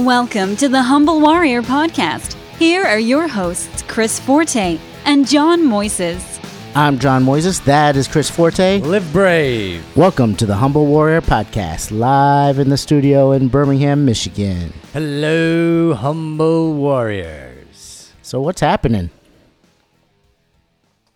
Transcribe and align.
Welcome 0.00 0.56
to 0.56 0.68
the 0.70 0.80
Humble 0.80 1.20
Warrior 1.20 1.60
Podcast. 1.60 2.32
Here 2.58 2.82
are 2.82 2.98
your 2.98 3.28
hosts, 3.28 3.82
Chris 3.82 4.18
Forte 4.18 4.78
and 5.04 5.28
John 5.28 5.60
Moises. 5.60 6.40
I'm 6.74 6.98
John 6.98 7.22
Moises. 7.22 7.62
That 7.66 7.96
is 7.96 8.08
Chris 8.08 8.30
Forte. 8.30 8.80
Live 8.80 9.12
brave. 9.12 9.84
Welcome 9.94 10.36
to 10.36 10.46
the 10.46 10.54
Humble 10.54 10.86
Warrior 10.86 11.20
Podcast, 11.20 11.90
live 11.90 12.58
in 12.58 12.70
the 12.70 12.78
studio 12.78 13.32
in 13.32 13.48
Birmingham, 13.48 14.06
Michigan. 14.06 14.72
Hello, 14.94 15.92
humble 15.92 16.72
warriors. 16.72 18.10
So, 18.22 18.40
what's 18.40 18.62
happening? 18.62 19.10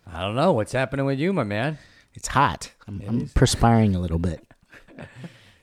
I 0.05 0.21
don't 0.21 0.35
know 0.35 0.53
what's 0.53 0.73
happening 0.73 1.07
with 1.07 1.17
you, 1.17 1.33
my 1.33 1.43
man. 1.43 1.79
It's 2.13 2.27
hot. 2.27 2.71
I'm, 2.87 3.01
I'm 3.07 3.29
perspiring 3.29 3.95
a 3.95 3.99
little 3.99 4.19
bit. 4.19 4.45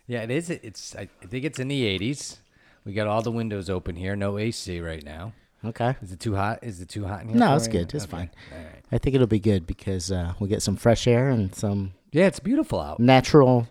Yeah, 0.09 0.23
it 0.25 0.31
is. 0.31 0.51
It's. 0.51 0.95
I 0.97 1.09
think 1.29 1.45
it's 1.45 1.59
in 1.59 1.69
the 1.69 1.99
80s. 1.99 2.37
We 2.85 2.93
got 2.93 3.07
all 3.07 3.23
the 3.23 3.31
windows 3.31 3.71
open 3.71 3.97
here. 3.97 4.17
No 4.17 4.39
AC 4.39 4.81
right 4.81 5.05
now. 5.05 5.33
Okay. 5.65 5.95
Is 6.03 6.11
it 6.13 6.19
too 6.21 6.35
hot? 6.35 6.59
Is 6.63 6.81
it 6.81 6.89
too 6.89 7.07
hot 7.07 7.23
in 7.23 7.29
here? 7.29 7.37
No, 7.39 7.55
it's 7.55 7.67
you? 7.67 7.73
good. 7.73 7.95
It's 7.95 8.05
Okay. 8.05 8.11
fine. 8.11 8.31
Right. 8.51 8.83
I 8.91 8.99
think 8.99 9.15
it'll 9.15 9.29
be 9.29 9.39
good 9.39 9.67
because 9.67 10.11
uh, 10.11 10.35
we'll 10.39 10.51
get 10.51 10.63
some 10.63 10.75
fresh 10.77 11.07
air 11.07 11.29
and 11.31 11.55
some 11.55 11.93
Yeah, 12.11 12.27
it's 12.27 12.41
beautiful 12.41 12.81
out. 12.81 12.99
natural 12.99 13.69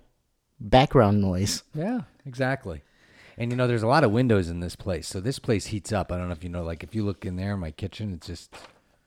background 0.60 1.22
noise. 1.22 1.64
Yeah, 1.74 2.02
exactly. 2.26 2.82
And 3.38 3.52
you 3.52 3.58
know, 3.58 3.68
there's 3.68 3.84
a 3.84 3.88
lot 3.88 4.04
of 4.04 4.12
windows 4.12 4.50
in 4.50 4.60
this 4.62 4.76
place, 4.76 5.08
so 5.08 5.20
this 5.20 5.40
place 5.40 5.68
heats 5.68 5.92
up. 5.92 6.12
I 6.12 6.18
don't 6.18 6.28
know 6.28 6.34
if 6.34 6.44
you 6.44 6.50
know. 6.50 6.64
Like, 6.64 6.84
if 6.84 6.94
you 6.96 7.04
look 7.04 7.26
in 7.26 7.36
there 7.36 7.54
in 7.54 7.60
my 7.60 7.72
kitchen, 7.72 8.14
it's 8.14 8.28
just 8.28 8.54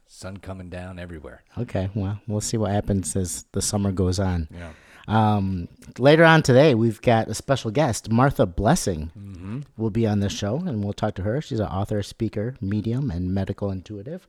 sun 0.07 0.37
coming 0.39 0.69
down 0.69 0.98
everywhere. 0.98 1.43
Okay. 1.57 1.89
Well, 1.95 2.21
we'll 2.27 2.41
see 2.41 2.57
what 2.57 2.71
happens 2.73 3.17
as 3.17 3.45
the 3.53 3.62
summer 3.62 3.93
goes 3.93 4.19
on. 4.19 4.48
Yeah. 4.53 4.73
Um, 5.07 5.69
later 5.99 6.25
on 6.25 6.43
today, 6.43 6.75
we've 6.75 7.01
got 7.03 7.29
a 7.29 7.35
special 7.35 7.71
guest, 7.71 8.11
Martha 8.11 8.47
Blessing, 8.47 9.65
will 9.77 9.91
be 9.91 10.06
on 10.06 10.20
this 10.20 10.33
show, 10.33 10.56
and 10.56 10.83
we'll 10.83 10.92
talk 10.95 11.15
to 11.17 11.23
her. 11.23 11.41
She's 11.42 11.61
an 11.61 11.67
author, 11.67 12.03
speaker, 12.03 12.56
medium, 12.61 13.11
and 13.11 13.33
medical 13.34 13.70
intuitive. 13.70 14.27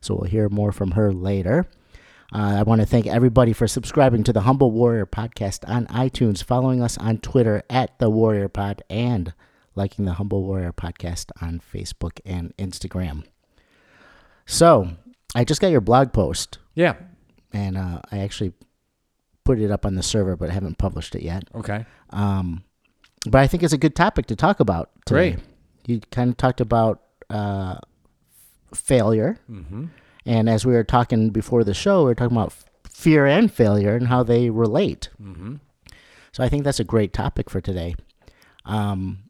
So 0.00 0.14
we'll 0.14 0.30
hear 0.30 0.48
more 0.48 0.70
from 0.72 0.92
her 0.92 1.12
later. 1.12 1.66
Uh, 2.32 2.54
I 2.58 2.62
want 2.62 2.80
to 2.80 2.86
thank 2.86 3.06
everybody 3.06 3.52
for 3.52 3.66
subscribing 3.66 4.22
to 4.24 4.32
the 4.32 4.42
Humble 4.42 4.70
Warrior 4.70 5.04
podcast 5.06 5.68
on 5.68 5.86
iTunes, 5.88 6.42
following 6.42 6.80
us 6.82 6.96
on 6.96 7.18
Twitter 7.18 7.62
at 7.68 7.98
the 7.98 8.08
Warrior 8.08 8.48
Pod, 8.48 8.82
and 8.88 9.34
liking 9.74 10.04
the 10.04 10.14
Humble 10.14 10.42
Warrior 10.44 10.72
podcast 10.72 11.30
on 11.42 11.60
Facebook 11.60 12.20
and 12.24 12.56
Instagram. 12.56 13.24
So 14.46 14.88
I 15.34 15.44
just 15.44 15.60
got 15.60 15.68
your 15.72 15.80
blog 15.80 16.12
post, 16.12 16.58
Yeah. 16.74 16.94
and 17.52 17.76
uh, 17.76 18.00
I 18.10 18.18
actually 18.20 18.52
put 19.44 19.58
it 19.60 19.70
up 19.70 19.84
on 19.86 19.94
the 19.94 20.02
server, 20.02 20.36
but 20.36 20.50
I 20.50 20.52
haven't 20.52 20.78
published 20.78 21.14
it 21.14 21.22
yet. 21.22 21.44
Okay. 21.54 21.84
Um, 22.10 22.64
but 23.28 23.40
I 23.40 23.46
think 23.46 23.62
it's 23.62 23.72
a 23.72 23.78
good 23.78 23.94
topic 23.96 24.26
to 24.26 24.36
talk 24.36 24.60
about 24.60 24.90
today. 25.06 25.32
Great. 25.32 25.44
You 25.86 26.00
kind 26.10 26.30
of 26.30 26.36
talked 26.36 26.60
about 26.60 27.02
uh, 27.30 27.78
failure, 28.74 29.38
Mm-hmm. 29.50 29.86
and 30.26 30.48
as 30.48 30.64
we 30.64 30.72
were 30.72 30.84
talking 30.84 31.30
before 31.30 31.64
the 31.64 31.74
show, 31.74 32.00
we 32.00 32.06
were 32.06 32.14
talking 32.14 32.36
about 32.36 32.54
fear 32.88 33.26
and 33.26 33.52
failure 33.52 33.96
and 33.96 34.08
how 34.08 34.22
they 34.22 34.50
relate. 34.50 35.08
Mm-hmm. 35.20 35.56
So 36.32 36.42
I 36.44 36.48
think 36.48 36.64
that's 36.64 36.80
a 36.80 36.84
great 36.84 37.12
topic 37.12 37.50
for 37.50 37.60
today. 37.60 37.94
Um, 38.64 39.24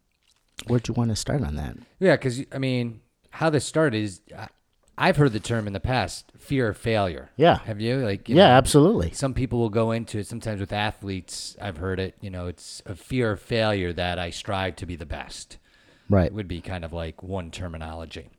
where'd 0.66 0.86
you 0.88 0.94
want 0.94 1.10
to 1.10 1.16
start 1.16 1.42
on 1.42 1.56
that? 1.56 1.76
Yeah, 1.98 2.16
because 2.16 2.42
I 2.52 2.58
mean, 2.58 3.00
how 3.30 3.50
this 3.50 3.64
started 3.64 3.96
is 4.02 4.20
I- 4.36 4.48
I've 4.96 5.16
heard 5.16 5.32
the 5.32 5.40
term 5.40 5.66
in 5.66 5.72
the 5.72 5.80
past, 5.80 6.32
fear 6.36 6.68
of 6.68 6.76
failure. 6.76 7.30
Yeah. 7.36 7.58
Have 7.64 7.80
you? 7.80 7.98
Like, 7.98 8.28
you 8.28 8.36
yeah, 8.36 8.48
know, 8.48 8.54
absolutely. 8.54 9.12
some 9.12 9.34
people 9.34 9.58
will 9.58 9.70
go 9.70 9.90
into 9.90 10.18
it. 10.18 10.26
Sometimes 10.26 10.60
with 10.60 10.72
athletes, 10.72 11.56
I've 11.60 11.78
heard 11.78 11.98
it. 11.98 12.14
You 12.20 12.30
know, 12.30 12.46
it's 12.46 12.82
a 12.84 12.94
fear 12.94 13.32
of 13.32 13.40
failure 13.40 13.92
that 13.92 14.18
I 14.18 14.30
strive 14.30 14.76
to 14.76 14.86
be 14.86 14.96
the 14.96 15.06
best. 15.06 15.58
Right. 16.10 16.26
It 16.26 16.34
would 16.34 16.48
be 16.48 16.60
kind 16.60 16.84
of 16.84 16.92
like 16.92 17.22
one 17.22 17.50
terminology. 17.50 18.30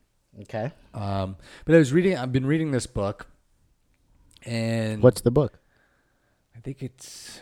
Okay. 0.42 0.72
Um, 0.92 1.36
but 1.64 1.74
I 1.74 1.78
was 1.78 1.92
reading. 1.92 2.16
I've 2.16 2.32
been 2.32 2.46
reading 2.46 2.70
this 2.70 2.86
book, 2.86 3.26
and 4.44 5.02
What's 5.02 5.20
the 5.20 5.30
book? 5.30 5.58
I 6.56 6.60
think 6.60 6.82
it's. 6.82 7.40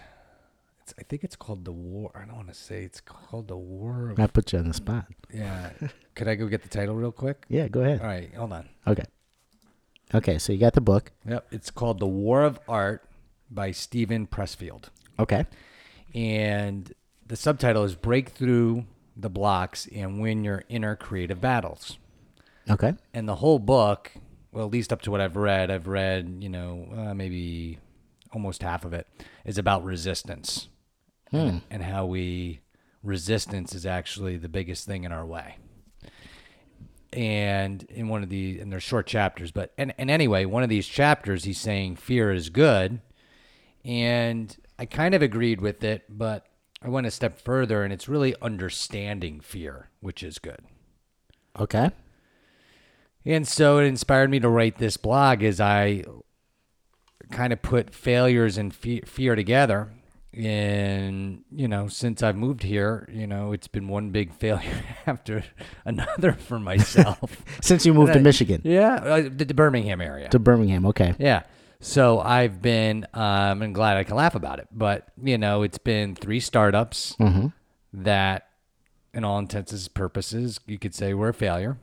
It's, 0.93 1.01
I 1.01 1.09
think 1.09 1.25
it's 1.25 1.37
called 1.37 1.65
the 1.65 1.73
War. 1.73 2.11
I 2.15 2.27
don't 2.27 2.37
want 2.37 2.49
to 2.49 2.55
say 2.55 2.85
it's 2.85 3.01
called 3.01 3.49
the 3.49 3.57
War 3.57 4.11
of. 4.11 4.19
I 4.19 4.27
put 4.27 4.53
you 4.53 4.59
on 4.59 4.69
the 4.69 4.75
spot. 4.75 5.07
Yeah. 5.33 5.71
Could 6.15 6.29
I 6.29 6.35
go 6.35 6.47
get 6.47 6.63
the 6.63 6.69
title 6.69 6.95
real 6.95 7.13
quick? 7.13 7.45
Yeah, 7.49 7.69
go 7.69 7.81
ahead. 7.81 8.01
All 8.01 8.07
right, 8.07 8.35
hold 8.35 8.53
on. 8.53 8.69
Okay. 8.87 9.05
Okay, 10.15 10.39
so 10.39 10.53
you 10.53 10.59
got 10.59 10.75
the 10.75 10.81
book. 10.81 11.13
Yep, 11.27 11.47
it's 11.51 11.71
called 11.71 11.99
The 11.99 12.07
War 12.07 12.43
of 12.43 12.59
Art 12.69 13.05
by 13.51 13.71
Steven 13.71 14.27
Pressfield. 14.27 14.89
Okay. 15.19 15.47
And 16.15 16.93
the 17.27 17.37
subtitle 17.37 17.85
is 17.85 17.95
Break 17.95 18.31
Through 18.31 18.85
the 19.17 19.31
Blocks 19.31 19.89
and 19.95 20.21
Win 20.21 20.45
Your 20.45 20.65
Inner 20.69 20.97
Creative 20.97 21.41
Battles. 21.41 21.99
Okay. 22.69 22.95
And 23.15 23.27
the 23.29 23.37
whole 23.37 23.59
book, 23.59 24.13
well, 24.53 24.67
at 24.67 24.73
least 24.73 24.93
up 24.93 25.01
to 25.03 25.11
what 25.11 25.21
I've 25.21 25.37
read, 25.37 25.71
I've 25.71 25.87
read, 25.87 26.39
you 26.41 26.51
know, 26.51 26.89
uh, 26.95 27.15
maybe 27.15 27.79
almost 28.33 28.63
half 28.63 28.85
of 28.85 28.93
it, 28.93 29.07
is 29.45 29.57
about 29.57 29.85
resistance 29.85 30.69
Hmm. 31.33 31.37
and, 31.37 31.61
and 31.71 31.83
how 31.83 32.07
we, 32.07 32.61
resistance 33.03 33.75
is 33.75 33.85
actually 33.85 34.37
the 34.37 34.49
biggest 34.49 34.87
thing 34.87 35.03
in 35.03 35.11
our 35.11 35.27
way. 35.27 35.57
And 37.13 37.83
in 37.91 38.09
one 38.09 38.23
of 38.23 38.29
the, 38.29 38.61
and 38.61 38.73
they're 38.73 38.81
short 38.81 39.07
chapters, 39.07 39.51
but, 39.51 39.73
and, 39.77 39.93
and 39.99 40.11
anyway, 40.11 40.45
one 40.45 40.63
of 40.63 40.69
these 40.69 40.87
chapters, 40.87 41.45
he's 41.45 41.59
saying 41.59 41.97
fear 41.97 42.33
is 42.33 42.49
good. 42.49 43.01
And 43.85 44.57
I 44.79 44.87
kind 44.87 45.15
of 45.15 45.23
agreed 45.23 45.61
with 45.61 45.83
it, 45.83 46.05
but 46.09 46.47
I 46.81 46.89
went 46.89 47.07
a 47.07 47.11
step 47.11 47.41
further, 47.41 47.83
and 47.83 47.93
it's 47.93 48.09
really 48.09 48.35
understanding 48.41 49.41
fear, 49.41 49.91
which 50.01 50.23
is 50.23 50.39
good. 50.39 50.61
Okay. 51.59 51.91
And 53.25 53.47
so 53.47 53.79
it 53.79 53.85
inspired 53.85 54.31
me 54.31 54.41
to 54.41 54.49
write 54.49 54.79
this 54.79 54.97
blog 54.97 55.43
as 55.43 55.61
I 55.61 56.05
kind 57.31 57.53
of 57.53 57.63
put 57.63 57.95
failures 57.95 58.59
and 58.59 58.75
fe- 58.75 59.03
fear 59.03 59.35
together. 59.35 59.91
And, 60.35 61.45
you 61.51 61.69
know, 61.69 61.89
since 61.89 62.23
I've 62.23 62.37
moved 62.37 62.63
here, 62.63 63.07
you 63.13 63.27
know, 63.27 63.53
it's 63.53 63.69
been 63.69 63.89
one 63.89 64.11
big 64.11 64.33
failure 64.43 64.83
after 65.07 65.45
another 65.85 66.33
for 66.33 66.59
myself. 66.59 67.43
Since 67.61 67.85
you 67.85 67.93
moved 67.93 68.15
to 68.15 68.21
Michigan, 68.21 68.63
yeah, 68.65 68.95
uh, 68.95 69.23
the, 69.23 69.45
the 69.45 69.55
Birmingham 69.55 70.01
area. 70.01 70.29
to 70.31 70.39
Birmingham. 70.39 70.87
Okay. 70.87 71.15
Yeah. 71.19 71.43
So 71.81 72.21
I've 72.21 72.63
been, 72.63 73.07
um, 73.13 73.61
i'm 73.63 73.73
glad 73.73 73.97
I 73.97 74.05
can 74.05 74.17
laugh 74.17 74.35
about 74.35 74.59
it. 74.59 74.69
But, 74.73 75.09
you 75.23 75.37
know, 75.37 75.63
it's 75.63 75.79
been 75.79 76.15
three 76.15 76.41
startups 76.41 77.15
Mm-hmm. 77.21 77.49
that, 78.05 78.49
in 79.13 79.25
all 79.25 79.39
intents 79.39 79.73
and 79.73 79.93
purposes, 79.95 80.59
you 80.67 80.79
could 80.79 80.95
say 80.95 81.13
were 81.13 81.29
a 81.29 81.35
failure. 81.35 81.77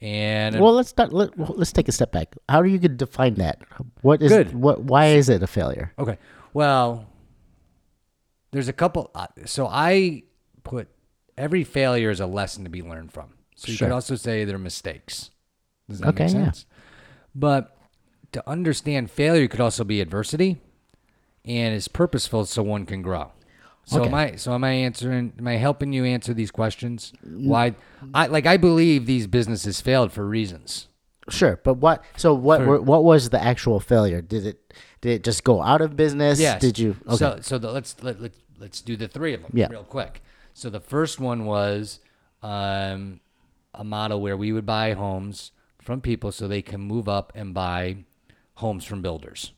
And 0.00 0.60
Well, 0.60 0.74
let's 0.74 0.90
start. 0.90 1.12
Let, 1.12 1.36
let's 1.58 1.72
take 1.72 1.88
a 1.88 1.92
step 1.92 2.12
back. 2.12 2.36
How 2.48 2.62
do 2.62 2.68
you 2.68 2.78
define 2.78 3.34
that? 3.36 3.62
What 4.02 4.22
is 4.22 4.30
Good. 4.30 4.54
What? 4.54 4.84
Why 4.84 5.06
is 5.06 5.28
it 5.30 5.42
a 5.42 5.46
failure? 5.46 5.92
Okay. 5.98 6.18
Well, 6.52 7.06
there's 8.52 8.68
a 8.68 8.72
couple. 8.72 9.10
Uh, 9.14 9.26
so 9.44 9.66
I 9.66 10.24
put 10.62 10.88
every 11.36 11.64
failure 11.64 12.10
is 12.10 12.20
a 12.20 12.26
lesson 12.26 12.64
to 12.64 12.70
be 12.70 12.82
learned 12.82 13.12
from. 13.12 13.30
So 13.56 13.68
you 13.70 13.76
Sure. 13.76 13.88
could 13.88 13.94
also 13.94 14.14
say 14.16 14.44
they're 14.44 14.58
mistakes. 14.58 15.30
Does 15.88 16.00
that 16.00 16.08
Okay, 16.08 16.24
make 16.24 16.34
yeah. 16.34 16.44
sense? 16.44 16.66
But 17.34 17.76
to 18.32 18.48
understand 18.48 19.10
failure 19.10 19.48
could 19.48 19.60
also 19.60 19.84
be 19.84 20.00
adversity, 20.00 20.58
and 21.44 21.74
it's 21.74 21.88
purposeful 21.88 22.44
so 22.46 22.62
one 22.62 22.86
can 22.86 23.02
grow. 23.02 23.32
So 23.84 24.00
Okay. 24.00 24.08
am 24.08 24.14
I? 24.14 24.36
So 24.36 24.52
am 24.52 24.64
I 24.64 24.72
answering? 24.72 25.32
Am 25.38 25.46
I 25.46 25.56
helping 25.56 25.92
you 25.92 26.04
answer 26.04 26.34
these 26.34 26.50
questions? 26.50 27.12
Why? 27.22 27.74
I 28.12 28.26
like. 28.26 28.44
I 28.46 28.56
believe 28.56 29.06
these 29.06 29.26
businesses 29.28 29.80
failed 29.80 30.12
for 30.12 30.26
reasons. 30.26 30.88
Sure, 31.28 31.60
but 31.62 31.74
what? 31.74 32.04
So 32.16 32.34
what? 32.34 32.60
For- 32.60 32.66
were- 32.66 32.82
what 32.82 33.04
was 33.04 33.30
the 33.30 33.42
actual 33.42 33.78
failure? 33.78 34.20
Did 34.20 34.44
it? 34.46 34.74
Did 35.00 35.12
it 35.12 35.24
just 35.24 35.44
go 35.44 35.62
out 35.62 35.80
of 35.80 35.96
business? 35.96 36.40
Yes. 36.40 36.60
Did 36.60 36.78
you? 36.78 36.96
Okay. 37.06 37.16
So 37.16 37.38
so 37.40 37.58
the, 37.58 37.70
let's 37.70 38.02
let, 38.02 38.20
let 38.20 38.32
let's 38.58 38.80
do 38.80 38.96
the 38.96 39.08
three 39.08 39.34
of 39.34 39.42
them 39.42 39.50
Yeah. 39.54 39.68
real 39.70 39.84
quick. 39.84 40.22
So 40.54 40.70
the 40.70 40.80
first 40.80 41.20
one 41.20 41.44
was 41.44 42.00
um, 42.42 43.20
a 43.74 43.84
model 43.84 44.20
where 44.20 44.36
we 44.36 44.52
would 44.52 44.66
buy 44.66 44.94
homes 44.94 45.52
from 45.80 46.00
people 46.00 46.32
so 46.32 46.48
they 46.48 46.62
can 46.62 46.80
move 46.80 47.08
up 47.08 47.32
and 47.34 47.52
buy 47.52 48.04
homes 48.54 48.84
from 48.84 49.02
builders. 49.02 49.52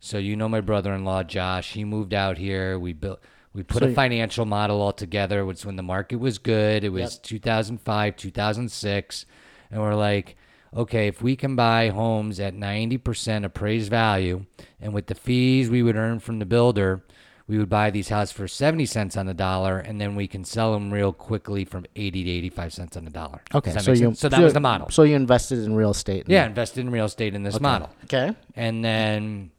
So 0.00 0.18
you 0.18 0.36
know 0.36 0.48
my 0.48 0.60
brother-in-law 0.60 1.24
Josh, 1.24 1.72
he 1.72 1.84
moved 1.84 2.12
out 2.12 2.38
here. 2.38 2.78
We 2.78 2.92
built 2.92 3.20
we 3.56 3.62
put 3.62 3.82
So 3.82 3.88
a 3.88 3.94
financial 3.94 4.44
model 4.44 4.82
all 4.82 4.92
together. 4.92 5.40
It 5.40 5.44
was 5.44 5.64
when 5.64 5.76
the 5.76 5.82
market 5.82 6.16
was 6.16 6.36
good. 6.38 6.84
It 6.84 6.90
was 6.90 7.18
2005, 7.18 8.14
2006, 8.16 9.26
and 9.70 9.80
we're 9.80 9.94
like, 9.94 10.36
okay, 10.76 11.08
if 11.08 11.22
we 11.22 11.36
can 11.36 11.56
buy 11.56 11.88
homes 11.88 12.38
at 12.38 12.54
90% 12.54 13.44
appraised 13.44 13.90
value, 13.90 14.44
and 14.80 14.92
with 14.92 15.06
the 15.06 15.14
fees 15.14 15.70
we 15.70 15.82
would 15.82 15.96
earn 15.96 16.20
from 16.20 16.38
the 16.38 16.46
builder, 16.46 17.02
we 17.48 17.58
would 17.58 17.68
buy 17.68 17.90
these 17.90 18.08
houses 18.08 18.32
for 18.32 18.48
70 18.48 18.86
cents 18.86 19.16
on 19.16 19.26
the 19.26 19.34
dollar, 19.34 19.78
and 19.78 20.00
then 20.00 20.16
we 20.16 20.26
can 20.26 20.44
sell 20.44 20.72
them 20.72 20.92
real 20.92 21.12
quickly 21.12 21.64
from 21.64 21.86
80 21.94 22.24
to 22.24 22.30
85 22.30 22.72
cents 22.72 22.96
on 22.96 23.04
the 23.04 23.10
dollar. 23.10 23.40
okay. 23.54 23.72
So 23.78 23.92
you. 23.92 23.96
sense? 23.96 24.20
so 24.20 24.28
that 24.28 24.40
was 24.40 24.52
the 24.52 24.60
model. 24.60 24.90
So 24.90 25.04
you 25.04 25.14
invested 25.14 25.60
in 25.60 25.74
real 25.74 25.90
estate. 25.90 26.24
yeah, 26.28 26.46
invested 26.46 26.80
in 26.80 26.90
real 26.90 27.04
estate 27.04 27.34
in 27.34 27.42
this 27.42 27.60
model. 27.60 27.90
Okay. 28.04 28.34
And 28.54 28.84
then 28.84 29.50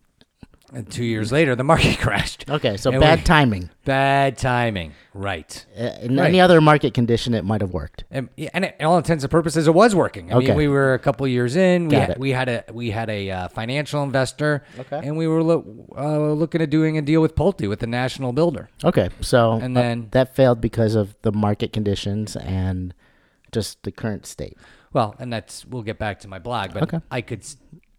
And 0.74 0.90
two 0.92 1.06
years 1.06 1.32
later, 1.32 1.56
the 1.56 1.64
market 1.64 1.98
crashed. 2.00 2.50
Okay, 2.50 2.76
so 2.76 2.92
And 2.92 3.00
bad 3.00 3.20
we- 3.20 3.24
timing. 3.24 3.70
Bad 3.86 4.38
timing. 4.38 4.92
Right. 5.14 5.66
Uh, 5.80 5.84
in 6.02 6.18
Right. 6.18 6.28
any 6.28 6.42
other 6.42 6.60
market 6.60 6.94
condition, 6.94 7.34
it 7.34 7.46
might 7.46 7.62
have 7.62 7.72
worked. 7.72 8.04
And, 8.12 8.28
yeah, 8.36 8.50
and 8.54 8.66
it, 8.66 8.76
all 8.82 8.98
intents 8.98 9.24
and 9.24 9.32
purposes, 9.32 9.66
it 9.68 9.74
was 9.74 9.96
working. 9.96 10.32
I 10.32 10.36
Okay. 10.36 10.48
mean, 10.50 10.58
we 10.58 10.68
were 10.68 10.94
a 10.94 11.00
couple 11.00 11.26
years 11.26 11.56
in. 11.56 11.86
We 11.86 11.92
Got 11.92 12.00
had, 12.02 12.10
it. 12.10 12.20
we 12.20 12.32
had 12.32 12.50
a 12.50 12.64
we 12.74 12.92
had 12.92 13.10
a 13.10 13.32
uh, 13.32 13.48
financial 13.48 14.04
investor, 14.04 14.64
Okay. 14.78 15.00
and 15.08 15.16
we 15.16 15.26
were 15.26 15.42
lo- 15.42 15.88
uh, 15.98 16.34
looking 16.34 16.62
at 16.62 16.70
doing 16.70 16.98
a 16.98 17.02
deal 17.02 17.22
with 17.22 17.34
Pulte 17.36 17.70
with 17.70 17.80
the 17.80 17.88
national 17.88 18.34
builder. 18.34 18.70
Okay, 18.84 19.08
so 19.22 19.54
And 19.54 19.78
uh, 19.78 19.82
then- 19.82 20.08
that 20.12 20.36
failed 20.36 20.60
because 20.60 20.96
of 20.96 21.16
the 21.22 21.32
market 21.32 21.72
conditions 21.72 22.36
and 22.36 22.94
just 23.54 23.82
the 23.84 23.92
current 23.92 24.26
state. 24.26 24.58
Well, 24.92 25.16
and 25.18 25.32
that's 25.32 25.66
we'll 25.66 25.84
get 25.84 25.98
back 25.98 26.20
to 26.22 26.28
my 26.28 26.40
blog, 26.40 26.74
but 26.74 26.84
Okay. 26.84 27.00
I 27.10 27.22
could 27.22 27.40
s- 27.40 27.56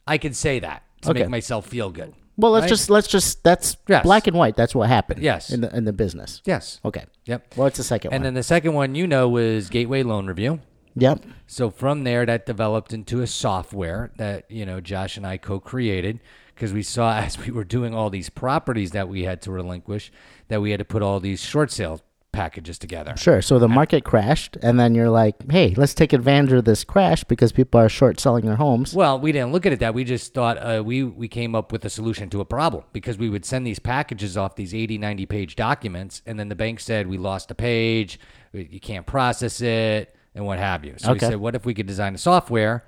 I 0.07 0.19
could 0.19 0.37
say 0.37 0.59
that 0.61 0.83
to 1.03 1.11
Okay. 1.11 1.21
make 1.21 1.31
myself 1.31 1.67
feel 1.67 1.89
good. 1.91 2.13
Well, 2.39 2.53
let's 2.53 2.63
Right? 2.63 2.69
just 2.69 2.89
let's 2.89 3.09
just 3.09 3.43
that's 3.45 3.77
Yes. 3.89 4.03
black 4.05 4.27
and 4.29 4.37
white. 4.37 4.57
That's 4.57 4.75
what 4.75 4.89
happened. 4.89 5.23
Yes. 5.23 5.51
in 5.51 5.61
the 5.61 5.77
in 5.77 5.85
the 5.85 5.93
business. 5.93 6.41
Yes. 6.47 6.81
Okay. 6.85 7.05
Yep. 7.27 7.55
Well, 7.57 7.67
it's 7.67 7.77
the 7.79 7.85
second 7.85 8.13
And 8.13 8.21
one? 8.21 8.25
then 8.29 8.35
the 8.35 8.43
second 8.43 8.73
one, 8.75 8.95
you 8.95 9.07
know, 9.07 9.29
was 9.29 9.69
Gateway 9.69 10.03
Loan 10.05 10.27
Review. 10.27 10.61
yep. 10.95 11.21
So 11.47 11.69
from 11.71 12.05
there, 12.05 12.25
that 12.27 12.47
developed 12.47 12.93
into 12.93 13.21
a 13.23 13.27
software 13.27 14.11
that 14.17 14.51
you 14.51 14.65
know 14.65 14.81
Josh 14.81 15.17
and 15.17 15.27
I 15.27 15.37
co-created 15.37 16.21
because 16.55 16.73
we 16.73 16.83
saw 16.83 17.19
as 17.19 17.39
we 17.39 17.51
were 17.51 17.65
doing 17.65 17.93
all 17.95 18.09
these 18.11 18.31
properties 18.31 18.93
that 18.93 19.09
we 19.09 19.25
had 19.25 19.43
to 19.43 19.51
relinquish 19.53 20.11
that 20.49 20.61
we 20.63 20.71
had 20.71 20.79
to 20.79 20.85
put 20.85 21.03
all 21.03 21.21
these 21.21 21.41
short 21.43 21.71
sale 21.73 22.01
packages 22.33 22.79
together. 22.79 23.15
Sure. 23.17 23.43
So 23.43 23.59
the 23.59 23.69
market 23.69 24.05
crashed, 24.05 24.57
and 24.63 24.79
then 24.79 24.95
you're 24.95 25.11
like, 25.11 25.51
"Hey, 25.51 25.75
let's 25.77 25.95
take 25.95 26.13
advantage 26.13 26.53
of 26.53 26.65
this 26.65 26.85
crash 26.85 27.25
because 27.25 27.53
people 27.53 27.81
are 27.81 27.89
short 27.89 28.21
selling 28.21 28.45
their 28.45 28.57
homes." 28.57 28.95
Well, 28.95 29.19
we 29.19 29.33
didn't 29.33 29.53
look 29.53 29.67
at 29.67 29.73
it 29.73 29.81
that. 29.81 29.95
We 29.95 30.05
just 30.05 30.35
thought 30.35 30.57
uh, 30.59 30.83
we 30.85 31.03
we 31.05 31.29
came 31.29 31.55
up 31.55 31.73
with 31.73 31.85
a 31.85 31.91
solution 31.91 32.31
to 32.31 32.41
a 32.41 32.45
problem 32.45 32.85
because 32.93 33.19
we 33.19 33.29
would 33.29 33.45
send 33.45 33.67
these 33.67 33.79
packages 33.79 34.37
off 34.37 34.57
these 34.57 34.75
80, 34.75 34.99
90 34.99 35.27
page 35.27 35.57
documents, 35.57 36.23
and 36.27 36.39
then 36.39 36.49
the 36.49 36.57
bank 36.57 36.81
said 36.81 37.07
we 37.07 37.19
lost 37.19 37.51
a 37.51 37.55
page, 37.55 38.21
you 38.53 38.81
can't 38.81 39.07
process 39.07 39.61
it, 39.61 40.15
and 40.35 40.47
what 40.47 40.59
have 40.59 40.85
you. 40.85 40.95
So 40.99 41.13
we 41.13 41.19
said, 41.19 41.37
what 41.37 41.55
if 41.55 41.67
we 41.67 41.75
could 41.75 41.87
design 41.87 42.15
a 42.15 42.19
software 42.19 42.85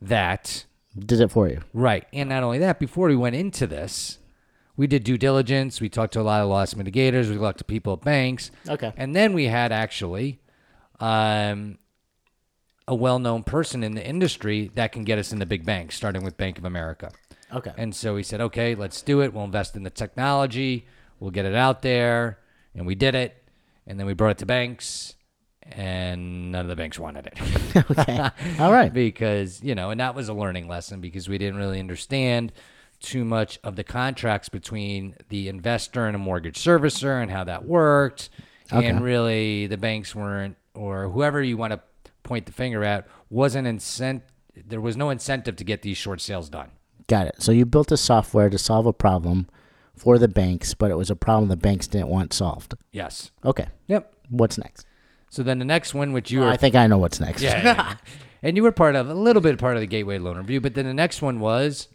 that 0.00 0.64
Did 0.98 1.20
it 1.20 1.30
for 1.30 1.48
you? 1.48 1.60
Right. 1.72 2.06
And 2.12 2.28
not 2.28 2.42
only 2.42 2.58
that, 2.58 2.78
before 2.78 3.08
we 3.08 3.16
went 3.16 3.36
into 3.36 3.66
this, 3.66 4.18
we 4.76 4.86
did 4.86 5.04
due 5.04 5.18
diligence. 5.18 5.80
We 5.80 5.88
talked 5.88 6.14
to 6.14 6.20
a 6.20 6.22
lot 6.22 6.42
of 6.42 6.48
loss 6.48 6.74
mitigators. 6.74 7.30
We 7.30 7.36
talked 7.36 7.58
to 7.58 7.64
people 7.64 7.94
at 7.94 8.00
banks. 8.02 8.50
Okay. 8.68 8.92
And 8.96 9.14
then 9.14 9.32
we 9.32 9.44
had 9.44 9.72
actually 9.72 10.40
um, 11.00 11.78
a 12.88 12.94
well 12.94 13.18
known 13.18 13.44
person 13.44 13.84
in 13.84 13.94
the 13.94 14.06
industry 14.06 14.70
that 14.74 14.92
can 14.92 15.04
get 15.04 15.18
us 15.18 15.32
in 15.32 15.38
the 15.38 15.46
big 15.46 15.64
banks, 15.64 15.96
starting 15.96 16.24
with 16.24 16.36
Bank 16.36 16.58
of 16.58 16.64
America. 16.64 17.10
Okay. 17.52 17.72
And 17.76 17.94
so 17.94 18.14
we 18.14 18.22
said, 18.22 18.40
okay, 18.40 18.74
let's 18.74 19.00
do 19.02 19.20
it. 19.20 19.32
We'll 19.32 19.44
invest 19.44 19.76
in 19.76 19.84
the 19.84 19.90
technology. 19.90 20.86
We'll 21.20 21.30
get 21.30 21.44
it 21.44 21.54
out 21.54 21.82
there. 21.82 22.38
And 22.74 22.86
we 22.86 22.96
did 22.96 23.14
it. 23.14 23.44
And 23.86 23.98
then 23.98 24.06
we 24.06 24.14
brought 24.14 24.30
it 24.30 24.38
to 24.38 24.46
banks, 24.46 25.14
and 25.62 26.50
none 26.52 26.62
of 26.62 26.68
the 26.68 26.76
banks 26.76 26.98
wanted 26.98 27.26
it. 27.26 27.86
okay. 27.90 28.30
All 28.58 28.72
right. 28.72 28.92
because 28.92 29.62
you 29.62 29.74
know 29.74 29.90
and 29.90 30.00
that 30.00 30.14
was 30.14 30.28
a 30.28 30.34
learning 30.34 30.68
lesson 30.68 31.00
because 31.00 31.28
we 31.28 31.36
didn't 31.36 31.56
really 31.56 31.80
understand 31.80 32.50
too 33.04 33.24
much 33.24 33.58
of 33.62 33.76
the 33.76 33.84
contracts 33.84 34.48
between 34.48 35.14
the 35.28 35.48
investor 35.48 36.06
and 36.06 36.16
a 36.16 36.18
mortgage 36.18 36.58
servicer 36.58 37.20
and 37.22 37.30
how 37.30 37.44
that 37.44 37.64
worked 37.64 38.30
Okay. 38.72 38.86
and 38.86 39.02
really 39.04 39.66
the 39.66 39.76
banks 39.76 40.14
weren't 40.14 40.56
or 40.74 41.08
whoever 41.10 41.42
you 41.42 41.56
want 41.56 41.72
to 41.74 41.80
point 42.22 42.46
the 42.46 42.52
finger 42.52 42.82
at 42.82 43.06
wasn't 43.30 43.68
incent 43.68 44.22
there 44.66 44.80
was 44.80 44.96
no 44.96 45.10
incentive 45.10 45.54
to 45.56 45.64
get 45.64 45.82
these 45.82 45.96
short 45.96 46.20
sales 46.20 46.48
done 46.48 46.70
Got 47.06 47.26
it. 47.26 47.34
So 47.42 47.52
you 47.52 47.66
built 47.66 47.92
a 47.92 47.98
software 47.98 48.48
to 48.48 48.56
solve 48.56 48.86
a 48.86 48.92
problem 48.94 49.46
for 49.94 50.16
the 50.16 50.26
banks, 50.26 50.72
but 50.72 50.90
it 50.90 50.96
was 50.96 51.10
a 51.10 51.14
problem 51.16 51.50
the 51.50 51.56
banks 51.56 51.86
didn't 51.86 52.08
want 52.08 52.32
solved. 52.32 52.74
yes 52.92 53.30
Okay. 53.44 53.66
yep 53.86 54.14
What's 54.30 54.56
next? 54.58 54.86
so 55.28 55.42
then 55.42 55.58
the 55.58 55.64
next 55.66 55.92
one 55.92 56.12
which 56.14 56.30
you 56.30 56.40
were 56.40 56.48
I 56.48 56.56
think 56.56 56.74
I 56.74 56.86
know 56.86 56.96
what's 56.98 57.20
next. 57.20 57.42
Yeah, 57.42 57.62
yeah. 57.62 57.96
and 58.42 58.56
you 58.56 58.62
were 58.62 58.72
part 58.72 58.94
of 58.96 59.10
a 59.10 59.14
little 59.14 59.42
bit 59.42 59.58
part 59.58 59.76
of 59.76 59.80
the 59.82 59.86
Gateway 59.86 60.18
Loan 60.18 60.38
Review, 60.38 60.60
but 60.62 60.74
then 60.74 60.86
the 60.86 60.94
next 60.94 61.20
one 61.20 61.38
was 61.40 61.88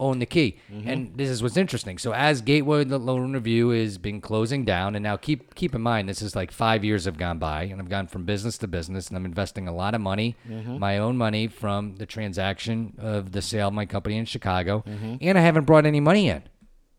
own 0.00 0.18
the 0.18 0.26
key, 0.26 0.58
mm-hmm. 0.72 0.88
and 0.88 1.16
this 1.16 1.28
is 1.28 1.42
what's 1.42 1.56
interesting. 1.56 1.98
So 1.98 2.12
as 2.12 2.40
Gateway 2.40 2.84
Loan 2.84 3.32
Review 3.32 3.70
is 3.70 3.98
been 3.98 4.20
closing 4.20 4.64
down, 4.64 4.96
and 4.96 5.02
now 5.02 5.16
keep 5.16 5.54
keep 5.54 5.74
in 5.74 5.80
mind 5.80 6.08
this 6.08 6.22
is 6.22 6.34
like 6.34 6.50
five 6.50 6.84
years 6.84 7.04
have 7.04 7.18
gone 7.18 7.38
by, 7.38 7.62
and 7.64 7.80
I've 7.80 7.88
gone 7.88 8.08
from 8.08 8.24
business 8.24 8.58
to 8.58 8.66
business, 8.66 9.08
and 9.08 9.16
I'm 9.16 9.24
investing 9.24 9.68
a 9.68 9.74
lot 9.74 9.94
of 9.94 10.00
money, 10.00 10.34
mm-hmm. 10.48 10.78
my 10.78 10.98
own 10.98 11.16
money 11.16 11.46
from 11.46 11.96
the 11.96 12.06
transaction 12.06 12.94
of 12.98 13.30
the 13.30 13.42
sale 13.42 13.68
of 13.68 13.74
my 13.74 13.86
company 13.86 14.16
in 14.16 14.24
Chicago, 14.24 14.82
mm-hmm. 14.86 15.16
and 15.20 15.38
I 15.38 15.42
haven't 15.42 15.64
brought 15.64 15.86
any 15.86 16.00
money 16.00 16.28
in 16.28 16.42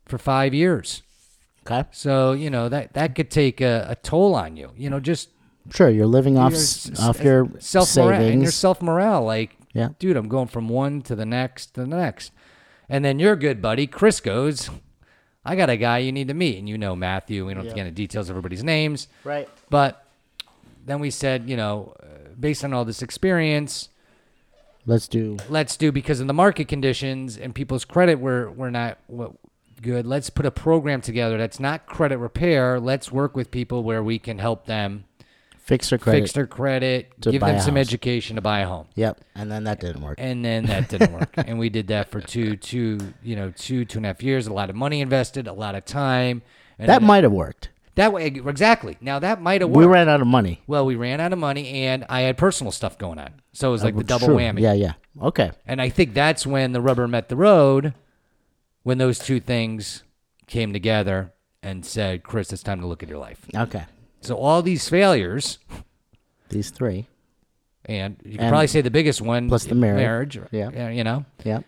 for 0.06 0.16
five 0.16 0.54
years. 0.54 1.02
okay. 1.66 1.88
So 1.92 2.32
you 2.32 2.48
know 2.48 2.68
that 2.70 2.94
that 2.94 3.14
could 3.14 3.30
take 3.30 3.60
a, 3.60 3.86
a 3.90 3.96
toll 3.96 4.34
on 4.34 4.56
you. 4.56 4.70
You 4.76 4.88
know, 4.88 5.00
just 5.00 5.28
Sure. 5.70 5.88
You're 5.88 6.06
living 6.06 6.36
off 6.38 6.52
your 6.52 6.96
off 7.00 7.20
your 7.20 7.48
self 7.58 7.96
morale 7.96 8.22
and 8.22 8.42
your 8.42 8.50
self 8.50 8.82
morale. 8.82 9.22
Like, 9.22 9.56
Yeah. 9.72 9.90
dude, 9.98 10.16
I'm 10.16 10.28
going 10.28 10.48
from 10.48 10.68
one 10.68 11.02
to 11.02 11.14
the 11.14 11.26
next 11.26 11.74
to 11.74 11.82
the 11.82 11.86
next, 11.86 12.32
and 12.92 13.04
then 13.04 13.18
your 13.18 13.34
good 13.34 13.60
buddy 13.60 13.86
Chris 13.88 14.20
goes, 14.20 14.70
"I 15.44 15.56
got 15.56 15.68
a 15.70 15.76
guy 15.76 15.98
you 15.98 16.12
need 16.12 16.28
to 16.28 16.34
meet," 16.34 16.58
and 16.58 16.68
you 16.68 16.78
know 16.78 16.94
Matthew. 16.94 17.46
We 17.46 17.54
don't 17.54 17.64
have 17.64 17.72
to 17.72 17.76
get 17.76 17.86
into 17.86 17.94
details 17.96 18.28
of 18.28 18.34
everybody's 18.34 18.62
names, 18.62 19.08
Right. 19.24 19.48
but 19.70 20.06
then 20.86 21.00
we 21.00 21.10
said, 21.10 21.48
you 21.48 21.56
know, 21.56 21.94
uh, 22.02 22.06
based 22.38 22.64
on 22.64 22.72
all 22.72 22.84
this 22.84 23.02
experience, 23.02 23.88
Let's 24.84 25.06
do. 25.08 25.36
let's 25.48 25.76
do 25.76 25.92
because 25.92 26.20
of 26.20 26.26
the 26.26 26.32
market 26.34 26.66
conditions 26.68 27.36
and 27.36 27.54
people's 27.54 27.84
credit 27.84 28.16
were 28.20 28.50
were 28.50 28.70
not 28.70 28.98
what 29.06 29.32
good. 29.80 30.06
Let's 30.06 30.30
put 30.30 30.46
a 30.46 30.50
program 30.50 31.00
together 31.00 31.38
that's 31.38 31.58
not 31.60 31.86
credit 31.86 32.18
repair. 32.18 32.78
Let's 32.78 33.10
work 33.10 33.34
with 33.36 33.50
people 33.50 33.82
where 33.84 34.02
we 34.02 34.18
can 34.18 34.38
help 34.38 34.66
them 34.66 35.04
Fix 35.64 35.90
their 35.90 35.98
credit. 35.98 36.20
fix 36.20 36.32
their 36.32 36.46
credit, 36.46 37.20
to 37.22 37.30
give 37.30 37.40
buy 37.40 37.50
them 37.52 37.58
a 37.58 37.62
some 37.62 37.76
house. 37.76 37.86
education 37.86 38.34
to 38.36 38.42
buy 38.42 38.60
a 38.60 38.66
home. 38.66 38.88
Yep. 38.96 39.20
And 39.36 39.50
then 39.50 39.64
that 39.64 39.78
didn't 39.80 40.02
work. 40.02 40.16
And 40.18 40.44
then 40.44 40.66
that 40.66 40.88
didn't 40.88 41.12
work. 41.12 41.30
and 41.36 41.58
we 41.58 41.68
did 41.68 41.86
that 41.86 42.10
for 42.10 42.20
two, 42.20 42.56
two, 42.56 42.98
you 43.22 43.36
know, 43.36 43.52
two, 43.56 43.84
two 43.84 43.98
and 44.00 44.06
a 44.06 44.08
half 44.08 44.22
years. 44.24 44.48
A 44.48 44.52
lot 44.52 44.70
of 44.70 44.76
money 44.76 45.00
invested, 45.00 45.46
a 45.46 45.52
lot 45.52 45.76
of 45.76 45.84
time. 45.84 46.42
And 46.80 46.88
that 46.88 47.00
might 47.00 47.22
have 47.22 47.32
worked. 47.32 47.70
that 47.94 48.12
way 48.12 48.26
exactly. 48.26 48.96
Now 49.00 49.20
that 49.20 49.40
might 49.40 49.60
have 49.60 49.70
worked. 49.70 49.78
We 49.78 49.86
ran 49.86 50.08
out 50.08 50.20
of 50.20 50.26
money. 50.26 50.62
well, 50.66 50.84
we 50.84 50.96
ran 50.96 51.20
out 51.20 51.32
of 51.32 51.38
money, 51.38 51.84
and 51.84 52.04
I 52.08 52.22
had 52.22 52.36
personal 52.36 52.72
stuff 52.72 52.98
going 52.98 53.20
on, 53.20 53.34
so 53.52 53.68
it 53.68 53.72
was 53.72 53.84
like 53.84 53.96
the 53.96 54.02
double 54.02 54.26
true. 54.28 54.36
whammy. 54.36 54.60
Yeah. 54.60 54.72
Yeah. 54.72 54.94
Okay. 55.20 55.52
And 55.64 55.80
I 55.80 55.90
think 55.90 56.12
that's 56.12 56.44
when 56.44 56.72
the 56.72 56.80
rubber 56.80 57.06
met 57.06 57.28
the 57.28 57.36
road, 57.36 57.94
when 58.82 58.98
those 58.98 59.20
two 59.20 59.38
things 59.38 60.02
came 60.48 60.72
together 60.72 61.32
and 61.62 61.86
said, 61.86 62.24
"Chris, 62.24 62.52
it's 62.52 62.64
time 62.64 62.80
to 62.80 62.86
look 62.88 63.02
at 63.04 63.08
your 63.08 63.18
life." 63.18 63.46
Okay. 63.54 63.84
So 64.22 64.36
all 64.36 64.62
these 64.62 64.88
failures, 64.88 65.58
These 66.48 66.70
three. 66.70 67.08
and 67.84 68.16
you 68.24 68.32
can 68.32 68.40
And 68.40 68.50
probably 68.50 68.66
say 68.68 68.80
the 68.80 68.90
biggest 68.90 69.20
one, 69.20 69.48
plus 69.48 69.64
the 69.64 69.74
marriage. 69.74 70.36
marriage, 70.36 70.38
Yeah. 70.52 70.86
Uh, 70.86 70.88
you 70.90 71.02
know, 71.04 71.24
yeah, 71.44 71.60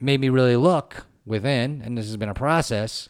made 0.00 0.20
me 0.20 0.28
really 0.28 0.56
look 0.56 1.06
within, 1.26 1.82
and 1.84 1.98
this 1.98 2.06
has 2.06 2.16
been 2.16 2.28
a 2.28 2.34
process 2.34 3.08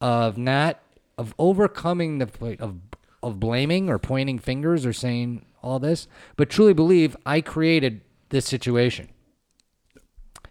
of 0.00 0.36
not 0.38 0.78
of 1.18 1.34
overcoming 1.38 2.18
the 2.18 2.26
point 2.26 2.60
of 2.60 2.76
of 3.22 3.38
blaming 3.38 3.88
or 3.88 3.98
pointing 3.98 4.38
fingers 4.38 4.84
or 4.84 4.92
saying 4.92 5.44
all 5.62 5.78
this, 5.78 6.08
but 6.36 6.50
truly 6.50 6.72
believe 6.74 7.16
I 7.24 7.40
created 7.40 8.00
this 8.30 8.44
situation, 8.46 9.08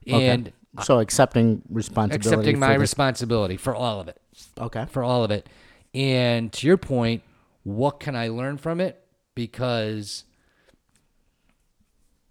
and 0.07 0.53
so 0.83 0.99
accepting 0.99 1.61
responsibility. 1.69 2.29
accepting 2.29 2.59
my 2.59 2.67
for 2.67 2.73
the- 2.73 2.79
responsibility 2.79 3.57
for 3.57 3.75
all 3.75 3.99
of 3.99 4.07
it, 4.07 4.19
Okay. 4.57 4.85
for 4.89 5.03
all 5.03 5.23
of 5.23 5.31
it. 5.31 5.47
And 5.93 6.51
to 6.53 6.67
your 6.67 6.77
point, 6.77 7.23
what 7.63 7.99
can 7.99 8.15
I 8.15 8.29
learn 8.29 8.57
from 8.57 8.79
it? 8.79 9.03
Because 9.35 10.25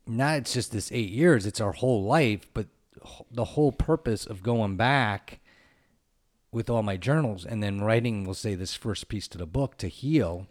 not 0.06 0.38
it's 0.38 0.52
just 0.52 0.72
this 0.72 0.90
eight 0.92 1.10
years; 1.10 1.46
it's 1.46 1.60
our 1.60 1.72
whole 1.72 2.04
life. 2.04 2.48
But 2.54 2.66
the 3.30 3.44
whole 3.44 3.72
purpose 3.72 4.26
of 4.26 4.42
going 4.42 4.76
back 4.76 5.40
with 6.52 6.68
all 6.68 6.82
my 6.82 6.96
journals 6.96 7.44
and 7.44 7.62
then 7.62 7.80
writing, 7.80 8.24
we'll 8.24 8.34
say 8.34 8.54
this 8.54 8.74
first 8.74 9.08
piece 9.08 9.28
to 9.28 9.38
the 9.38 9.46
book 9.46 9.76
to 9.78 9.88
heal, 9.88 10.46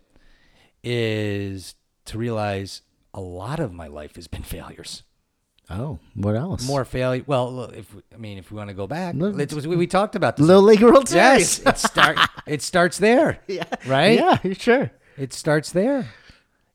is 0.84 1.75
to 2.06 2.18
realize 2.18 2.82
a 3.13 3.22
lot 3.22 3.60
of 3.60 3.74
my 3.74 3.88
life 3.88 4.16
has 4.16 4.28
been 4.28 4.44
failures. 4.44 5.04
Oh, 5.71 5.99
what 6.15 6.35
else? 6.35 6.65
More 6.67 6.83
failure. 6.83 7.23
Well, 7.27 7.65
if 7.65 7.85
I 8.13 8.17
mean, 8.17 8.38
if 8.39 8.51
we 8.51 8.57
want 8.57 8.69
to 8.69 8.73
go 8.73 8.88
back, 8.88 9.13
Look, 9.15 9.35
let's- 9.35 9.53
we, 9.53 9.75
we 9.75 9.85
talked 9.88 10.15
about 10.15 10.35
this. 10.38 10.45
Little 10.45 10.63
League 10.63 10.81
World 10.81 11.07
Series. 11.09 11.59
Yes, 11.59 11.59
it 11.59 11.77
start. 11.77 12.17
it 12.47 12.61
starts 12.61 12.97
there. 12.97 13.39
yeah. 13.47 13.63
Right. 13.85 14.17
Yeah. 14.19 14.53
Sure. 14.53 14.89
It 15.17 15.31
starts 15.33 15.71
there. 15.71 16.07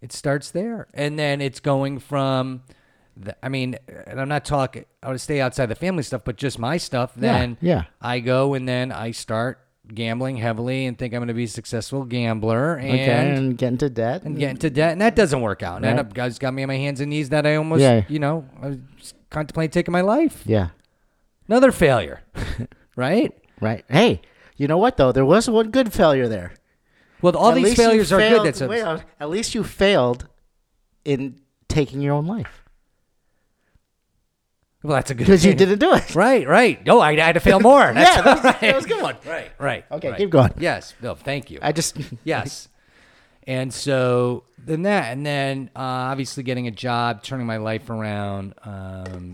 It 0.00 0.12
starts 0.12 0.50
there, 0.50 0.86
and 0.94 1.18
then 1.18 1.40
it's 1.40 1.60
going 1.60 1.98
from. 1.98 2.62
The, 3.16 3.36
I 3.44 3.48
mean, 3.48 3.76
and 4.06 4.20
I'm 4.20 4.28
not 4.28 4.44
talking. 4.44 4.84
I 5.02 5.06
want 5.06 5.18
to 5.18 5.22
stay 5.24 5.40
outside 5.40 5.66
the 5.66 5.74
family 5.74 6.02
stuff, 6.02 6.22
but 6.24 6.36
just 6.36 6.58
my 6.58 6.76
stuff. 6.76 7.12
Yeah, 7.16 7.20
Then 7.38 7.56
yeah. 7.60 7.84
I 8.02 8.20
go 8.20 8.54
and 8.54 8.68
then 8.68 8.92
I 8.92 9.12
start 9.12 9.60
gambling 9.92 10.36
heavily 10.36 10.86
and 10.86 10.96
think 10.98 11.12
I'm 11.14 11.18
going 11.18 11.28
to 11.28 11.34
be 11.34 11.44
a 11.44 11.48
successful 11.48 12.04
gambler 12.04 12.74
and 12.76 12.90
okay. 12.92 13.36
And 13.36 13.58
get 13.58 13.68
into 13.72 13.90
debt. 13.90 14.22
and 14.22 14.38
get 14.38 14.50
into 14.50 14.70
debt, 14.70 14.92
and 14.92 15.00
that 15.00 15.14
doesn't 15.14 15.40
work 15.40 15.62
out. 15.62 15.76
And 15.76 15.84
Right. 15.86 15.98
up 15.98 16.14
guys 16.14 16.38
got 16.38 16.54
me 16.54 16.62
on 16.62 16.68
my 16.68 16.76
hands 16.76 17.00
and 17.00 17.10
knees 17.10 17.28
that 17.30 17.46
I 17.46 17.56
almost, 17.56 17.82
Yeah. 17.82 18.02
you 18.08 18.18
know, 18.18 18.46
I 18.62 18.68
was 18.68 19.14
contemplating 19.30 19.70
taking 19.72 19.92
my 19.92 20.00
life. 20.00 20.42
Yeah. 20.46 20.68
Another 21.48 21.70
failure. 21.72 22.20
right? 22.96 23.32
Right. 23.60 23.84
Hey, 23.88 24.22
you 24.56 24.66
know 24.68 24.78
what 24.78 24.96
though? 24.96 25.12
There 25.12 25.26
was 25.26 25.48
one 25.50 25.70
good 25.70 25.92
failure 25.92 26.28
there. 26.28 26.54
Well, 27.20 27.36
all 27.36 27.50
At 27.50 27.56
these 27.56 27.74
failures 27.74 28.12
are 28.12 28.18
failed- 28.18 28.42
good. 28.44 28.46
That's 28.48 28.60
a, 28.60 28.68
wait, 28.68 28.82
at 29.20 29.28
least 29.30 29.54
you 29.54 29.64
failed 29.64 30.26
in 31.04 31.40
taking 31.68 32.00
your 32.00 32.14
own 32.14 32.26
life 32.26 32.63
well, 34.84 34.96
that's 34.96 35.10
a 35.10 35.14
good 35.14 35.24
because 35.24 35.46
you 35.46 35.54
didn't 35.54 35.78
do 35.78 35.94
it. 35.94 36.14
Right, 36.14 36.46
right. 36.46 36.84
No, 36.84 37.00
I, 37.00 37.12
I 37.12 37.20
had 37.20 37.32
to 37.32 37.40
fail 37.40 37.58
more. 37.70 37.90
That's 37.94 38.16
yeah, 38.16 38.22
that 38.22 38.36
was, 38.36 38.44
right. 38.44 38.60
that 38.60 38.76
was 38.76 38.84
a 38.84 38.88
good 38.88 39.02
one. 39.02 39.16
right, 39.24 39.50
right. 39.58 39.84
Okay, 39.90 40.10
right. 40.10 40.18
keep 40.18 40.28
going. 40.28 40.52
Yes. 40.58 40.92
No, 41.00 41.14
thank 41.14 41.50
you. 41.50 41.58
I 41.62 41.72
just 41.72 41.96
yes. 42.24 42.68
And 43.46 43.72
so 43.72 44.44
then 44.58 44.82
that, 44.82 45.10
and 45.10 45.24
then 45.24 45.70
uh, 45.74 45.80
obviously 45.80 46.42
getting 46.42 46.66
a 46.66 46.70
job, 46.70 47.22
turning 47.22 47.46
my 47.46 47.56
life 47.56 47.88
around, 47.88 48.52
um, 48.62 49.32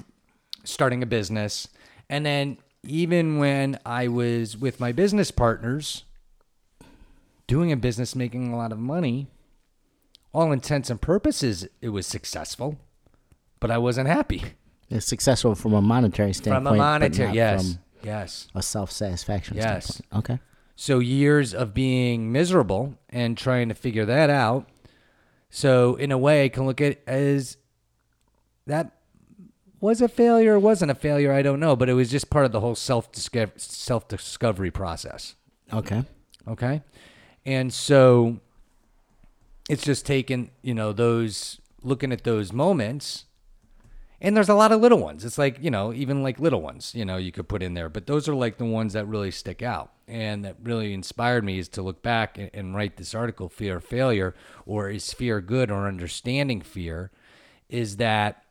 starting 0.63 1.03
a 1.03 1.07
business, 1.07 1.67
and 2.09 2.25
then 2.25 2.59
even 2.85 3.39
when 3.39 3.77
I 3.85 4.07
was 4.07 4.57
with 4.57 4.79
my 4.79 4.93
business 4.93 5.33
partners, 5.33 6.05
doing 7.49 7.73
a 7.73 7.77
business, 7.77 8.15
making 8.15 8.53
a 8.53 8.57
lot 8.57 8.71
of 8.71 8.79
money, 8.79 9.27
all 10.33 10.53
intents 10.53 10.91
and 10.91 11.01
purposes, 11.01 11.67
it 11.81 11.89
was 11.89 12.07
successful, 12.07 12.79
but 13.59 13.73
I 13.73 13.79
wasn't 13.79 14.07
happy 14.07 14.45
it's 14.91 15.07
successful 15.07 15.55
from 15.55 15.73
a 15.73 15.81
monetary 15.81 16.33
standpoint. 16.33 16.67
from 16.67 16.75
a 16.75 16.79
monetary. 16.79 17.35
Yes, 17.35 17.79
yes. 18.03 18.49
a 18.55 18.63
self 18.63 18.91
satisfaction 18.91 19.57
Yes. 19.57 19.95
standpoint. 19.95 20.31
Okay. 20.31 20.39
So 20.77 20.99
years 20.99 21.55
of 21.55 21.75
being 21.75 22.33
miserable 22.33 22.95
and 23.09 23.37
trying 23.37 23.69
to 23.69 23.75
figure 23.75 24.07
that 24.07 24.31
out. 24.31 24.69
So 25.51 25.95
in 25.97 26.11
a 26.11 26.19
way, 26.19 26.45
I 26.45 26.49
can 26.49 26.65
look 26.67 26.81
at 26.81 26.93
it 26.93 27.03
as 27.07 27.57
that 28.67 28.93
was 29.81 30.01
a 30.01 30.09
failure 30.09 30.59
wasn't 30.59 30.91
a 30.91 30.95
failure. 30.95 31.33
I 31.33 31.43
don't 31.43 31.61
know, 31.61 31.75
but 31.77 31.89
it 31.89 31.95
was 31.95 32.11
just 32.11 32.31
part 32.31 32.45
of 32.47 32.53
the 32.53 32.61
whole 32.61 32.75
self 32.75 33.09
self 33.57 34.09
discovery 34.09 34.71
process. 34.71 35.35
Okay. 35.73 36.05
Okay, 36.49 36.83
and 37.45 37.73
so 37.73 38.41
it's 39.69 39.85
just 39.85 40.07
taking 40.07 40.51
you 40.63 40.75
know 40.75 40.93
those 40.93 41.61
looking 41.83 42.13
at 42.13 42.25
those 42.25 42.53
moments. 42.53 43.27
And 44.21 44.37
there's 44.37 44.51
a 44.51 44.55
lot 44.55 44.71
of 44.71 44.81
little 44.81 44.99
ones. 44.99 45.25
It's 45.25 45.39
like, 45.39 45.59
you 45.63 45.71
know, 45.71 45.95
even 45.95 46.23
like 46.23 46.39
little 46.39 46.61
ones, 46.61 46.95
you 46.95 47.07
know, 47.07 47.17
you 47.17 47.33
could 47.33 47.49
put 47.49 47.63
in 47.63 47.73
there. 47.73 47.89
But 47.89 48.07
those 48.07 48.29
are 48.29 48.35
like 48.35 48.59
the 48.59 48.67
ones 48.67 48.93
that 48.93 49.07
really 49.07 49.31
stick 49.31 49.63
out. 49.63 49.93
And 50.07 50.45
that 50.45 50.57
really 50.63 50.93
inspired 50.93 51.43
me 51.43 51.59
is 51.59 51.69
to 51.71 51.83
look 51.83 52.03
back 52.03 52.37
and, 52.37 52.51
and 52.53 52.75
write 52.75 52.97
this 52.99 53.15
article, 53.15 53.49
Fear 53.49 53.77
of 53.77 53.85
Failure, 53.85 54.35
or 54.67 54.91
Is 54.91 55.13
Fear 55.13 55.41
Good, 55.41 55.71
or 55.71 55.87
Understanding 55.89 56.61
Fear, 56.61 57.11
is 57.69 57.97
that 57.97 58.43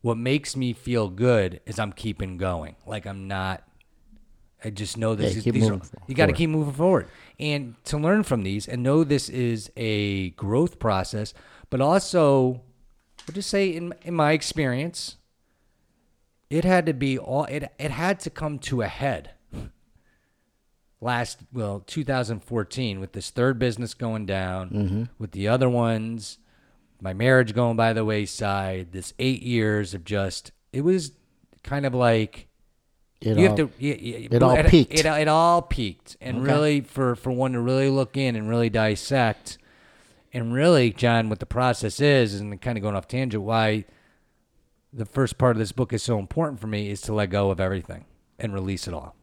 what 0.00 0.16
makes 0.16 0.56
me 0.56 0.72
feel 0.72 1.08
good 1.08 1.60
is 1.64 1.78
I'm 1.78 1.92
keeping 1.92 2.36
going. 2.36 2.74
Like 2.84 3.06
I'm 3.06 3.28
not, 3.28 3.62
I 4.64 4.70
just 4.70 4.96
know 4.96 5.14
this 5.14 5.34
Yeah, 5.34 5.38
is, 5.38 5.44
these 5.44 5.68
are, 5.68 5.80
you 6.08 6.14
got 6.16 6.26
to 6.26 6.32
keep 6.32 6.50
moving 6.50 6.74
forward. 6.74 7.06
And 7.38 7.76
to 7.84 7.98
learn 7.98 8.24
from 8.24 8.42
these 8.42 8.66
and 8.66 8.82
know 8.82 9.04
this 9.04 9.28
is 9.28 9.70
a 9.76 10.30
growth 10.30 10.80
process, 10.80 11.34
but 11.70 11.80
also 11.80 12.62
I'll 13.28 13.34
just 13.34 13.50
say 13.50 13.68
in 13.70 13.94
in 14.02 14.14
my 14.14 14.32
experience, 14.32 15.16
it 16.50 16.64
had 16.64 16.86
to 16.86 16.92
be 16.92 17.18
all 17.18 17.44
it 17.44 17.70
it 17.78 17.90
had 17.90 18.20
to 18.20 18.30
come 18.30 18.58
to 18.60 18.82
a 18.82 18.88
head. 18.88 19.30
Last 21.00 21.38
well, 21.52 21.82
2014 21.86 23.00
with 23.00 23.12
this 23.12 23.30
third 23.30 23.58
business 23.58 23.92
going 23.94 24.24
down, 24.26 24.70
Mm-hmm. 24.70 25.02
with 25.18 25.32
the 25.32 25.48
other 25.48 25.68
ones, 25.68 26.38
my 27.00 27.12
marriage 27.12 27.54
going 27.54 27.76
by 27.76 27.92
the 27.92 28.04
wayside, 28.04 28.92
this 28.92 29.12
8 29.18 29.42
years 29.42 29.94
of 29.94 30.04
just 30.04 30.52
it 30.72 30.82
was 30.82 31.12
kind 31.64 31.84
of 31.86 31.94
like 31.94 32.46
It 33.20 33.36
you 33.36 33.48
all, 33.48 33.56
have 33.56 33.56
to. 33.56 33.70
It 33.80 34.42
all 34.42 34.56
peaked. 34.64 34.94
It, 34.94 35.06
it 35.06 35.28
all 35.28 35.62
peaked, 35.62 36.16
and 36.20 36.38
Okay. 36.38 36.46
really 36.52 36.80
for 36.82 37.16
for 37.16 37.32
one 37.32 37.52
to 37.52 37.60
really 37.60 37.88
look 37.88 38.16
in 38.16 38.36
and 38.36 38.48
really 38.48 38.70
dissect, 38.70 39.58
and 40.32 40.52
really, 40.52 40.90
John, 40.92 41.28
what 41.28 41.40
the 41.40 41.46
process 41.46 42.00
is, 42.00 42.34
and 42.40 42.60
kind 42.60 42.78
of 42.78 42.82
going 42.82 42.96
off 42.96 43.08
tangent, 43.08 43.42
why 43.42 43.84
the 44.92 45.06
first 45.06 45.38
part 45.38 45.56
of 45.56 45.58
this 45.58 45.72
book 45.72 45.92
is 45.92 46.02
so 46.02 46.18
important 46.18 46.60
for 46.60 46.66
me 46.66 46.90
is 46.90 47.00
to 47.02 47.14
let 47.14 47.30
go 47.30 47.50
of 47.50 47.60
everything 47.60 48.04
and 48.38 48.52
release 48.52 48.86
it 48.88 48.94
all. 48.94 49.14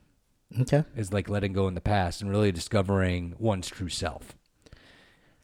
okay. 0.61 0.83
Is 0.95 1.13
like 1.13 1.29
letting 1.29 1.53
go 1.53 1.67
in 1.67 1.75
the 1.75 1.81
past 1.81 2.21
and 2.21 2.29
really 2.29 2.51
discovering 2.51 3.35
one's 3.37 3.67
true 3.67 3.89
self. 3.89 4.35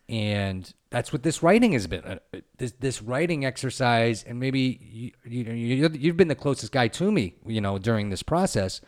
And 0.08 0.72
that's 0.92 1.12
what 1.12 1.24
this 1.24 1.42
writing 1.42 1.72
has 1.74 1.88
been. 1.88 2.04
Uh, 2.04 2.20
This 2.58 2.74
this 2.74 3.02
writing 3.02 3.44
exercise, 3.44 4.24
and 4.24 4.40
maybe 4.40 4.80
you, 4.82 5.12
you 5.26 5.52
you 5.52 5.90
you've 5.94 6.18
been 6.18 6.28
the 6.28 6.36
closest 6.36 6.72
guy 6.72 6.88
to 6.90 7.12
me, 7.12 7.36
you 7.46 7.60
know, 7.60 7.80
during 7.80 8.10
this 8.10 8.22
process. 8.22 8.82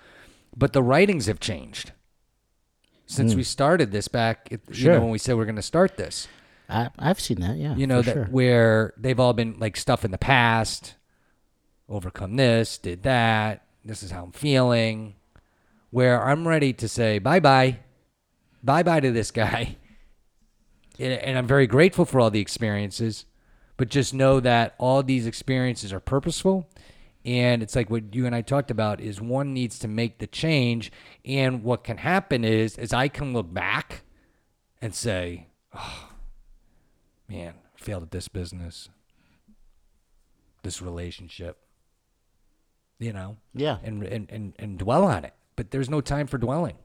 But 0.56 0.74
the 0.74 0.84
writings 0.84 1.26
have 1.26 1.40
changed 1.40 1.92
since 3.08 3.34
we 3.34 3.44
started 3.44 3.92
this 3.92 4.08
back. 4.08 4.48
You. 4.52 4.60
Sure. 4.72 4.94
know, 4.94 5.02
when 5.02 5.10
we 5.10 5.18
said 5.18 5.38
we're 5.38 5.46
going 5.46 5.56
to 5.56 5.62
start 5.64 5.98
this, 5.98 6.28
I, 6.70 6.90
I've 6.98 7.20
seen 7.20 7.40
that. 7.42 7.58
Yeah. 7.58 7.76
you 7.76 7.88
know, 7.88 8.02
that 8.02 8.14
sure. 8.14 8.26
where 8.26 8.94
they've 8.98 9.20
all 9.20 9.34
been 9.34 9.58
like 9.60 9.78
stuff 9.78 10.04
in 10.04 10.12
the 10.12 10.18
past, 10.18 10.96
overcome 11.88 12.36
this, 12.36 12.78
did 12.78 13.04
that. 13.04 13.66
This 13.86 14.04
is 14.04 14.12
how 14.12 14.24
I'm 14.24 14.32
feeling. 14.32 15.16
Where 15.90 16.22
I'm 16.24 16.48
ready 16.48 16.74
to 16.74 16.88
say 16.88 17.20
bye 17.20 17.40
bye, 17.40 17.80
bye 18.62 18.84
bye 18.84 19.00
to 19.00 19.12
this 19.12 19.32
guy. 19.32 19.78
And 21.00 21.14
and 21.14 21.38
I'm 21.38 21.46
very 21.46 21.68
grateful 21.68 22.06
for 22.06 22.20
all 22.20 22.32
the 22.32 22.40
experiences, 22.40 23.26
but 23.78 23.88
just 23.88 24.16
know 24.16 24.40
that 24.40 24.74
all 24.80 25.04
these 25.04 25.28
experiences 25.28 25.94
are 25.94 26.00
purposeful. 26.00 26.68
And 27.28 27.62
it's 27.62 27.76
like 27.76 27.90
what 27.90 28.16
you 28.16 28.26
and 28.26 28.34
I 28.34 28.42
talked 28.42 28.72
about 28.72 29.02
is 29.02 29.20
one 29.20 29.54
needs 29.54 29.78
to 29.80 29.88
make 29.90 30.20
the 30.20 30.28
change. 30.28 30.94
And 31.26 31.62
what 31.62 31.84
can 31.84 31.98
happen 31.98 32.46
is, 32.46 32.78
is 32.78 32.94
I 32.94 33.10
can 33.10 33.34
look 33.34 33.54
back 33.54 34.04
and 34.82 34.96
say, 34.96 35.48
oh, 35.76 36.07
man, 37.30 37.56
failed 37.76 38.04
at 38.04 38.12
this 38.12 38.28
business, 38.28 38.90
this 40.64 40.82
relationship, 40.82 41.58
you 43.00 43.14
know, 43.14 43.38
yeah. 43.54 43.78
and, 43.84 44.04
and, 44.04 44.32
and, 44.32 44.54
and 44.58 44.80
dwell 44.80 45.04
on 45.04 45.26
it. 45.26 45.34
But 45.56 45.72
there's 45.72 45.90
no 45.90 46.02
time 46.02 46.28
for 46.28 46.38
dwelling. 46.38 46.76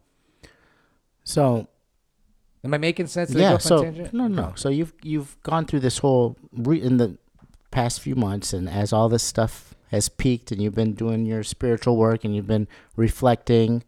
So 1.24 1.68
Am 2.64 2.74
I 2.74 2.78
making 2.78 3.08
sense? 3.08 3.30
Did 3.30 3.40
yeah. 3.40 3.58
So 3.58 3.82
no, 4.12 4.28
no. 4.28 4.52
So 4.56 4.68
you've 4.68 4.92
you've 5.02 5.40
gone 5.42 5.66
through 5.66 5.80
this 5.80 5.98
whole 5.98 6.36
re- 6.52 6.80
in 6.80 6.96
the 6.98 7.18
past 7.70 8.00
few 8.00 8.14
months, 8.14 8.52
and 8.52 8.68
as 8.68 8.92
all 8.92 9.08
this 9.08 9.22
stuff 9.22 9.74
has 9.90 10.08
peaked, 10.08 10.52
and 10.52 10.62
you've 10.62 10.74
been 10.74 10.94
doing 10.94 11.26
your 11.26 11.42
spiritual 11.42 11.96
work, 11.96 12.24
and 12.24 12.36
you've 12.36 12.46
been 12.46 12.68
reflecting, 12.94 13.82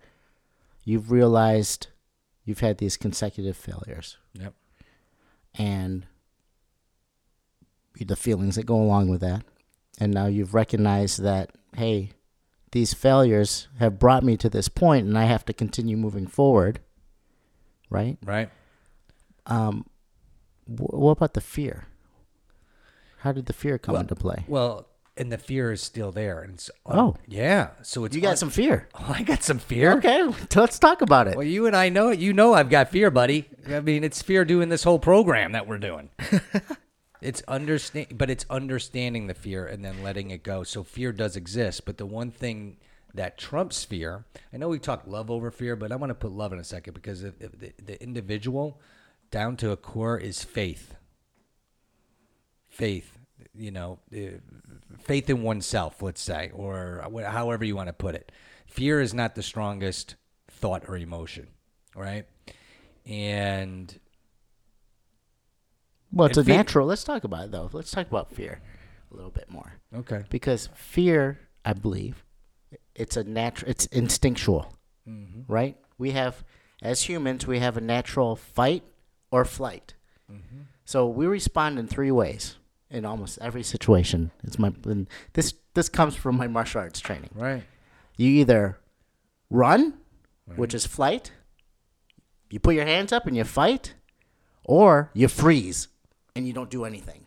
you've 0.84 1.12
realized 1.12 1.86
you've 2.44 2.60
had 2.60 2.78
these 2.78 2.96
consecutive 2.96 3.56
failures, 3.56 4.18
Yep. 4.34 4.54
and 5.54 6.06
the 8.02 8.16
feelings 8.16 8.56
that 8.56 8.66
go 8.66 8.76
along 8.76 9.08
with 9.08 9.20
that, 9.20 9.44
and 10.00 10.12
now 10.12 10.26
you've 10.26 10.54
recognized 10.54 11.22
that 11.22 11.50
hey, 11.76 12.10
these 12.72 12.94
failures 12.94 13.68
have 13.78 13.98
brought 13.98 14.24
me 14.24 14.36
to 14.38 14.48
this 14.48 14.68
point, 14.68 15.06
and 15.06 15.16
I 15.18 15.24
have 15.24 15.44
to 15.44 15.52
continue 15.52 15.96
moving 15.96 16.26
forward. 16.26 16.80
Right. 17.90 18.16
Right. 18.24 18.48
Um, 19.46 19.86
wh- 20.66 20.94
what 20.94 21.12
about 21.12 21.34
the 21.34 21.40
fear? 21.40 21.84
How 23.18 23.32
did 23.32 23.46
the 23.46 23.52
fear 23.52 23.78
come 23.78 23.92
Well- 23.92 24.02
into 24.02 24.14
play? 24.16 24.44
Well, 24.48 24.88
and 25.16 25.30
the 25.30 25.38
fear 25.38 25.70
is 25.70 25.80
still 25.80 26.10
there. 26.10 26.40
And 26.40 26.54
it's, 26.54 26.70
Oh. 26.84 27.14
yeah. 27.28 27.68
So 27.82 28.04
it's 28.04 28.16
You 28.16 28.22
got 28.22 28.30
un- 28.30 28.36
some 28.36 28.50
fear. 28.50 28.88
Oh, 28.94 29.06
I 29.16 29.22
got 29.22 29.44
some 29.44 29.58
fear. 29.60 29.92
Okay, 29.98 30.24
let's 30.56 30.78
talk 30.80 31.02
about 31.02 31.28
it. 31.28 31.36
Well, 31.36 31.46
you 31.46 31.66
and 31.66 31.76
I 31.76 31.88
know 31.88 32.08
it. 32.10 32.18
You 32.18 32.32
know 32.32 32.54
I've 32.54 32.70
got 32.70 32.90
fear, 32.90 33.10
buddy. 33.12 33.48
I 33.68 33.78
mean, 33.80 34.02
it's 34.02 34.22
fear 34.22 34.44
doing 34.44 34.68
this 34.70 34.82
whole 34.82 34.98
program 34.98 35.52
that 35.52 35.68
we're 35.68 35.78
doing. 35.78 36.10
it's 37.24 37.42
understand, 37.48 38.18
but 38.18 38.28
it's 38.28 38.44
understanding 38.50 39.26
the 39.26 39.34
fear 39.34 39.66
and 39.66 39.84
then 39.84 40.02
letting 40.02 40.30
it 40.30 40.42
go. 40.42 40.62
So 40.62 40.84
fear 40.84 41.10
does 41.10 41.36
exist, 41.36 41.84
but 41.86 41.96
the 41.96 42.06
one 42.06 42.30
thing 42.30 42.76
that 43.14 43.38
trumps 43.38 43.82
fear, 43.82 44.26
I 44.52 44.58
know 44.58 44.68
we 44.68 44.78
talk 44.78 45.04
love 45.06 45.30
over 45.30 45.50
fear, 45.50 45.74
but 45.74 45.90
I 45.90 45.96
want 45.96 46.10
to 46.10 46.14
put 46.14 46.32
love 46.32 46.52
in 46.52 46.58
a 46.58 46.64
second 46.64 46.92
because 46.92 47.24
if, 47.24 47.40
if 47.40 47.58
the, 47.58 47.72
the 47.82 48.02
individual 48.02 48.80
down 49.30 49.56
to 49.56 49.70
a 49.70 49.76
core 49.76 50.18
is 50.18 50.44
faith. 50.44 50.96
Faith, 52.68 53.18
you 53.54 53.70
know, 53.70 54.00
uh, 54.14 54.38
faith 55.00 55.30
in 55.30 55.42
oneself, 55.42 56.02
let's 56.02 56.20
say, 56.20 56.50
or 56.52 57.08
however 57.26 57.64
you 57.64 57.74
want 57.74 57.88
to 57.88 57.94
put 57.94 58.14
it. 58.14 58.32
Fear 58.66 59.00
is 59.00 59.14
not 59.14 59.34
the 59.34 59.42
strongest 59.42 60.16
thought 60.48 60.88
or 60.88 60.96
emotion, 60.96 61.48
right? 61.94 62.26
And 63.06 63.98
Well, 66.14 66.28
it's 66.28 66.38
natural. 66.46 66.86
Let's 66.86 67.04
talk 67.04 67.24
about 67.24 67.46
it 67.46 67.52
though. 67.52 67.68
Let's 67.72 67.90
talk 67.90 68.06
about 68.06 68.32
fear 68.32 68.60
a 69.10 69.16
little 69.16 69.30
bit 69.30 69.50
more 69.50 69.74
okay, 69.94 70.24
because 70.30 70.68
fear, 70.74 71.38
I 71.64 71.72
believe, 71.72 72.24
it's 72.94 73.16
a 73.16 73.24
natural. 73.24 73.70
It's 73.70 73.86
instinctual, 73.86 74.74
mm-hmm. 75.08 75.52
right? 75.52 75.76
We 75.98 76.12
have, 76.12 76.44
as 76.82 77.02
humans, 77.02 77.46
we 77.46 77.58
have 77.58 77.76
a 77.76 77.80
natural 77.80 78.36
fight 78.36 78.84
or 79.30 79.44
flight. 79.44 79.94
Mm-hmm. 80.30 80.62
So 80.84 81.08
we 81.08 81.26
respond 81.26 81.78
in 81.78 81.86
three 81.86 82.10
ways 82.10 82.56
in 82.90 83.04
almost 83.04 83.38
every 83.40 83.62
situation. 83.62 84.30
It's 84.44 84.58
my 84.58 84.72
and 84.84 85.08
this 85.32 85.54
this 85.74 85.88
comes 85.88 86.14
from 86.14 86.36
my 86.36 86.46
martial 86.46 86.80
arts 86.80 87.00
training. 87.00 87.30
right, 87.34 87.64
You 88.16 88.28
either 88.28 88.78
run, 89.50 89.94
which 90.56 90.74
is 90.74 90.86
flight. 90.86 91.32
You 92.50 92.60
put 92.60 92.76
your 92.76 92.86
hands 92.86 93.12
up 93.12 93.26
and 93.26 93.36
you 93.36 93.42
fight, 93.42 93.94
or 94.64 95.10
you 95.14 95.26
freeze 95.26 95.88
and 96.36 96.46
you 96.46 96.52
don't 96.52 96.70
do 96.70 96.84
anything, 96.84 97.24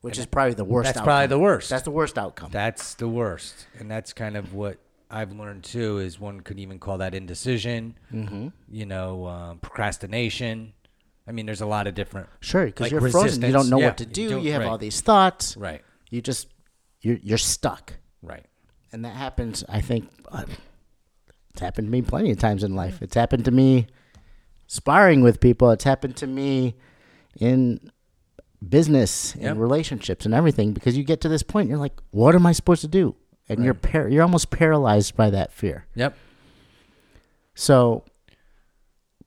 which 0.00 0.18
is 0.18 0.26
probably 0.26 0.54
the 0.54 0.64
worst. 0.64 0.86
That's 0.86 0.98
outcome. 0.98 1.06
probably 1.06 1.26
the 1.28 1.38
worst. 1.38 1.70
That's 1.70 1.82
the 1.84 1.90
worst 1.90 2.18
outcome. 2.18 2.50
That's 2.52 2.94
the 2.94 3.08
worst, 3.08 3.66
and 3.78 3.90
that's 3.90 4.12
kind 4.12 4.36
of 4.36 4.54
what 4.54 4.78
I've 5.10 5.32
learned 5.32 5.64
too. 5.64 5.98
Is 5.98 6.18
one 6.20 6.40
could 6.40 6.58
even 6.58 6.78
call 6.78 6.98
that 6.98 7.14
indecision. 7.14 7.96
Mm-hmm. 8.12 8.48
You 8.70 8.86
know, 8.86 9.26
um, 9.26 9.58
procrastination. 9.58 10.72
I 11.28 11.32
mean, 11.32 11.46
there's 11.46 11.60
a 11.60 11.66
lot 11.66 11.86
of 11.86 11.94
different. 11.94 12.28
sure, 12.40 12.66
because 12.66 12.84
like 12.86 12.92
you're 12.92 13.10
frozen. 13.10 13.42
You 13.42 13.52
don't 13.52 13.68
know 13.70 13.78
Yeah, 13.78 13.86
what 13.86 13.98
to 13.98 14.06
do. 14.06 14.30
don't- 14.30 14.42
You 14.42 14.52
have 14.52 14.62
all 14.62 14.78
these 14.78 15.00
thoughts. 15.00 15.56
Right. 15.56 15.82
You 16.10 16.20
just 16.22 16.48
you're 17.02 17.18
you're 17.22 17.38
stuck. 17.38 17.94
Right. 18.22 18.44
and 18.92 19.04
that 19.04 19.14
happens. 19.14 19.64
I 19.68 19.80
think 19.80 20.10
uh, 20.32 20.44
it's 21.50 21.60
happened 21.60 21.86
to 21.86 21.90
me 21.90 22.02
plenty 22.02 22.32
of 22.32 22.38
times 22.38 22.64
in 22.64 22.74
life. 22.74 23.00
It's 23.00 23.14
happened 23.14 23.44
to 23.44 23.50
me 23.50 23.86
sparring 24.66 25.22
with 25.22 25.40
people. 25.40 25.70
It's 25.70 25.84
happened 25.84 26.16
to 26.16 26.26
me 26.26 26.74
in 27.38 27.90
business 28.66 29.34
and 29.34 29.42
Yep. 29.42 29.56
relationships 29.56 30.24
and 30.26 30.34
everything. 30.34 30.72
Because 30.72 30.96
you 30.96 31.04
get 31.04 31.20
to 31.22 31.28
this 31.28 31.42
point, 31.42 31.68
you're 31.68 31.78
like, 31.78 31.98
"What 32.10 32.34
am 32.34 32.46
I 32.46 32.52
supposed 32.52 32.82
to 32.82 32.88
do?" 32.88 33.14
And 33.48 33.64
you're 33.64 33.74
par- 33.74 34.08
you're 34.08 34.22
almost 34.22 34.50
paralyzed 34.50 35.16
by 35.16 35.30
that 35.30 35.52
fear. 35.52 35.86
Yep. 35.94 36.16
So 37.54 38.04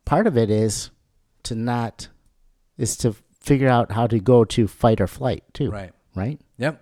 part 0.06 0.28
of 0.28 0.38
it 0.38 0.50
is 0.50 0.90
to 1.44 1.56
not 1.56 2.08
is 2.78 2.96
to 2.98 3.16
figure 3.40 3.70
out 3.70 3.92
how 3.92 4.08
to 4.08 4.20
go 4.20 4.46
to 4.46 4.68
fight 4.68 5.02
or 5.02 5.08
flight 5.08 5.44
too. 5.54 5.70
Right. 5.70 5.92
Right. 6.16 6.40
Yep. 6.58 6.82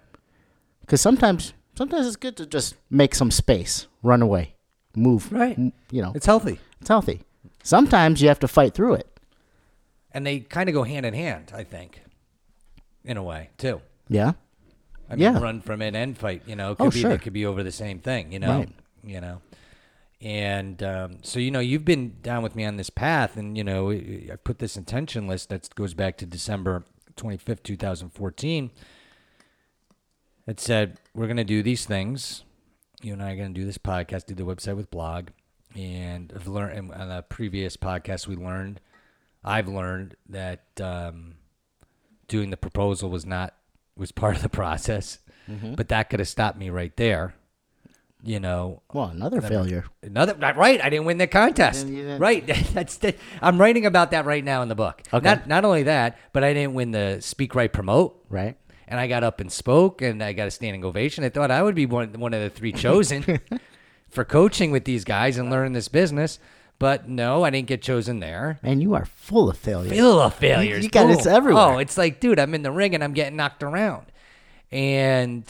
Because 0.82 1.02
sometimes, 1.02 1.54
sometimes 1.76 2.06
it's 2.08 2.16
good 2.16 2.38
to 2.38 2.46
just 2.46 2.76
make 2.90 3.16
some 3.16 3.32
space, 3.32 3.88
run 4.04 4.22
away, 4.22 4.56
move. 4.96 5.32
Right. 5.32 5.58
m- 5.58 5.74
You 5.90 6.02
know, 6.02 6.12
It's 6.16 6.26
healthy, 6.26 6.60
it's 6.80 6.88
healthy. 6.90 7.22
Sometimes 7.64 8.22
you 8.22 8.28
have 8.28 8.40
to 8.40 8.48
fight 8.48 8.74
through 8.74 8.96
it. 8.96 9.08
and 10.14 10.26
they 10.28 10.40
kind 10.42 10.68
of 10.70 10.74
go 10.74 10.84
hand 10.84 11.06
in 11.06 11.14
hand. 11.14 11.52
I 11.56 11.64
think, 11.64 12.02
in 13.04 13.18
a 13.18 13.24
way, 13.24 13.50
too. 13.58 13.82
Yeah. 14.08 14.34
I 15.10 15.16
mean, 15.16 15.22
Yeah. 15.24 15.40
run 15.40 15.62
from 15.62 15.82
it 15.82 15.96
and 15.96 16.18
fight. 16.18 16.44
You 16.46 16.56
know, 16.56 16.72
it 16.72 16.78
could 16.78 16.88
Oh, 16.88 16.92
be 16.92 17.00
sure. 17.00 17.10
they 17.12 17.18
could 17.18 17.34
be 17.34 17.46
over 17.46 17.64
the 17.64 17.72
same 17.72 18.00
thing. 18.00 18.32
You 18.32 18.40
know, 18.40 18.60
Right. 18.60 18.70
you 19.04 19.20
know, 19.22 19.42
and 20.22 20.82
um, 20.84 21.18
so 21.24 21.40
you 21.40 21.50
know 21.52 21.60
you've 21.60 21.84
been 21.84 22.16
down 22.22 22.44
with 22.44 22.56
me 22.56 22.64
on 22.64 22.78
this 22.78 22.90
path, 22.90 23.36
and 23.38 23.58
you 23.58 23.64
know 23.64 23.92
I 23.92 24.36
put 24.44 24.60
this 24.60 24.78
intention 24.78 25.28
list 25.28 25.50
that 25.50 25.74
goes 25.76 25.94
back 25.94 26.18
to 26.18 26.26
December 26.26 26.84
twenty 27.16 27.38
fifth, 27.38 27.64
two 27.64 27.76
thousand 27.76 28.12
fourteen. 28.12 28.72
It 30.48 30.60
said 30.60 30.98
we're 31.14 31.28
going 31.28 31.38
to 31.38 31.44
do 31.44 31.62
these 31.64 31.86
things. 31.86 32.44
You 33.02 33.14
and 33.14 33.24
I 33.24 33.32
are 33.32 33.36
going 33.36 33.54
to 33.54 33.60
do 33.60 33.66
this 33.66 33.78
podcast, 33.80 34.28
do 34.28 34.36
the 34.36 34.44
website 34.44 34.76
with 34.76 34.92
blog, 34.92 35.30
and 35.76 36.32
I've 36.36 36.48
learned 36.48 36.92
on 36.94 37.10
a 37.12 37.22
previous 37.24 37.76
podcast 37.78 38.28
we 38.28 38.36
learned. 38.36 38.80
I've 39.44 39.68
learned 39.68 40.16
that 40.30 40.64
um, 40.80 41.34
doing 42.32 42.50
the 42.50 42.58
proposal 42.58 43.10
was 43.10 43.26
not 43.26 43.54
was 43.98 44.12
part 44.12 44.38
of 44.38 44.42
the 44.42 44.50
process, 44.62 45.20
mm-hmm. 45.48 45.76
but 45.76 45.90
that 45.90 46.10
could 46.10 46.20
have 46.20 46.30
stopped 46.30 46.58
me 46.58 46.70
right 46.72 46.96
there. 46.96 47.36
You 48.24 48.40
know, 48.40 48.84
Well, 48.94 49.06
another 49.08 49.42
failure. 49.42 49.86
another 50.04 50.36
right. 50.36 50.80
I 50.80 50.90
didn't 50.92 51.06
win 51.06 51.18
the 51.18 51.26
contest. 51.26 51.86
Then 51.86 51.94
you 51.96 52.04
didn't- 52.04 52.20
Right. 52.22 52.46
That's 52.74 52.98
the, 52.98 53.16
I'm 53.42 53.60
writing 53.60 53.88
about 53.88 54.12
that 54.12 54.26
right 54.26 54.44
now 54.44 54.62
in 54.62 54.70
the 54.70 54.76
book. 54.76 55.02
Okay. 55.12 55.26
Not 55.26 55.48
not 55.48 55.66
only 55.66 55.84
that, 55.84 56.20
but 56.32 56.44
I 56.44 56.54
didn't 56.54 56.76
win 56.76 56.92
the 56.92 57.18
speak 57.20 57.56
right 57.56 57.72
promote. 57.74 58.24
Right. 58.30 58.58
And 58.88 59.00
I 59.00 59.08
got 59.08 59.24
up 59.24 59.40
and 59.40 59.52
spoke, 59.52 60.02
and 60.04 60.22
I 60.24 60.34
got 60.34 60.48
a 60.48 60.52
standing 60.52 60.86
ovation. 60.86 61.24
I 61.24 61.30
thought 61.30 61.50
I 61.50 61.64
would 61.64 61.76
be 61.76 61.86
one 61.88 62.14
one 62.14 62.34
of 62.36 62.42
the 62.42 62.50
three 62.50 62.72
chosen 62.86 63.40
for 64.10 64.24
coaching 64.24 64.70
with 64.72 64.86
these 64.86 65.04
guys 65.04 65.38
and 65.38 65.50
learning 65.50 65.74
this 65.74 65.88
business. 65.88 66.38
But 66.82 67.08
no, 67.08 67.44
I 67.44 67.52
didn't 67.52 67.68
get 67.68 67.84
chosen 67.84 68.22
there. 68.22 68.58
Man, 68.64 68.82
you 68.82 68.96
are 68.96 69.06
full 69.06 69.52
of 69.52 69.58
failures. 69.60 69.96
Full 69.96 70.20
of 70.20 70.34
failures. 70.34 70.84
you 70.84 70.90
got- 70.90 71.12
it's 71.12 71.28
everywhere. 71.28 71.64
Oh, 71.64 71.78
it's 71.78 71.96
like, 71.96 72.20
dude, 72.20 72.40
I'm 72.40 72.56
in 72.56 72.64
the 72.64 72.72
ring 72.72 72.96
and 72.96 73.04
I'm 73.04 73.14
getting 73.14 73.36
knocked 73.36 73.62
around, 73.62 74.08
and 74.72 75.44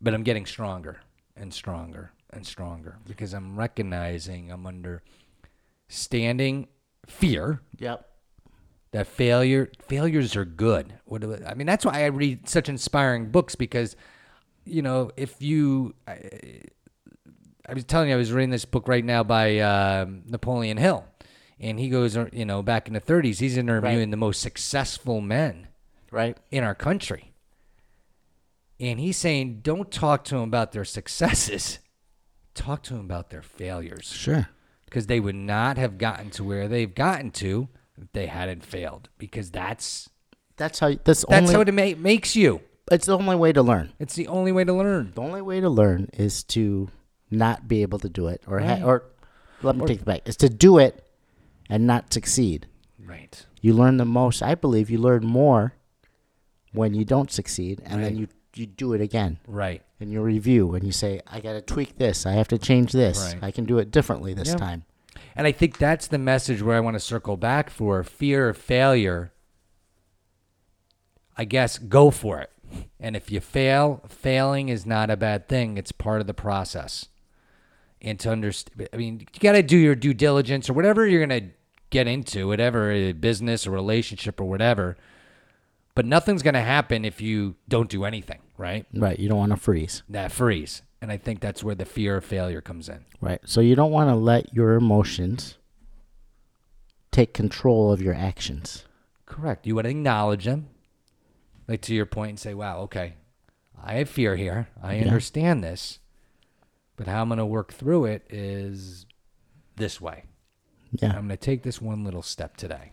but 0.00 0.14
I'm 0.14 0.22
getting 0.22 0.46
stronger 0.46 1.00
and 1.36 1.52
stronger 1.52 2.12
and 2.30 2.46
stronger 2.46 2.96
because 3.06 3.34
I'm 3.34 3.58
recognizing 3.58 4.50
I'm 4.50 4.64
under 4.66 5.02
standing 5.88 6.68
fear 7.06 7.60
Yep. 7.78 8.08
that 8.92 9.06
failure 9.06 9.70
failures 9.86 10.34
are 10.34 10.46
good. 10.46 10.94
What 11.04 11.22
I 11.24 11.50
I 11.50 11.54
mean? 11.54 11.66
That's 11.66 11.84
why 11.84 12.04
I 12.04 12.06
read 12.06 12.48
such 12.48 12.70
inspiring 12.70 13.30
books 13.30 13.54
because 13.54 13.96
you 14.64 14.80
know 14.80 15.10
if 15.18 15.42
you. 15.42 15.94
I, 16.08 16.20
I 17.68 17.74
was 17.74 17.84
telling 17.84 18.08
you 18.08 18.14
I 18.14 18.18
was 18.18 18.32
reading 18.32 18.50
this 18.50 18.64
book 18.64 18.88
right 18.88 19.04
now 19.04 19.22
by 19.22 19.58
um, 19.60 20.22
Napoleon 20.26 20.76
Hill, 20.76 21.04
and 21.60 21.78
he 21.78 21.88
goes, 21.88 22.16
uh, 22.16 22.26
you 22.32 22.44
know, 22.44 22.62
back 22.62 22.88
in 22.88 22.94
the 22.94 23.00
30s, 23.00 23.38
he's 23.38 23.56
interviewing 23.56 23.98
Right. 23.98 24.10
the 24.10 24.16
most 24.16 24.40
successful 24.40 25.20
men 25.20 25.68
Right. 26.10 26.36
in 26.50 26.64
our 26.64 26.74
country, 26.74 27.32
and 28.80 28.98
he's 28.98 29.16
saying, 29.16 29.60
don't 29.62 29.90
talk 29.90 30.24
to 30.24 30.34
them 30.34 30.42
about 30.44 30.72
their 30.72 30.84
successes, 30.84 31.78
talk 32.54 32.82
to 32.84 32.94
them 32.94 33.04
about 33.04 33.30
their 33.30 33.42
failures 33.42 34.06
Sure. 34.06 34.48
because 34.84 35.06
they 35.06 35.20
would 35.20 35.36
not 35.36 35.76
have 35.78 35.98
gotten 35.98 36.30
to 36.30 36.44
where 36.44 36.66
they've 36.68 36.94
gotten 36.94 37.30
to 37.32 37.68
if 38.00 38.10
they 38.12 38.26
hadn't 38.26 38.64
failed. 38.64 39.08
Because 39.18 39.50
that's 39.50 40.08
That's 40.56 40.80
how. 40.80 40.88
That's, 40.90 41.24
that's 41.28 41.50
only. 41.50 41.54
how 41.54 41.60
it 41.60 41.72
ma- 41.96 42.02
makes 42.02 42.34
you. 42.36 42.60
it's 42.90 43.06
the 43.06 43.16
only 43.16 43.36
way 43.36 43.52
to 43.52 43.62
learn. 43.62 43.92
It's 44.00 44.14
the 44.16 44.26
only 44.28 44.50
way 44.52 44.64
to 44.64 44.72
learn. 44.72 45.12
The 45.14 45.22
only 45.22 45.40
way 45.42 45.60
to 45.60 45.68
learn 45.70 46.08
is 46.12 46.42
to 46.44 46.90
not 47.32 47.66
be 47.68 47.82
able 47.82 47.98
to 48.00 48.08
do 48.08 48.28
it, 48.28 48.42
or 48.46 48.60
ha- 48.60 48.82
or 48.84 49.04
let 49.62 49.76
me 49.76 49.86
take 49.86 50.00
it 50.00 50.04
back. 50.04 50.28
Is 50.28 50.36
to 50.38 50.48
do 50.48 50.78
it 50.78 51.04
and 51.68 51.86
not 51.86 52.12
succeed. 52.12 52.66
Right. 53.04 53.44
You 53.60 53.74
learn 53.74 53.96
the 53.96 54.04
most. 54.04 54.42
I 54.42 54.54
believe 54.54 54.90
you 54.90 54.98
learn 54.98 55.24
more 55.26 55.74
when 56.72 56.94
you 56.94 57.04
don't 57.04 57.30
succeed, 57.30 57.80
and 57.84 58.02
then 58.02 58.16
you 58.16 58.28
you 58.54 58.66
do 58.66 58.92
it 58.92 59.00
again. 59.00 59.38
Right. 59.46 59.82
and 59.98 60.10
you 60.12 60.20
review 60.20 60.74
and 60.74 60.84
you 60.84 60.90
say, 60.90 61.20
I 61.28 61.38
got 61.40 61.52
to 61.52 61.60
tweak 61.62 61.96
this. 61.96 62.26
I 62.26 62.32
have 62.32 62.48
to 62.48 62.58
change 62.58 62.90
this. 62.92 63.34
Right. 63.34 63.44
I 63.44 63.50
can 63.52 63.64
do 63.66 63.78
it 63.78 63.92
differently 63.92 64.34
this 64.34 64.48
Yeah. 64.48 64.56
time. 64.56 64.84
And 65.36 65.46
I 65.46 65.52
think 65.52 65.78
that's 65.78 66.08
the 66.08 66.18
message 66.18 66.60
where 66.60 66.76
I 66.76 66.80
want 66.80 66.94
to 66.96 67.00
circle 67.00 67.36
back 67.36 67.70
for 67.70 68.02
fear 68.02 68.48
of 68.48 68.56
failure. 68.58 69.32
I 71.36 71.44
guess 71.44 71.78
go 71.78 72.10
for 72.10 72.40
it. 72.40 72.50
And 72.98 73.14
if 73.16 73.30
you 73.30 73.40
fail, 73.40 74.02
failing 74.08 74.68
is 74.68 74.84
not 74.84 75.08
a 75.10 75.16
bad 75.16 75.48
thing. 75.48 75.78
It's 75.78 75.92
part 75.92 76.20
of 76.20 76.26
the 76.26 76.34
process. 76.34 77.06
And 78.04 78.18
to 78.20 78.30
understand, 78.30 78.88
I 78.92 78.96
mean, 78.96 79.20
you 79.20 79.40
got 79.40 79.52
to 79.52 79.62
do 79.62 79.76
your 79.76 79.94
due 79.94 80.12
diligence 80.12 80.68
or 80.68 80.72
whatever 80.72 81.06
you're 81.06 81.24
going 81.24 81.40
to 81.48 81.50
get 81.90 82.08
into, 82.08 82.48
whatever 82.48 82.90
a 82.90 83.12
business 83.12 83.66
or 83.66 83.70
relationship 83.70 84.40
or 84.40 84.44
whatever. 84.44 84.96
But 85.94 86.06
nothing's 86.06 86.42
going 86.42 86.54
to 86.54 86.60
happen 86.62 87.04
if 87.04 87.20
you 87.20 87.54
don't 87.68 87.88
do 87.88 88.04
anything, 88.04 88.40
right? 88.58 88.86
Right. 88.92 89.18
You 89.18 89.28
don't 89.28 89.38
want 89.38 89.52
to 89.52 89.56
freeze. 89.56 90.02
That 90.08 90.32
freeze. 90.32 90.82
And 91.00 91.12
I 91.12 91.16
think 91.16 91.40
that's 91.40 91.62
where 91.62 91.74
the 91.74 91.84
fear 91.84 92.16
of 92.16 92.24
failure 92.24 92.60
comes 92.60 92.88
in. 92.88 93.04
Right. 93.20 93.40
So 93.44 93.60
you 93.60 93.74
don't 93.76 93.92
want 93.92 94.08
to 94.10 94.14
let 94.16 94.52
your 94.54 94.74
emotions 94.74 95.58
take 97.10 97.34
control 97.34 97.92
of 97.92 98.00
your 98.00 98.14
actions. 98.14 98.84
Correct. 99.26 99.66
You 99.66 99.74
want 99.74 99.84
to 99.84 99.90
acknowledge 99.90 100.44
them, 100.44 100.68
like 101.68 101.82
to 101.82 101.94
your 101.94 102.06
point, 102.06 102.30
and 102.30 102.40
say, 102.40 102.54
"Wow, 102.54 102.80
okay, 102.82 103.14
I 103.82 103.94
have 103.94 104.08
fear 104.08 104.36
here. 104.36 104.68
I 104.82 104.94
Yeah. 104.96 105.06
understand 105.06 105.62
this, 105.62 105.98
but 107.04 107.10
how 107.10 107.22
I'm 107.22 107.28
going 107.28 107.38
to 107.38 107.46
work 107.46 107.72
through 107.72 108.04
it 108.04 108.24
is 108.30 109.06
this 109.76 110.00
way. 110.00 110.24
Yeah. 111.00 111.08
I'm 111.08 111.26
going 111.26 111.28
to 111.30 111.36
take 111.36 111.62
this 111.62 111.80
one 111.82 112.04
little 112.04 112.22
step 112.22 112.56
today, 112.56 112.92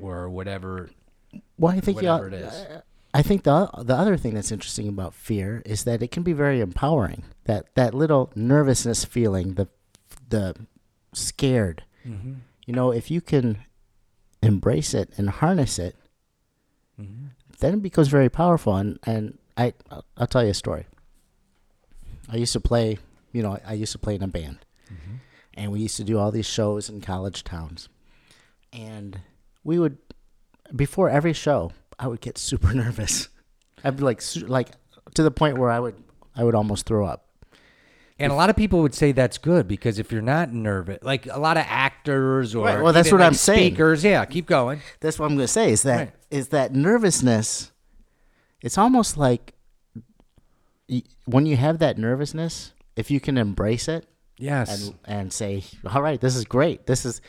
or 0.00 0.28
whatever, 0.28 0.90
Well, 1.58 1.72
I 1.72 1.80
think 1.80 1.96
whatever 1.96 2.28
it 2.28 2.34
is." 2.34 2.66
I 3.14 3.22
think 3.22 3.44
the 3.44 3.70
the 3.78 3.94
other 3.94 4.16
thing 4.16 4.34
that's 4.34 4.50
interesting 4.52 4.88
about 4.88 5.14
fear 5.14 5.62
is 5.64 5.84
that 5.84 6.02
it 6.02 6.10
can 6.10 6.22
be 6.22 6.32
very 6.32 6.60
empowering. 6.60 7.24
That 7.44 7.74
that 7.74 7.94
little 7.94 8.30
nervousness 8.34 9.04
feeling, 9.04 9.54
the 9.54 9.68
the 10.28 10.54
scared. 11.12 11.84
Mm-hmm. 12.06 12.34
You 12.66 12.74
know, 12.74 12.90
if 12.90 13.10
you 13.10 13.20
can 13.20 13.58
embrace 14.42 14.92
it 14.94 15.10
and 15.16 15.30
harness 15.30 15.78
it, 15.78 15.94
Mm-hmm. 17.00 17.26
then 17.60 17.74
it 17.74 17.82
becomes 17.82 18.08
very 18.08 18.28
powerful. 18.30 18.74
And 18.74 18.98
and 19.04 19.38
I 19.56 19.74
I'll, 19.90 20.04
I'll 20.16 20.26
tell 20.26 20.42
you 20.42 20.50
a 20.50 20.54
story. 20.54 20.86
I 22.28 22.36
used 22.36 22.54
to 22.54 22.60
play, 22.60 22.98
you 23.32 23.42
know, 23.42 23.58
I 23.66 23.74
used 23.74 23.92
to 23.92 23.98
play 23.98 24.14
in 24.14 24.22
a 24.22 24.28
band, 24.28 24.64
mm-hmm. 24.92 25.16
and 25.54 25.72
we 25.72 25.80
used 25.80 25.96
to 25.98 26.04
do 26.04 26.18
all 26.18 26.30
these 26.30 26.46
shows 26.46 26.88
in 26.88 27.00
college 27.00 27.44
towns, 27.44 27.88
and 28.72 29.20
we 29.64 29.78
would 29.78 29.98
before 30.74 31.08
every 31.08 31.32
show 31.32 31.72
I 31.98 32.08
would 32.08 32.20
get 32.20 32.38
super 32.38 32.72
nervous. 32.74 33.28
I'd 33.84 33.96
be 33.96 34.02
like 34.02 34.20
su- 34.20 34.46
like 34.46 34.68
to 35.14 35.22
the 35.22 35.30
point 35.30 35.58
where 35.58 35.70
I 35.70 35.80
would 35.80 35.96
I 36.34 36.44
would 36.44 36.54
almost 36.54 36.86
throw 36.86 37.06
up. 37.06 37.22
And 38.18 38.32
a 38.32 38.34
lot 38.34 38.48
of 38.48 38.56
people 38.56 38.80
would 38.80 38.94
say 38.94 39.12
that's 39.12 39.36
good 39.36 39.68
because 39.68 39.98
if 39.98 40.10
you're 40.10 40.22
not 40.22 40.50
nervous, 40.50 40.98
like 41.02 41.26
a 41.26 41.38
lot 41.38 41.58
of 41.58 41.64
actors 41.68 42.54
or 42.54 42.64
Right, 42.64 42.82
well, 42.82 42.94
that's 42.94 43.12
what 43.12 43.20
like, 43.20 43.26
I'm 43.26 43.34
saying. 43.34 43.72
Speakers, 43.72 44.02
yeah, 44.02 44.24
keep 44.24 44.46
going. 44.46 44.80
That's 45.00 45.18
what 45.18 45.26
I'm 45.26 45.36
going 45.36 45.44
to 45.44 45.52
say 45.52 45.70
is 45.70 45.82
that 45.82 46.14
is 46.30 46.46
Right. 46.46 46.50
that 46.52 46.74
nervousness. 46.74 47.72
It's 48.62 48.78
almost 48.78 49.18
like 49.18 49.52
when 51.26 51.44
you 51.44 51.56
have 51.56 51.78
that 51.80 51.98
nervousness, 51.98 52.72
if 52.96 53.10
you 53.10 53.20
can 53.20 53.36
embrace 53.38 53.88
it 53.88 54.08
Yes. 54.38 54.86
and 54.88 54.98
and 55.04 55.32
say, 55.32 55.62
"All 55.84 56.02
right, 56.02 56.20
this 56.20 56.34
is 56.36 56.44
great. 56.44 56.86
This 56.86 57.04
is 57.06 57.20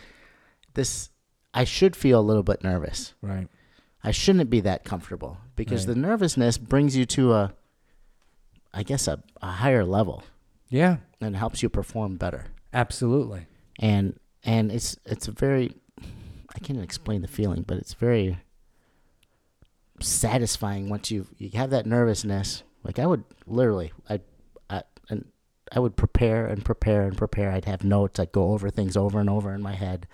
this. 0.74 1.10
I 1.54 1.64
should 1.64 1.96
feel 1.96 2.20
a 2.20 2.22
little 2.22 2.44
bit 2.44 2.64
nervous. 2.64 3.14
right. 3.22 3.48
I 4.04 4.12
shouldn't 4.12 4.50
be 4.50 4.62
that 4.62 4.84
comfortable 4.86 5.38
because 5.56 5.86
Right. 5.88 5.96
the 5.96 6.00
nervousness 6.00 6.58
brings 6.58 6.96
you 6.96 7.06
to 7.08 7.34
a, 7.34 7.54
I 8.74 8.84
guess 8.84 9.08
a, 9.08 9.22
a 9.42 9.48
higher 9.52 9.84
level 9.84 10.24
Yeah. 10.70 10.98
and 11.20 11.36
helps 11.36 11.62
you 11.64 11.68
perform 11.70 12.16
better. 12.18 12.46
Absolutely. 12.74 13.48
And 13.80 14.20
and 14.44 14.72
it's 14.72 14.96
it's 15.06 15.28
a 15.28 15.32
very, 15.32 15.72
I 16.56 16.60
can't 16.60 16.80
explain 16.80 17.22
the 17.22 17.28
feeling, 17.28 17.64
but 17.64 17.78
it's 17.78 17.94
very 17.96 18.38
satisfying 20.00 20.90
once 20.90 21.10
you 21.12 21.28
you 21.38 21.50
have 21.54 21.72
that 21.72 21.86
nervousness. 21.86 22.64
Like 22.84 23.00
I 23.00 23.06
would 23.06 23.24
literally, 23.46 23.92
I, 24.10 24.22
I 24.70 24.84
and 25.10 25.26
I 25.72 25.80
would 25.80 25.96
prepare 25.96 26.46
and 26.46 26.64
prepare 26.64 27.04
and 27.04 27.18
prepare. 27.18 27.52
I'd 27.52 27.66
have 27.66 27.84
notes. 27.84 28.20
I'd 28.20 28.32
go 28.32 28.52
over 28.52 28.70
things 28.70 28.96
over 28.98 29.20
and 29.20 29.30
over 29.30 29.54
in 29.54 29.62
my 29.62 29.74
head 29.74 30.08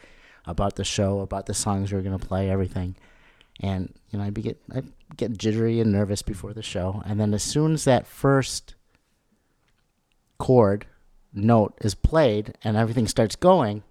about 0.46 0.76
the 0.76 0.84
show, 0.84 1.20
about 1.20 1.46
the 1.46 1.54
songs 1.54 1.92
we 1.92 2.00
are 2.00 2.02
gonna 2.02 2.20
play, 2.20 2.50
everything. 2.50 2.96
And 3.60 3.94
you 4.10 4.20
know, 4.20 4.26
I'd 4.26 4.34
be 4.34 4.42
get 4.42 4.62
I'd 4.74 4.92
get 5.16 5.38
jittery 5.38 5.80
and 5.80 5.92
nervous 5.92 6.22
before 6.22 6.54
the 6.54 6.64
show, 6.64 7.02
and 7.06 7.20
then 7.20 7.34
as 7.34 7.44
soon 7.44 7.74
as 7.74 7.84
that 7.86 8.08
first 8.08 8.76
chord 10.38 10.86
note 11.34 11.74
is 11.82 11.96
played 11.96 12.54
and 12.64 12.76
everything 12.76 13.08
starts 13.08 13.36
going, 13.36 13.84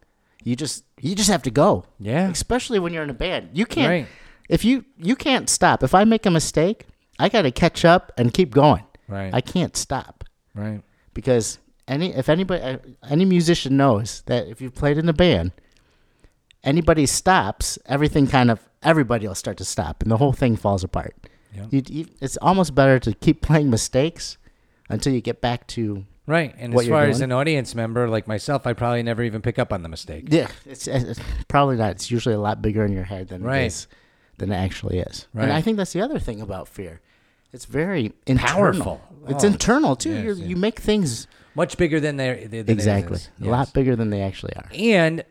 you 0.44 0.56
just 0.56 0.84
you 1.00 1.14
just 1.14 1.30
have 1.30 1.42
to 1.42 1.50
go. 1.50 1.84
Yeah. 1.98 2.28
Especially 2.28 2.78
when 2.78 2.92
you're 2.92 3.02
in 3.02 3.10
a 3.10 3.14
band, 3.14 3.50
you 3.52 3.66
can't. 3.66 3.88
Right. 3.88 4.06
If 4.48 4.64
you 4.64 4.84
you 4.98 5.16
can't 5.16 5.48
stop. 5.48 5.82
If 5.82 5.94
I 5.94 6.04
make 6.04 6.26
a 6.26 6.30
mistake, 6.30 6.86
I 7.18 7.28
got 7.28 7.42
to 7.42 7.50
catch 7.50 7.84
up 7.84 8.12
and 8.16 8.34
keep 8.34 8.50
going. 8.50 8.84
Right. 9.08 9.32
I 9.32 9.40
can't 9.40 9.76
stop 9.76 10.24
right. 10.54 10.82
Because 11.14 11.58
any 11.88 12.14
if 12.14 12.28
anybody 12.28 12.62
uh, 12.62 12.78
any 13.08 13.24
musician 13.24 13.76
knows 13.76 14.22
that 14.26 14.46
if 14.48 14.60
you've 14.60 14.74
played 14.74 14.98
in 14.98 15.08
a 15.08 15.12
band, 15.12 15.52
anybody 16.64 17.06
stops, 17.06 17.78
everything 17.86 18.26
kind 18.26 18.50
of 18.50 18.60
everybody 18.82 19.26
will 19.26 19.34
start 19.34 19.56
to 19.58 19.64
stop 19.64 20.02
and 20.02 20.10
the 20.10 20.16
whole 20.16 20.32
thing 20.32 20.56
falls 20.56 20.82
apart. 20.84 21.14
Yeah. 21.54 21.66
You, 21.70 21.82
you, 21.88 22.06
it's 22.20 22.36
almost 22.38 22.74
better 22.74 22.98
to 23.00 23.12
keep 23.12 23.42
playing 23.42 23.68
mistakes 23.70 24.38
until 24.88 25.12
you 25.12 25.20
get 25.20 25.40
back 25.40 25.66
to 25.68 26.04
Right. 26.24 26.54
And 26.56 26.72
as 26.72 26.86
far 26.88 27.02
as 27.04 27.20
an 27.20 27.32
audience 27.32 27.74
member 27.74 28.08
like 28.08 28.28
myself, 28.28 28.64
I 28.64 28.74
probably 28.74 29.02
never 29.02 29.24
even 29.24 29.42
pick 29.42 29.58
up 29.58 29.72
on 29.72 29.82
the 29.82 29.88
mistake. 29.88 30.26
yeah. 30.28 30.46
It's, 30.64 30.86
it's 30.86 31.18
probably 31.48 31.76
not. 31.76 31.90
It's 31.92 32.12
usually 32.12 32.36
a 32.36 32.40
lot 32.40 32.62
bigger 32.62 32.84
in 32.84 32.92
your 32.92 33.02
head 33.04 33.28
than 33.28 33.42
Right. 33.42 33.62
it 33.62 33.66
is 33.66 33.88
than 34.38 34.52
it 34.52 34.56
actually 34.56 35.00
is. 35.00 35.26
Right. 35.34 35.44
And 35.44 35.52
I 35.52 35.60
think 35.60 35.76
that's 35.76 35.92
the 35.92 36.00
other 36.00 36.20
thing 36.20 36.40
about 36.40 36.68
fear. 36.68 37.00
It's 37.52 37.64
very 37.64 38.12
internal. 38.26 38.54
Powerful. 38.54 39.00
It's 39.28 39.44
Oh. 39.44 39.48
internal 39.48 39.96
too. 39.96 40.10
Yes, 40.10 40.24
you 40.24 40.34
yeah. 40.34 40.44
you 40.48 40.56
make 40.56 40.80
things 40.80 41.26
Much 41.54 41.76
bigger 41.76 42.00
than 42.00 42.16
they 42.16 42.46
than 42.46 42.68
exactly 42.70 43.16
is. 43.16 43.30
a 43.40 43.44
lot 43.44 43.72
bigger 43.72 43.94
than 43.96 44.10
they 44.10 44.22
actually 44.22 44.54
are. 44.56 44.68
And 44.74 45.24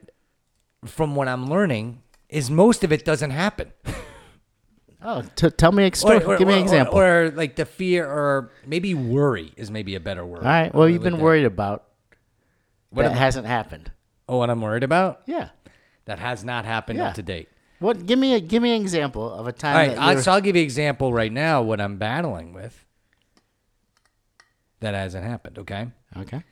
from 0.85 1.15
what 1.15 1.27
I'm 1.27 1.49
learning, 1.49 2.01
is 2.29 2.49
most 2.49 2.83
of 2.83 2.91
it 2.91 3.03
doesn't 3.05 3.31
happen. 3.31 3.71
Oh, 5.03 5.23
t- 5.35 5.49
tell 5.49 5.71
me 5.71 5.83
a 5.87 5.95
story. 5.95 6.19
Give 6.37 6.47
me 6.47 6.53
an 6.53 6.61
example. 6.61 6.99
Or, 6.99 7.23
or, 7.25 7.31
like 7.31 7.55
the 7.55 7.65
fear, 7.65 8.05
or 8.05 8.51
maybe 8.67 8.93
worry 8.93 9.51
is 9.57 9.71
maybe 9.71 9.95
a 9.95 9.99
better 9.99 10.23
word. 10.23 10.43
All 10.43 10.45
right. 10.45 10.71
Well, 10.73 10.87
you've 10.87 11.01
like 11.01 11.05
been 11.11 11.17
that. 11.17 11.23
worried 11.23 11.45
about 11.45 11.85
What 12.91 13.03
that 13.03 13.13
hasn't 13.13 13.47
happened. 13.47 13.91
Oh, 14.29 14.37
what 14.37 14.51
I'm 14.51 14.61
worried 14.61 14.83
about? 14.83 15.21
Yeah. 15.25 15.49
That 16.05 16.19
has 16.19 16.43
not 16.43 16.65
happened 16.65 16.99
Yeah. 16.99 17.07
up 17.07 17.15
to 17.15 17.23
date. 17.23 17.49
What? 17.79 18.05
Give 18.05 18.19
me 18.19 18.35
a 18.35 18.39
give 18.39 18.61
me 18.61 18.75
an 18.75 18.81
example 18.83 19.33
of 19.33 19.47
a 19.47 19.51
time. 19.51 19.75
All 19.75 19.95
right, 20.05 20.17
I, 20.17 20.21
so 20.21 20.33
I'll 20.33 20.41
give 20.41 20.55
you 20.55 20.61
an 20.61 20.65
example 20.65 21.11
right 21.11 21.31
now. 21.31 21.63
What 21.63 21.81
I'm 21.81 21.97
battling 21.97 22.53
with 22.53 22.85
that 24.81 24.93
hasn't 24.93 25.23
happened. 25.25 25.57
Okay. 25.59 25.87
okay. 26.17 26.43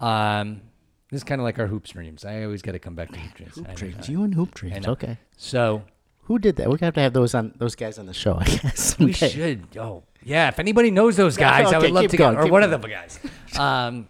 Um, 0.00 0.62
this 1.10 1.18
is 1.18 1.24
kind 1.24 1.40
of 1.40 1.44
like 1.44 1.58
our 1.58 1.66
hoop 1.66 1.84
dreams. 1.84 2.24
I 2.24 2.44
always 2.44 2.62
got 2.62 2.72
to 2.72 2.78
come 2.78 2.94
back 2.94 3.10
to 3.12 3.18
hoop 3.18 3.34
dreams. 3.36 3.54
Hoop 3.56 3.74
dreams. 3.74 4.08
You 4.08 4.22
and 4.24 4.34
hoop 4.34 4.54
dreams. 4.54 4.86
Okay. 4.88 5.18
So 5.36 5.82
Who 6.24 6.38
did 6.38 6.56
that? 6.56 6.70
We 6.70 6.78
have 6.80 6.94
to 6.94 7.00
have 7.00 7.12
those 7.12 7.34
on 7.34 7.52
those 7.56 7.74
guys 7.74 7.98
on 7.98 8.06
the 8.06 8.14
show. 8.14 8.36
I 8.40 8.44
guess. 8.44 8.98
we 8.98 9.10
Okay. 9.10 9.28
should. 9.28 9.76
Oh, 9.76 10.04
yeah. 10.24 10.48
If 10.48 10.58
anybody 10.58 10.90
knows 10.90 11.16
those 11.16 11.36
guys, 11.36 11.72
I 11.72 11.78
would 11.78 11.90
love 11.90 12.08
to 12.10 12.16
going, 12.16 12.34
get, 12.36 12.44
or 12.44 12.46
one 12.50 12.62
of 12.62 12.70
going. 12.70 12.80
them 12.82 12.90
guys. 12.90 13.18
Um, 13.58 14.08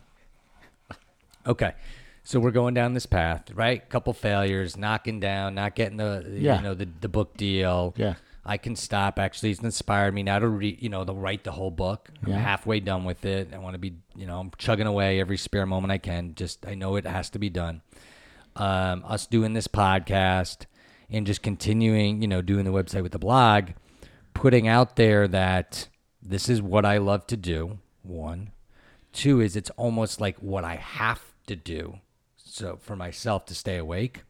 okay. 1.46 1.74
So 2.24 2.38
we're 2.38 2.52
going 2.52 2.74
down 2.74 2.94
this 2.94 3.06
path, 3.06 3.50
right? 3.52 3.86
Couple 3.90 4.12
failures, 4.12 4.76
knocking 4.76 5.18
down, 5.18 5.54
not 5.56 5.74
getting 5.74 5.96
the 5.96 6.24
Yeah. 6.38 6.56
you 6.58 6.62
know 6.62 6.74
the, 6.74 6.88
the 7.00 7.08
book 7.08 7.36
deal. 7.36 7.94
Yeah. 7.96 8.14
I 8.44 8.56
can 8.56 8.74
stop. 8.74 9.18
Actually, 9.18 9.52
it's 9.52 9.60
inspired 9.60 10.14
me 10.14 10.22
now 10.24 10.38
to 10.40 10.48
read, 10.48 10.82
you 10.82 10.88
know, 10.88 11.04
to 11.04 11.12
write 11.12 11.44
the 11.44 11.52
whole 11.52 11.70
book. 11.70 12.10
I'm 12.24 12.32
Yeah. 12.32 12.38
halfway 12.38 12.80
done 12.80 13.04
with 13.04 13.24
it. 13.24 13.52
I 13.54 13.58
want 13.58 13.74
to 13.74 13.78
be, 13.78 13.94
you 14.16 14.26
know, 14.26 14.40
I'm 14.40 14.50
chugging 14.58 14.86
away 14.88 15.20
every 15.20 15.36
spare 15.36 15.64
moment 15.66 15.92
I 15.92 15.98
can. 15.98 16.34
Just, 16.34 16.66
I 16.66 16.74
know 16.74 16.96
it 16.96 17.06
has 17.06 17.30
to 17.30 17.38
be 17.38 17.50
done. 17.50 17.82
Um, 18.56 19.04
us 19.06 19.26
doing 19.26 19.52
this 19.52 19.68
podcast 19.68 20.66
and 21.08 21.26
just 21.26 21.42
continuing, 21.42 22.20
you 22.20 22.28
know, 22.28 22.42
doing 22.42 22.64
the 22.64 22.72
website 22.72 23.02
with 23.02 23.12
the 23.12 23.18
blog, 23.18 23.70
putting 24.34 24.66
out 24.66 24.96
there 24.96 25.28
that 25.28 25.88
this 26.20 26.48
is 26.48 26.60
what 26.60 26.84
I 26.84 26.98
love 26.98 27.26
to 27.28 27.36
do. 27.36 27.78
One, 28.02 28.50
two 29.12 29.40
is 29.40 29.54
it's 29.56 29.70
almost 29.70 30.20
like 30.20 30.36
what 30.38 30.64
I 30.64 30.74
have 30.76 31.22
to 31.46 31.54
do. 31.56 31.98
So 32.36 32.76
for 32.82 32.96
myself 32.96 33.46
to 33.46 33.54
stay 33.54 33.76
awake, 33.76 34.24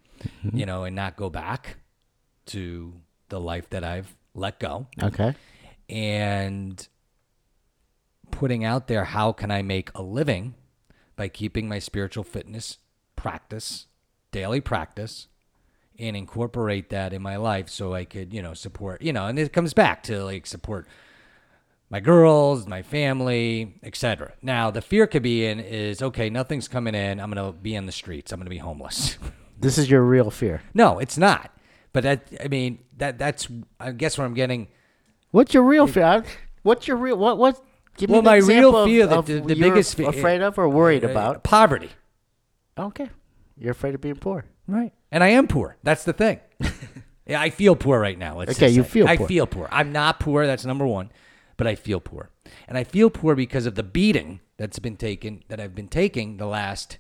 you 0.53 0.67
know, 0.67 0.85
and 0.85 0.95
not 0.95 1.17
go 1.17 1.31
back 1.31 1.79
to 2.47 2.95
the 3.33 3.41
life 3.41 3.69
that 3.71 3.83
I've 3.83 4.15
let 4.35 4.61
go 4.61 4.87
Okay. 5.03 5.35
and 5.89 6.87
putting 8.31 8.63
out 8.65 8.89
there 8.89 9.05
how 9.05 9.33
can 9.33 9.51
I 9.51 9.63
make 9.63 9.91
a 9.95 10.03
living 10.03 10.55
by 11.17 11.29
keeping 11.29 11.67
my 11.69 11.79
spiritual 11.79 12.25
fitness 12.25 12.79
practice, 13.17 13.87
daily 14.33 14.61
practice, 14.61 15.29
and 15.99 16.15
incorporate 16.17 16.91
that 16.91 17.13
in 17.15 17.23
my 17.23 17.37
life 17.37 17.69
so 17.69 17.95
I 17.95 18.05
could, 18.05 18.33
you 18.35 18.43
know, 18.43 18.55
support, 18.55 19.01
you 19.03 19.13
know, 19.13 19.27
and 19.27 19.39
it 19.39 19.53
comes 19.53 19.73
back 19.75 20.03
to 20.05 20.23
like 20.25 20.47
support 20.47 20.87
my 21.91 22.01
girls, 22.01 22.67
my 22.67 22.83
family, 22.83 23.79
etc. 23.83 24.33
Now, 24.43 24.71
the 24.71 24.81
fear 24.83 25.07
could 25.07 25.23
be 25.23 25.47
in 25.47 25.59
is 25.61 26.03
okay, 26.03 26.29
nothing's 26.31 26.69
coming 26.69 26.95
in, 26.95 27.19
I'm 27.21 27.31
going 27.31 27.45
to 27.53 27.59
be 27.59 27.77
on 27.77 27.87
the 27.87 27.93
streets, 27.93 28.31
I'm 28.33 28.39
going 28.41 28.47
to 28.47 28.51
be 28.51 28.59
homeless. 28.59 29.17
This 29.61 29.79
is 29.79 29.89
your 29.89 30.03
real 30.03 30.29
fear. 30.33 30.61
no, 30.75 30.99
it's 30.99 31.17
not. 31.17 31.52
But 31.93 32.05
that 32.05 32.23
I 32.43 32.49
mean, 32.49 32.79
that 32.99 33.19
that's 33.19 33.49
I 33.79 33.93
guess 33.93 34.17
what 34.19 34.25
I'm 34.25 34.35
getting 34.35 34.69
What's 35.31 35.55
your 35.55 35.63
real 35.63 35.87
fear? 35.87 36.25
What's 36.63 36.87
your 36.89 36.97
real 36.97 37.17
what 37.17 37.39
what? 37.39 37.63
Give 37.97 38.09
Well, 38.11 38.23
me 38.23 38.25
the 38.25 38.31
my 38.31 38.37
real 38.39 38.77
of- 38.77 38.87
fear 38.89 39.07
that 39.07 39.19
of 39.19 39.27
the- 39.27 39.41
the 39.41 39.55
biggest 39.55 39.95
fe- 39.97 40.05
afraid 40.05 40.41
of 40.43 40.59
or 40.59 40.69
worried 40.69 41.05
uh, 41.05 41.09
about. 41.09 41.43
poverty. 41.43 41.91
Okay. 42.79 43.11
You're 43.59 43.73
afraid 43.73 43.95
of 43.95 44.01
being 44.01 44.17
poor. 44.17 44.45
Right. 44.67 44.93
And 45.11 45.23
I 45.23 45.29
am 45.29 45.47
poor. 45.47 45.77
That's 45.83 46.05
the 46.05 46.15
thing. 46.15 46.41
yeah, 47.27 47.41
I 47.41 47.51
feel 47.51 47.77
poor 47.77 48.01
right 48.01 48.19
now. 48.19 48.39
Let's 48.39 48.53
Okay, 48.57 48.71
you 48.71 48.83
say. 48.83 48.89
feel 48.89 49.09
I 49.09 49.17
poor. 49.19 49.29
feel 49.29 49.47
poor. 49.47 49.69
I'm 49.71 49.93
not 49.93 50.21
poor. 50.21 50.47
That's 50.47 50.65
number 50.65 50.87
one. 50.87 51.11
But 51.59 51.67
I 51.67 51.75
feel 51.75 52.01
poor. 52.01 52.31
And 52.67 52.79
I 52.79 52.85
feel 52.85 53.11
poor 53.11 53.35
because 53.35 53.67
of 53.67 53.75
the 53.75 53.83
beating 53.83 54.41
that's 54.57 54.79
been 54.79 54.97
taken, 54.97 55.43
that 55.49 55.61
I've 55.61 55.75
been 55.75 55.89
taking 55.89 56.39
the 56.39 56.47
last 56.47 56.99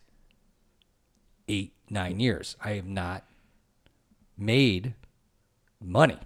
eight, 1.48 1.72
nine 1.90 2.20
years. 2.20 2.56
I 2.62 2.72
have 2.72 2.86
not 2.86 3.24
made 4.36 4.94
money. 5.80 6.18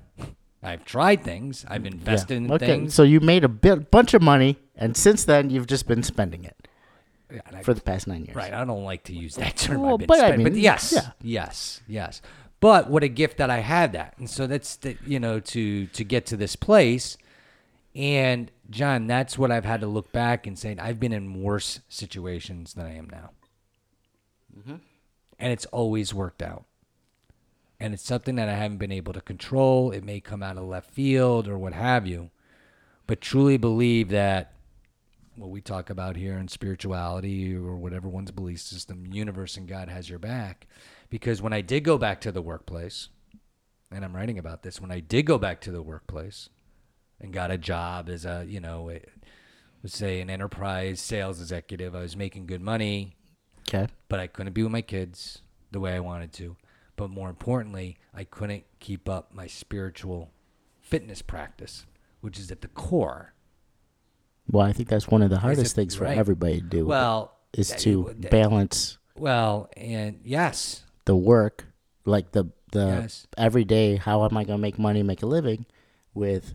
I've 0.62 0.84
tried 0.84 1.22
things. 1.22 1.64
I've 1.68 1.86
invested 1.86 2.36
in 2.36 2.50
okay. 2.50 2.66
things. 2.66 2.94
So 2.94 3.02
you 3.04 3.20
made 3.20 3.44
a 3.44 3.48
bit, 3.48 3.90
bunch 3.90 4.14
of 4.14 4.22
money, 4.22 4.58
and 4.74 4.96
since 4.96 5.24
then 5.24 5.48
you've 5.50 5.66
just 5.68 5.86
been 5.86 6.02
spending 6.02 6.44
it 6.44 6.68
Yeah, 7.32 7.40
and 7.46 7.56
I- 7.56 7.62
for 7.62 7.72
the 7.74 7.80
past 7.80 8.08
nine 8.08 8.24
years. 8.24 8.34
Right. 8.34 8.52
I 8.52 8.64
don't 8.64 8.82
like 8.84 9.04
to 9.04 9.14
use 9.14 9.36
that 9.36 9.56
term. 9.56 9.82
Well, 9.82 9.92
I've 9.94 9.98
been 9.98 10.06
but 10.08 10.20
I 10.20 10.28
spent- 10.30 10.42
but 10.42 10.54
yes, 10.54 10.92
yeah. 10.96 11.10
yes, 11.22 11.80
yes. 11.86 12.20
But 12.58 12.90
what 12.90 13.02
a 13.04 13.08
gift 13.08 13.36
that 13.36 13.50
I 13.50 13.58
had 13.60 13.92
that, 13.92 14.14
and 14.18 14.28
so 14.28 14.46
that's 14.46 14.76
the 14.76 14.96
you 15.06 15.20
know 15.20 15.38
to 15.40 15.86
to 15.88 16.04
get 16.04 16.26
to 16.26 16.36
this 16.36 16.56
place, 16.56 17.16
and 17.94 18.50
John, 18.70 19.06
that's 19.06 19.38
what 19.38 19.52
I've 19.52 19.64
had 19.66 19.82
to 19.82 19.86
look 19.86 20.10
back 20.10 20.46
and 20.46 20.58
say 20.58 20.74
I've 20.80 20.98
been 20.98 21.12
in 21.12 21.42
worse 21.42 21.80
situations 21.88 22.74
than 22.74 22.86
I 22.86 22.96
am 22.96 23.08
now, 23.10 23.30
Mm-hmm. 24.58 24.76
and 25.38 25.52
it's 25.52 25.66
always 25.66 26.12
worked 26.14 26.42
out. 26.42 26.64
And 27.78 27.92
it's 27.92 28.02
something 28.04 28.36
that 28.36 28.48
I 28.48 28.54
haven't 28.54 28.78
been 28.78 28.92
able 28.92 29.12
to 29.12 29.20
control. 29.20 29.90
It 29.90 30.02
may 30.04 30.20
come 30.20 30.42
out 30.42 30.56
of 30.56 30.64
left 30.64 30.90
field 30.90 31.46
or 31.46 31.58
what 31.58 31.74
have 31.74 32.06
you, 32.06 32.30
but 33.06 33.20
truly 33.20 33.58
believe 33.58 34.08
that 34.10 34.52
what 35.36 35.50
we 35.50 35.60
talk 35.60 35.90
about 35.90 36.16
here 36.16 36.38
in 36.38 36.48
spirituality 36.48 37.54
or 37.54 37.76
whatever 37.76 38.08
one's 38.08 38.30
belief 38.30 38.60
system, 38.60 39.06
universe 39.12 39.58
and 39.58 39.68
God 39.68 39.90
has 39.90 40.08
your 40.08 40.18
back. 40.18 40.66
Because 41.10 41.42
when 41.42 41.52
I 41.52 41.60
did 41.60 41.84
go 41.84 41.98
back 41.98 42.22
to 42.22 42.32
the 42.32 42.40
workplace, 42.40 43.10
and 43.92 44.04
I'm 44.04 44.16
writing 44.16 44.38
about 44.38 44.62
this, 44.62 44.80
when 44.80 44.90
I 44.90 45.00
did 45.00 45.26
go 45.26 45.36
back 45.36 45.60
to 45.62 45.70
the 45.70 45.82
workplace 45.82 46.48
and 47.20 47.32
got 47.32 47.50
a 47.50 47.58
job 47.58 48.08
as 48.08 48.24
a, 48.24 48.44
you 48.48 48.60
know, 48.60 48.90
a, 48.90 49.02
let's 49.82 49.96
say 49.96 50.20
an 50.22 50.30
enterprise 50.30 51.00
sales 51.00 51.40
executive, 51.40 51.94
I 51.94 52.00
was 52.00 52.16
making 52.16 52.46
good 52.46 52.62
money, 52.62 53.14
Okay. 53.68 53.86
but 54.08 54.18
I 54.18 54.26
couldn't 54.26 54.54
be 54.54 54.62
with 54.62 54.72
my 54.72 54.82
kids 54.82 55.42
the 55.70 55.80
way 55.80 55.94
I 55.94 56.00
wanted 56.00 56.32
to. 56.34 56.56
But 56.96 57.10
more 57.10 57.28
importantly, 57.28 57.98
I 58.14 58.24
couldn't 58.24 58.64
keep 58.80 59.08
up 59.08 59.32
my 59.34 59.46
spiritual 59.46 60.30
fitness 60.80 61.20
practice, 61.22 61.84
which 62.20 62.38
is 62.38 62.50
at 62.50 62.62
the 62.62 62.68
core 62.68 63.34
Well, 64.50 64.64
I 64.64 64.72
think 64.72 64.88
that's 64.88 65.08
one 65.08 65.22
of 65.22 65.30
the 65.30 65.38
hardest 65.40 65.72
it- 65.72 65.74
things 65.74 65.94
for 65.96 66.04
right. 66.04 66.16
everybody 66.16 66.60
to 66.60 66.66
do. 66.66 66.86
Well, 66.86 67.36
is 67.52 67.68
That 67.70 67.80
to 67.80 68.02
would- 68.02 68.30
balance 68.30 68.98
Well, 69.16 69.68
and 69.76 70.20
yes, 70.24 70.84
the 71.04 71.16
work, 71.16 71.66
like 72.04 72.32
the 72.32 72.46
the 72.72 72.86
Yes. 72.86 73.26
every 73.38 73.64
day. 73.64 73.96
How 73.96 74.24
am 74.24 74.36
I 74.36 74.44
going 74.44 74.58
to 74.58 74.62
make 74.62 74.78
money, 74.78 75.02
make 75.02 75.22
a 75.22 75.26
living? 75.26 75.66
With 76.14 76.54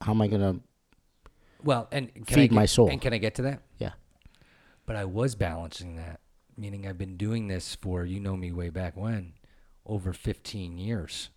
how 0.00 0.12
am 0.12 0.20
I 0.20 0.26
going 0.28 0.40
to? 0.42 0.62
well, 1.62 1.88
and 1.92 2.12
can 2.14 2.22
I 2.28 2.34
Feed 2.34 2.50
get- 2.50 2.52
my 2.54 2.66
soul. 2.66 2.90
And 2.90 3.00
can 3.00 3.12
I 3.14 3.18
get 3.18 3.34
to 3.36 3.42
that? 3.42 3.62
Yeah. 3.78 3.92
But 4.86 4.96
I 4.96 5.04
was 5.06 5.34
balancing 5.34 5.96
that, 5.96 6.20
meaning 6.56 6.86
I've 6.86 6.98
been 6.98 7.16
doing 7.16 7.48
this 7.48 7.74
for 7.76 8.04
you 8.04 8.20
know 8.20 8.36
me 8.36 8.52
way 8.52 8.68
back 8.68 8.96
when, 8.96 9.32
over 9.86 10.12
15 10.12 10.78
years. 10.78 11.30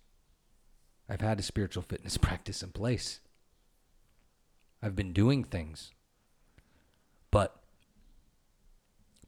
I've 1.08 1.20
had 1.20 1.38
a 1.38 1.42
spiritual 1.42 1.82
fitness 1.82 2.16
practice 2.18 2.62
in 2.62 2.70
place. 2.70 3.20
I've 4.82 4.96
been 4.96 5.12
doing 5.12 5.44
things. 5.44 5.92
But 7.30 7.60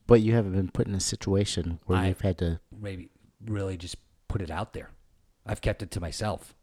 But 0.06 0.20
you 0.22 0.35
haven't 0.35 0.52
been 0.52 0.70
put 0.70 0.87
in 0.87 0.94
a 0.94 1.00
situation 1.00 1.80
where 1.87 1.98
I- 1.98 2.09
you've 2.09 2.20
had 2.20 2.38
to. 2.38 2.61
maybe 2.76 3.11
really 3.44 3.76
just 3.76 3.96
put 4.28 4.42
it 4.42 4.50
out 4.50 4.72
there. 4.74 4.90
I've 5.46 5.61
kept 5.61 5.83
it 5.83 5.90
to 5.92 6.00
myself. 6.00 6.54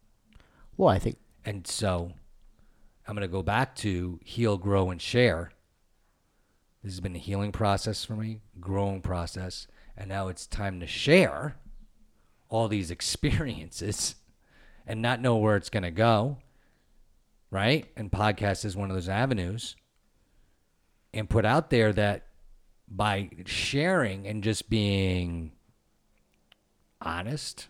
Well, 0.76 0.88
I 0.88 0.98
think 0.98 1.18
And 1.44 1.66
so 1.66 2.12
I'm 3.06 3.14
going 3.14 3.22
to 3.26 3.32
go 3.32 3.42
back 3.42 3.74
to 3.76 4.20
heal, 4.22 4.58
grow, 4.58 4.90
and 4.90 5.00
share. 5.00 5.52
This 6.82 6.92
has 6.92 7.00
been 7.00 7.16
a 7.16 7.18
healing 7.18 7.52
process 7.52 8.04
for 8.04 8.14
me, 8.16 8.40
growing 8.60 9.00
process. 9.02 9.66
And 9.96 10.08
now 10.08 10.28
it's 10.28 10.46
time 10.46 10.78
to 10.80 10.86
share 10.86 11.56
all 12.48 12.68
these 12.68 12.90
experiences 12.98 14.14
and 14.86 15.02
not 15.02 15.20
know 15.20 15.36
where 15.36 15.56
it's 15.56 15.70
going 15.70 15.82
to 15.82 15.90
go. 15.90 16.38
Right? 17.50 17.86
And 17.96 18.10
podcast 18.10 18.64
is 18.64 18.76
one 18.76 18.90
of 18.90 18.96
those 18.96 19.08
avenues. 19.08 19.74
And 21.14 21.30
put 21.30 21.46
out 21.46 21.70
there 21.70 21.92
that 21.94 22.26
by 22.86 23.30
sharing 23.46 24.26
and 24.26 24.42
just 24.42 24.68
being 24.68 25.52
honest, 27.00 27.68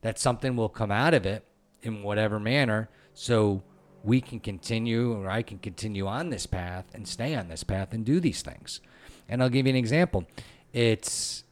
that 0.00 0.18
something 0.18 0.56
will 0.56 0.68
come 0.68 0.90
out 0.90 1.14
of 1.14 1.26
it 1.26 1.44
in 1.82 2.02
whatever 2.02 2.40
manner 2.40 2.88
so 3.14 3.62
we 4.02 4.20
can 4.20 4.38
continue 4.38 5.12
or 5.12 5.28
I 5.28 5.42
can 5.42 5.58
continue 5.58 6.06
on 6.06 6.30
this 6.30 6.46
path 6.46 6.84
and 6.94 7.06
stay 7.06 7.34
on 7.34 7.48
this 7.48 7.64
path 7.64 7.92
and 7.92 8.04
do 8.04 8.20
these 8.20 8.42
things. 8.42 8.80
And 9.28 9.42
I'll 9.42 9.48
give 9.48 9.66
you 9.66 9.70
an 9.70 9.76
example. 9.76 10.24
It's 10.72 11.42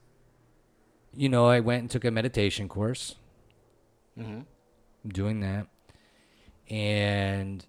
you 1.16 1.28
know, 1.28 1.46
I 1.46 1.60
went 1.60 1.80
and 1.82 1.90
took 1.90 2.04
a 2.04 2.10
meditation 2.10 2.68
course. 2.68 3.16
I'm 5.04 5.10
doing 5.10 5.40
that. 5.40 5.66
And 6.70 7.64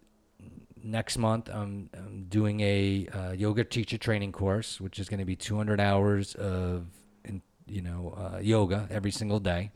next 0.84 1.18
month 1.18 1.50
I'm, 1.52 1.90
I'm 1.94 2.26
doing 2.30 2.62
a 2.62 3.08
uh, 3.14 3.32
yoga 3.32 3.64
teacher 3.64 3.98
training 3.98 4.32
course, 4.32 4.80
which 4.80 5.00
is 5.00 5.10
going 5.10 5.20
to 5.20 5.26
be 5.26 5.36
200 5.36 5.80
hours 5.80 6.36
of, 6.36 6.86
in, 7.24 7.42
you 7.68 7.82
know, 7.82 8.14
uh, 8.18 8.40
yoga 8.40 8.88
every 8.92 9.12
single 9.12 9.40
day 9.40 9.72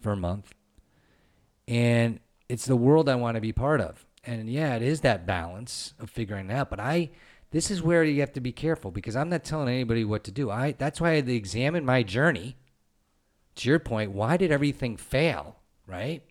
for 0.00 0.12
a 0.12 0.16
month. 0.16 0.54
And 1.66 2.20
it's 2.48 2.66
the 2.66 2.76
world 2.76 3.08
I 3.08 3.14
want 3.16 3.34
to 3.36 3.40
be 3.40 3.52
part 3.52 3.80
of. 3.80 4.06
And 4.26 4.48
yeah, 4.48 4.76
it 4.76 4.82
is 4.82 5.00
that 5.02 5.26
balance 5.26 5.94
of 5.98 6.08
figuring 6.10 6.48
it 6.50 6.52
out. 6.54 6.70
But 6.70 6.80
I, 6.80 7.10
this 7.50 7.70
is 7.70 7.82
where 7.82 8.02
you 8.04 8.20
have 8.20 8.32
to 8.34 8.40
be 8.40 8.52
careful 8.52 8.90
because 8.90 9.16
I'm 9.16 9.28
not 9.28 9.44
telling 9.44 9.68
anybody 9.68 10.04
what 10.04 10.24
to 10.24 10.30
do. 10.30 10.50
I 10.50 10.72
that's 10.72 11.00
why 11.00 11.10
I 11.10 11.14
had 11.16 11.26
to 11.26 11.34
examine 11.34 11.84
my 11.84 12.02
journey. 12.02 12.56
To 13.56 13.68
your 13.68 13.78
point, 13.78 14.12
why 14.12 14.36
did 14.36 14.50
everything 14.50 14.96
fail? 14.96 15.56
Right? 15.86 16.22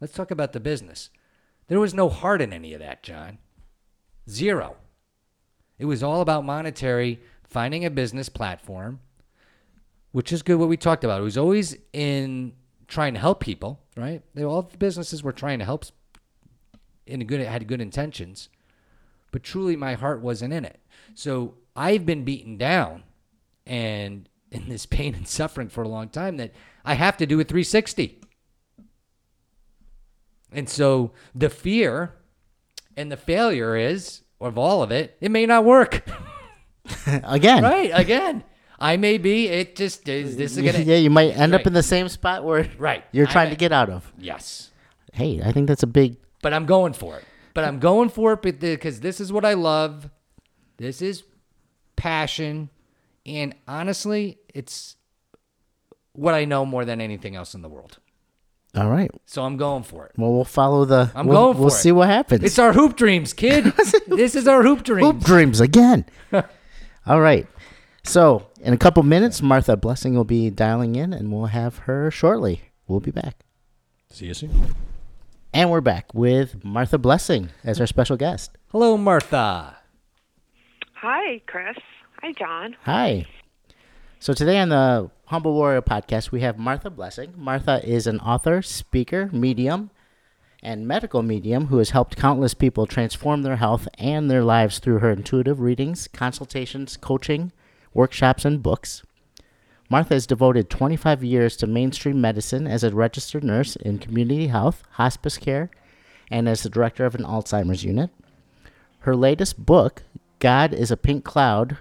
Let's 0.00 0.12
talk 0.12 0.30
about 0.30 0.52
the 0.52 0.60
business. 0.60 1.10
There 1.68 1.80
was 1.80 1.94
no 1.94 2.08
heart 2.08 2.40
in 2.40 2.52
any 2.52 2.72
of 2.72 2.80
that, 2.80 3.02
John. 3.02 3.38
Zero. 4.28 4.76
It 5.78 5.84
was 5.84 6.02
all 6.02 6.20
about 6.20 6.44
monetary, 6.44 7.20
finding 7.44 7.84
a 7.84 7.90
business 7.90 8.28
platform, 8.28 9.00
which 10.12 10.32
is 10.32 10.42
good 10.42 10.58
what 10.58 10.68
we 10.68 10.76
talked 10.76 11.04
about. 11.04 11.20
It 11.20 11.24
was 11.24 11.38
always 11.38 11.76
in 11.92 12.52
trying 12.88 13.14
to 13.14 13.20
help 13.20 13.40
people, 13.40 13.80
right? 13.96 14.22
They, 14.34 14.44
all 14.44 14.62
the 14.62 14.78
businesses 14.78 15.22
were 15.22 15.32
trying 15.32 15.58
to 15.58 15.64
help 15.64 15.84
in 17.06 17.20
a 17.20 17.24
good 17.24 17.40
had 17.40 17.66
good 17.68 17.80
intentions, 17.80 18.48
but 19.30 19.42
truly 19.42 19.76
my 19.76 19.94
heart 19.94 20.20
wasn't 20.20 20.52
in 20.52 20.64
it. 20.64 20.80
So 21.14 21.54
I've 21.76 22.06
been 22.06 22.24
beaten 22.24 22.56
down 22.56 23.04
and 23.66 24.28
in 24.50 24.68
this 24.68 24.86
pain 24.86 25.14
and 25.14 25.26
suffering 25.28 25.68
for 25.68 25.82
a 25.82 25.88
long 25.88 26.08
time 26.08 26.36
that 26.38 26.52
I 26.84 26.94
have 26.94 27.16
to 27.18 27.26
do 27.26 27.38
a 27.40 27.44
360. 27.44 28.20
And 30.52 30.68
so 30.68 31.12
the 31.34 31.50
fear 31.50 32.14
and 32.96 33.12
the 33.12 33.16
failure 33.16 33.76
is 33.76 34.22
of 34.40 34.56
all 34.56 34.82
of 34.82 34.90
it, 34.90 35.16
it 35.20 35.30
may 35.30 35.44
not 35.46 35.64
work. 35.64 36.02
again, 37.06 37.62
right? 37.62 37.90
Again, 37.92 38.44
I 38.78 38.96
may 38.96 39.18
be. 39.18 39.48
It 39.48 39.76
just 39.76 40.08
is. 40.08 40.36
This 40.36 40.56
is 40.56 40.64
gonna. 40.64 40.84
yeah, 40.84 40.96
you 40.96 41.10
might 41.10 41.36
end 41.36 41.54
up 41.54 41.66
in 41.66 41.72
the 41.74 41.82
same 41.82 42.08
spot 42.08 42.44
where 42.44 42.68
Right. 42.78 43.04
you're 43.12 43.26
trying 43.26 43.48
may- 43.48 43.54
to 43.54 43.58
get 43.58 43.72
out 43.72 43.90
of. 43.90 44.10
Yes, 44.18 44.70
Hey, 45.12 45.42
I 45.44 45.52
think 45.52 45.66
that's 45.68 45.82
a 45.82 45.86
big. 45.86 46.16
but 46.42 46.54
I'm 46.54 46.64
going 46.64 46.92
for 46.92 47.16
it. 47.18 47.24
But 47.54 47.64
I'm 47.64 47.80
going 47.80 48.08
for 48.08 48.34
it 48.34 48.42
because 48.60 49.00
this 49.00 49.20
is 49.20 49.32
what 49.32 49.44
I 49.44 49.54
love. 49.54 50.08
This 50.76 51.02
is 51.02 51.24
passion, 51.96 52.70
and 53.28 53.54
honestly, 53.68 54.38
it's 54.54 54.96
what 56.12 56.34
I 56.34 56.44
know 56.46 56.64
more 56.66 56.84
than 56.84 57.00
anything 57.00 57.36
else 57.36 57.54
in 57.54 57.62
the 57.62 57.68
world. 57.68 57.98
All 58.74 58.90
right. 58.90 59.10
So 59.26 59.44
I'm 59.44 59.56
going 59.56 59.82
for 59.82 60.06
it. 60.06 60.12
Well, 60.16 60.32
we'll 60.32 60.44
follow 60.44 60.84
the. 60.84 61.10
I'm 61.14 61.26
we'll, 61.26 61.36
going 61.38 61.54
for 61.54 61.60
We'll 61.60 61.68
it. 61.68 61.72
see 61.72 61.92
what 61.92 62.08
happens. 62.08 62.44
It's 62.44 62.58
our 62.58 62.72
hoop 62.72 62.96
dreams, 62.96 63.32
kid. 63.32 63.64
this 64.06 64.34
is 64.34 64.46
our 64.46 64.62
hoop 64.62 64.82
dreams. 64.82 65.06
Hoop 65.06 65.22
dreams 65.24 65.60
again. 65.60 66.04
All 67.06 67.20
right. 67.20 67.46
So, 68.04 68.46
in 68.60 68.72
a 68.72 68.76
couple 68.76 69.02
minutes, 69.02 69.42
Martha 69.42 69.76
Blessing 69.76 70.14
will 70.14 70.24
be 70.24 70.50
dialing 70.50 70.96
in, 70.96 71.12
and 71.12 71.32
we'll 71.32 71.46
have 71.46 71.78
her 71.78 72.10
shortly. 72.10 72.62
We'll 72.86 73.00
be 73.00 73.10
back. 73.10 73.36
See 74.10 74.26
you 74.26 74.34
soon. 74.34 74.74
And 75.52 75.70
we're 75.70 75.80
back 75.80 76.12
with 76.14 76.64
Martha 76.64 76.98
Blessing 76.98 77.50
as 77.64 77.80
our 77.80 77.86
special 77.86 78.16
guest. 78.16 78.56
Hello, 78.68 78.96
Martha. 78.96 79.76
Hi, 80.94 81.40
Chris. 81.46 81.76
Hi, 82.20 82.32
John. 82.32 82.74
Hi. 82.82 83.26
So, 84.18 84.34
today 84.34 84.58
on 84.58 84.70
the 84.70 85.08
Humble 85.26 85.54
Warrior 85.54 85.82
podcast, 85.82 86.32
we 86.32 86.40
have 86.40 86.58
Martha 86.58 86.90
Blessing. 86.90 87.32
Martha 87.36 87.80
is 87.88 88.08
an 88.08 88.18
author, 88.18 88.60
speaker, 88.60 89.30
medium, 89.32 89.90
and 90.60 90.88
medical 90.88 91.22
medium 91.22 91.66
who 91.66 91.78
has 91.78 91.90
helped 91.90 92.16
countless 92.16 92.54
people 92.54 92.88
transform 92.88 93.42
their 93.42 93.54
health 93.54 93.86
and 93.98 94.28
their 94.28 94.42
lives 94.42 94.80
through 94.80 94.98
her 94.98 95.12
intuitive 95.12 95.60
readings, 95.60 96.08
consultations, 96.08 96.96
coaching, 96.96 97.52
workshops, 97.94 98.44
and 98.44 98.64
books. 98.64 99.04
Martha 99.88 100.14
has 100.14 100.26
devoted 100.26 100.68
25 100.68 101.22
years 101.22 101.56
to 101.58 101.68
mainstream 101.68 102.20
medicine 102.20 102.66
as 102.66 102.82
a 102.82 102.90
registered 102.90 103.44
nurse 103.44 103.76
in 103.76 104.00
community 104.00 104.48
health, 104.48 104.82
hospice 104.94 105.38
care, 105.38 105.70
and 106.32 106.48
as 106.48 106.64
the 106.64 106.68
director 106.68 107.06
of 107.06 107.14
an 107.14 107.22
Alzheimer's 107.22 107.84
unit. 107.84 108.10
Her 109.00 109.14
latest 109.14 109.64
book, 109.64 110.02
God 110.40 110.74
is 110.74 110.90
a 110.90 110.96
Pink 110.96 111.24
Cloud, 111.24 111.78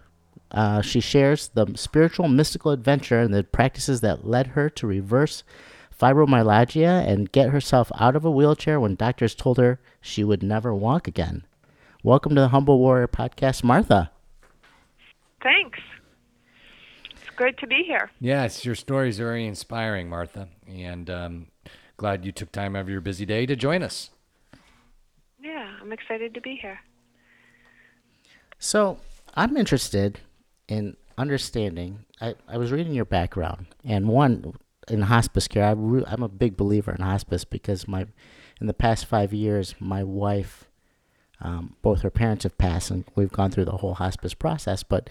uh, 0.51 0.81
she 0.81 0.99
shares 0.99 1.49
the 1.49 1.67
spiritual 1.75 2.27
mystical 2.27 2.71
adventure 2.71 3.19
and 3.19 3.33
the 3.33 3.43
practices 3.43 4.01
that 4.01 4.25
led 4.25 4.47
her 4.47 4.69
to 4.69 4.87
reverse 4.87 5.43
fibromyalgia 5.99 7.07
and 7.07 7.31
get 7.31 7.49
herself 7.49 7.91
out 7.99 8.15
of 8.15 8.23
a 8.23 8.31
wheelchair 8.31 8.79
when 8.79 8.95
doctors 8.95 9.35
told 9.35 9.57
her 9.57 9.79
she 9.99 10.23
would 10.23 10.43
never 10.43 10.73
walk 10.73 11.07
again. 11.07 11.45
Welcome 12.03 12.35
to 12.35 12.41
the 12.41 12.47
Humble 12.49 12.79
Warrior 12.79 13.07
podcast, 13.07 13.63
Martha. 13.63 14.11
Thanks. 15.41 15.79
It's 17.11 17.35
good 17.35 17.57
to 17.57 17.67
be 17.67 17.83
here. 17.85 18.11
Yes, 18.19 18.63
your 18.63 18.75
story 18.75 19.09
is 19.09 19.17
very 19.17 19.45
inspiring, 19.45 20.07
Martha, 20.07 20.47
and 20.67 21.09
um, 21.09 21.47
glad 21.97 22.23
you 22.23 22.31
took 22.31 22.51
time 22.51 22.75
out 22.75 22.81
of 22.81 22.89
your 22.89 23.01
busy 23.01 23.25
day 23.25 23.45
to 23.45 23.55
join 23.55 23.83
us. 23.83 24.11
Yeah, 25.41 25.67
I'm 25.81 25.91
excited 25.91 26.33
to 26.35 26.41
be 26.41 26.55
here. 26.55 26.79
So 28.59 28.99
I'm 29.35 29.57
interested 29.57 30.19
in 30.67 30.97
understanding. 31.17 32.05
I, 32.21 32.35
I 32.47 32.57
was 32.57 32.71
reading 32.71 32.93
your 32.93 33.05
background, 33.05 33.67
and 33.83 34.07
one 34.07 34.53
in 34.87 35.03
hospice 35.03 35.47
care. 35.47 35.65
I 35.65 35.71
re- 35.71 36.05
I'm 36.07 36.23
a 36.23 36.29
big 36.29 36.57
believer 36.57 36.91
in 36.91 37.01
hospice 37.01 37.43
because 37.43 37.87
my 37.87 38.07
in 38.59 38.67
the 38.67 38.73
past 38.73 39.05
five 39.05 39.33
years, 39.33 39.75
my 39.79 40.03
wife, 40.03 40.65
um, 41.41 41.75
both 41.81 42.01
her 42.01 42.09
parents 42.09 42.43
have 42.43 42.57
passed, 42.57 42.89
and 42.91 43.05
we've 43.15 43.31
gone 43.31 43.51
through 43.51 43.65
the 43.65 43.77
whole 43.77 43.95
hospice 43.95 44.33
process. 44.33 44.83
But 44.83 45.09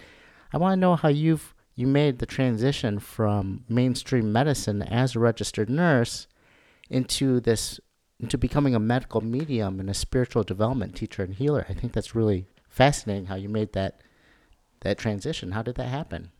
I 0.51 0.57
want 0.57 0.73
to 0.73 0.79
know 0.79 0.95
how 0.95 1.09
you've 1.09 1.53
you 1.75 1.87
made 1.87 2.19
the 2.19 2.25
transition 2.25 2.99
from 2.99 3.63
mainstream 3.69 4.31
medicine 4.31 4.81
as 4.81 5.15
a 5.15 5.19
registered 5.19 5.69
nurse 5.69 6.27
into 6.89 7.39
this 7.39 7.79
into 8.19 8.37
becoming 8.37 8.73
a 8.73 8.79
medical 8.79 9.21
medium 9.21 9.79
and 9.79 9.89
a 9.89 9.93
spiritual 9.93 10.43
development 10.43 10.95
teacher 10.95 11.23
and 11.23 11.35
healer. 11.35 11.65
I 11.69 11.73
think 11.73 11.93
that's 11.93 12.15
really 12.15 12.47
fascinating 12.67 13.27
how 13.27 13.35
you 13.35 13.47
made 13.47 13.73
that 13.73 14.01
that 14.81 14.97
transition. 14.97 15.51
How 15.51 15.61
did 15.61 15.75
that 15.75 15.87
happen? 15.87 16.31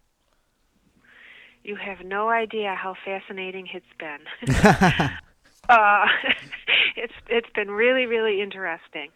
You 1.63 1.75
have 1.75 2.05
no 2.05 2.29
idea 2.29 2.75
how 2.75 2.95
fascinating 3.05 3.67
it's 3.73 3.85
been. 3.99 4.19
uh, 5.69 6.05
it's 6.95 7.13
it's 7.29 7.49
been 7.53 7.71
really 7.71 8.05
really 8.05 8.41
interesting. 8.41 9.09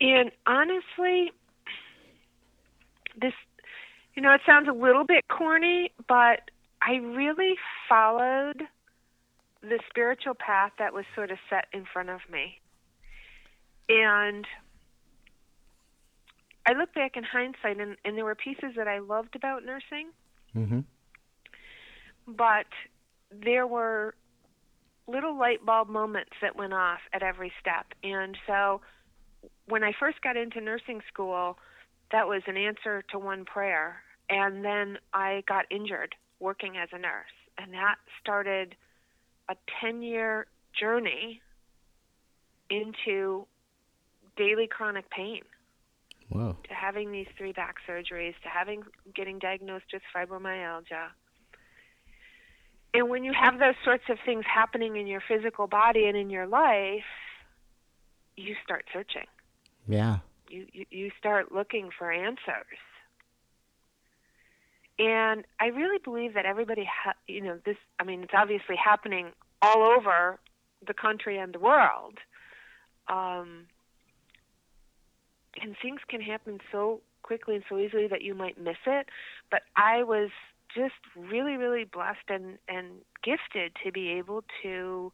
And 0.00 0.30
honestly, 0.46 1.32
this 3.20 3.32
You 4.14 4.22
know, 4.22 4.32
it 4.34 4.40
sounds 4.46 4.68
a 4.68 4.72
little 4.72 5.04
bit 5.04 5.24
corny, 5.28 5.92
but 6.08 6.50
I 6.82 6.96
really 6.96 7.54
followed 7.88 8.62
the 9.62 9.78
spiritual 9.88 10.34
path 10.34 10.72
that 10.78 10.92
was 10.92 11.04
sort 11.14 11.30
of 11.30 11.38
set 11.50 11.66
in 11.72 11.84
front 11.90 12.10
of 12.10 12.20
me. 12.30 12.60
And 13.88 14.46
I 16.66 16.72
look 16.72 16.92
back 16.94 17.16
in 17.16 17.22
hindsight, 17.22 17.80
and, 17.80 17.96
and 18.04 18.16
there 18.16 18.24
were 18.24 18.34
pieces 18.34 18.74
that 18.76 18.88
I 18.88 18.98
loved 18.98 19.36
about 19.36 19.64
nursing, 19.64 20.10
Mm-hmm. 20.56 20.80
but 22.26 22.66
there 23.30 23.66
were 23.66 24.14
little 25.06 25.38
light 25.38 25.64
bulb 25.66 25.88
moments 25.88 26.32
that 26.40 26.56
went 26.56 26.72
off 26.72 27.00
at 27.12 27.22
every 27.22 27.52
step. 27.60 27.86
And 28.02 28.36
so 28.46 28.80
when 29.68 29.84
I 29.84 29.92
first 29.98 30.22
got 30.22 30.36
into 30.36 30.60
nursing 30.60 31.02
school, 31.12 31.58
that 32.10 32.26
was 32.26 32.42
an 32.46 32.56
answer 32.56 33.04
to 33.10 33.18
one 33.18 33.44
prayer. 33.44 34.02
And 34.30 34.64
then 34.64 34.98
I 35.12 35.44
got 35.46 35.66
injured 35.70 36.14
working 36.40 36.76
as 36.76 36.88
a 36.92 36.98
nurse. 36.98 37.26
And 37.58 37.74
that 37.74 37.96
started 38.20 38.74
a 39.48 39.56
10 39.80 40.02
year 40.02 40.46
journey 40.78 41.40
into 42.70 43.46
daily 44.36 44.66
chronic 44.66 45.08
pain 45.10 45.42
Whoa. 46.28 46.56
to 46.68 46.74
having 46.74 47.12
these 47.12 47.26
three 47.38 47.52
back 47.52 47.76
surgeries 47.88 48.34
to 48.42 48.48
having 48.48 48.82
getting 49.14 49.38
diagnosed 49.38 49.86
with 49.92 50.02
fibromyalgia 50.14 51.08
and 52.94 53.08
when 53.10 53.24
you 53.24 53.32
have 53.32 53.58
those 53.58 53.74
sorts 53.84 54.04
of 54.08 54.18
things 54.24 54.44
happening 54.52 54.96
in 54.96 55.06
your 55.06 55.22
physical 55.26 55.66
body 55.66 56.06
and 56.06 56.16
in 56.16 56.30
your 56.30 56.46
life 56.46 57.04
you 58.36 58.54
start 58.64 58.84
searching 58.92 59.26
Yeah. 59.86 60.18
you 60.48 60.66
you, 60.72 60.86
you 60.90 61.10
start 61.18 61.52
looking 61.52 61.90
for 61.96 62.10
answers 62.10 62.78
and 64.98 65.44
i 65.60 65.66
really 65.66 65.98
believe 66.02 66.34
that 66.34 66.46
everybody 66.46 66.84
ha- 66.84 67.14
you 67.28 67.40
know 67.42 67.58
this 67.64 67.76
i 68.00 68.04
mean 68.04 68.22
it's 68.22 68.34
obviously 68.36 68.76
happening 68.76 69.30
all 69.62 69.82
over 69.82 70.38
the 70.86 70.94
country 70.94 71.38
and 71.38 71.54
the 71.54 71.58
world 71.58 72.18
um 73.08 73.66
and 75.62 75.76
things 75.80 76.00
can 76.08 76.20
happen 76.20 76.58
so 76.70 77.00
quickly 77.22 77.56
and 77.56 77.64
so 77.68 77.78
easily 77.78 78.06
that 78.08 78.22
you 78.22 78.34
might 78.34 78.60
miss 78.60 78.76
it. 78.86 79.08
But 79.50 79.62
i 79.76 80.02
was 80.02 80.30
just 80.74 80.94
really 81.16 81.56
really 81.56 81.84
blessed 81.84 82.28
and 82.28 82.58
and 82.68 82.86
gifted 83.22 83.72
to 83.84 83.92
be 83.92 84.10
able 84.10 84.44
to 84.62 85.12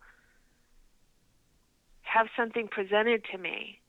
have 2.02 2.26
something 2.36 2.68
presented 2.68 3.24
to 3.32 3.38
me. 3.38 3.80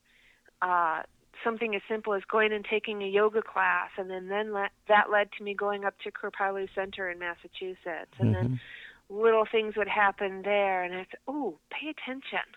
Uh 0.61 1.01
something 1.43 1.75
as 1.75 1.81
simple 1.89 2.13
as 2.13 2.21
going 2.31 2.53
and 2.53 2.63
taking 2.63 3.01
a 3.01 3.07
yoga 3.07 3.41
class 3.41 3.89
and 3.97 4.09
then 4.09 4.29
then 4.29 4.53
le- 4.53 4.69
that 4.87 5.09
led 5.11 5.29
to 5.37 5.43
me 5.43 5.53
going 5.53 5.83
up 5.83 5.95
to 5.99 6.09
Kripalu 6.11 6.69
Center 6.73 7.09
in 7.09 7.19
Massachusetts 7.19 8.13
and 8.19 8.33
then 8.33 8.59
little 9.09 9.45
things 9.49 9.75
would 9.75 9.87
happen 9.87 10.41
there 10.43 10.83
and 10.83 10.93
I 10.93 11.05
said, 11.09 11.19
"Oh, 11.27 11.59
pay 11.69 11.89
attention." 11.89 12.47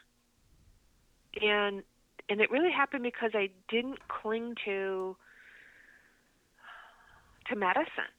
And 1.41 1.83
and 2.29 2.41
it 2.41 2.51
really 2.51 2.71
happened 2.71 3.03
because 3.03 3.31
I 3.35 3.51
didn't 3.69 4.09
cling 4.09 4.55
to 4.65 5.17
to 7.49 7.57
medicine. 7.57 8.13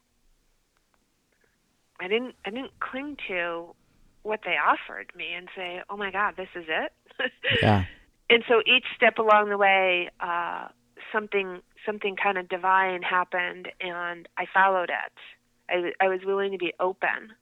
I 1.99 2.07
didn't 2.07 2.35
I 2.45 2.49
didn't 2.49 2.79
cling 2.79 3.17
to 3.27 3.73
what 4.23 4.41
they 4.45 4.55
offered 4.57 5.11
me 5.15 5.33
and 5.35 5.47
say, 5.55 5.81
"Oh 5.89 5.97
my 5.97 6.11
god, 6.11 6.35
this 6.37 6.49
is 6.55 6.65
it." 6.67 6.93
Yeah. 7.61 7.85
and 8.29 8.43
so 8.47 8.61
each 8.65 8.85
step 8.95 9.17
along 9.17 9.49
the 9.49 9.57
way, 9.57 10.09
uh, 10.19 10.67
something 11.11 11.61
something 11.85 12.15
kind 12.15 12.37
of 12.37 12.47
divine 12.49 13.01
happened, 13.01 13.69
and 13.81 14.27
I 14.37 14.45
followed 14.53 14.89
it. 14.89 15.13
I, 15.69 16.05
I 16.05 16.07
was 16.07 16.19
willing 16.25 16.51
to 16.51 16.57
be 16.57 16.73
open. 16.79 17.33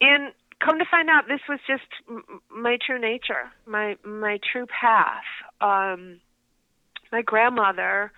And 0.00 0.32
come 0.64 0.78
to 0.78 0.84
find 0.90 1.08
out, 1.08 1.24
this 1.28 1.40
was 1.48 1.58
just 1.66 1.88
m- 2.08 2.24
m- 2.28 2.62
my 2.62 2.78
true 2.84 2.98
nature, 3.00 3.50
my 3.66 3.96
my 4.04 4.38
true 4.52 4.66
path. 4.66 5.24
Um, 5.60 6.20
my 7.10 7.22
grandmother, 7.22 8.12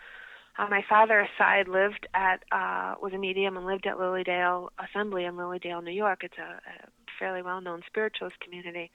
on 0.59 0.71
my 0.71 0.83
father's 0.89 1.29
side, 1.39 1.69
lived 1.69 2.07
at 2.15 2.45
uh, 2.53 2.95
was 3.01 3.13
a 3.15 3.19
medium 3.19 3.57
and 3.57 3.67
lived 3.67 3.87
at 3.87 3.99
Lily 3.99 4.25
Dale 4.25 4.71
Assembly 4.79 5.25
in 5.25 5.37
Lily 5.37 5.59
Dale, 5.59 5.83
New 5.83 5.93
York. 5.93 6.21
It's 6.23 6.39
a, 6.39 6.43
a 6.43 6.89
fairly 7.19 7.43
well 7.43 7.61
known 7.61 7.83
spiritualist 7.87 8.39
community. 8.41 8.91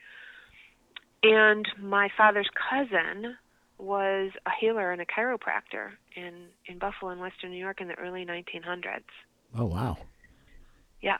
And 1.22 1.66
my 1.78 2.08
father's 2.16 2.48
cousin 2.70 3.36
was 3.76 4.30
a 4.46 4.50
healer 4.58 4.92
and 4.92 5.00
a 5.00 5.06
chiropractor 5.06 5.90
in 6.16 6.46
in 6.66 6.78
Buffalo, 6.78 7.10
in 7.10 7.18
Western 7.18 7.50
New 7.50 7.58
York, 7.58 7.80
in 7.80 7.88
the 7.88 7.94
early 7.94 8.24
1900s. 8.24 9.02
Oh 9.56 9.66
wow. 9.66 9.98
Yeah. 11.02 11.18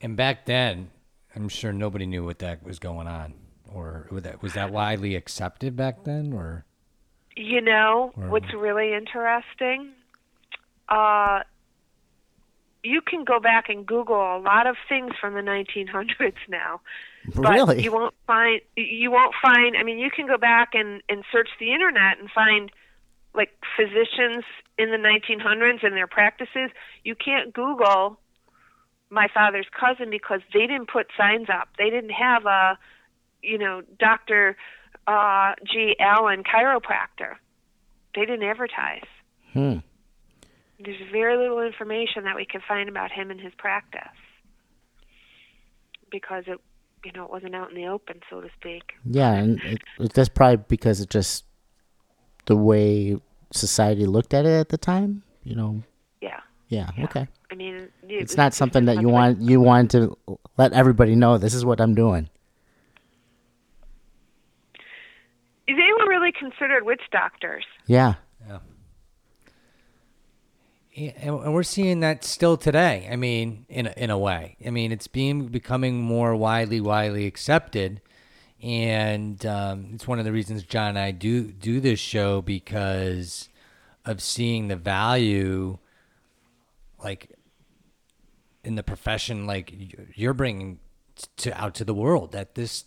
And 0.00 0.16
back 0.16 0.46
then, 0.46 0.90
I'm 1.34 1.48
sure 1.48 1.72
nobody 1.72 2.06
knew 2.06 2.24
what 2.24 2.38
that 2.40 2.62
was 2.62 2.78
going 2.78 3.06
on, 3.06 3.34
or 3.72 4.06
was 4.10 4.22
that 4.24 4.42
was 4.42 4.54
that 4.54 4.70
widely 4.72 5.14
accepted 5.16 5.76
back 5.76 6.04
then, 6.04 6.32
or 6.32 6.64
You 7.36 7.60
know 7.62 8.12
Or- 8.16 8.28
what's 8.28 8.52
really 8.52 8.92
interesting? 8.92 9.92
Uh, 10.88 11.42
you 12.82 13.00
can 13.00 13.24
go 13.24 13.38
back 13.40 13.68
and 13.68 13.86
Google 13.86 14.36
a 14.36 14.40
lot 14.40 14.66
of 14.66 14.76
things 14.88 15.12
from 15.20 15.34
the 15.34 15.40
1900s 15.40 16.34
now, 16.48 16.80
but 17.34 17.48
Really? 17.52 17.82
you 17.82 17.92
won't 17.92 18.14
find 18.26 18.60
you 18.76 19.10
won't 19.10 19.34
find. 19.40 19.76
I 19.76 19.82
mean, 19.84 19.98
you 19.98 20.10
can 20.10 20.26
go 20.26 20.36
back 20.36 20.74
and 20.74 21.02
and 21.08 21.24
search 21.32 21.48
the 21.60 21.72
internet 21.72 22.18
and 22.18 22.30
find 22.30 22.70
like 23.34 23.50
physicians 23.76 24.44
in 24.76 24.90
the 24.90 24.98
1900s 24.98 25.82
and 25.82 25.94
their 25.96 26.06
practices. 26.08 26.70
You 27.04 27.14
can't 27.14 27.52
Google 27.54 28.18
my 29.12 29.28
father's 29.32 29.66
cousin 29.78 30.10
because 30.10 30.40
they 30.54 30.66
didn't 30.66 30.88
put 30.88 31.06
signs 31.16 31.48
up. 31.50 31.68
They 31.78 31.90
didn't 31.90 32.10
have 32.10 32.46
a, 32.46 32.78
you 33.42 33.58
know, 33.58 33.82
Doctor 33.98 34.56
uh, 35.06 35.52
G. 35.70 35.94
Allen 36.00 36.42
chiropractor. 36.42 37.36
They 38.14 38.22
didn't 38.22 38.42
advertise. 38.42 39.04
Hmm. 39.52 39.78
There's 40.82 40.96
very 41.12 41.36
little 41.36 41.60
information 41.60 42.24
that 42.24 42.34
we 42.34 42.46
can 42.46 42.62
find 42.66 42.88
about 42.88 43.12
him 43.12 43.30
and 43.30 43.38
his 43.38 43.52
practice 43.56 44.00
because 46.10 46.44
it, 46.46 46.58
you 47.04 47.12
know, 47.12 47.24
it 47.24 47.30
wasn't 47.30 47.54
out 47.54 47.68
in 47.68 47.76
the 47.76 47.86
open, 47.86 48.20
so 48.30 48.40
to 48.40 48.48
speak. 48.58 48.82
Yeah, 49.04 49.32
and 49.32 49.60
it, 49.62 49.82
it, 50.00 50.12
that's 50.14 50.28
probably 50.30 50.64
because 50.68 51.00
it 51.00 51.10
just 51.10 51.44
the 52.46 52.56
way 52.56 53.18
society 53.52 54.06
looked 54.06 54.32
at 54.32 54.46
it 54.46 54.52
at 54.52 54.70
the 54.70 54.78
time. 54.78 55.22
You 55.44 55.54
know. 55.54 55.82
Yeah. 56.72 56.88
Yeah. 56.96 57.04
Okay. 57.04 57.28
I 57.50 57.54
mean, 57.54 57.74
it 57.74 57.90
It's 58.08 58.36
not 58.36 58.54
something 58.54 58.86
that 58.86 58.94
you 59.02 59.08
of 59.08 59.12
a- 59.12 59.12
want 59.12 59.40
you 59.42 59.60
want 59.60 59.90
to 59.90 60.16
let 60.56 60.72
everybody 60.72 61.14
know. 61.14 61.36
This 61.36 61.52
is 61.52 61.64
what 61.66 61.80
I'm 61.82 61.94
doing. 61.94 62.30
They 65.66 65.74
were 65.98 66.08
really 66.08 66.32
considered 66.32 66.84
witch 66.84 67.02
doctors. 67.10 67.64
Yeah. 67.86 68.14
Yeah, 70.94 71.12
and 71.22 71.40
and 71.44 71.54
we're 71.54 71.62
seeing 71.62 72.00
that 72.00 72.22
still 72.22 72.58
today. 72.58 73.08
I 73.10 73.16
mean, 73.16 73.64
in 73.70 73.86
a, 73.86 73.94
in 73.96 74.10
a 74.10 74.18
way. 74.18 74.56
I 74.66 74.68
mean, 74.68 74.92
it's 74.92 75.06
being 75.06 75.46
becoming 75.46 76.00
more 76.02 76.36
widely 76.36 76.82
widely 76.82 77.26
accepted, 77.26 78.02
and 78.62 79.44
um, 79.46 79.90
it's 79.94 80.06
one 80.06 80.18
of 80.18 80.26
the 80.26 80.32
reasons 80.32 80.64
John 80.64 80.88
and 80.90 80.98
I 80.98 81.10
do 81.12 81.44
do 81.50 81.80
this 81.80 81.98
show 81.98 82.42
because 82.42 83.48
of 84.04 84.20
seeing 84.20 84.68
the 84.68 84.76
value, 84.76 85.78
like 87.02 87.30
in 88.64 88.74
the 88.76 88.82
profession, 88.82 89.46
like 89.46 89.72
you're 90.14 90.34
bringing 90.34 90.78
to 91.36 91.60
out 91.60 91.74
to 91.74 91.84
the 91.84 91.94
world 91.94 92.32
that 92.32 92.54
this 92.54 92.84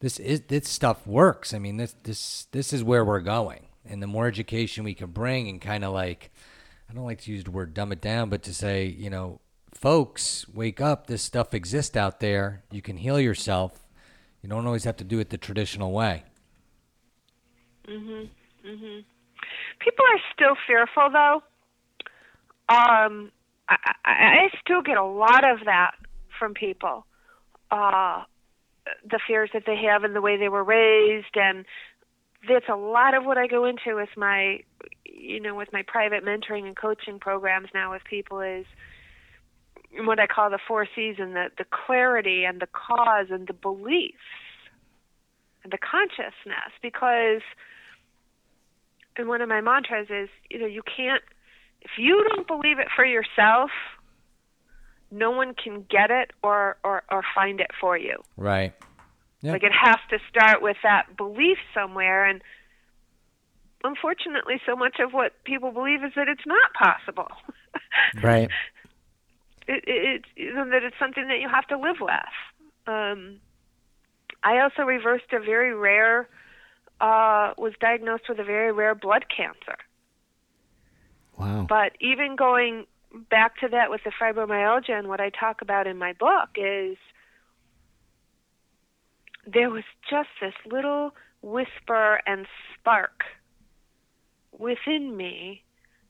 this 0.00 0.18
is 0.18 0.42
this 0.48 0.68
stuff 0.68 1.06
works. 1.06 1.54
I 1.54 1.58
mean, 1.58 1.76
this 1.76 1.94
this 2.02 2.46
this 2.52 2.72
is 2.72 2.84
where 2.84 3.04
we're 3.04 3.20
going, 3.20 3.66
and 3.84 4.02
the 4.02 4.06
more 4.06 4.26
education 4.26 4.84
we 4.84 4.94
can 4.94 5.10
bring, 5.10 5.48
and 5.48 5.60
kind 5.60 5.84
of 5.84 5.92
like, 5.92 6.30
I 6.90 6.94
don't 6.94 7.04
like 7.04 7.22
to 7.22 7.32
use 7.32 7.44
the 7.44 7.50
word 7.50 7.72
dumb 7.74 7.92
it 7.92 8.00
down, 8.00 8.28
but 8.28 8.42
to 8.42 8.54
say, 8.54 8.86
you 8.86 9.08
know, 9.08 9.40
folks, 9.72 10.46
wake 10.48 10.80
up. 10.80 11.06
This 11.06 11.22
stuff 11.22 11.54
exists 11.54 11.96
out 11.96 12.20
there. 12.20 12.64
You 12.70 12.82
can 12.82 12.96
heal 12.96 13.18
yourself. 13.18 13.80
You 14.42 14.48
don't 14.48 14.66
always 14.66 14.84
have 14.84 14.98
to 14.98 15.04
do 15.04 15.20
it 15.20 15.30
the 15.30 15.38
traditional 15.38 15.92
way. 15.92 16.24
Mhm. 17.86 18.28
Mhm. 18.64 19.04
People 19.78 20.04
are 20.04 20.20
still 20.32 20.54
fearful, 20.66 21.10
though. 21.10 21.42
Um, 22.68 23.30
I, 23.68 23.76
I, 24.04 24.48
still 24.60 24.82
get 24.82 24.96
a 24.96 25.04
lot 25.04 25.48
of 25.48 25.64
that 25.66 25.92
from 26.38 26.54
people. 26.54 27.06
Uh, 27.70 28.22
the 29.08 29.18
fears 29.26 29.50
that 29.52 29.64
they 29.66 29.76
have 29.76 30.04
and 30.04 30.14
the 30.14 30.20
way 30.20 30.36
they 30.36 30.48
were 30.48 30.64
raised, 30.64 31.36
and 31.36 31.64
that's 32.48 32.68
a 32.70 32.76
lot 32.76 33.14
of 33.14 33.24
what 33.24 33.38
I 33.38 33.46
go 33.46 33.64
into 33.64 33.96
with 33.96 34.10
my, 34.16 34.60
you 35.04 35.40
know, 35.40 35.54
with 35.54 35.72
my 35.72 35.82
private 35.86 36.24
mentoring 36.24 36.66
and 36.66 36.76
coaching 36.76 37.18
programs 37.18 37.68
now 37.74 37.92
with 37.92 38.02
people 38.04 38.40
is 38.40 38.66
what 39.98 40.18
I 40.18 40.26
call 40.26 40.50
the 40.50 40.58
four 40.66 40.86
C's 40.94 41.16
and 41.18 41.34
the, 41.34 41.50
the 41.56 41.64
clarity 41.64 42.44
and 42.44 42.60
the 42.60 42.66
cause 42.66 43.26
and 43.30 43.46
the 43.46 43.52
beliefs 43.52 44.16
and 45.62 45.72
the 45.72 45.78
consciousness 45.78 46.72
because 46.82 47.42
and 49.16 49.28
one 49.28 49.40
of 49.40 49.48
my 49.48 49.60
mantras 49.60 50.08
is 50.10 50.28
you 50.50 50.58
know 50.58 50.66
you 50.66 50.82
can't 50.82 51.22
if 51.84 51.92
you 51.98 52.24
don't 52.28 52.46
believe 52.46 52.78
it 52.78 52.88
for 52.94 53.04
yourself, 53.04 53.70
no 55.10 55.30
one 55.30 55.54
can 55.54 55.84
get 55.88 56.10
it 56.10 56.32
or 56.42 56.76
or, 56.82 57.02
or 57.10 57.22
find 57.34 57.60
it 57.60 57.70
for 57.80 57.96
you. 57.96 58.22
Right. 58.36 58.72
Yeah. 59.42 59.52
Like 59.52 59.62
it 59.62 59.72
has 59.72 59.98
to 60.10 60.18
start 60.30 60.62
with 60.62 60.78
that 60.82 61.16
belief 61.16 61.58
somewhere 61.74 62.24
and 62.24 62.42
unfortunately 63.84 64.60
so 64.66 64.74
much 64.74 64.96
of 64.98 65.12
what 65.12 65.32
people 65.44 65.70
believe 65.70 66.02
is 66.02 66.12
that 66.16 66.28
it's 66.28 66.46
not 66.46 66.72
possible. 66.72 67.28
Right. 68.22 68.48
it, 69.66 69.84
it, 69.86 70.22
it's 70.36 70.54
that 70.54 70.82
it's 70.84 70.96
something 70.98 71.26
that 71.28 71.40
you 71.40 71.48
have 71.48 71.66
to 71.68 71.78
live 71.78 71.96
with. 72.00 72.34
Um, 72.86 73.40
I 74.42 74.60
also 74.60 74.82
reversed 74.82 75.32
a 75.32 75.40
very 75.40 75.74
rare, 75.74 76.28
uh, 77.00 77.54
was 77.58 77.72
diagnosed 77.80 78.24
with 78.28 78.38
a 78.38 78.44
very 78.44 78.72
rare 78.72 78.94
blood 78.94 79.24
cancer. 79.34 79.76
Wow. 81.36 81.66
But 81.68 81.92
even 82.00 82.36
going 82.36 82.86
back 83.30 83.58
to 83.58 83.68
that 83.68 83.90
with 83.90 84.02
the 84.04 84.10
fibromyalgia 84.10 84.90
and 84.90 85.08
what 85.08 85.20
I 85.20 85.30
talk 85.30 85.62
about 85.62 85.86
in 85.86 85.98
my 85.98 86.12
book 86.12 86.50
is 86.56 86.96
there 89.46 89.70
was 89.70 89.84
just 90.08 90.28
this 90.40 90.54
little 90.70 91.14
whisper 91.42 92.20
and 92.26 92.46
spark 92.74 93.24
within 94.58 95.16
me 95.16 95.62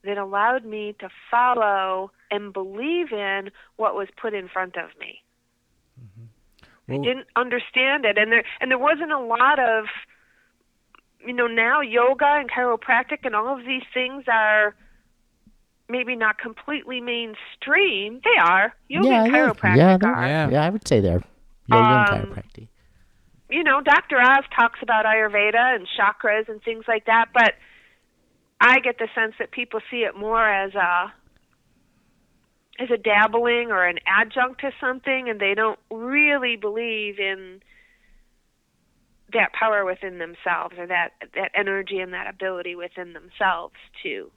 that 0.04 0.18
allowed 0.18 0.64
me 0.64 0.94
to 1.00 1.08
follow 1.30 2.10
and 2.30 2.52
believe 2.52 3.12
in 3.12 3.50
what 3.76 3.94
was 3.94 4.08
put 4.20 4.34
in 4.34 4.48
front 4.48 4.76
of 4.76 4.90
me. 4.98 5.22
Mm-hmm. 6.00 6.24
Well- 6.88 7.00
I 7.00 7.04
didn't 7.04 7.26
understand 7.34 8.04
it, 8.04 8.18
and 8.18 8.30
there 8.30 8.44
and 8.60 8.70
there 8.70 8.78
wasn't 8.78 9.12
a 9.12 9.18
lot 9.18 9.58
of, 9.58 9.86
you 11.26 11.32
know, 11.32 11.46
now 11.46 11.80
yoga 11.80 12.26
and 12.26 12.50
chiropractic 12.50 13.20
and 13.24 13.34
all 13.34 13.58
of 13.58 13.64
these 13.64 13.84
things 13.92 14.24
are 14.30 14.74
maybe 15.88 16.16
not 16.16 16.38
completely 16.38 17.00
mainstream. 17.00 18.20
They 18.24 18.38
are 18.40 18.74
yoga 18.88 19.08
yeah, 19.08 19.24
and 19.24 19.32
yeah, 19.32 19.38
chiropractic 19.38 19.76
yeah, 19.76 19.96
they're- 19.98 20.10
Yeah. 20.26 20.48
yeah, 20.50 20.64
I 20.64 20.70
would 20.70 20.86
say 20.88 21.00
they're 21.00 21.22
yoga 21.68 21.84
and 21.84 22.10
Um, 22.28 22.34
chiropractic. 22.34 22.68
you 23.50 23.62
know, 23.62 23.80
Dr. 23.82 24.20
Oz 24.20 24.44
talks 24.58 24.80
about 24.82 25.04
Ayurveda 25.04 25.74
and 25.76 25.86
chakras 25.98 26.48
and 26.48 26.62
things 26.62 26.84
like 26.88 27.04
that, 27.06 27.26
but 27.34 27.54
I 28.60 28.80
get 28.80 28.98
the 28.98 29.08
sense 29.14 29.34
that 29.38 29.50
people 29.50 29.80
see 29.90 30.04
it 30.04 30.16
more 30.16 30.46
as 30.48 30.74
a 30.74 31.12
as 32.80 32.90
a 32.90 32.96
dabbling 32.96 33.70
or 33.70 33.84
an 33.84 33.98
adjunct 34.04 34.60
to 34.62 34.72
something 34.80 35.28
and 35.28 35.38
they 35.38 35.54
don't 35.54 35.78
really 35.92 36.56
believe 36.56 37.20
in 37.20 37.62
that 39.32 39.52
power 39.52 39.84
within 39.84 40.18
themselves 40.18 40.74
or 40.78 40.86
that 40.86 41.10
that 41.34 41.50
energy 41.54 42.00
and 42.00 42.12
that 42.12 42.28
ability 42.28 42.74
within 42.74 43.12
themselves 43.12 43.74
to 44.02 44.30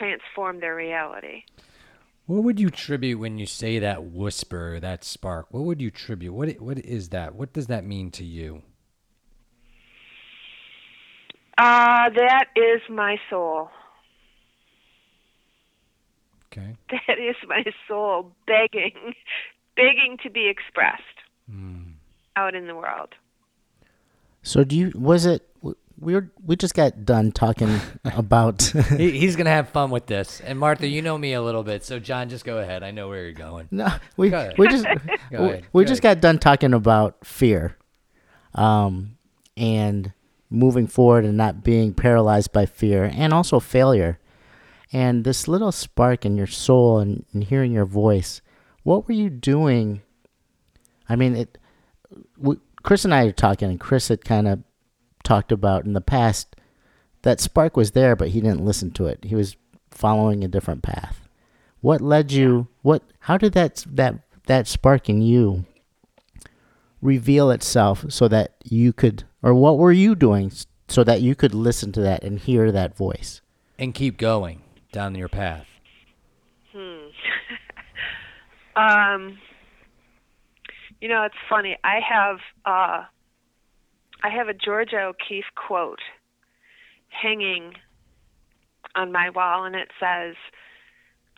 transform 0.00 0.60
their 0.60 0.74
reality. 0.74 1.42
What 2.26 2.44
would 2.44 2.60
you 2.60 2.68
attribute 2.68 3.18
when 3.18 3.38
you 3.38 3.46
say 3.46 3.78
that 3.80 4.04
whisper, 4.04 4.78
that 4.80 5.04
spark? 5.04 5.48
What 5.50 5.64
would 5.64 5.80
you 5.82 5.88
attribute? 5.88 6.32
What 6.32 6.60
what 6.60 6.78
is 6.78 7.08
that? 7.10 7.34
What 7.34 7.52
does 7.52 7.66
that 7.66 7.84
mean 7.84 8.10
to 8.12 8.24
you? 8.24 8.62
Uh 11.58 12.08
that 12.08 12.44
is 12.56 12.80
my 12.88 13.16
soul. 13.28 13.70
Okay. 16.52 16.74
that 17.06 17.18
is 17.18 17.36
my 17.46 17.64
soul 17.86 18.32
begging 18.46 19.14
begging 19.76 20.16
to 20.22 20.30
be 20.30 20.48
expressed 20.48 21.02
out 22.36 22.54
in 22.54 22.66
the 22.68 22.74
world 22.74 23.14
So 24.42 24.64
do 24.64 24.76
you? 24.76 24.92
Was 24.94 25.26
it? 25.26 25.49
We 26.00 26.14
were. 26.14 26.30
We 26.44 26.56
just 26.56 26.74
got 26.74 27.04
done 27.04 27.30
talking 27.30 27.78
about. 28.04 28.62
He, 28.96 29.10
he's 29.20 29.36
gonna 29.36 29.50
have 29.50 29.68
fun 29.68 29.90
with 29.90 30.06
this. 30.06 30.40
And 30.40 30.58
Martha, 30.58 30.86
you 30.88 31.02
know 31.02 31.18
me 31.18 31.34
a 31.34 31.42
little 31.42 31.62
bit, 31.62 31.84
so 31.84 31.98
John, 31.98 32.28
just 32.30 32.44
go 32.44 32.58
ahead. 32.58 32.82
I 32.82 32.90
know 32.90 33.08
where 33.08 33.22
you're 33.24 33.32
going. 33.32 33.68
no, 33.70 33.88
we 34.16 34.30
Go 34.30 34.50
we 34.56 34.66
just 34.68 34.84
Go 35.30 35.42
we, 35.48 35.60
we 35.72 35.84
Go 35.84 35.88
just 35.88 36.02
ahead. 36.02 36.18
got 36.18 36.20
done 36.22 36.38
talking 36.38 36.72
about 36.72 37.24
fear, 37.26 37.76
um, 38.54 39.16
and 39.56 40.12
moving 40.48 40.86
forward 40.86 41.24
and 41.24 41.36
not 41.36 41.62
being 41.62 41.92
paralyzed 41.94 42.52
by 42.52 42.64
fear, 42.66 43.04
and 43.14 43.32
also 43.34 43.60
failure, 43.60 44.18
and 44.92 45.24
this 45.24 45.46
little 45.46 45.70
spark 45.70 46.24
in 46.24 46.36
your 46.36 46.46
soul 46.46 46.98
and, 46.98 47.24
and 47.32 47.44
hearing 47.44 47.72
your 47.72 47.84
voice. 47.84 48.40
What 48.82 49.06
were 49.06 49.14
you 49.14 49.28
doing? 49.28 50.00
I 51.10 51.16
mean, 51.16 51.36
it. 51.36 51.58
We, 52.38 52.56
Chris 52.82 53.04
and 53.04 53.12
I 53.12 53.26
are 53.26 53.32
talking, 53.32 53.68
and 53.68 53.78
Chris 53.78 54.08
had 54.08 54.24
kind 54.24 54.48
of 54.48 54.60
talked 55.30 55.52
about 55.52 55.84
in 55.84 55.92
the 55.92 56.00
past 56.00 56.56
that 57.22 57.38
spark 57.38 57.76
was 57.76 57.92
there, 57.92 58.16
but 58.16 58.30
he 58.30 58.40
didn't 58.40 58.64
listen 58.64 58.90
to 58.90 59.06
it. 59.06 59.22
He 59.22 59.36
was 59.36 59.56
following 59.92 60.42
a 60.42 60.48
different 60.48 60.82
path. 60.82 61.28
What 61.80 62.00
led 62.00 62.32
you? 62.32 62.66
What? 62.82 63.04
How 63.20 63.38
did 63.38 63.52
that 63.52 63.84
that 63.86 64.16
that 64.46 64.66
spark 64.66 65.08
in 65.08 65.22
you 65.22 65.66
reveal 67.00 67.52
itself 67.52 68.06
so 68.08 68.26
that 68.26 68.56
you 68.64 68.92
could, 68.92 69.22
or 69.40 69.54
what 69.54 69.78
were 69.78 69.92
you 69.92 70.16
doing 70.16 70.50
so 70.88 71.04
that 71.04 71.20
you 71.20 71.36
could 71.36 71.54
listen 71.54 71.92
to 71.92 72.00
that 72.00 72.24
and 72.24 72.40
hear 72.40 72.72
that 72.72 72.96
voice? 72.96 73.40
And 73.78 73.94
keep 73.94 74.18
going 74.18 74.62
down 74.90 75.14
your 75.14 75.28
path. 75.28 75.66
Hmm. 76.74 77.06
um 78.76 79.38
you 81.00 81.08
know 81.08 81.24
it's 81.24 81.34
funny 81.48 81.76
i 81.82 81.98
have 81.98 82.38
uh 82.64 83.04
i 84.22 84.28
have 84.28 84.48
a 84.48 84.54
georgia 84.54 85.00
o'keeffe 85.02 85.52
quote 85.54 86.00
hanging 87.08 87.74
on 88.94 89.12
my 89.12 89.30
wall 89.30 89.64
and 89.64 89.74
it 89.74 89.88
says 89.98 90.34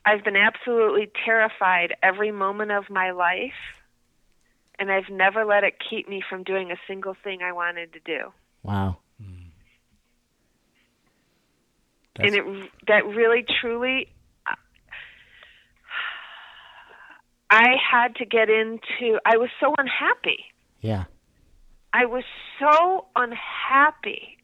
i've 0.07 0.24
been 0.24 0.37
absolutely 0.37 1.11
terrified 1.24 1.95
every 2.03 2.33
moment 2.33 2.70
of 2.70 2.85
my 2.91 3.11
life 3.11 3.53
and 4.78 4.91
i've 4.91 5.11
never 5.11 5.45
let 5.45 5.64
it 5.64 5.74
keep 5.91 6.09
me 6.09 6.22
from 6.28 6.43
doing 6.43 6.70
a 6.70 6.76
single 6.87 7.16
thing 7.24 7.41
i 7.43 7.53
wanted 7.53 7.93
to 7.93 8.01
do 8.01 8.33
Wow. 8.64 8.99
Hmm. 9.20 9.49
and 12.20 12.35
it 12.35 12.70
that 12.87 13.05
really 13.07 13.45
truly 13.61 14.09
I 17.53 17.74
had 17.91 18.16
to 18.16 18.24
get 18.24 18.49
into 18.49 19.20
I 19.26 19.37
was 19.37 19.51
so 19.61 19.74
unhappy. 19.76 20.47
Yeah. 20.80 21.05
I 21.93 22.07
was 22.07 22.24
so 22.59 23.07
unhappy 23.16 24.38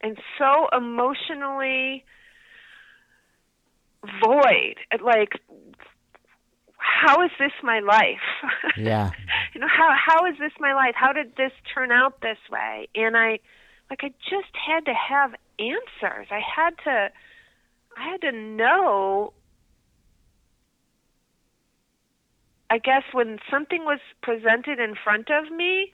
and 0.00 0.18
so 0.38 0.68
emotionally 0.76 2.04
void. 4.22 4.76
Like 5.02 5.40
how 6.76 7.22
is 7.24 7.30
this 7.38 7.52
my 7.62 7.80
life? 7.80 8.20
Yeah. 8.76 9.10
you 9.54 9.60
know 9.60 9.68
how 9.68 9.90
how 9.94 10.26
is 10.26 10.38
this 10.38 10.52
my 10.58 10.72
life? 10.72 10.94
How 10.94 11.12
did 11.12 11.36
this 11.36 11.52
turn 11.74 11.92
out 11.92 12.20
this 12.20 12.38
way? 12.50 12.88
And 12.94 13.16
I 13.16 13.38
like 13.90 14.00
I 14.02 14.08
just 14.28 14.54
had 14.54 14.86
to 14.86 14.94
have 14.94 15.34
answers. 15.58 16.26
I 16.30 16.40
had 16.40 16.70
to 16.84 17.10
I 17.96 18.10
had 18.10 18.20
to 18.22 18.32
know 18.32 19.32
I 22.70 22.78
guess 22.78 23.02
when 23.12 23.38
something 23.50 23.84
was 23.84 24.00
presented 24.22 24.80
in 24.80 24.94
front 24.94 25.28
of 25.30 25.52
me, 25.52 25.92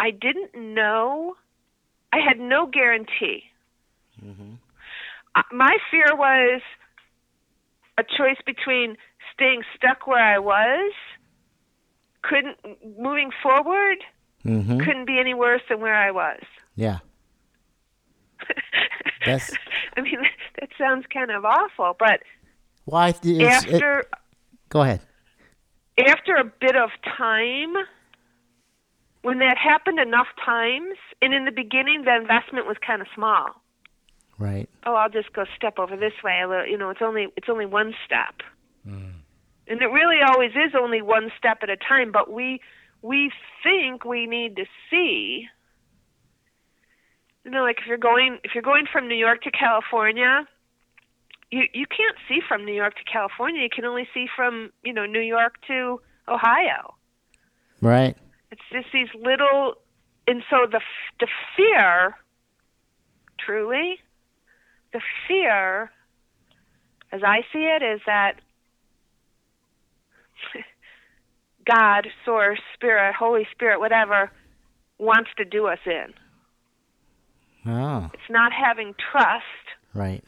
I 0.00 0.10
didn't 0.10 0.54
know. 0.54 1.36
I 2.12 2.18
had 2.20 2.38
no 2.38 2.66
guarantee. 2.66 3.44
Uh, 4.22 5.42
My 5.52 5.76
fear 5.90 6.14
was 6.14 6.60
a 7.98 8.02
choice 8.02 8.38
between 8.46 8.96
staying 9.32 9.62
stuck 9.76 10.06
where 10.06 10.22
I 10.22 10.38
was, 10.38 10.92
couldn't 12.22 12.58
moving 12.98 13.30
forward, 13.42 13.98
Mm-hmm. 14.44 14.80
couldn't 14.80 15.06
be 15.06 15.18
any 15.18 15.32
worse 15.32 15.62
than 15.70 15.80
where 15.80 15.94
I 15.94 16.10
was. 16.10 16.42
Yeah. 16.76 16.98
That's- 19.24 19.50
I 19.96 20.02
mean, 20.02 20.18
that 20.60 20.68
sounds 20.76 21.06
kind 21.12 21.30
of 21.30 21.44
awful, 21.44 21.96
but 21.98 22.20
Why? 22.84 23.06
Well, 23.06 23.08
it's, 23.10 23.20
it, 23.26 23.42
after 23.42 24.04
go 24.68 24.82
ahead. 24.82 25.00
after 26.06 26.34
a 26.36 26.44
bit 26.44 26.76
of 26.76 26.90
time, 27.16 27.74
when 29.24 29.38
that 29.38 29.56
happened 29.56 29.98
enough 29.98 30.26
times, 30.44 30.98
and 31.22 31.32
in 31.32 31.46
the 31.46 31.50
beginning 31.50 32.04
the 32.04 32.14
investment 32.14 32.66
was 32.66 32.76
kind 32.86 33.00
of 33.00 33.08
small. 33.14 33.62
Right. 34.38 34.68
Oh, 34.84 34.94
I'll 34.94 35.08
just 35.08 35.32
go 35.32 35.44
step 35.56 35.78
over 35.78 35.96
this 35.96 36.12
way. 36.22 36.42
A 36.44 36.48
little, 36.48 36.66
you 36.66 36.76
know, 36.76 36.90
it's 36.90 37.00
only 37.00 37.28
it's 37.34 37.48
only 37.48 37.64
one 37.64 37.94
step, 38.04 38.42
mm. 38.86 39.12
and 39.66 39.80
it 39.80 39.86
really 39.86 40.18
always 40.22 40.50
is 40.50 40.74
only 40.78 41.00
one 41.00 41.32
step 41.38 41.58
at 41.62 41.70
a 41.70 41.76
time. 41.76 42.12
But 42.12 42.30
we 42.30 42.60
we 43.00 43.30
think 43.62 44.04
we 44.04 44.26
need 44.26 44.56
to 44.56 44.66
see. 44.90 45.46
You 47.44 47.50
know, 47.50 47.62
like 47.62 47.78
if 47.80 47.86
you're 47.86 47.96
going 47.96 48.40
if 48.44 48.50
you're 48.54 48.62
going 48.62 48.84
from 48.92 49.08
New 49.08 49.16
York 49.16 49.42
to 49.44 49.50
California, 49.50 50.46
you 51.50 51.62
you 51.72 51.86
can't 51.86 52.16
see 52.28 52.40
from 52.46 52.66
New 52.66 52.74
York 52.74 52.96
to 52.96 53.04
California. 53.10 53.62
You 53.62 53.70
can 53.74 53.86
only 53.86 54.06
see 54.12 54.26
from 54.36 54.70
you 54.82 54.92
know 54.92 55.06
New 55.06 55.20
York 55.20 55.54
to 55.68 56.00
Ohio. 56.28 56.94
Right. 57.80 58.18
It's 58.54 58.62
just 58.70 58.86
these 58.92 59.08
little, 59.20 59.74
and 60.28 60.44
so 60.48 60.58
the 60.70 60.80
the 61.18 61.26
fear, 61.56 62.14
truly, 63.44 63.98
the 64.92 65.00
fear, 65.26 65.90
as 67.10 67.22
I 67.24 67.40
see 67.52 67.64
it, 67.64 67.82
is 67.82 68.00
that 68.06 68.34
God, 71.66 72.06
Source, 72.24 72.60
Spirit, 72.74 73.16
Holy 73.18 73.44
Spirit, 73.50 73.80
whatever, 73.80 74.30
wants 74.98 75.30
to 75.38 75.44
do 75.44 75.66
us 75.66 75.80
in. 75.84 76.14
Oh, 77.66 78.08
It's 78.14 78.30
not 78.30 78.52
having 78.52 78.94
trust 79.10 79.42
right. 79.94 80.22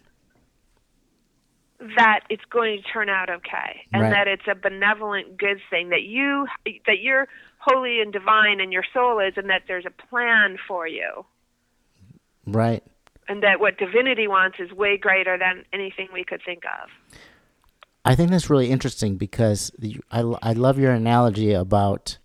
that 1.96 2.20
it's 2.28 2.44
going 2.50 2.82
to 2.82 2.92
turn 2.92 3.08
out 3.08 3.30
okay 3.30 3.82
and 3.92 4.02
Right. 4.02 4.10
that 4.10 4.26
it's 4.26 4.48
a 4.50 4.56
benevolent 4.56 5.36
good 5.38 5.60
thing 5.70 5.90
that 5.90 6.02
you 6.02 6.46
that 6.86 6.98
you're 7.02 7.28
holy 7.66 8.00
and 8.00 8.12
divine 8.12 8.60
and 8.60 8.72
your 8.72 8.84
soul 8.94 9.18
is 9.18 9.34
and 9.36 9.50
that 9.50 9.62
there's 9.68 9.84
a 9.86 10.08
plan 10.08 10.56
for 10.68 10.86
you 10.86 11.24
Right. 12.46 12.82
and 13.28 13.42
that 13.42 13.58
what 13.60 13.76
divinity 13.76 14.28
wants 14.28 14.58
is 14.60 14.70
way 14.72 14.96
greater 14.96 15.36
than 15.36 15.64
anything 15.72 16.08
we 16.12 16.24
could 16.24 16.40
think 16.44 16.62
of 16.64 16.88
I 18.04 18.14
think 18.14 18.30
that's 18.30 18.48
really 18.48 18.70
interesting 18.70 19.16
because 19.16 19.72
I, 20.12 20.20
I 20.40 20.52
love 20.52 20.78
your 20.78 20.92
analogy 20.92 21.52
about 21.52 22.18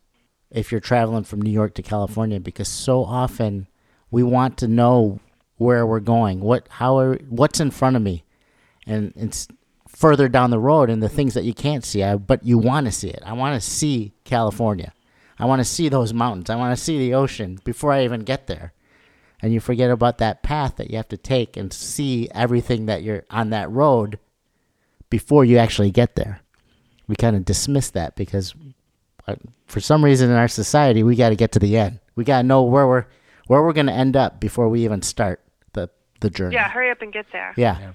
if 0.52 0.72
you're 0.72 0.80
traveling 0.80 1.24
from 1.24 1.42
New 1.42 1.50
York 1.50 1.74
to 1.74 1.82
California 1.82 2.40
because 2.40 2.68
so 2.68 3.04
often 3.04 3.68
we 4.12 4.22
want 4.22 4.58
to 4.58 4.68
know 4.68 5.20
where 5.58 5.86
we're 5.88 6.00
going, 6.00 6.40
what 6.42 6.68
how 6.70 7.00
are, 7.00 7.16
what's 7.30 7.60
in 7.60 7.72
front 7.72 7.96
of 7.96 8.04
me, 8.04 8.24
and 8.86 9.12
it's 9.16 9.48
further 9.88 10.28
down 10.28 10.52
the 10.52 10.60
road 10.60 10.92
and 10.92 11.02
the 11.02 11.10
things 11.10 11.34
that 11.34 11.46
you 11.46 11.54
can't 11.54 11.84
see, 11.84 12.04
I, 12.04 12.16
but 12.16 12.46
you 12.46 12.60
want 12.60 12.86
to 12.86 12.92
see 12.92 13.10
it. 13.10 13.24
I 13.26 13.34
want 13.34 13.60
to 13.60 13.68
see 13.68 14.14
California. 14.24 14.94
I 15.42 15.46
want 15.46 15.60
to 15.60 15.66
see 15.66 15.90
those 15.90 16.14
mountains. 16.14 16.52
I 16.52 16.56
want 16.56 16.78
to 16.78 16.82
see 16.82 17.00
the 17.00 17.16
ocean 17.16 17.60
before 17.64 17.92
I 17.92 18.04
even 18.04 18.22
get 18.22 18.46
there. 18.46 18.74
And 19.42 19.52
you 19.52 19.60
forget 19.60 19.90
about 19.90 20.20
that 20.20 20.44
path 20.44 20.76
that 20.76 20.92
you 20.92 20.98
have 20.98 21.08
to 21.10 21.18
take 21.18 21.58
and 21.58 21.74
see 21.74 22.30
everything 22.32 22.86
that 22.86 23.02
you're 23.02 23.26
on 23.32 23.50
that 23.50 23.72
road 23.72 24.20
before 25.10 25.44
you 25.44 25.58
actually 25.58 25.90
get 25.90 26.16
there. 26.16 26.42
We 27.08 27.16
kind 27.16 27.36
of 27.36 27.44
dismiss 27.44 27.90
that 27.90 28.16
because 28.16 28.54
uh, 29.28 29.36
for 29.66 29.80
some 29.80 30.06
reason 30.06 30.30
in 30.30 30.36
our 30.36 30.48
society 30.48 31.02
we 31.02 31.16
got 31.16 31.30
to 31.30 31.36
get 31.36 31.52
to 31.54 31.60
the 31.60 31.76
end. 31.76 32.00
We 32.16 32.24
got 32.24 32.44
to 32.44 32.48
know 32.48 32.62
where 32.62 32.88
we're 32.88 33.06
where 33.48 33.64
we're 33.64 33.74
going 33.74 33.88
to 33.88 33.94
end 33.94 34.16
up 34.16 34.40
before 34.40 34.70
we 34.70 34.84
even 34.84 35.02
start 35.02 35.42
the 35.74 35.90
the 36.20 36.30
journey. 36.30 36.54
yeah 36.54 36.70
hurry 36.70 36.92
up 36.92 37.02
and 37.02 37.12
get 37.12 37.26
there 37.32 37.52
Yeah. 37.58 37.94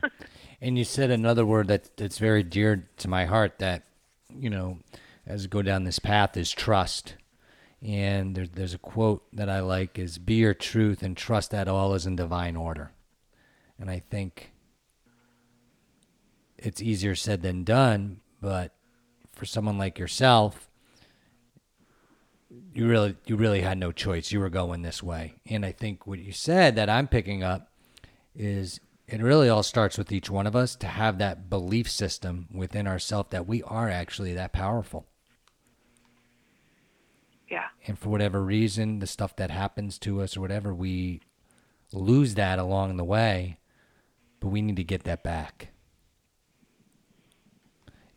And 0.61 0.77
you 0.77 0.85
said 0.85 1.11
another 1.13 1.47
word 1.47 1.69
that 1.69 1.97
that's 1.97 2.19
very 2.19 2.43
dear 2.43 2.89
to 2.97 3.09
my 3.09 3.27
heart 3.27 3.59
that, 3.61 3.85
you 4.37 4.51
know, 4.51 4.79
as 5.27 5.43
we 5.43 5.49
go 5.49 5.63
down 5.63 5.85
this 5.85 6.01
path 6.01 6.37
is 6.37 6.51
trust. 6.51 7.15
And 7.87 8.35
there, 8.35 8.47
there's 8.49 8.75
a 8.75 8.79
quote 8.79 9.23
that 9.33 9.49
I 9.49 9.61
like 9.61 9.97
is 9.97 10.19
be 10.19 10.35
your 10.35 10.55
truth 10.55 11.05
and 11.05 11.17
trust 11.17 11.53
that 11.53 11.69
all 11.69 11.95
is 11.95 12.05
in 12.05 12.17
divine 12.17 12.57
order. 12.57 12.91
And 13.79 13.89
I 13.89 14.03
think 14.11 14.51
it's 16.59 16.83
easier 16.83 17.15
said 17.15 17.43
than 17.43 17.63
done, 17.63 18.23
but 18.41 18.75
for 19.33 19.45
someone 19.45 19.79
like 19.79 20.01
yourself, 20.01 20.69
you 22.75 22.89
really 22.89 23.17
you 23.25 23.37
really 23.37 23.61
had 23.61 23.79
no 23.79 23.93
choice. 23.93 24.33
You 24.33 24.41
were 24.41 24.51
going 24.51 24.83
this 24.83 25.01
way. 25.01 25.35
And 25.47 25.65
I 25.65 25.71
think 25.71 26.09
what 26.09 26.19
you 26.19 26.33
said 26.33 26.75
that 26.75 26.91
I'm 26.91 27.07
picking 27.07 27.45
up 27.45 27.71
is 28.35 28.81
it 29.07 29.23
really 29.23 29.49
all 29.49 29.63
starts 29.63 29.97
with 29.97 30.11
each 30.11 30.29
one 30.29 30.49
of 30.49 30.57
us 30.57 30.75
to 30.77 30.89
have 30.89 31.19
that 31.19 31.49
belief 31.49 31.89
system 31.89 32.49
within 32.53 32.89
ourselves 32.89 33.29
that 33.31 33.47
we 33.47 33.63
are 33.63 33.89
actually 33.89 34.35
that 34.35 34.53
powerful. 34.53 35.07
Yeah 37.51 37.67
And 37.87 37.99
for 37.99 38.09
whatever 38.09 38.43
reason, 38.43 38.99
the 38.99 39.07
stuff 39.07 39.37
that 39.37 39.51
happens 39.51 39.99
to 40.01 40.21
us 40.23 40.37
or 40.37 40.41
whatever, 40.41 40.75
we 40.75 41.21
lose 41.93 42.35
that 42.35 42.59
along 42.59 42.97
the 42.97 43.05
way, 43.05 43.59
but 44.41 44.49
we 44.49 44.61
need 44.63 44.77
to 44.77 44.85
get 44.85 45.05
that 45.05 45.23
back. 45.23 45.69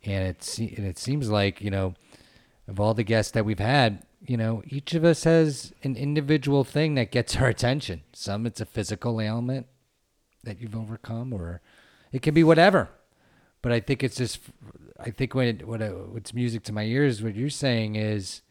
And 0.03 0.27
it, 0.27 0.43
se- 0.43 0.73
and 0.77 0.85
it 0.85 0.97
seems 0.97 1.29
like, 1.29 1.61
you 1.61 1.69
know, 1.69 1.93
of 2.67 2.79
all 2.79 2.93
the 2.93 3.03
guests 3.03 3.31
that 3.33 3.45
we've 3.45 3.59
had, 3.59 4.03
you 4.25 4.37
know, 4.37 4.63
each 4.67 4.93
of 4.93 5.03
us 5.03 5.23
has 5.25 5.73
an 5.83 5.95
individual 5.95 6.63
thing 6.63 6.95
that 6.95 7.11
gets 7.11 7.35
our 7.37 7.47
attention. 7.47 8.01
Some 8.13 8.45
it's 8.45 8.61
a 8.61 8.65
physical 8.65 9.19
ailment 9.21 9.67
that 10.43 10.61
you've 10.61 10.75
overcome, 10.75 11.33
or 11.33 11.61
it 12.11 12.21
can 12.21 12.33
be 12.33 12.43
whatever. 12.43 12.89
But 13.61 13.73
I 13.73 13.81
think 13.81 14.03
it's 14.03 14.15
just, 14.15 14.39
I 14.99 15.11
think 15.11 15.35
when 15.35 15.47
it, 15.47 15.67
what, 15.67 15.81
it- 15.81 15.93
what's 16.09 16.33
music 16.33 16.63
to 16.63 16.73
my 16.73 16.83
ears, 16.83 17.21
what 17.21 17.35
you're 17.35 17.49
saying 17.49 17.95
is, 17.95 18.41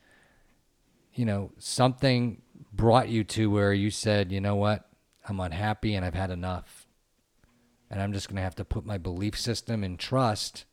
you 1.19 1.25
know, 1.25 1.51
something 1.59 2.41
brought 2.73 3.09
you 3.09 3.25
to 3.25 3.51
where 3.51 3.73
you 3.73 3.91
said, 3.91 4.31
you 4.31 4.41
know 4.41 4.55
what, 4.55 4.89
I'm 5.29 5.41
unhappy 5.41 5.97
and 5.97 6.05
I've 6.05 6.14
had 6.14 6.31
enough. 6.31 6.87
And 7.91 8.01
I'm 8.01 8.12
just 8.12 8.29
going 8.29 8.37
to 8.37 8.43
have 8.43 8.55
to 8.55 8.64
put 8.64 8.87
my 8.87 8.99
belief 8.99 9.37
system 9.37 9.83
and 9.83 9.99
trust 9.99 10.64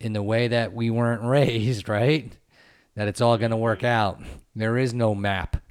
in 0.00 0.12
the 0.12 0.24
way 0.24 0.48
that 0.48 0.72
we 0.72 0.90
weren't 0.90 1.22
raised, 1.30 1.88
right? 1.88 2.36
That 2.96 3.06
it's 3.06 3.20
all 3.20 3.38
going 3.38 3.52
to 3.52 3.56
work 3.56 3.84
out. 3.84 4.20
There 4.56 4.76
is 4.76 4.92
no 4.92 5.14
map 5.14 5.62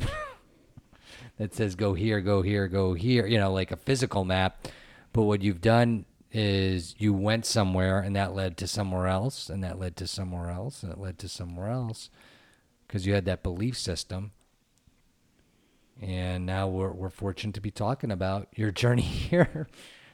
that 1.38 1.54
says 1.54 1.76
go 1.76 1.94
here, 1.94 2.22
go 2.22 2.42
here, 2.42 2.70
go 2.70 2.94
here, 2.94 3.28
you 3.28 3.38
know, 3.38 3.52
like 3.52 3.72
a 3.72 3.78
physical 3.78 4.24
map. 4.24 4.66
But 5.12 5.24
what 5.24 5.42
you've 5.42 5.62
done 5.62 6.06
is 6.32 6.96
you 7.00 7.12
went 7.12 7.46
somewhere 7.46 8.00
and 8.00 8.16
that 8.16 8.34
led 8.34 8.56
to 8.58 8.68
somewhere 8.68 9.08
else 9.08 9.50
and 9.50 9.62
that 9.66 9.78
led 9.78 9.98
to 9.98 10.08
somewhere 10.08 10.50
else 10.50 10.84
and 10.84 10.92
it 10.94 11.00
led 11.00 11.20
to 11.20 11.28
somewhere 11.28 11.70
else 11.70 12.10
because 12.88 13.06
you 13.06 13.14
had 13.14 13.26
that 13.26 13.44
belief 13.44 13.78
system. 13.78 14.32
And 16.02 16.46
now 16.46 16.68
we're, 16.68 16.92
we're 16.92 17.10
fortunate 17.10 17.56
to 17.56 17.62
be 17.62 17.72
talking 17.72 18.12
about 18.12 18.48
your 18.56 18.72
journey 18.72 19.02
here 19.02 19.68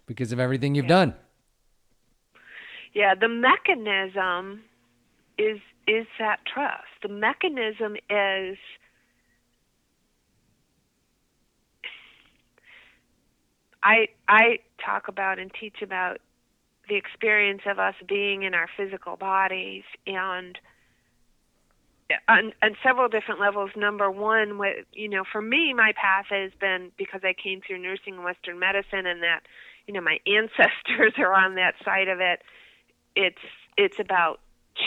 because 0.06 0.32
of 0.32 0.40
everything 0.40 0.76
you've 0.76 0.88
done. 0.88 1.16
Yeah, 2.94 3.16
the 3.16 3.28
mechanism 3.28 4.62
is 5.38 5.60
is 5.86 6.06
that 6.18 6.40
trust. 6.46 6.86
The 7.02 7.10
mechanism 7.10 7.96
is 8.10 8.58
I 13.82 14.08
I 14.28 14.60
talk 14.84 15.08
about 15.08 15.40
and 15.40 15.52
teach 15.60 15.82
about 15.82 16.20
the 16.88 16.96
experience 16.96 17.62
of 17.66 17.80
us 17.80 17.96
being 18.08 18.44
in 18.44 18.54
our 18.54 18.70
physical 18.78 19.18
bodies 19.18 19.84
and 20.06 20.58
on, 22.28 22.54
on 22.62 22.76
several 22.84 23.08
different 23.08 23.40
levels. 23.40 23.72
Number 23.76 24.10
one, 24.12 24.58
what 24.58 24.74
you 24.94 25.10
know, 25.10 25.24
for 25.30 25.42
me, 25.42 25.74
my 25.74 25.94
path 25.96 26.26
has 26.30 26.52
been 26.60 26.92
because 26.98 27.22
I 27.24 27.34
came 27.34 27.62
through 27.66 27.80
nursing 27.80 28.16
and 28.16 28.24
Western 28.24 28.60
medicine, 28.60 29.06
and 29.06 29.22
that 29.24 29.42
you 29.88 29.94
know 29.94 30.02
my 30.02 30.20
ancestors 30.28 31.14
are 31.18 31.34
on 31.34 31.56
that 31.56 31.76
side 31.84 32.08
of 32.08 32.20
it. 32.20 32.42
It's 33.16 33.42
it's 33.78 34.00
about 34.00 34.40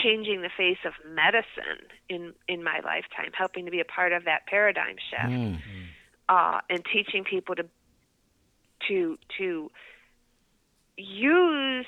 changing 0.03 0.41
the 0.41 0.49
face 0.55 0.79
of 0.85 0.93
medicine 1.09 1.87
in 2.09 2.33
in 2.47 2.63
my 2.63 2.79
lifetime, 2.83 3.31
helping 3.33 3.65
to 3.65 3.71
be 3.71 3.79
a 3.79 3.85
part 3.85 4.13
of 4.13 4.25
that 4.25 4.45
paradigm 4.47 4.95
shift, 5.09 5.31
Mm. 5.31 5.59
uh, 6.29 6.59
and 6.69 6.83
teaching 6.85 7.23
people 7.23 7.55
to 7.55 7.65
to 8.87 9.17
to 9.37 9.71
use 10.97 11.85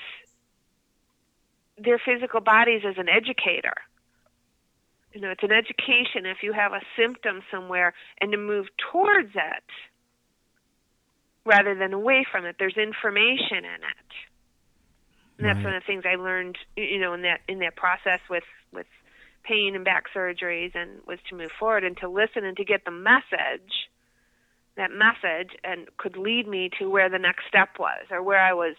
their 1.78 2.00
physical 2.00 2.42
bodies 2.42 2.82
as 2.86 2.98
an 2.98 3.10
educator. 3.10 3.74
You 5.14 5.22
know, 5.22 5.32
it's 5.32 5.44
an 5.44 5.52
education 5.52 6.26
if 6.26 6.38
you 6.44 6.54
have 6.54 6.74
a 6.74 6.82
symptom 6.98 7.42
somewhere 7.52 7.94
and 8.22 8.32
to 8.32 8.38
move 8.38 8.68
towards 8.92 9.32
it 9.36 9.64
rather 11.46 11.76
than 11.76 11.94
away 11.94 12.26
from 12.32 12.46
it. 12.46 12.58
There's 12.60 12.78
information 12.78 13.66
in 13.66 13.82
it. 13.84 14.12
And 15.38 15.48
that's 15.48 15.64
Right. 15.64 15.66
one 15.66 15.76
of 15.76 15.82
the 15.84 15.88
things 15.88 16.06
I 16.06 16.16
learned, 16.16 16.58
you 16.76 17.00
know, 17.00 17.14
in 17.14 17.22
that 17.24 17.42
in 17.48 17.60
that 17.60 17.76
process 17.76 18.20
with 18.30 18.44
with 18.74 18.88
pain 19.44 19.76
and 19.76 19.86
back 19.86 20.06
surgeries 20.14 20.76
and 20.76 21.02
was 21.08 21.20
to 21.30 21.36
move 21.36 21.52
forward 21.60 21.84
and 21.84 21.98
to 21.98 22.10
listen 22.10 22.46
and 22.46 22.58
to 22.58 22.66
get 22.66 22.86
the 22.86 22.92
message 22.92 23.90
that 24.76 24.92
message 24.92 25.52
and 25.64 25.88
could 25.98 26.18
lead 26.18 26.48
me 26.48 26.70
to 26.80 26.90
where 26.90 27.10
the 27.10 27.20
next 27.20 27.46
step 27.48 27.70
was 27.80 28.06
or 28.12 28.22
where 28.24 28.40
I 28.40 28.54
was 28.54 28.76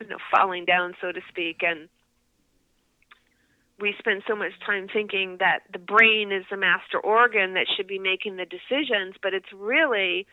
you 0.00 0.06
know 0.08 0.18
falling 0.30 0.64
down 0.64 0.94
so 1.00 1.12
to 1.12 1.20
speak 1.28 1.62
and 1.62 1.88
we 3.78 3.94
spend 3.98 4.22
so 4.26 4.34
much 4.34 4.52
time 4.64 4.88
thinking 4.92 5.36
that 5.40 5.60
the 5.72 5.78
brain 5.78 6.32
is 6.32 6.44
the 6.50 6.56
master 6.56 6.98
organ 6.98 7.54
that 7.54 7.66
should 7.76 7.86
be 7.86 7.98
making 7.98 8.36
the 8.36 8.46
decisions 8.46 9.14
but 9.22 9.34
it's 9.34 9.52
really 9.54 10.26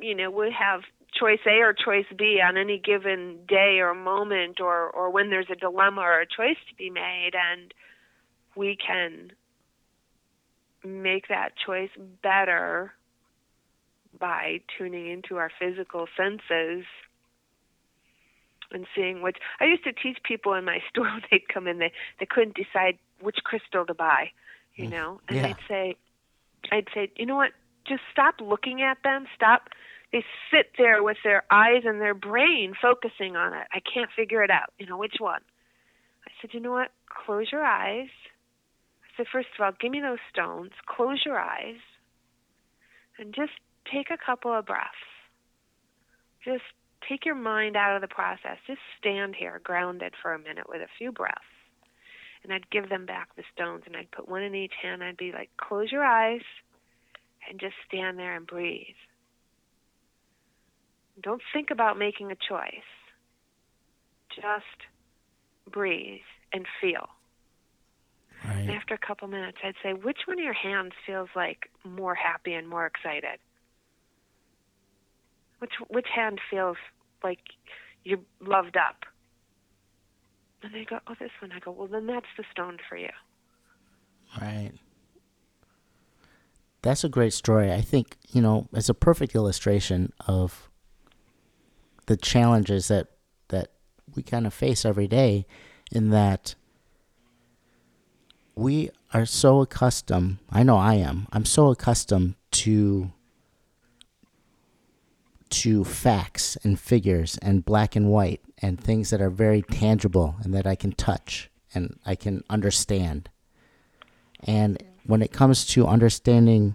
you 0.00 0.14
know 0.14 0.30
we 0.30 0.54
have 0.58 0.80
choice 1.18 1.40
A 1.46 1.60
or 1.60 1.72
choice 1.72 2.06
B 2.16 2.40
on 2.40 2.56
any 2.56 2.78
given 2.78 3.38
day 3.46 3.78
or 3.80 3.94
moment 3.94 4.60
or 4.60 4.90
or 4.90 5.10
when 5.10 5.30
there's 5.30 5.50
a 5.50 5.56
dilemma 5.56 6.00
or 6.00 6.20
a 6.20 6.26
choice 6.26 6.56
to 6.68 6.74
be 6.76 6.90
made 6.90 7.32
and 7.34 7.72
we 8.56 8.76
can 8.76 9.32
make 10.84 11.28
that 11.28 11.50
choice 11.64 11.90
better 12.22 12.92
by 14.18 14.60
tuning 14.78 15.08
into 15.08 15.36
our 15.36 15.50
physical 15.58 16.06
senses 16.16 16.84
and 18.74 18.86
seeing 18.94 19.22
which 19.22 19.38
I 19.60 19.64
used 19.64 19.84
to 19.84 19.92
teach 19.92 20.18
people 20.22 20.54
in 20.54 20.64
my 20.64 20.78
store 20.90 21.06
when 21.06 21.22
they'd 21.30 21.48
come 21.48 21.66
in 21.66 21.78
they 21.78 21.92
they 22.20 22.26
couldn't 22.26 22.56
decide 22.56 22.98
which 23.20 23.38
crystal 23.44 23.86
to 23.86 23.94
buy, 23.94 24.30
you 24.74 24.88
mm. 24.88 24.92
know. 24.92 25.20
And 25.28 25.38
Yeah. 25.38 25.46
I'd 25.48 25.68
say 25.68 25.96
I'd 26.72 26.88
say, 26.94 27.10
"You 27.16 27.26
know 27.26 27.36
what? 27.36 27.52
Just 27.86 28.02
stop 28.10 28.40
looking 28.40 28.82
at 28.82 28.98
them. 29.02 29.26
Stop 29.34 29.68
they 30.14 30.24
sit 30.48 30.70
there 30.78 31.02
with 31.02 31.16
their 31.24 31.42
eyes 31.50 31.82
and 31.84 32.00
their 32.00 32.14
brain 32.14 32.74
focusing 32.80 33.34
on 33.34 33.52
it. 33.52 33.66
I 33.72 33.80
can't 33.80 34.08
figure 34.14 34.44
it 34.44 34.50
out. 34.50 34.72
You 34.78 34.86
know, 34.86 34.96
which 34.96 35.16
one? 35.18 35.40
I 36.24 36.30
said, 36.40 36.54
you 36.54 36.60
know 36.60 36.70
what? 36.70 36.92
Close 37.08 37.50
your 37.50 37.64
eyes. 37.64 38.06
I 39.02 39.16
said, 39.16 39.26
first 39.32 39.48
of 39.58 39.64
all, 39.64 39.72
give 39.80 39.90
me 39.90 40.00
those 40.00 40.20
stones. 40.32 40.70
Close 40.86 41.22
your 41.26 41.36
eyes. 41.36 41.80
And 43.18 43.34
just 43.34 43.54
take 43.92 44.10
a 44.10 44.16
couple 44.16 44.56
of 44.56 44.66
breaths. 44.66 44.86
Just 46.44 46.62
take 47.08 47.24
your 47.24 47.34
mind 47.34 47.76
out 47.76 47.96
of 47.96 48.02
the 48.02 48.08
process. 48.08 48.58
Just 48.66 48.80
stand 48.98 49.34
here 49.36 49.60
grounded 49.62 50.14
for 50.20 50.34
a 50.34 50.38
minute 50.38 50.68
with 50.68 50.82
a 50.82 50.88
few 50.98 51.12
breaths. 51.12 51.40
And 52.42 52.52
I'd 52.52 52.68
give 52.70 52.88
them 52.90 53.06
back 53.06 53.34
the 53.36 53.42
stones 53.54 53.84
and 53.86 53.96
I'd 53.96 54.10
put 54.10 54.28
one 54.28 54.42
in 54.42 54.54
each 54.54 54.74
hand. 54.82 55.02
I'd 55.02 55.16
be 55.16 55.32
like, 55.32 55.50
close 55.56 55.90
your 55.90 56.04
eyes 56.04 56.42
and 57.48 57.58
just 57.58 57.74
stand 57.86 58.18
there 58.18 58.36
and 58.36 58.46
breathe. 58.46 58.96
Don't 61.22 61.42
think 61.52 61.70
about 61.70 61.98
making 61.98 62.30
a 62.30 62.36
choice. 62.36 62.88
Just 64.34 64.90
breathe 65.70 66.20
and 66.52 66.66
feel. 66.80 67.08
Right. 68.44 68.58
And 68.58 68.70
after 68.72 68.94
a 68.94 68.98
couple 68.98 69.28
minutes, 69.28 69.58
I'd 69.64 69.74
say, 69.82 69.92
which 69.92 70.18
one 70.26 70.38
of 70.38 70.44
your 70.44 70.52
hands 70.52 70.92
feels 71.06 71.28
like 71.34 71.70
more 71.84 72.14
happy 72.14 72.52
and 72.52 72.68
more 72.68 72.84
excited? 72.84 73.38
Which 75.64 75.72
which 75.88 76.08
hand 76.14 76.42
feels 76.50 76.76
like 77.22 77.38
you're 78.04 78.18
loved 78.42 78.76
up? 78.76 79.06
And 80.62 80.74
they 80.74 80.84
go, 80.84 80.98
oh, 81.06 81.14
this 81.18 81.30
one. 81.40 81.52
I 81.52 81.58
go, 81.58 81.70
well, 81.70 81.86
then 81.86 82.06
that's 82.06 82.26
the 82.36 82.44
stone 82.52 82.76
for 82.86 82.98
you. 82.98 83.08
Right. 84.38 84.72
That's 86.82 87.02
a 87.02 87.08
great 87.08 87.32
story. 87.32 87.72
I 87.72 87.80
think, 87.80 88.18
you 88.30 88.42
know, 88.42 88.68
it's 88.74 88.90
a 88.90 88.94
perfect 88.94 89.34
illustration 89.34 90.12
of 90.26 90.68
the 92.04 92.18
challenges 92.18 92.88
that 92.88 93.06
that 93.48 93.68
we 94.14 94.22
kind 94.22 94.46
of 94.46 94.52
face 94.52 94.84
every 94.84 95.08
day 95.08 95.46
in 95.90 96.10
that 96.10 96.56
we 98.54 98.90
are 99.14 99.24
so 99.24 99.62
accustomed, 99.62 100.40
I 100.50 100.62
know 100.62 100.76
I 100.76 100.96
am. 100.96 101.26
I'm 101.32 101.46
so 101.46 101.70
accustomed 101.70 102.34
to 102.50 103.13
to 105.50 105.84
facts 105.84 106.56
and 106.62 106.78
figures 106.78 107.38
and 107.38 107.64
black 107.64 107.94
and 107.96 108.10
white 108.10 108.40
and 108.58 108.80
things 108.80 109.10
that 109.10 109.20
are 109.20 109.30
very 109.30 109.62
tangible 109.62 110.36
and 110.42 110.54
that 110.54 110.66
I 110.66 110.74
can 110.74 110.92
touch 110.92 111.50
and 111.74 111.98
I 112.06 112.14
can 112.14 112.44
understand. 112.48 113.28
And 114.42 114.82
when 115.06 115.22
it 115.22 115.32
comes 115.32 115.66
to 115.66 115.86
understanding 115.86 116.74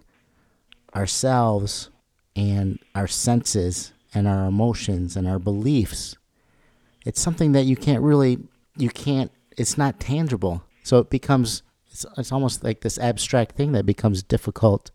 ourselves 0.95 1.89
and 2.35 2.79
our 2.95 3.07
senses 3.07 3.93
and 4.13 4.27
our 4.27 4.45
emotions 4.45 5.15
and 5.15 5.27
our 5.27 5.39
beliefs, 5.39 6.15
it's 7.05 7.21
something 7.21 7.53
that 7.53 7.65
you 7.65 7.75
can't 7.75 8.01
really, 8.01 8.39
you 8.77 8.89
can't, 8.89 9.31
it's 9.57 9.77
not 9.77 9.99
tangible. 9.99 10.63
So 10.83 10.99
it 10.99 11.09
becomes, 11.09 11.63
it's, 11.91 12.05
it's 12.17 12.31
almost 12.31 12.63
like 12.63 12.81
this 12.81 12.97
abstract 12.99 13.55
thing 13.55 13.71
that 13.73 13.85
becomes 13.85 14.23
difficult 14.23 14.91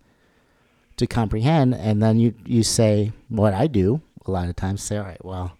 to 0.96 1.06
comprehend. 1.06 1.74
And 1.74 2.02
then 2.02 2.18
you, 2.18 2.34
you 2.44 2.62
say, 2.62 3.12
what 3.28 3.54
I 3.54 3.66
do 3.66 4.00
a 4.26 4.30
lot 4.30 4.48
of 4.48 4.56
times, 4.56 4.82
say, 4.82 4.96
all 4.96 5.04
right, 5.04 5.24
well, 5.24 5.56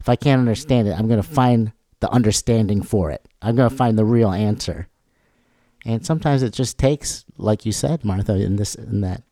if 0.00 0.08
I 0.08 0.16
can't 0.16 0.40
understand 0.40 0.88
it, 0.88 0.98
I'm 0.98 1.08
going 1.08 1.22
to 1.22 1.28
find 1.28 1.72
the 2.00 2.10
understanding 2.10 2.82
for 2.82 3.10
it. 3.10 3.26
I'm 3.40 3.56
going 3.56 3.70
to 3.70 3.76
find 3.76 3.96
the 3.96 4.04
real 4.04 4.32
answer. 4.32 4.88
And 5.84 6.04
sometimes 6.04 6.42
it 6.42 6.52
just 6.52 6.78
takes, 6.78 7.24
like 7.36 7.66
you 7.66 7.72
said, 7.72 8.04
Martha, 8.04 8.34
in 8.34 8.56
this 8.56 8.74
in 8.74 9.00
that 9.00 9.22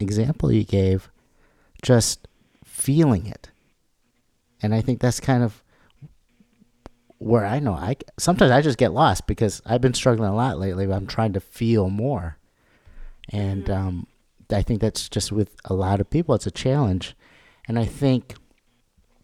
example 0.00 0.52
you 0.52 0.64
gave, 0.64 1.10
just 1.82 2.28
feeling 2.64 3.26
it. 3.26 3.50
And 4.62 4.74
I 4.74 4.80
think 4.80 5.00
that's 5.00 5.20
kind 5.20 5.42
of 5.42 5.62
where 7.18 7.46
I 7.46 7.60
know 7.60 7.74
I 7.74 7.96
sometimes 8.18 8.50
I 8.50 8.62
just 8.62 8.78
get 8.78 8.92
lost 8.92 9.26
because 9.26 9.62
I've 9.64 9.80
been 9.80 9.94
struggling 9.94 10.30
a 10.30 10.34
lot 10.34 10.58
lately. 10.58 10.90
I'm 10.90 11.06
trying 11.06 11.32
to 11.34 11.40
feel 11.40 11.88
more, 11.88 12.38
and 13.30 13.70
um, 13.70 14.06
I 14.52 14.62
think 14.62 14.80
that's 14.80 15.08
just 15.08 15.32
with 15.32 15.56
a 15.64 15.74
lot 15.74 16.00
of 16.00 16.10
people. 16.10 16.34
It's 16.34 16.46
a 16.46 16.50
challenge, 16.50 17.16
and 17.66 17.78
I 17.78 17.84
think 17.84 18.34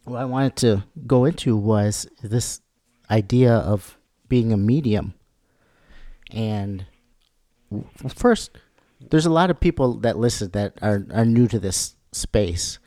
what 0.05 0.21
I 0.21 0.25
wanted 0.25 0.57
to 0.57 0.85
go 1.07 1.25
into 1.25 1.57
was 1.57 2.09
this 2.23 2.61
idea 3.11 3.55
of 3.55 3.99
being 4.29 4.53
a 4.53 4.57
medium 4.57 5.15
and 6.31 6.87
first, 8.15 8.51
there's 9.11 9.27
a 9.27 9.31
lot 9.31 9.51
of 9.51 9.61
people 9.61 9.95
that 10.01 10.19
listen 10.19 10.51
that 10.53 10.75
are, 10.83 11.07
are 11.13 11.25
new 11.25 11.49
to 11.49 11.59
this 11.59 11.97
space. 12.13 12.79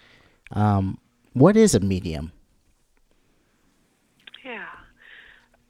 Um, 0.52 1.00
what 1.34 1.56
is 1.56 1.74
a 1.76 1.80
medium? 1.80 2.32
Yeah. 4.44 4.66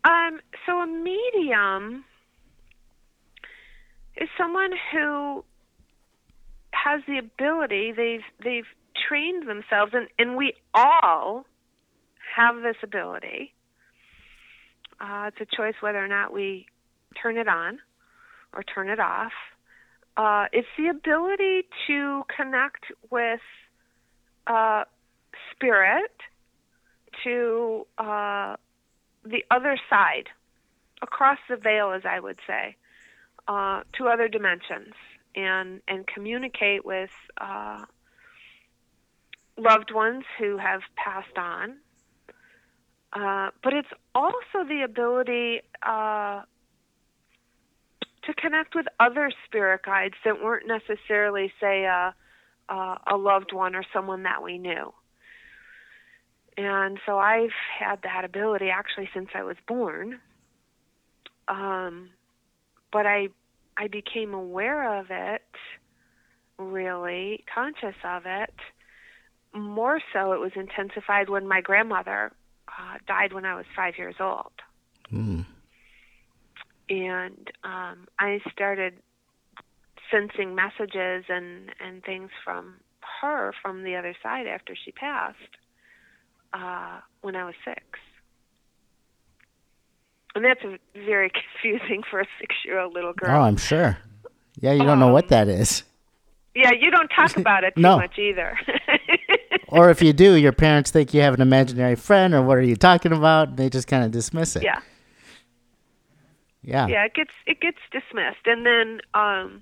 Um, 0.03 0.39
so 0.65 0.80
a 0.80 0.88
medium 0.88 2.03
is 4.17 4.30
someone 4.38 4.72
who 4.91 5.43
has 6.72 7.01
the 7.07 7.17
ability, 7.17 7.91
they've 7.91 8.24
they've 8.43 8.67
trained 9.07 9.47
themselves 9.47 9.93
and, 9.93 10.07
and 10.17 10.36
we 10.36 10.53
all 10.74 11.45
have 12.36 12.61
this 12.61 12.78
ability. 12.84 13.53
Uh, 14.99 15.30
it's 15.30 15.41
a 15.41 15.55
choice 15.55 15.76
whether 15.82 16.03
or 16.03 16.07
not 16.07 16.32
we 16.32 16.67
turn 17.22 17.38
it 17.38 17.47
on 17.47 17.80
or 18.53 18.63
turn 18.63 18.89
it 18.89 18.99
off. 18.99 19.32
Uh, 20.17 20.45
it's 20.51 20.67
the 20.78 20.88
ability 20.88 21.63
to 21.88 22.24
connect 22.36 22.86
with 23.09 23.39
uh, 24.47 24.84
spirit, 25.51 26.11
to 27.24 27.86
uh, 27.97 28.55
the 29.24 29.43
other 29.49 29.78
side, 29.89 30.28
across 31.01 31.38
the 31.49 31.55
veil, 31.55 31.91
as 31.91 32.03
I 32.05 32.19
would 32.19 32.39
say, 32.45 32.76
uh, 33.47 33.82
to 33.97 34.07
other 34.07 34.28
dimensions, 34.28 34.93
and 35.36 35.82
and 35.88 36.05
communicate 36.07 36.86
with 36.86 37.11
uh, 37.39 37.84
loved 39.57 39.93
ones 39.93 40.23
who 40.39 40.57
have 40.57 40.82
passed 40.95 41.38
on. 41.38 41.77
Uh, 43.13 43.49
but 43.63 43.73
it's 43.73 43.89
also 44.15 44.65
the 44.67 44.84
ability 44.86 45.61
uh, 45.84 46.41
to 48.23 48.34
connect 48.36 48.75
with 48.75 48.86
other 48.99 49.32
spirit 49.45 49.82
guides 49.84 50.13
that 50.23 50.41
weren't 50.41 50.67
necessarily, 50.67 51.51
say, 51.59 51.84
a, 51.84 52.13
a, 52.69 53.17
loved 53.17 53.51
one 53.51 53.75
or 53.75 53.84
someone 53.91 54.23
that 54.23 54.41
we 54.41 54.57
knew. 54.57 54.93
And 56.57 56.99
so 57.05 57.17
I've 57.17 57.53
had 57.79 58.01
that 58.03 58.23
ability 58.23 58.69
actually 58.69 59.09
since 59.13 59.29
I 59.34 59.43
was 59.43 59.57
born. 59.67 60.19
Um, 61.47 62.11
but 62.93 63.05
I 63.05 63.29
I 63.78 63.88
became 63.88 64.34
aware 64.34 64.99
of 64.99 65.07
it, 65.09 65.43
really 66.57 67.43
conscious 67.53 67.95
of 68.03 68.24
it. 68.26 68.53
More 69.53 69.99
so, 70.13 70.34
it 70.34 70.39
was 70.39 70.51
intensified 70.55 71.30
when 71.30 71.47
my 71.47 71.61
grandmother 71.61 72.32
uh, 72.67 72.97
died 73.07 73.34
when 73.34 73.45
I 73.45 73.55
was 73.55 73.65
five 73.76 73.97
years 73.97 74.15
old. 74.19 74.51
Mm 75.11 75.45
and 76.91 77.49
um, 77.63 78.07
I 78.19 78.39
started 78.51 78.95
sensing 80.11 80.53
messages 80.53 81.24
and 81.30 81.72
and 81.80 82.03
things 82.03 82.30
from 82.43 82.76
her 83.22 83.53
from 83.61 83.84
the 83.84 83.95
other 83.95 84.13
side 84.22 84.45
after 84.45 84.76
she 84.76 84.91
passed 84.91 85.38
uh, 86.53 86.99
when 87.22 87.36
I 87.36 87.45
was 87.45 87.55
six. 87.63 87.82
And 90.36 90.45
that's 90.45 90.61
very 90.95 91.29
confusing 91.61 92.03
for 92.09 92.19
a 92.21 92.25
six-year-old 92.39 92.93
little 92.93 93.13
girl. 93.13 93.32
Oh, 93.32 93.41
I'm 93.41 93.57
sure. 93.57 93.97
Yeah, 94.59 94.73
you 94.73 94.84
don't 94.84 94.99
know 94.99 95.11
what 95.11 95.25
Um, 95.25 95.29
that 95.29 95.47
is. 95.47 95.84
Yeah, 96.55 96.71
you 96.71 96.91
don't 96.91 97.09
talk 97.09 97.36
about 97.45 97.63
it 97.63 97.75
too 97.75 97.82
No. 97.82 97.97
much 97.97 98.17
either. 98.17 98.57
Or 99.67 99.89
if 99.89 100.01
you 100.01 100.11
do, 100.11 100.36
your 100.36 100.51
parents 100.51 100.91
think 100.91 101.13
you 101.13 101.21
have 101.21 101.34
an 101.34 101.39
imaginary 101.39 101.95
friend, 101.95 102.34
or 102.34 102.41
what 102.41 102.57
are 102.57 102.61
you 102.61 102.75
talking 102.75 103.13
about? 103.13 103.55
They 103.55 103.69
just 103.69 103.88
kind 103.88 104.03
of 104.03 104.11
dismiss 104.11 104.57
it. 104.57 104.63
yeah. 104.63 104.79
Yeah. 106.61 106.88
yeah 106.88 107.05
it 107.05 107.13
gets 107.15 107.32
it 107.47 107.59
gets 107.61 107.77
dismissed 107.91 108.45
and 108.45 108.65
then 108.65 108.99
um 109.13 109.61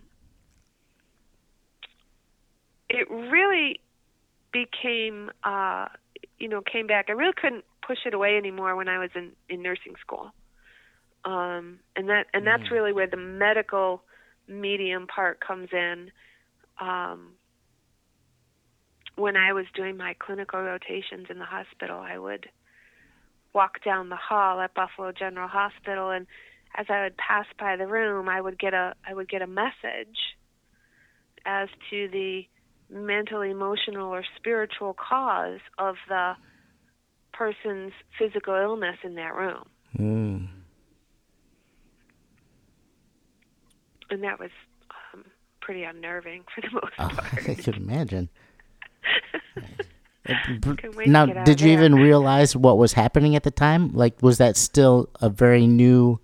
it 2.89 3.09
really 3.09 3.80
became 4.51 5.32
uh 5.43 5.88
you 6.39 6.47
know 6.49 6.61
came 6.61 6.88
back 6.88 7.05
i 7.09 7.13
really 7.13 7.32
couldn't 7.39 7.63
push 7.86 7.99
it 8.05 8.13
away 8.13 8.36
anymore 8.36 8.76
when 8.76 8.89
i 8.89 8.97
was 8.99 9.11
in 9.15 9.32
in 9.47 9.61
nursing 9.61 9.93
school 10.01 10.32
um 11.26 11.80
and 11.95 12.09
that 12.09 12.26
and 12.34 12.45
that's 12.47 12.72
really 12.72 12.93
where 12.93 13.07
the 13.07 13.17
medical 13.17 14.01
medium 14.47 15.07
part 15.07 15.39
comes 15.39 15.70
in 15.74 16.11
um 16.80 17.34
when 19.15 19.36
i 19.36 19.53
was 19.53 19.65
doing 19.76 19.97
my 19.97 20.15
clinical 20.17 20.61
rotations 20.61 21.28
in 21.30 21.39
the 21.39 21.45
hospital 21.45 21.99
i 21.99 22.17
would 22.17 22.47
walk 23.53 23.84
down 23.84 24.09
the 24.09 24.15
hall 24.15 24.61
at 24.61 24.74
buffalo 24.74 25.11
general 25.11 25.47
hospital 25.47 26.09
and 26.09 26.26
as 26.76 26.86
I 26.89 27.03
would 27.03 27.17
pass 27.17 27.45
by 27.59 27.76
the 27.76 27.88
room, 27.88 28.30
I 28.30 28.39
would 28.39 28.59
get 28.59 28.74
a 28.74 28.93
I 29.07 29.13
would 29.13 29.30
get 29.30 29.41
a 29.41 29.47
message 29.47 30.17
as 31.45 31.70
to 31.89 32.07
the 32.11 32.43
mental, 32.89 33.41
emotional, 33.41 34.07
or 34.07 34.24
spiritual 34.36 34.93
cause 34.95 35.59
of 35.78 35.95
the 36.07 36.34
person's 37.34 37.93
physical 38.17 38.55
illness 38.55 38.97
in 39.03 39.15
that 39.15 39.34
room. 39.36 39.63
Mm. 39.97 40.47
And 44.10 44.24
that 44.24 44.39
was 44.39 44.49
um, 45.14 45.24
pretty 45.62 45.84
unnerving 45.84 46.43
for 46.53 46.62
the 46.62 46.70
most 46.74 46.93
Oh, 46.99 47.07
part. 47.10 47.49
I 47.49 47.53
could 47.55 47.78
imagine. 47.78 48.30
To 50.28 50.91
now, 51.07 51.26
did 51.26 51.60
you 51.60 51.70
there. 51.70 51.78
even 51.80 51.95
realize 51.95 52.55
what 52.55 52.78
was 52.78 52.93
happening 52.93 53.36
at 53.36 53.41
the 53.41 53.49
time? 53.49 53.91
Like, 53.93 54.22
was 54.22 54.38
that 54.38 54.57
still 54.57 55.10
a 55.22 55.28
very 55.30 55.66
new 55.66 56.20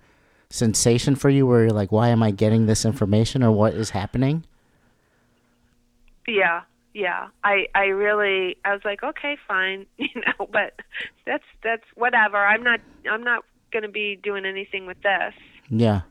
sensation 0.51 1.15
for 1.15 1.29
you, 1.31 1.47
where 1.47 1.61
you're 1.63 1.71
like, 1.71 1.91
"Why 1.91 2.09
am 2.09 2.21
I 2.21 2.29
getting 2.29 2.67
this 2.67 2.85
information?" 2.85 3.41
or 3.41 3.51
"What 3.51 3.73
is 3.73 3.89
happening?" 3.91 4.45
Yeah, 6.27 6.61
yeah. 6.93 7.29
I 7.43 7.67
I 7.73 7.85
really 7.85 8.57
I 8.63 8.73
was 8.73 8.81
like, 8.85 9.01
okay, 9.01 9.37
fine, 9.47 9.87
you 9.97 10.09
know, 10.15 10.47
but 10.51 10.79
that's 11.25 11.45
that's 11.63 11.85
whatever. 11.95 12.37
I'm 12.37 12.61
not 12.61 12.81
I'm 13.09 13.23
not 13.23 13.43
going 13.71 13.83
to 13.83 13.89
be 13.89 14.19
doing 14.21 14.45
anything 14.45 14.85
with 14.85 15.01
this. 15.01 15.33
Yeah. 15.69 16.01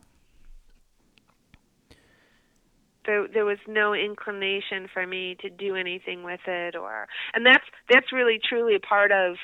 There 3.05 3.27
there 3.27 3.45
was 3.45 3.59
no 3.67 3.93
inclination 3.93 4.87
for 4.93 5.05
me 5.05 5.37
to 5.41 5.49
do 5.49 5.75
anything 5.75 6.23
with 6.23 6.41
it 6.47 6.75
or 6.75 7.07
and 7.33 7.45
that's 7.45 7.65
that's 7.89 8.11
really 8.11 8.39
truly 8.43 8.79
part 8.79 9.11
of 9.11 9.35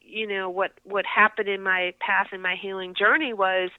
you 0.00 0.26
know 0.26 0.50
what 0.50 0.72
what 0.84 1.04
happened 1.06 1.48
in 1.48 1.62
my 1.62 1.94
path 2.00 2.28
and 2.32 2.42
my 2.42 2.56
healing 2.60 2.94
journey 2.98 3.32
was 3.32 3.70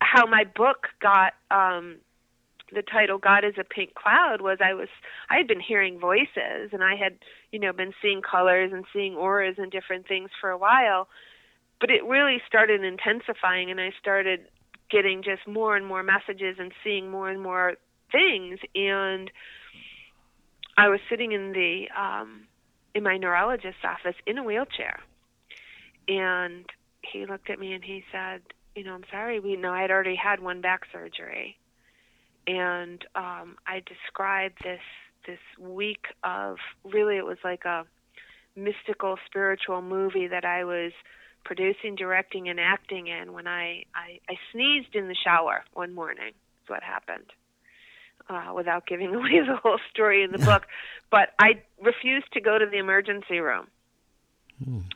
how 0.00 0.26
my 0.26 0.44
book 0.44 0.88
got 1.00 1.32
um 1.50 1.96
the 2.72 2.82
title 2.82 3.18
God 3.18 3.44
is 3.44 3.54
a 3.58 3.64
pink 3.64 3.94
cloud 3.94 4.40
was 4.40 4.58
I 4.64 4.74
was 4.74 4.88
I 5.30 5.36
had 5.36 5.46
been 5.46 5.60
hearing 5.60 5.98
voices 5.98 6.70
and 6.72 6.82
I 6.82 6.96
had 6.96 7.18
you 7.52 7.58
know 7.58 7.72
been 7.72 7.92
seeing 8.02 8.22
colors 8.22 8.72
and 8.72 8.84
seeing 8.92 9.14
auras 9.14 9.56
and 9.58 9.70
different 9.70 10.06
things 10.06 10.30
for 10.40 10.50
a 10.50 10.58
while 10.58 11.08
but 11.80 11.90
it 11.90 12.04
really 12.04 12.38
started 12.46 12.82
intensifying 12.82 13.70
and 13.70 13.80
I 13.80 13.92
started 14.00 14.48
getting 14.90 15.22
just 15.22 15.46
more 15.46 15.76
and 15.76 15.86
more 15.86 16.02
messages 16.02 16.56
and 16.58 16.72
seeing 16.82 17.10
more 17.10 17.28
and 17.28 17.40
more 17.42 17.74
things 18.12 18.58
and 18.74 19.30
I 20.78 20.88
was 20.88 21.00
sitting 21.08 21.32
in 21.32 21.52
the 21.52 21.86
um 21.98 22.46
in 22.94 23.02
my 23.02 23.18
neurologist's 23.18 23.84
office 23.84 24.16
in 24.26 24.38
a 24.38 24.44
wheelchair 24.44 25.00
and 26.08 26.64
he 27.02 27.26
looked 27.26 27.50
at 27.50 27.58
me 27.58 27.72
and 27.72 27.84
he 27.84 28.04
said 28.12 28.42
you 28.74 28.84
know 28.84 28.94
I'm 28.94 29.04
sorry 29.10 29.40
we 29.40 29.56
know 29.56 29.72
I'd 29.72 29.90
already 29.90 30.16
had 30.16 30.40
one 30.40 30.60
back 30.60 30.82
surgery 30.92 31.56
and 32.46 33.04
um 33.14 33.56
I 33.66 33.82
described 33.86 34.58
this 34.62 34.80
this 35.26 35.38
week 35.60 36.06
of 36.22 36.56
really 36.84 37.16
it 37.16 37.24
was 37.24 37.38
like 37.42 37.64
a 37.64 37.84
mystical 38.56 39.16
spiritual 39.26 39.82
movie 39.82 40.28
that 40.28 40.44
I 40.44 40.64
was 40.64 40.92
producing, 41.44 41.94
directing, 41.94 42.48
and 42.48 42.58
acting 42.58 43.06
in 43.06 43.32
when 43.32 43.46
I, 43.46 43.84
I, 43.94 44.18
I 44.28 44.34
sneezed 44.52 44.94
in 44.94 45.08
the 45.08 45.14
shower 45.14 45.64
one 45.74 45.94
morning. 45.94 46.32
That's 46.32 46.70
what 46.70 46.82
happened. 46.82 47.32
Uh, 48.28 48.52
without 48.54 48.86
giving 48.86 49.14
away 49.14 49.40
the 49.46 49.56
whole 49.62 49.78
story 49.90 50.24
in 50.24 50.32
the 50.32 50.38
book. 50.38 50.66
But 51.08 51.34
I 51.38 51.62
refused 51.80 52.32
to 52.32 52.40
go 52.40 52.58
to 52.58 52.66
the 52.66 52.78
emergency 52.78 53.38
room. 53.38 53.68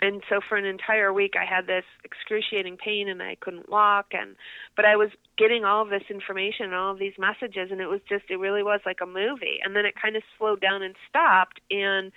And 0.00 0.22
so 0.28 0.40
for 0.48 0.56
an 0.56 0.64
entire 0.64 1.12
week 1.12 1.34
I 1.38 1.44
had 1.44 1.66
this 1.66 1.84
excruciating 2.04 2.78
pain 2.78 3.08
and 3.08 3.22
I 3.22 3.36
couldn't 3.36 3.68
walk 3.68 4.06
and 4.12 4.36
but 4.74 4.86
I 4.86 4.96
was 4.96 5.10
getting 5.36 5.64
all 5.64 5.82
of 5.82 5.90
this 5.90 6.04
information 6.08 6.66
and 6.66 6.74
all 6.74 6.92
of 6.92 6.98
these 6.98 7.12
messages 7.18 7.70
and 7.70 7.80
it 7.80 7.86
was 7.86 8.00
just 8.08 8.24
it 8.30 8.36
really 8.36 8.62
was 8.62 8.80
like 8.86 9.00
a 9.02 9.06
movie. 9.06 9.60
And 9.62 9.76
then 9.76 9.84
it 9.84 9.94
kind 10.00 10.16
of 10.16 10.22
slowed 10.38 10.60
down 10.60 10.82
and 10.82 10.94
stopped 11.08 11.60
and 11.70 12.10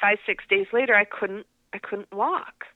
5 0.00 0.18
6 0.26 0.44
days 0.50 0.66
later 0.72 0.96
I 0.96 1.04
couldn't 1.04 1.46
I 1.72 1.78
couldn't 1.78 2.12
walk. 2.12 2.66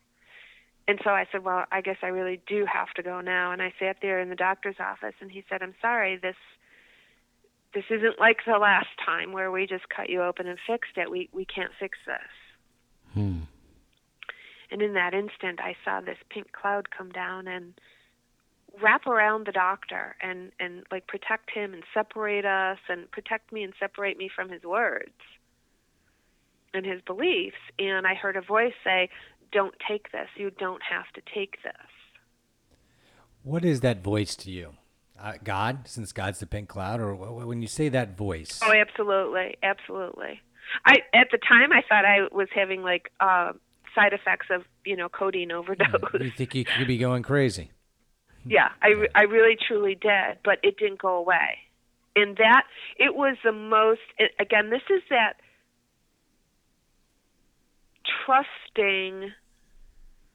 And 0.86 1.00
so 1.02 1.10
I 1.10 1.26
said, 1.32 1.44
"Well, 1.44 1.64
I 1.72 1.80
guess 1.80 1.96
I 2.02 2.08
really 2.08 2.40
do 2.46 2.66
have 2.66 2.92
to 2.96 3.02
go 3.02 3.22
now." 3.22 3.52
And 3.52 3.62
I 3.62 3.72
sat 3.80 3.96
there 4.02 4.20
in 4.20 4.28
the 4.28 4.36
doctor's 4.36 4.76
office 4.78 5.14
and 5.18 5.32
he 5.32 5.42
said, 5.48 5.62
"I'm 5.62 5.74
sorry, 5.80 6.16
this 6.16 6.36
this 7.74 7.84
isn't 7.90 8.18
like 8.18 8.38
the 8.46 8.58
last 8.58 8.88
time 9.04 9.32
where 9.32 9.50
we 9.50 9.66
just 9.66 9.88
cut 9.88 10.08
you 10.08 10.22
open 10.22 10.46
and 10.46 10.58
fixed 10.66 10.96
it. 10.96 11.10
We 11.10 11.28
we 11.32 11.44
can't 11.44 11.72
fix 11.78 11.98
this." 12.06 13.14
Hmm. 13.14 13.40
And 14.70 14.82
in 14.82 14.94
that 14.94 15.14
instant, 15.14 15.60
I 15.60 15.76
saw 15.84 16.00
this 16.00 16.18
pink 16.30 16.52
cloud 16.52 16.90
come 16.90 17.10
down 17.10 17.46
and 17.46 17.74
wrap 18.82 19.06
around 19.06 19.46
the 19.46 19.52
doctor 19.52 20.16
and 20.20 20.52
and 20.58 20.84
like 20.90 21.06
protect 21.06 21.50
him 21.50 21.74
and 21.74 21.82
separate 21.92 22.44
us 22.44 22.78
and 22.88 23.10
protect 23.10 23.52
me 23.52 23.62
and 23.62 23.72
separate 23.78 24.18
me 24.18 24.28
from 24.34 24.48
his 24.48 24.62
words 24.62 25.12
and 26.72 26.84
his 26.84 27.00
beliefs. 27.02 27.56
And 27.78 28.06
I 28.06 28.14
heard 28.14 28.36
a 28.36 28.40
voice 28.40 28.74
say, 28.82 29.10
"Don't 29.52 29.74
take 29.86 30.12
this. 30.12 30.28
You 30.36 30.50
don't 30.50 30.82
have 30.82 31.10
to 31.14 31.22
take 31.34 31.62
this." 31.62 31.90
What 33.42 33.64
is 33.64 33.80
that 33.80 34.02
voice 34.02 34.34
to 34.36 34.50
you? 34.50 34.74
Uh, 35.18 35.34
God, 35.42 35.86
since 35.86 36.12
God's 36.12 36.40
the 36.40 36.46
pink 36.46 36.68
cloud, 36.68 37.00
or 37.00 37.14
wh- 37.14 37.42
wh- 37.42 37.46
when 37.46 37.62
you 37.62 37.68
say 37.68 37.88
that 37.88 38.16
voice? 38.16 38.60
Oh, 38.62 38.72
absolutely, 38.72 39.56
absolutely. 39.62 40.40
I 40.84 40.96
at 41.12 41.28
the 41.30 41.38
time 41.38 41.72
I 41.72 41.82
thought 41.88 42.04
I 42.04 42.26
was 42.32 42.48
having 42.54 42.82
like 42.82 43.10
uh, 43.20 43.52
side 43.94 44.12
effects 44.12 44.46
of 44.50 44.62
you 44.84 44.96
know 44.96 45.08
codeine 45.08 45.52
overdose. 45.52 45.88
you 46.20 46.30
think 46.30 46.54
you 46.54 46.64
could 46.64 46.86
be 46.86 46.98
going 46.98 47.22
crazy? 47.22 47.70
Yeah, 48.46 48.68
I, 48.82 49.06
I 49.14 49.22
really 49.22 49.56
truly 49.56 49.94
did, 49.94 50.38
but 50.44 50.58
it 50.62 50.76
didn't 50.76 51.00
go 51.00 51.16
away. 51.16 51.58
And 52.16 52.36
that, 52.36 52.64
it 52.98 53.14
was 53.14 53.36
the 53.42 53.52
most, 53.52 54.00
again, 54.38 54.70
this 54.70 54.82
is 54.90 55.02
that 55.10 55.34
trusting 58.24 59.32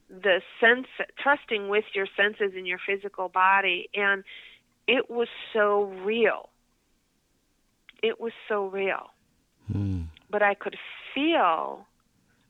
the 0.10 0.42
sense, 0.60 0.88
trusting 1.22 1.70
with 1.70 1.86
your 1.94 2.08
senses 2.18 2.54
in 2.58 2.66
your 2.66 2.80
physical 2.86 3.30
body. 3.30 3.90
And 3.94 4.24
it 4.98 5.10
was 5.10 5.28
so 5.54 5.84
real. 6.04 6.50
It 8.02 8.20
was 8.20 8.32
so 8.48 8.66
real. 8.68 9.12
Hmm. 9.72 10.04
But 10.32 10.42
I 10.42 10.56
could 10.56 10.78
feel 11.14 11.86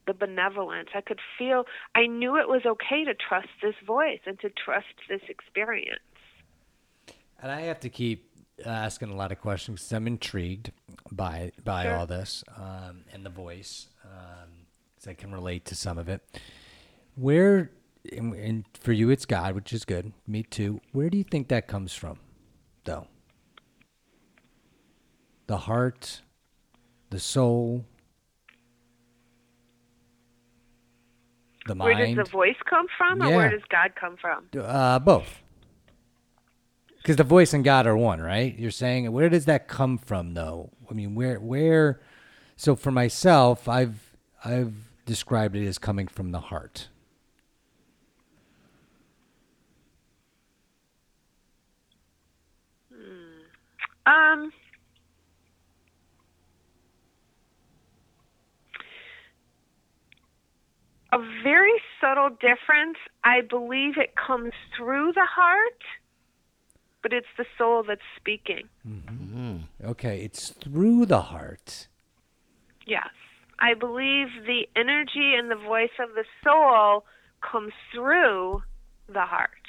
the 0.08 0.14
benevolence. 0.14 0.90
I 0.96 1.02
could 1.02 1.20
feel, 1.38 1.66
I 1.96 2.08
knew 2.08 2.38
it 2.38 2.48
was 2.48 2.62
okay 2.66 3.04
to 3.04 3.14
trust 3.14 3.50
this 3.62 3.76
voice 3.86 4.22
and 4.26 4.40
to 4.40 4.50
trust 4.50 4.88
this 5.10 5.22
experience. 5.28 6.00
And 7.42 7.52
I 7.52 7.62
have 7.62 7.82
to 7.82 7.90
keep 7.90 8.30
asking 8.66 9.10
a 9.10 9.16
lot 9.16 9.32
of 9.34 9.40
questions 9.42 9.82
because 9.82 9.94
I'm 9.94 10.08
intrigued 10.08 10.72
by 11.12 11.52
by 11.64 11.84
Sure. 11.84 11.96
all 11.98 12.06
this 12.06 12.44
um, 12.58 13.04
and 13.14 13.26
the 13.26 13.30
voice 13.30 13.88
because 14.96 15.08
I 15.08 15.14
can 15.14 15.32
relate 15.32 15.66
to 15.66 15.76
some 15.76 15.98
of 15.98 16.10
it. 16.10 16.22
Where 17.16 17.72
and, 18.12 18.34
and 18.34 18.66
for 18.80 18.92
you 18.94 19.10
it's 19.10 19.26
God, 19.26 19.56
which 19.56 19.74
is 19.74 19.86
good. 19.86 20.14
Me 20.28 20.44
too. 20.44 20.82
Where 20.92 21.10
do 21.10 21.18
you 21.18 21.24
think 21.24 21.48
that 21.50 21.68
comes 21.68 21.94
from, 21.94 22.20
though? 22.90 23.08
The 25.48 25.58
heart, 25.58 26.22
the 27.12 27.20
soul, 27.20 27.86
the 31.68 31.76
mind. 31.76 31.98
Where 32.00 32.08
does 32.08 32.26
the 32.26 32.32
voice 32.32 32.56
come 32.70 32.88
from, 32.98 33.22
or 33.22 33.30
Yeah. 33.30 33.36
where 33.38 33.50
does 33.50 33.62
God 33.70 33.94
come 34.00 34.18
from? 34.18 34.50
Uh, 34.60 35.00
both. 35.00 35.44
Because 36.98 37.16
the 37.16 37.24
voice 37.24 37.54
and 37.54 37.64
God 37.64 37.88
are 37.88 37.96
one, 37.96 38.22
right? 38.22 38.58
You're 38.58 38.72
saying 38.72 39.12
where 39.12 39.30
does 39.30 39.46
that 39.46 39.68
come 39.68 39.98
from, 39.98 40.34
though? 40.34 40.72
I 40.90 40.94
mean, 40.94 41.16
where, 41.16 41.40
where? 41.40 42.02
So 42.56 42.76
for 42.76 42.92
myself, 42.92 43.68
I've 43.68 44.16
I've 44.44 44.74
described 45.06 45.56
it 45.56 45.66
as 45.68 45.78
coming 45.78 46.08
from 46.08 46.32
the 46.32 46.40
heart. 46.40 46.90
Um, 54.10 54.52
a 61.12 61.20
very 61.44 61.80
subtle 62.02 62.30
difference. 62.30 62.98
I 63.24 63.42
believe 63.42 63.98
it 63.98 64.16
comes 64.16 64.54
through 64.76 65.14
the 65.14 65.28
heart, 65.30 65.84
but 67.04 67.14
it's 67.14 67.28
the 67.38 67.46
soul 67.56 67.84
that's 67.88 68.02
speaking. 68.16 68.68
Okay, 69.86 70.22
it's 70.22 70.50
through 70.50 71.06
the 71.06 71.22
heart. 71.22 71.88
Yes. 72.88 73.10
I 73.60 73.74
believe 73.76 74.28
the 74.46 74.68
energy 74.76 75.36
and 75.38 75.52
the 75.52 75.56
voice 75.56 75.90
of 76.00 76.16
the 76.16 76.24
soul 76.44 77.06
comes 77.42 77.74
through 77.94 78.64
the 79.08 79.26
heart. 79.26 79.69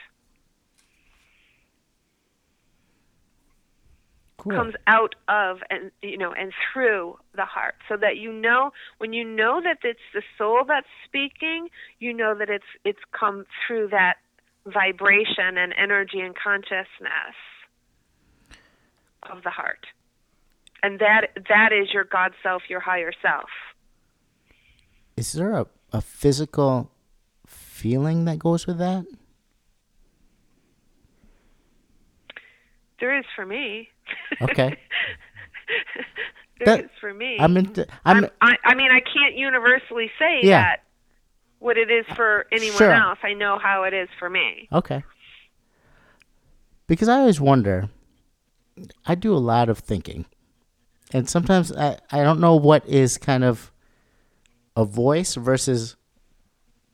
Cool. 4.41 4.53
comes 4.53 4.75
out 4.87 5.15
of 5.29 5.59
and 5.69 5.91
you 6.03 6.17
know 6.17 6.33
and 6.33 6.53
through 6.73 7.17
the 7.37 7.45
heart 7.45 7.75
so 7.89 7.97
that 7.97 8.17
you 8.17 8.33
know 8.33 8.71
when 8.99 9.13
you 9.13 9.25
know 9.25 9.61
that 9.63 9.79
it's 9.83 10.01
the 10.15 10.23
soul 10.39 10.65
that's 10.67 10.87
speaking 11.05 11.69
you 11.99 12.15
know 12.15 12.35
that 12.35 12.49
it's 12.49 12.65
it's 12.85 13.01
come 13.13 13.45
through 13.67 13.89
that 13.89 14.15
vibration 14.67 15.59
and 15.59 15.75
energy 15.77 16.21
and 16.21 16.35
consciousness 16.35 17.37
of 19.31 19.43
the 19.43 19.51
heart 19.51 19.87
and 20.83 20.99
that 20.99 21.29
that 21.49 21.73
is 21.73 21.93
your 21.93 22.05
God 22.05 22.33
self, 22.43 22.63
your 22.69 22.81
higher 22.81 23.13
self. 23.23 23.49
Is 25.17 25.33
there 25.33 25.53
a, 25.53 25.67
a 25.93 26.01
physical 26.01 26.91
feeling 27.47 28.25
that 28.25 28.39
goes 28.39 28.67
with 28.67 28.79
that? 28.79 29.05
There 33.01 33.17
is 33.17 33.25
for 33.35 33.47
me. 33.47 33.89
Okay. 34.43 34.77
there 36.59 36.67
That- 36.77 36.85
is 36.85 36.91
for 37.01 37.13
me. 37.15 37.37
I'm 37.41 37.57
into, 37.57 37.87
I'm, 38.05 38.25
I'm, 38.25 38.31
I, 38.41 38.57
I 38.65 38.75
mean, 38.75 38.91
I 38.91 39.01
can't 39.01 39.35
universally 39.37 40.11
say 40.19 40.41
Yeah. 40.43 40.63
that 40.63 40.83
what 41.59 41.77
it 41.77 41.91
is 41.91 42.07
for 42.17 42.47
anyone 42.53 42.79
Sure. 42.79 42.93
else. 42.93 43.19
I 43.23 43.35
know 43.35 43.59
how 43.59 43.85
it 43.85 43.93
is 43.95 44.09
for 44.19 44.29
me. 44.31 44.69
Okay. 44.73 45.03
Because 46.87 47.09
I 47.09 47.19
always 47.19 47.41
wonder, 47.41 47.89
I 49.07 49.15
do 49.15 49.35
a 49.35 49.39
lot 49.39 49.69
of 49.69 49.79
thinking. 49.79 50.25
And 51.13 51.29
sometimes 51.29 51.73
I, 51.73 51.99
I 52.11 52.23
don't 52.23 52.41
know 52.41 52.57
what 52.57 52.87
is 52.87 53.19
kind 53.19 53.45
of 53.45 53.71
a 54.77 54.85
voice 54.85 55.35
versus 55.35 55.97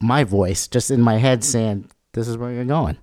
my 0.01 0.25
voice 0.25 0.67
just 0.69 0.91
in 0.91 1.01
my 1.01 1.19
head 1.19 1.45
saying, 1.45 1.91
this 2.13 2.27
is 2.29 2.37
where 2.37 2.53
you're 2.53 2.65
going. 2.65 2.97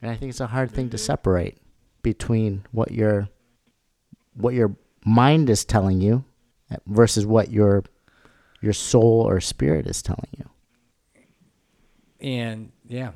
And 0.00 0.10
I 0.10 0.16
think 0.16 0.30
it's 0.30 0.40
a 0.40 0.46
hard 0.46 0.70
thing 0.70 0.90
to 0.90 0.98
separate 0.98 1.58
between 2.02 2.64
what 2.70 2.92
your 2.92 3.28
what 4.34 4.54
your 4.54 4.76
mind 5.04 5.50
is 5.50 5.64
telling 5.64 6.00
you 6.00 6.24
versus 6.86 7.26
what 7.26 7.50
your 7.50 7.84
your 8.60 8.72
soul 8.72 9.26
or 9.28 9.40
spirit 9.40 9.86
is 9.86 10.02
telling 10.02 10.30
you. 10.36 10.50
And 12.20 12.72
yeah, 12.86 13.12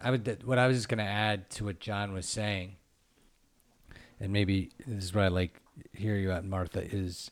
I 0.00 0.10
would. 0.10 0.42
What 0.44 0.58
I 0.58 0.66
was 0.66 0.76
just 0.76 0.88
gonna 0.88 1.02
add 1.02 1.50
to 1.50 1.64
what 1.64 1.80
John 1.80 2.12
was 2.12 2.26
saying, 2.26 2.76
and 4.18 4.32
maybe 4.32 4.70
this 4.86 5.04
is 5.04 5.14
what 5.14 5.24
I 5.24 5.28
like 5.28 5.60
hear 5.92 6.16
you 6.16 6.32
at 6.32 6.44
Martha 6.44 6.82
is, 6.82 7.30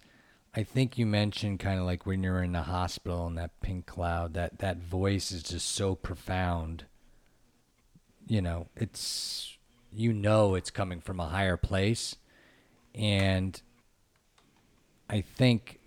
I 0.55 0.63
think 0.63 0.97
you 0.97 1.07
mentioned 1.07 1.59
kind 1.61 1.79
of 1.79 1.87
like 1.87 2.07
when 2.07 2.23
you're 2.23 2.43
in 2.43 2.53
the 2.53 2.63
hospital 2.63 3.27
and 3.27 3.37
that 3.39 3.61
pink 3.61 3.87
cloud, 3.87 4.35
that 4.35 4.59
that 4.59 4.79
voice 4.79 5.33
is 5.33 5.43
just 5.43 5.69
so 5.69 5.95
profound. 5.95 6.85
You 8.29 8.43
know, 8.43 8.69
it's 8.77 9.57
you 9.93 10.13
know 10.13 10.55
it's 10.55 10.71
coming 10.71 11.01
from 11.01 11.19
a 11.19 11.27
higher 11.27 11.57
place, 11.57 12.15
and 12.95 13.61
I 15.11 15.23
think 15.23 15.81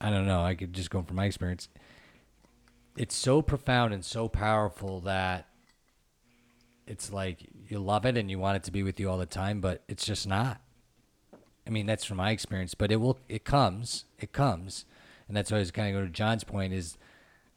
I 0.00 0.08
don't 0.08 0.26
know. 0.26 0.42
I 0.42 0.54
could 0.54 0.72
just 0.72 0.88
go 0.88 1.02
from 1.02 1.16
my 1.16 1.26
experience 1.26 1.68
it's 2.98 3.14
so 3.14 3.40
profound 3.40 3.94
and 3.94 4.04
so 4.04 4.28
powerful 4.28 5.00
that 5.00 5.46
it's 6.86 7.12
like 7.12 7.46
you 7.68 7.78
love 7.78 8.04
it 8.04 8.16
and 8.16 8.28
you 8.28 8.38
want 8.40 8.56
it 8.56 8.64
to 8.64 8.72
be 8.72 8.82
with 8.82 8.98
you 8.98 9.08
all 9.08 9.18
the 9.18 9.26
time, 9.26 9.60
but 9.60 9.84
it's 9.88 10.04
just 10.04 10.26
not. 10.26 10.60
I 11.64 11.70
mean, 11.70 11.86
that's 11.86 12.04
from 12.04 12.16
my 12.16 12.32
experience, 12.32 12.74
but 12.74 12.90
it 12.90 12.96
will, 12.96 13.18
it 13.28 13.44
comes, 13.44 14.04
it 14.18 14.32
comes. 14.32 14.84
And 15.28 15.36
that's 15.36 15.52
why 15.52 15.58
I 15.58 15.60
was 15.60 15.70
kind 15.70 15.94
of 15.94 16.00
go 16.00 16.06
to 16.06 16.12
John's 16.12 16.42
point 16.42 16.72
is 16.72 16.98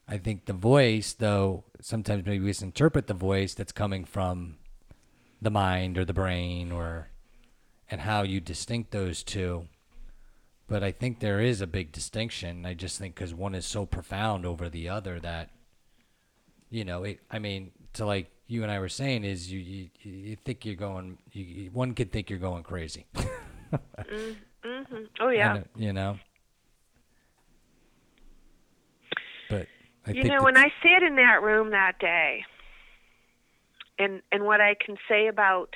I 0.07 0.17
think 0.19 0.45
the 0.45 0.53
voice, 0.53 1.13
though, 1.13 1.63
sometimes 1.81 2.25
maybe 2.25 2.39
we 2.39 2.47
misinterpret 2.47 3.07
the 3.07 3.13
voice 3.13 3.53
that's 3.53 3.71
coming 3.71 4.05
from 4.05 4.57
the 5.41 5.49
mind 5.49 5.97
or 5.97 6.05
the 6.05 6.13
brain 6.13 6.71
or, 6.71 7.09
and 7.89 8.01
how 8.01 8.21
you 8.21 8.39
distinct 8.39 8.91
those 8.91 9.23
two. 9.23 9.67
But 10.67 10.83
I 10.83 10.91
think 10.91 11.19
there 11.19 11.41
is 11.41 11.59
a 11.59 11.67
big 11.67 11.91
distinction. 11.91 12.65
I 12.65 12.73
just 12.73 12.97
think 12.97 13.15
because 13.15 13.33
one 13.33 13.55
is 13.55 13.65
so 13.65 13.85
profound 13.85 14.45
over 14.45 14.69
the 14.69 14.87
other 14.87 15.19
that, 15.19 15.49
you 16.69 16.85
know, 16.85 17.03
it, 17.03 17.19
I 17.29 17.39
mean, 17.39 17.71
to 17.93 18.05
like 18.05 18.31
you 18.47 18.63
and 18.63 18.71
I 18.71 18.79
were 18.79 18.87
saying, 18.87 19.25
is 19.25 19.51
you 19.51 19.59
you, 19.59 19.89
you 20.01 20.37
think 20.45 20.65
you're 20.65 20.75
going, 20.75 21.17
you, 21.33 21.69
one 21.73 21.93
could 21.93 22.11
think 22.11 22.29
you're 22.29 22.39
going 22.39 22.63
crazy. 22.63 23.05
mm-hmm. 23.73 25.03
Oh 25.19 25.29
yeah. 25.29 25.55
And, 25.55 25.65
you 25.75 25.91
know. 25.91 26.17
But 29.49 29.67
I 30.05 30.11
You 30.11 30.23
know, 30.23 30.43
when 30.43 30.57
I 30.57 30.71
sat 30.81 31.03
in 31.03 31.15
that 31.15 31.43
room 31.43 31.71
that 31.71 31.99
day, 31.99 32.43
and 33.99 34.21
and 34.31 34.45
what 34.45 34.61
I 34.61 34.75
can 34.75 34.97
say 35.07 35.27
about 35.27 35.73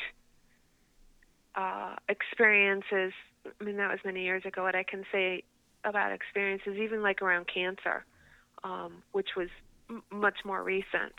uh, 1.56 1.96
experiences, 2.10 3.14
I 3.46 3.64
mean 3.64 3.78
that 3.78 3.92
was 3.92 4.00
many 4.04 4.24
years 4.24 4.44
ago. 4.46 4.64
What 4.64 4.76
I 4.76 4.84
can 4.84 5.06
say 5.12 5.44
about 5.84 6.12
experiences, 6.12 6.78
even 6.78 7.04
like 7.04 7.22
around 7.22 7.46
cancer, 7.54 8.04
um, 8.64 9.04
which 9.12 9.30
was 9.38 9.50
m- 9.90 10.04
much 10.12 10.40
more 10.44 10.64
recent. 10.64 11.14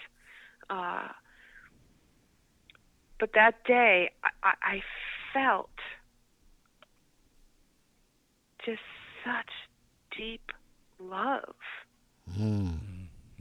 Uh, 0.68 1.08
but 3.20 3.30
that 3.34 3.62
day, 3.64 4.10
I, 4.24 4.30
I 4.42 4.52
I 4.62 4.82
felt 5.32 5.70
just 8.64 8.80
such 9.24 9.50
deep 10.16 10.50
love 10.98 11.54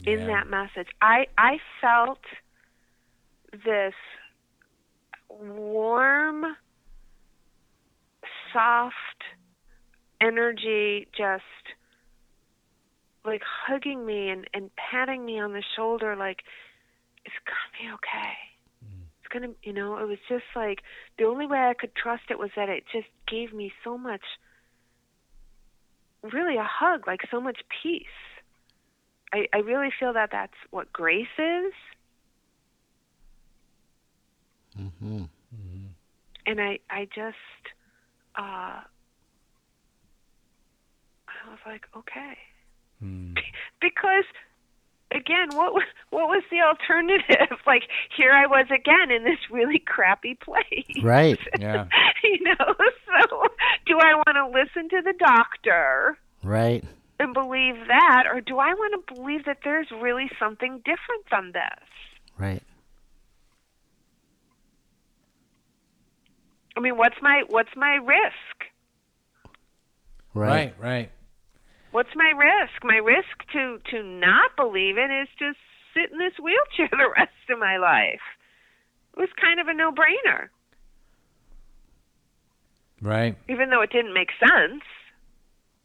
in 0.06 0.20
Yeah. 0.20 0.26
that 0.26 0.46
message. 0.48 0.88
I 1.00 1.26
I 1.36 1.60
felt 1.80 2.24
this 3.52 3.94
warm, 5.28 6.56
soft 8.52 9.24
energy 10.20 11.06
just 11.16 11.42
like 13.24 13.42
hugging 13.42 14.06
me 14.06 14.30
and, 14.30 14.48
and 14.54 14.70
patting 14.76 15.26
me 15.26 15.38
on 15.40 15.52
the 15.52 15.62
shoulder 15.74 16.16
like 16.16 16.42
it's 17.24 17.34
gonna 17.44 17.72
be 17.78 17.92
okay. 17.94 18.32
Mm. 18.84 19.02
It's 19.18 19.28
gonna 19.28 19.52
you 19.62 19.72
know, 19.72 19.98
it 19.98 20.06
was 20.06 20.18
just 20.28 20.44
like 20.54 20.82
the 21.18 21.24
only 21.24 21.46
way 21.46 21.58
I 21.58 21.74
could 21.74 21.94
trust 21.94 22.30
it 22.30 22.38
was 22.38 22.50
that 22.56 22.68
it 22.68 22.84
just 22.92 23.08
gave 23.26 23.52
me 23.52 23.72
so 23.82 23.98
much 23.98 24.22
really 26.22 26.56
a 26.56 26.64
hug, 26.64 27.06
like 27.06 27.20
so 27.30 27.40
much 27.40 27.58
peace. 27.82 28.06
I, 29.32 29.46
I 29.52 29.58
really 29.58 29.90
feel 29.98 30.12
that 30.12 30.30
that's 30.32 30.52
what 30.70 30.92
grace 30.92 31.26
is. 31.38 31.72
Mm-hmm. 34.78 35.24
And 36.46 36.60
I, 36.60 36.78
I 36.88 37.06
just, 37.06 37.36
uh, 38.36 38.80
I 41.28 41.48
was 41.48 41.58
like, 41.66 41.86
okay. 41.96 42.38
Hmm. 43.00 43.34
Because, 43.78 44.24
again, 45.12 45.48
what 45.54 45.74
was, 45.74 45.84
what 46.10 46.28
was 46.28 46.42
the 46.50 46.60
alternative? 46.62 47.58
like, 47.66 47.82
here 48.16 48.32
I 48.32 48.46
was 48.46 48.66
again 48.74 49.10
in 49.10 49.22
this 49.22 49.38
really 49.50 49.78
crappy 49.78 50.34
place. 50.34 51.02
Right. 51.02 51.38
Yeah. 51.60 51.86
you 52.24 52.38
know, 52.42 52.74
so 52.78 53.42
do 53.86 53.98
I 53.98 54.14
want 54.14 54.34
to 54.34 54.46
listen 54.46 54.88
to 54.90 55.02
the 55.02 55.12
doctor? 55.18 56.16
Right. 56.42 56.84
And 57.18 57.32
believe 57.32 57.74
that, 57.88 58.24
or 58.30 58.40
do 58.40 58.58
I 58.58 58.74
want 58.74 59.06
to 59.08 59.14
believe 59.14 59.44
that 59.46 59.58
there's 59.64 59.88
really 59.90 60.30
something 60.38 60.78
different 60.84 61.24
than 61.30 61.52
this? 61.52 61.88
Right. 62.38 62.62
I 66.76 66.80
mean, 66.80 66.96
what's 66.98 67.16
my 67.22 67.42
what's 67.48 67.74
my 67.76 67.94
risk? 67.94 68.70
Right. 70.34 70.48
Right. 70.48 70.74
Right. 70.78 71.10
What's 71.92 72.14
my 72.14 72.30
risk? 72.36 72.84
My 72.84 72.96
risk 72.96 73.50
to 73.52 73.78
to 73.90 74.02
not 74.02 74.50
believe 74.56 74.98
it 74.98 75.10
is 75.10 75.28
to 75.38 75.52
sit 75.94 76.12
in 76.12 76.18
this 76.18 76.34
wheelchair 76.38 76.88
the 76.90 77.10
rest 77.16 77.32
of 77.48 77.58
my 77.58 77.78
life. 77.78 78.20
It 79.16 79.20
was 79.20 79.30
kind 79.40 79.58
of 79.58 79.68
a 79.68 79.72
no-brainer, 79.72 80.48
Right. 83.00 83.34
even 83.48 83.70
though 83.70 83.80
it 83.80 83.90
didn't 83.90 84.12
make 84.12 84.28
sense. 84.38 84.82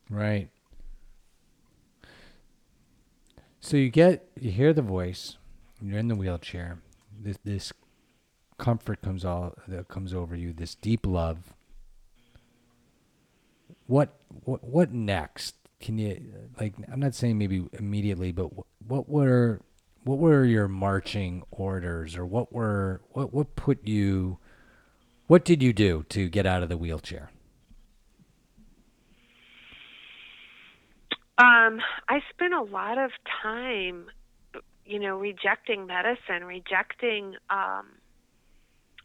Right. 0.10 0.50
So 3.62 3.78
you 3.78 3.90
get 3.90 4.28
you 4.40 4.52
hear 4.52 4.74
the 4.74 4.82
voice. 4.82 5.38
You're 5.82 6.00
in 6.00 6.08
the 6.08 6.16
wheelchair. 6.16 6.80
This 7.18 7.38
this 7.46 7.72
comfort 8.58 9.02
comes 9.02 9.24
all 9.24 9.54
that 9.68 9.88
comes 9.88 10.14
over 10.14 10.36
you. 10.36 10.52
This 10.52 10.74
deep 10.74 11.06
love. 11.06 11.54
What 13.86 14.16
what 14.44 14.64
what 14.64 14.92
next? 14.92 15.56
Can 15.80 16.00
you 16.00 16.20
like? 16.60 16.74
I'm 16.92 17.00
not 17.00 17.14
saying 17.14 17.38
maybe 17.38 17.68
immediately, 17.74 18.32
but 18.32 18.54
what, 18.54 18.66
what 18.88 19.08
were 19.08 19.62
what 20.04 20.18
were 20.18 20.44
your 20.44 20.68
marching 20.68 21.44
orders, 21.52 22.18
or 22.18 22.26
what 22.26 22.52
were 22.52 23.02
what 23.12 23.32
what 23.32 23.56
put 23.56 23.88
you? 23.88 24.40
What 25.28 25.46
did 25.46 25.62
you 25.62 25.72
do 25.72 26.04
to 26.10 26.30
get 26.30 26.48
out 26.48 26.64
of 26.64 26.70
the 26.70 26.78
wheelchair? 26.78 27.30
Um, 31.38 31.80
I 32.08 32.22
spent 32.30 32.54
a 32.54 32.62
lot 32.62 32.98
of 32.98 33.12
time, 33.42 34.06
you 34.86 35.00
know, 35.00 35.18
rejecting 35.18 35.88
medicine, 35.88 36.44
rejecting. 36.46 37.36
Um, 37.50 37.88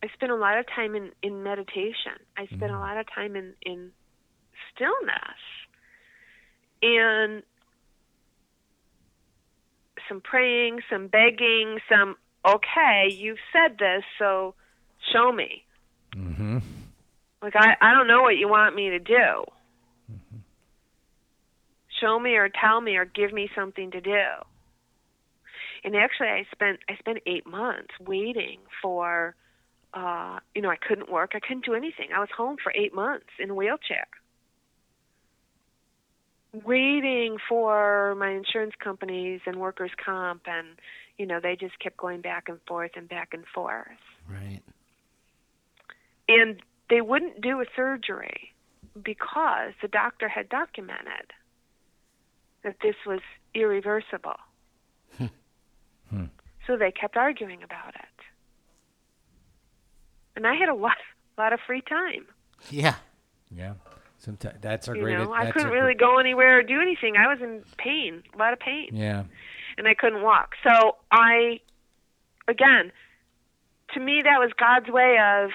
I 0.03 0.09
spent 0.13 0.33
a 0.33 0.37
lot 0.37 0.59
of 0.59 0.67
time 0.67 0.95
in 0.95 1.13
in 1.23 1.43
meditation. 1.43 2.19
I 2.37 2.47
spent 2.47 2.73
a 2.73 2.79
lot 2.79 2.99
of 2.99 3.07
time 3.13 3.37
in 3.37 3.55
in 3.63 3.93
stillness, 4.75 5.41
and 6.83 7.43
some 10.09 10.21
praying, 10.21 10.81
some 10.91 11.09
begging, 11.09 11.79
some 11.89 12.17
okay, 12.45 13.09
you've 13.11 13.39
said 13.53 13.79
this, 13.79 14.05
so 14.19 14.55
show 15.13 15.33
me. 15.33 15.65
Mm-hmm. 16.15 16.59
Like 17.43 17.57
I, 17.57 17.77
I 17.81 17.93
don't 17.93 18.07
know 18.07 18.23
what 18.23 18.37
you 18.37 18.49
want 18.49 18.75
me 18.75 18.91
to 18.91 18.99
do. 18.99 19.45
Show 22.01 22.19
me 22.19 22.37
or 22.37 22.49
tell 22.49 22.81
me 22.81 22.97
or 22.97 23.05
give 23.05 23.33
me 23.33 23.49
something 23.55 23.91
to 23.93 24.01
do. 24.01 24.23
And 25.85 25.95
actually, 25.97 26.29
I 26.29 26.45
spent 26.53 26.81
I 26.89 26.97
spent 26.97 27.19
eight 27.27 27.47
months 27.47 27.95
waiting 28.01 28.59
for, 28.83 29.35
uh, 29.95 30.41
you 30.55 30.61
know, 30.63 30.71
I 30.71 30.77
couldn't 30.77 31.11
work, 31.11 31.33
I 31.35 31.41
couldn't 31.41 31.65
do 31.65 31.75
anything. 31.75 32.09
I 32.15 32.19
was 32.21 32.29
home 32.37 32.57
for 32.63 32.73
eight 32.75 32.95
months 32.95 33.29
in 33.39 33.51
a 33.51 33.55
wheelchair, 33.55 34.07
waiting 36.65 37.37
for 37.49 38.15
my 38.17 38.31
insurance 38.31 38.75
companies 38.83 39.41
and 39.47 39.57
workers' 39.57 39.91
comp, 40.05 40.43
and 40.47 40.69
you 41.19 41.27
know, 41.27 41.41
they 41.41 41.57
just 41.57 41.79
kept 41.79 41.97
going 41.97 42.21
back 42.21 42.49
and 42.49 42.59
forth 42.67 42.91
and 42.97 43.09
back 43.09 43.33
and 43.33 43.45
forth 43.55 43.87
Right. 44.29 44.61
and 46.29 46.61
they 46.91 47.01
wouldn't 47.01 47.41
do 47.41 47.61
a 47.61 47.65
surgery 47.75 48.53
because 49.03 49.73
the 49.83 49.89
doctor 49.89 50.29
had 50.29 50.49
documented 50.49 51.33
that 52.67 52.77
this 52.83 52.97
was 53.07 53.21
irreversible. 53.55 54.37
Hmm. 55.17 55.27
Hmm. 56.11 56.25
So 56.67 56.77
they 56.77 56.91
kept 56.91 57.17
arguing 57.17 57.63
about 57.63 57.95
it. 57.95 58.03
And 60.35 60.47
I 60.47 60.55
had 60.55 60.69
a 60.69 60.75
lot, 60.75 60.97
lot 61.39 61.53
of 61.55 61.61
free 61.67 61.81
time. 61.81 62.27
Yeah. 62.71 62.97
Yeah. 63.51 63.75
Sometimes 64.19 64.57
that's 64.61 64.89
a 64.89 64.95
You 64.97 65.03
great. 65.03 65.17
know, 65.19 65.33
I 65.33 65.51
couldn't 65.53 65.71
really 65.71 65.95
gr- 65.95 66.05
go 66.07 66.19
anywhere 66.19 66.59
or 66.59 66.63
do 66.63 66.81
anything. 66.81 67.17
I 67.17 67.29
was 67.29 67.39
in 67.41 67.63
pain, 67.79 68.23
a 68.35 68.37
lot 68.37 68.53
of 68.53 68.59
pain. 68.59 68.89
Yeah. 68.93 69.25
and 69.79 69.87
I 69.87 69.95
couldn't 69.95 70.23
walk. 70.23 70.55
So 70.67 70.97
I, 71.11 71.61
again, 72.49 72.91
to 73.95 74.01
me, 74.01 74.23
that 74.25 74.39
was 74.41 74.51
God's 74.59 74.89
way 74.91 75.17
of 75.23 75.51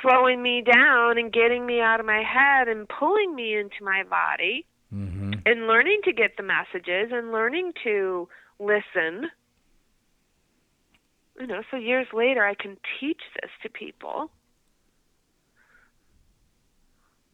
slowing 0.00 0.40
me 0.42 0.62
down 0.62 1.18
and 1.18 1.32
getting 1.32 1.66
me 1.66 1.80
out 1.80 1.98
of 2.00 2.06
my 2.06 2.22
head 2.22 2.68
and 2.68 2.88
pulling 2.88 3.34
me 3.34 3.56
into 3.56 3.82
my 3.82 4.04
body. 4.04 4.64
Mm-hmm. 5.40 5.58
and 5.58 5.66
learning 5.66 6.00
to 6.04 6.12
get 6.12 6.36
the 6.36 6.42
messages 6.42 7.10
and 7.12 7.32
learning 7.32 7.72
to 7.84 8.28
listen. 8.58 9.30
You 11.38 11.46
know, 11.46 11.62
so 11.70 11.76
years 11.76 12.06
later, 12.12 12.44
I 12.44 12.54
can 12.54 12.76
teach 12.98 13.20
this 13.40 13.50
to 13.62 13.68
people. 13.70 14.30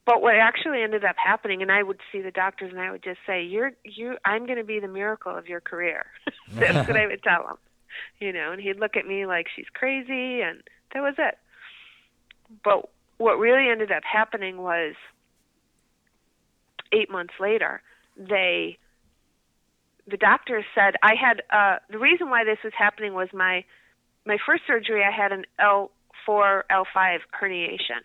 But 0.05 0.23
what 0.23 0.37
actually 0.37 0.83
ended 0.83 1.05
up 1.05 1.17
happening, 1.17 1.63
and 1.63 1.73
I 1.73 1.83
would 1.83 1.99
see 2.13 2.21
the 2.21 2.31
doctors, 2.31 2.71
and 2.71 2.81
I 2.81 2.93
would 2.93 3.03
just 3.03 3.19
say, 3.27 3.43
"You're 3.43 3.73
you. 3.83 4.17
I'm 4.25 4.47
going 4.47 4.59
to 4.59 4.65
be 4.65 4.79
the 4.79 4.87
miracle 4.87 5.37
of 5.37 5.49
your 5.49 5.61
career." 5.61 6.07
That's 6.53 6.87
what 6.87 6.97
I 6.97 7.07
would 7.09 7.25
tell 7.25 7.49
him, 7.49 7.57
you 8.21 8.33
know. 8.33 8.53
And 8.53 8.61
he'd 8.63 8.79
look 8.79 8.97
at 8.97 9.07
me 9.07 9.27
like 9.27 9.47
she's 9.55 9.67
crazy, 9.75 10.43
and 10.43 10.63
that 10.95 11.01
was 11.01 11.15
it. 11.19 11.37
But 12.63 12.89
what 13.19 13.41
really 13.41 13.69
ended 13.69 13.91
up 13.91 14.05
happening 14.05 14.59
was, 14.59 14.95
eight 16.93 17.11
months 17.11 17.35
later, 17.41 17.83
they, 18.17 18.79
the 20.07 20.17
doctors 20.17 20.65
said 20.75 20.95
I 21.03 21.15
had. 21.15 21.43
Uh, 21.51 21.79
the 21.91 21.99
reason 21.99 22.31
why 22.31 22.45
this 22.45 22.59
was 22.63 22.73
happening 22.77 23.15
was 23.15 23.29
my, 23.33 23.65
my 24.25 24.39
first 24.47 24.63
surgery. 24.67 25.03
I 25.03 25.11
had 25.11 25.33
an 25.33 25.45
L4 25.61 26.63
L5 26.71 27.19
herniation. 27.41 28.03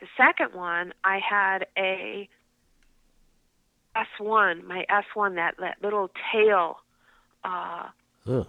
The 0.00 0.06
second 0.16 0.58
one, 0.58 0.92
I 1.04 1.18
had 1.18 1.66
a 1.78 2.28
S1, 3.96 4.64
my 4.64 4.84
S1, 4.90 5.36
that, 5.36 5.54
that 5.60 5.76
little 5.82 6.10
tail 6.32 6.78
uh, 7.44 7.88
Ugh. 8.26 8.46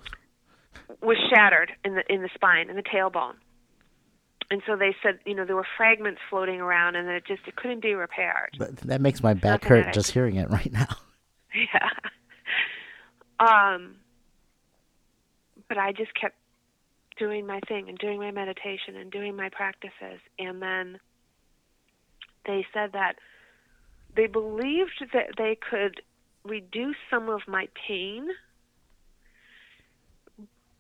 was 1.02 1.18
shattered 1.30 1.72
in 1.84 1.96
the 1.96 2.04
in 2.12 2.22
the 2.22 2.30
spine, 2.34 2.70
in 2.70 2.76
the 2.76 2.84
tailbone. 2.84 3.36
And 4.52 4.62
so 4.68 4.76
they 4.76 4.96
said, 5.02 5.20
you 5.26 5.34
know, 5.34 5.46
there 5.46 5.56
were 5.56 5.68
fragments 5.78 6.22
floating 6.30 6.62
around, 6.62 6.96
and 6.96 7.10
it 7.10 7.24
just 7.26 7.42
it 7.48 7.56
couldn't 7.56 7.82
be 7.82 7.94
repaired. 7.94 8.56
But 8.58 8.78
that 8.78 9.02
makes 9.02 9.24
my 9.24 9.34
back 9.34 9.64
nothing 9.64 9.84
hurt 9.84 9.94
just 9.94 10.12
hearing 10.12 10.36
it 10.36 10.50
right 10.50 10.72
now. 10.72 10.96
yeah. 11.56 11.90
Um. 13.40 13.96
But 15.68 15.80
I 15.80 15.94
just 15.94 16.14
kept 16.14 16.36
doing 17.18 17.48
my 17.48 17.60
thing 17.68 17.90
and 17.90 17.98
doing 17.98 18.20
my 18.20 18.30
meditation 18.30 18.96
and 18.96 19.12
doing 19.12 19.36
my 19.36 19.50
practices, 19.50 20.20
and 20.38 20.62
then 20.62 21.00
they 22.46 22.66
said 22.72 22.92
that 22.94 23.16
they 24.16 24.28
believed 24.28 25.04
that 25.14 25.30
they 25.38 25.58
could 25.70 26.02
reduce 26.44 26.96
some 27.10 27.30
of 27.30 27.42
my 27.48 27.68
pain 27.88 28.28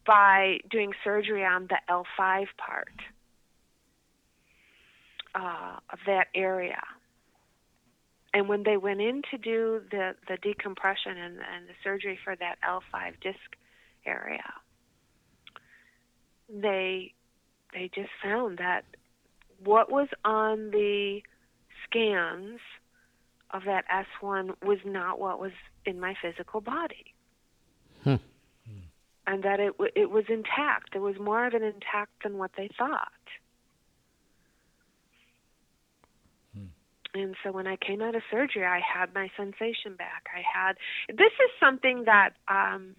by 0.06 0.60
doing 0.70 0.94
surgery 1.04 1.44
on 1.44 1.68
the 1.68 1.78
L5 1.90 2.46
part 2.58 2.94
uh, 5.36 5.78
of 5.92 6.00
that 6.08 6.28
area. 6.34 6.82
And 8.34 8.50
when 8.50 8.64
they 8.64 8.78
went 8.78 9.00
in 9.02 9.22
to 9.32 9.38
do 9.38 9.82
the, 9.92 10.16
the 10.28 10.38
decompression 10.38 11.18
and, 11.18 11.36
and 11.38 11.68
the 11.68 11.74
surgery 11.84 12.20
for 12.24 12.36
that 12.36 12.58
L5 12.68 13.14
disc 13.22 13.56
area, 14.06 14.54
they 16.50 17.14
they 17.74 17.90
just 17.94 18.10
found 18.24 18.58
that 18.60 18.86
what 19.64 19.92
was 19.92 20.08
on 20.24 20.72
the 20.72 21.22
scans 21.84 22.60
of 23.52 23.64
that 23.66 23.86
S1 23.90 24.56
was 24.64 24.80
not 24.86 25.20
what 25.20 25.40
was 25.40 25.52
in 25.86 26.00
my 26.00 26.16
physical 26.22 26.62
body. 26.62 27.14
Hmm. 28.04 28.16
And 29.28 29.44
that 29.44 29.60
it 29.60 29.74
it 29.96 30.10
was 30.10 30.26
intact. 30.30 30.96
It 30.96 31.00
was 31.00 31.16
more 31.20 31.48
of 31.48 31.54
an 31.54 31.64
intact 31.64 32.24
than 32.24 32.38
what 32.38 32.52
they 32.58 32.70
thought. 32.78 33.12
And 37.16 37.34
so 37.44 37.52
when 37.54 37.66
I 37.66 37.78
came 37.78 38.02
out 38.02 38.14
of 38.14 38.22
surgery, 38.30 38.66
I 38.66 38.82
had 38.82 39.14
my 39.14 39.32
sensation 39.38 39.96
back. 39.98 40.28
I 40.36 40.42
had 40.42 40.74
this 41.08 41.32
is 41.32 41.50
something 41.62 42.04
that 42.06 42.32
um, 42.50 42.94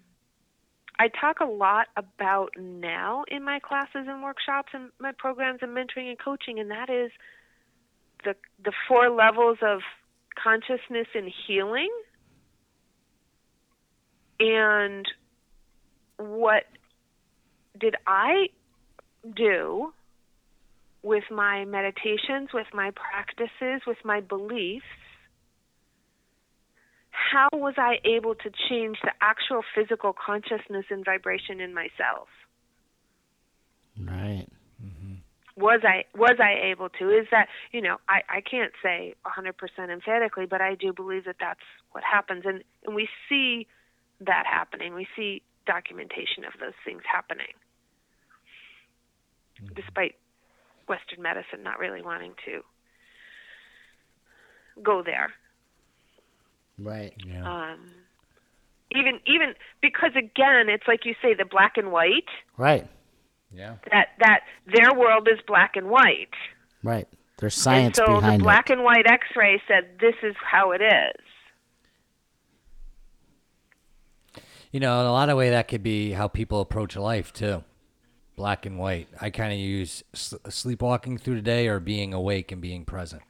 I 0.99 1.09
talk 1.09 1.39
a 1.39 1.45
lot 1.45 1.87
about 1.95 2.49
now 2.57 3.25
in 3.27 3.43
my 3.43 3.59
classes 3.59 4.07
and 4.07 4.23
workshops 4.23 4.69
and 4.73 4.89
my 4.99 5.11
programs 5.15 5.59
and 5.61 5.71
mentoring 5.71 6.09
and 6.09 6.17
coaching, 6.17 6.59
and 6.59 6.71
that 6.71 6.89
is 6.89 7.11
the 8.25 8.33
the 8.65 8.73
four 8.87 9.11
levels 9.11 9.59
of 9.61 9.81
consciousness 10.41 11.07
and 11.13 11.31
healing. 11.45 11.91
And 14.39 15.05
what 16.17 16.63
did 17.79 17.95
I 18.07 18.47
do 19.35 19.93
with 21.03 21.23
my 21.31 21.65
meditations, 21.65 22.49
with 22.53 22.67
my 22.73 22.91
practices, 22.91 23.81
with 23.85 23.97
my 24.03 24.21
beliefs? 24.21 24.85
How 27.11 27.49
was 27.51 27.73
I 27.77 27.97
able 28.05 28.35
to 28.35 28.51
change 28.69 28.97
the 29.03 29.11
actual 29.21 29.61
physical 29.75 30.13
consciousness 30.13 30.85
and 30.89 31.03
vibration 31.03 31.59
in 31.59 31.73
myself? 31.73 32.27
Right. 33.99 34.47
Mm-hmm. 34.83 35.15
was 35.55 35.81
I 35.83 36.05
was 36.15 36.37
I 36.39 36.69
able 36.69 36.89
to? 36.89 37.09
Is 37.09 37.27
that 37.31 37.47
you 37.71 37.81
know 37.81 37.97
I 38.07 38.21
I 38.29 38.41
can't 38.41 38.73
say 38.83 39.15
100% 39.25 39.53
emphatically, 39.91 40.45
but 40.45 40.61
I 40.61 40.75
do 40.75 40.93
believe 40.93 41.25
that 41.25 41.37
that's 41.39 41.65
what 41.91 42.03
happens, 42.03 42.43
and 42.45 42.63
and 42.85 42.95
we 42.95 43.09
see 43.27 43.67
that 44.21 44.45
happening. 44.45 44.93
We 44.93 45.07
see 45.15 45.41
documentation 45.65 46.45
of 46.45 46.53
those 46.59 46.77
things 46.85 47.01
happening, 47.11 47.53
mm-hmm. 49.61 49.73
despite 49.73 50.15
Western 50.87 51.21
medicine 51.21 51.63
not 51.63 51.79
really 51.79 52.01
wanting 52.01 52.33
to 52.45 52.61
go 54.83 55.03
there. 55.03 55.33
Right. 56.79 57.13
Yeah. 57.25 57.71
Um, 57.71 57.79
even 58.91 59.19
even 59.25 59.53
because 59.81 60.11
again, 60.11 60.69
it's 60.69 60.87
like 60.87 61.05
you 61.05 61.15
say, 61.21 61.33
the 61.33 61.45
black 61.45 61.73
and 61.77 61.91
white. 61.91 62.29
Right. 62.57 62.87
yeah. 63.51 63.75
That 63.91 64.09
that 64.19 64.41
their 64.65 64.93
world 64.93 65.27
is 65.31 65.39
black 65.47 65.75
and 65.75 65.89
white. 65.89 66.33
Right. 66.83 67.07
There's 67.39 67.55
science 67.55 67.97
and 67.99 68.07
so 68.07 68.15
behind 68.15 68.41
the 68.41 68.43
black 68.43 68.69
it. 68.69 68.73
and 68.73 68.83
white 68.83 69.05
X-ray 69.07 69.61
said 69.67 69.97
this 69.99 70.15
is 70.23 70.35
how 70.41 70.71
it 70.71 70.81
is. 70.81 71.23
You 74.71 74.79
know, 74.79 74.99
in 75.01 75.05
a 75.07 75.11
lot 75.11 75.29
of 75.29 75.37
way, 75.37 75.49
that 75.51 75.67
could 75.67 75.83
be 75.83 76.11
how 76.11 76.27
people 76.27 76.61
approach 76.61 76.95
life 76.95 77.31
too. 77.31 77.63
Black 78.37 78.65
and 78.65 78.77
white. 78.77 79.09
I 79.19 79.31
kind 79.31 79.51
of 79.51 79.59
use 79.59 80.03
sleepwalking 80.13 81.17
through 81.17 81.35
the 81.35 81.41
day 81.41 81.67
or 81.67 81.81
being 81.81 82.13
awake 82.13 82.51
and 82.53 82.61
being 82.61 82.85
present. 82.85 83.23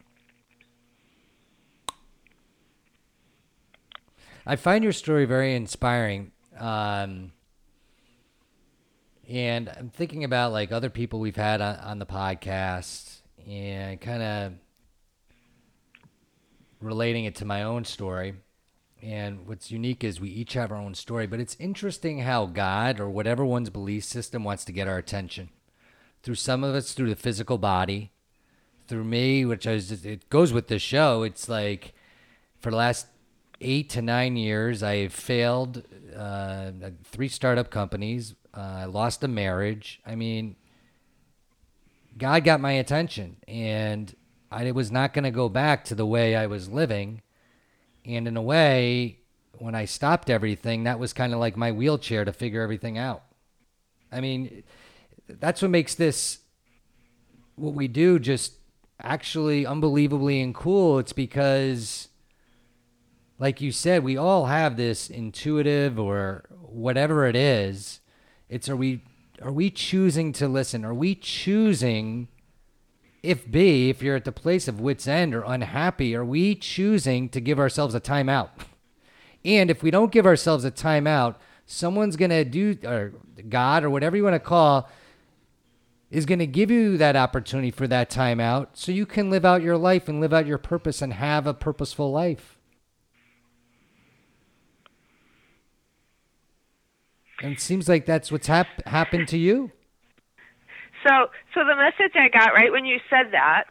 I 4.46 4.58
find 4.58 4.84
your 4.84 4.94
story 4.94 5.26
very 5.26 5.56
inspiring. 5.56 6.34
Um, 6.60 7.32
and 9.30 9.70
I'm 9.70 9.90
thinking 9.90 10.26
about 10.26 10.52
like 10.52 10.72
other 10.74 10.90
people 10.90 11.22
we've 11.22 11.36
had 11.38 11.62
on, 11.62 11.78
on 11.78 12.00
the 12.00 12.06
podcast 12.06 13.22
and 13.48 14.00
kind 14.02 14.22
of 14.22 14.54
relating 16.82 17.26
it 17.26 17.36
to 17.36 17.46
my 17.46 17.64
own 17.64 17.86
story. 17.86 18.36
And 19.02 19.48
what's 19.48 19.72
unique 19.72 20.04
is 20.04 20.20
we 20.20 20.30
each 20.30 20.54
have 20.54 20.72
our 20.72 20.78
own 20.78 20.96
story, 20.96 21.28
but 21.28 21.40
it's 21.40 21.56
interesting 21.60 22.20
how 22.20 22.48
God 22.48 23.00
or 23.00 23.10
whatever 23.10 23.46
one's 23.46 23.70
belief 23.70 24.04
system 24.04 24.44
wants 24.44 24.66
to 24.66 24.72
get 24.72 24.88
our 24.88 24.98
attention. 24.98 25.50
through 26.24 26.36
some 26.36 26.64
of 26.64 26.76
us, 26.76 26.92
through 26.92 27.10
the 27.10 27.16
physical 27.16 27.58
body, 27.58 28.12
through 28.88 29.04
me, 29.06 29.46
which 29.46 29.66
is 29.66 30.06
it 30.06 30.30
goes 30.30 30.52
with 30.52 30.68
the 30.68 30.78
show. 30.80 31.24
It's 31.24 31.48
like 31.48 31.94
for 32.60 32.72
the 32.72 32.78
last 32.78 33.08
eight 33.62 33.90
to 33.92 34.02
nine 34.02 34.36
years, 34.36 34.84
I 34.84 35.08
failed 35.08 35.84
uh, 36.16 36.72
three 37.06 37.28
startup 37.30 37.70
companies. 37.70 38.36
Uh, 38.54 38.60
I 38.60 38.86
lost 38.86 39.24
a 39.24 39.28
marriage. 39.28 40.02
I 40.06 40.16
mean, 40.16 40.56
God 42.18 42.44
got 42.44 42.60
my 42.60 42.74
attention, 42.74 43.38
and 43.48 44.14
I 44.52 44.72
was 44.72 44.92
not 44.92 45.14
going 45.14 45.24
to 45.24 45.32
go 45.32 45.50
back 45.50 45.86
to 45.86 45.96
the 45.96 46.06
way 46.06 46.36
I 46.36 46.48
was 46.48 46.70
living. 46.70 47.22
And 48.08 48.28
in 48.28 48.38
a 48.38 48.42
way, 48.42 49.20
when 49.60 49.76
I 49.76 49.86
stopped 49.86 50.30
everything, 50.30 50.84
that 50.86 51.00
was 51.00 51.14
kind 51.14 51.34
of 51.34 51.40
like 51.40 51.58
my 51.58 51.72
wheelchair 51.72 52.24
to 52.24 52.32
figure 52.32 52.62
everything 52.62 52.98
out. 52.98 53.24
I 54.12 54.22
mean, 54.22 54.64
that's 55.28 55.62
what 55.62 55.72
makes 55.72 55.94
this 55.94 56.40
what 57.56 57.74
we 57.74 57.88
do 57.88 58.20
just 58.20 58.54
actually 59.02 59.66
unbelievably 59.66 60.42
and 60.42 60.56
cool. 60.56 61.00
It's 61.00 61.14
because, 61.14 62.08
like 63.40 63.60
you 63.60 63.72
said, 63.72 64.04
we 64.04 64.16
all 64.16 64.46
have 64.46 64.78
this 64.78 65.10
intuitive 65.10 66.00
or 66.00 66.46
whatever 66.62 67.26
it 67.26 67.36
is. 67.36 68.00
It's 68.48 68.70
are 68.70 68.76
we 68.76 69.04
are 69.42 69.52
we 69.52 69.70
choosing 69.70 70.32
to 70.34 70.48
listen? 70.48 70.86
Are 70.86 70.94
we 70.94 71.14
choosing? 71.14 72.30
If 73.28 73.52
B, 73.52 73.90
if 73.90 74.02
you're 74.02 74.16
at 74.16 74.24
the 74.24 74.32
place 74.32 74.70
of 74.70 74.80
wits 74.80 75.06
end 75.06 75.36
or 75.36 75.44
unhappy, 75.44 76.16
are 76.16 76.24
we 76.24 76.56
choosing 76.56 77.28
to 77.28 77.42
give 77.42 77.60
ourselves 77.60 77.94
a 77.94 78.00
timeout? 78.00 78.52
And 79.44 79.70
if 79.70 79.84
we 79.84 79.92
don't 79.92 80.14
give 80.14 80.26
ourselves 80.26 80.64
a 80.64 80.72
timeout, 80.72 81.36
someone's 81.66 82.16
going 82.16 82.32
to 82.32 82.46
do, 82.46 82.78
or 82.86 83.12
God, 83.50 83.84
or 83.84 83.90
whatever 83.90 84.16
you 84.16 84.24
want 84.24 84.36
to 84.36 84.40
call, 84.40 84.90
is 86.10 86.26
going 86.26 86.40
to 86.40 86.48
give 86.48 86.72
you 86.72 86.98
that 87.00 87.18
opportunity 87.18 87.70
for 87.70 87.86
that 87.86 88.10
timeout 88.10 88.68
so 88.72 88.94
you 88.94 89.06
can 89.06 89.30
live 89.30 89.44
out 89.44 89.62
your 89.62 89.78
life 89.78 90.08
and 90.08 90.22
live 90.22 90.34
out 90.34 90.48
your 90.48 90.58
purpose 90.58 91.02
and 91.02 91.12
have 91.12 91.46
a 91.46 91.54
purposeful 91.54 92.10
life. 92.10 92.58
And 97.42 97.52
it 97.52 97.60
seems 97.60 97.90
like 97.90 98.06
that's 98.06 98.32
what's 98.32 98.48
hap- 98.48 98.88
happened 98.88 99.28
to 99.28 99.38
you. 99.38 99.74
So, 101.06 101.28
so 101.54 101.62
the 101.66 101.76
message 101.76 102.16
I 102.16 102.30
got 102.30 102.54
right 102.54 102.72
when 102.72 102.86
you 102.86 103.00
said 103.10 103.32
that 103.32 103.66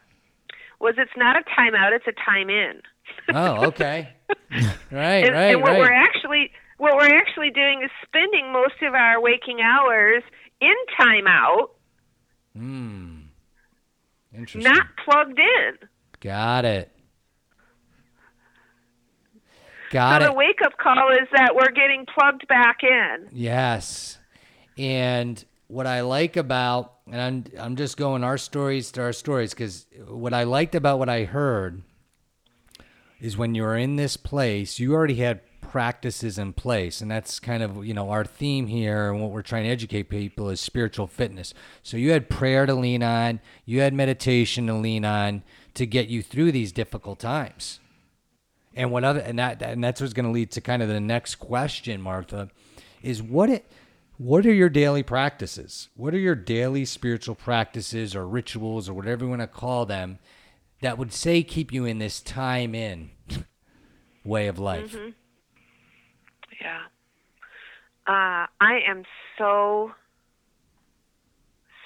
was 0.81 0.95
it's 0.99 1.11
not 1.17 1.37
a 1.37 1.43
timeout, 1.59 1.93
it's 1.93 2.07
a 2.07 2.13
time 2.13 2.51
in. 2.51 2.83
Oh, 3.35 3.65
okay. 3.67 4.15
right, 4.91 5.25
and, 5.25 5.35
right, 5.35 5.55
and 5.55 5.63
what 5.63 5.73
right. 5.73 5.79
we're 5.81 5.93
actually 5.93 6.51
what 6.79 6.95
we're 6.97 7.17
actually 7.17 7.51
doing 7.51 7.83
is 7.83 7.91
spending 8.05 8.53
most 8.53 8.83
of 8.83 8.95
our 8.95 9.21
waking 9.21 9.61
hours 9.63 10.23
in 10.61 10.75
timeout, 10.99 11.71
Hmm. 12.55 13.21
Interesting. 14.35 14.71
not 14.71 14.87
plugged 15.05 15.39
in. 15.39 15.89
Got 16.21 16.65
it. 16.65 16.93
Got 19.91 20.21
so 20.23 20.27
it. 20.27 20.31
the 20.31 20.35
wake 20.35 20.61
up 20.65 20.77
call 20.79 21.11
is 21.13 21.29
that 21.33 21.55
we're 21.55 21.71
getting 21.73 22.07
plugged 22.07 22.47
back 22.49 22.79
in. 22.83 23.29
Yes. 23.33 24.19
And 24.77 25.43
what 25.69 25.87
I 25.87 26.03
like 26.03 26.37
about, 26.37 26.95
and 27.11 27.21
I'm, 27.21 27.45
I'm 27.59 27.77
just 27.77 27.97
going 27.97 28.25
our 28.25 28.39
stories 28.39 28.91
to 28.93 29.03
our 29.03 29.13
stories, 29.13 29.51
because 29.51 29.87
what 30.07 30.33
I 30.33 30.45
liked 30.45 30.75
about 30.75 30.99
what 30.99 31.09
I 31.09 31.25
heard 31.25 31.83
is 33.21 33.37
when 33.37 33.55
you're 33.55 33.77
in 33.77 33.97
this 33.97 34.17
place, 34.17 34.79
you 34.79 34.95
already 34.95 35.17
had 35.17 35.41
practices 35.61 36.39
in 36.39 36.53
place. 36.53 37.01
And 37.01 37.11
that's 37.11 37.41
kind 37.41 37.63
of, 37.63 37.85
you 37.85 37.93
know, 37.93 38.11
our 38.11 38.25
theme 38.25 38.67
here 38.67 39.11
and 39.11 39.21
what 39.21 39.31
we're 39.31 39.43
trying 39.43 39.65
to 39.65 39.71
educate 39.71 40.05
people 40.05 40.49
is 40.49 40.61
spiritual 40.61 41.07
fitness. 41.07 41.53
So 41.83 41.97
you 41.97 42.13
had 42.13 42.31
prayer 42.31 42.67
to 42.67 42.75
lean 42.75 43.03
on, 43.03 43.41
you 43.65 43.81
had 43.81 43.93
meditation 43.93 44.67
to 44.69 44.75
lean 44.75 45.05
on 45.05 45.43
to 45.75 45.85
get 45.85 46.09
you 46.09 46.23
through 46.23 46.53
these 46.53 46.73
difficult 46.73 47.19
times. 47.19 47.81
And 48.75 48.91
what 48.91 49.05
other 49.05 49.21
and 49.21 49.39
that 49.39 49.63
and 49.63 49.83
that's 49.83 50.01
what's 50.01 50.13
going 50.13 50.27
to 50.27 50.33
lead 50.33 50.51
to 50.53 50.61
kind 50.61 50.83
of 50.83 50.89
the 50.89 51.01
next 51.01 51.37
question, 51.37 52.01
Martha, 52.01 52.51
is 53.03 53.23
what 53.23 53.51
it 53.51 53.71
what 54.19 54.47
are 54.47 54.53
your 54.53 54.69
daily 54.69 55.03
practices? 55.03 55.89
What 55.95 56.15
are 56.15 56.19
your 56.19 56.35
daily 56.35 56.85
spiritual 56.85 57.35
practices 57.35 58.17
or 58.17 58.27
rituals 58.27 58.89
or 58.89 58.95
whatever 58.95 59.25
you 59.25 59.31
want 59.31 59.43
to 59.43 59.47
call 59.47 59.87
them 59.87 60.19
that 60.81 60.99
would 60.99 61.13
say 61.13 61.43
keep 61.43 61.73
you 61.73 61.85
in 61.85 61.99
this 61.99 62.21
time 62.21 62.75
in 62.75 63.11
way 64.25 64.47
of 64.47 64.59
life? 64.59 64.97
Yeah. 66.61 66.81
Uh, 68.07 68.47
I 68.61 68.81
am 68.89 69.05
so, 69.37 69.93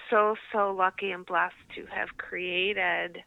so, 0.08 0.36
so 0.52 0.70
lucky 0.70 1.10
and 1.10 1.26
blessed 1.26 1.54
to 1.76 1.86
have 1.86 2.16
created 2.16 3.22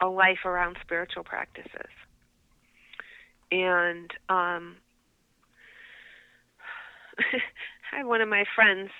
a 0.00 0.06
life 0.06 0.44
around 0.44 0.76
spiritual 0.82 1.24
practices. 1.24 1.90
And 3.50 4.10
um, 4.28 4.76
I 7.92 7.98
had 7.98 8.06
one 8.06 8.20
of 8.20 8.28
my 8.28 8.44
friends 8.54 8.90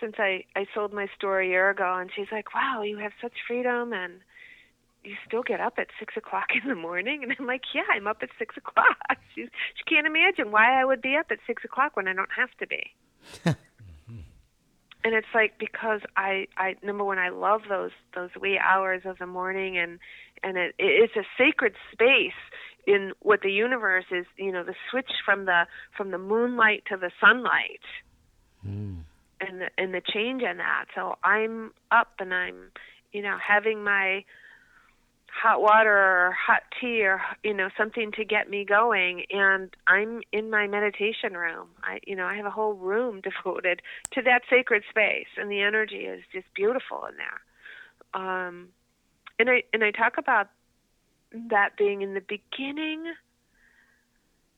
since 0.00 0.14
I, 0.18 0.44
I 0.56 0.66
sold 0.74 0.92
my 0.92 1.06
store 1.16 1.40
a 1.40 1.46
year 1.46 1.70
ago, 1.70 1.96
and 1.98 2.10
she's 2.14 2.26
like, 2.32 2.54
Wow, 2.54 2.82
you 2.82 2.98
have 2.98 3.12
such 3.20 3.32
freedom 3.46 3.92
and 3.92 4.20
you 5.04 5.14
still 5.26 5.42
get 5.42 5.60
up 5.60 5.74
at 5.78 5.88
six 5.98 6.16
o'clock 6.16 6.48
in 6.62 6.68
the 6.68 6.74
morning? 6.74 7.22
And 7.22 7.34
i'm 7.38 7.46
like 7.46 7.62
yeah 7.74 7.82
i'm 7.92 8.06
up 8.06 8.18
at 8.22 8.30
six 8.38 8.56
o'clock. 8.56 8.96
She, 9.34 9.42
she 9.42 9.84
can't 9.92 10.06
imagine 10.06 10.52
why 10.52 10.80
i 10.80 10.84
would 10.84 11.02
be 11.02 11.16
up 11.16 11.26
at 11.30 11.38
six 11.46 11.64
o'clock 11.64 11.96
when 11.96 12.06
i 12.08 12.12
don't 12.12 12.30
have 12.36 12.50
to 12.60 12.66
be. 12.66 12.94
And 15.06 15.12
it's 15.12 15.28
like 15.34 15.58
because 15.58 16.00
i 16.16 16.46
i 16.56 16.76
number 16.82 17.04
one 17.04 17.18
i 17.18 17.28
love 17.28 17.62
those 17.68 17.90
those 18.14 18.30
wee 18.40 18.58
hours 18.58 19.02
of 19.04 19.18
the 19.18 19.26
morning 19.26 19.76
and 19.76 19.98
and 20.42 20.56
it 20.56 20.74
it's 20.78 21.14
a 21.14 21.24
sacred 21.36 21.74
space 21.92 22.32
in 22.86 23.12
what 23.20 23.42
the 23.42 23.52
universe 23.52 24.06
is 24.10 24.24
you 24.38 24.50
know 24.50 24.64
the 24.64 24.74
switch 24.90 25.10
from 25.22 25.44
the 25.44 25.66
from 25.94 26.10
the 26.10 26.16
moonlight 26.16 26.84
to 26.88 26.96
the 26.96 27.10
sunlight 27.20 27.84
and 29.40 29.60
the, 29.60 29.70
and 29.78 29.94
the 29.94 30.00
change 30.00 30.42
in 30.42 30.58
that. 30.58 30.86
So 30.94 31.16
i'm 31.22 31.72
up 31.90 32.12
and 32.18 32.32
i'm 32.34 32.70
you 33.12 33.22
know 33.22 33.36
having 33.38 33.84
my 33.84 34.24
hot 35.42 35.60
water 35.60 35.96
or 35.96 36.32
hot 36.32 36.62
tea 36.80 37.02
or 37.02 37.20
you 37.42 37.54
know 37.54 37.68
something 37.76 38.12
to 38.12 38.24
get 38.24 38.48
me 38.48 38.64
going. 38.64 39.24
And 39.30 39.74
i'm 39.86 40.22
in 40.32 40.50
my 40.50 40.66
meditation 40.66 41.34
room. 41.34 41.68
I 41.82 42.00
you 42.06 42.16
know 42.16 42.26
i 42.26 42.36
have 42.36 42.46
a 42.46 42.50
whole 42.50 42.74
room 42.74 43.20
devoted 43.44 43.82
to 44.12 44.22
that 44.22 44.42
sacred 44.48 44.84
space. 44.88 45.28
And 45.36 45.50
the 45.50 45.60
energy 45.60 46.06
is 46.06 46.22
just 46.32 46.46
beautiful 46.54 47.04
in 47.06 47.16
there. 47.16 48.22
Um 48.22 48.68
and 49.38 49.50
i 49.50 49.62
and 49.72 49.82
i 49.82 49.90
talk 49.90 50.18
about 50.18 50.48
that 51.50 51.76
being 51.76 52.02
in 52.02 52.14
the 52.14 52.20
beginning. 52.20 53.12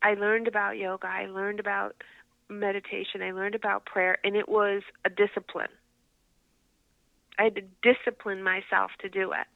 I 0.03 0.15
learned 0.15 0.47
about 0.47 0.77
yoga. 0.77 1.07
I 1.07 1.27
learned 1.27 1.59
about 1.59 1.97
meditation 2.49 3.23
i 3.23 3.33
learned 3.33 3.55
about 3.55 3.85
prayer 3.85 4.19
and 4.25 4.37
it 4.37 4.49
was 4.49 4.83
a 5.05 5.11
discipline. 5.11 5.69
I 7.39 7.45
had 7.45 7.57
to 7.57 7.63
discipline 7.83 8.43
myself 8.43 8.91
to 9.01 9.11
do 9.11 9.33
it. 9.33 9.47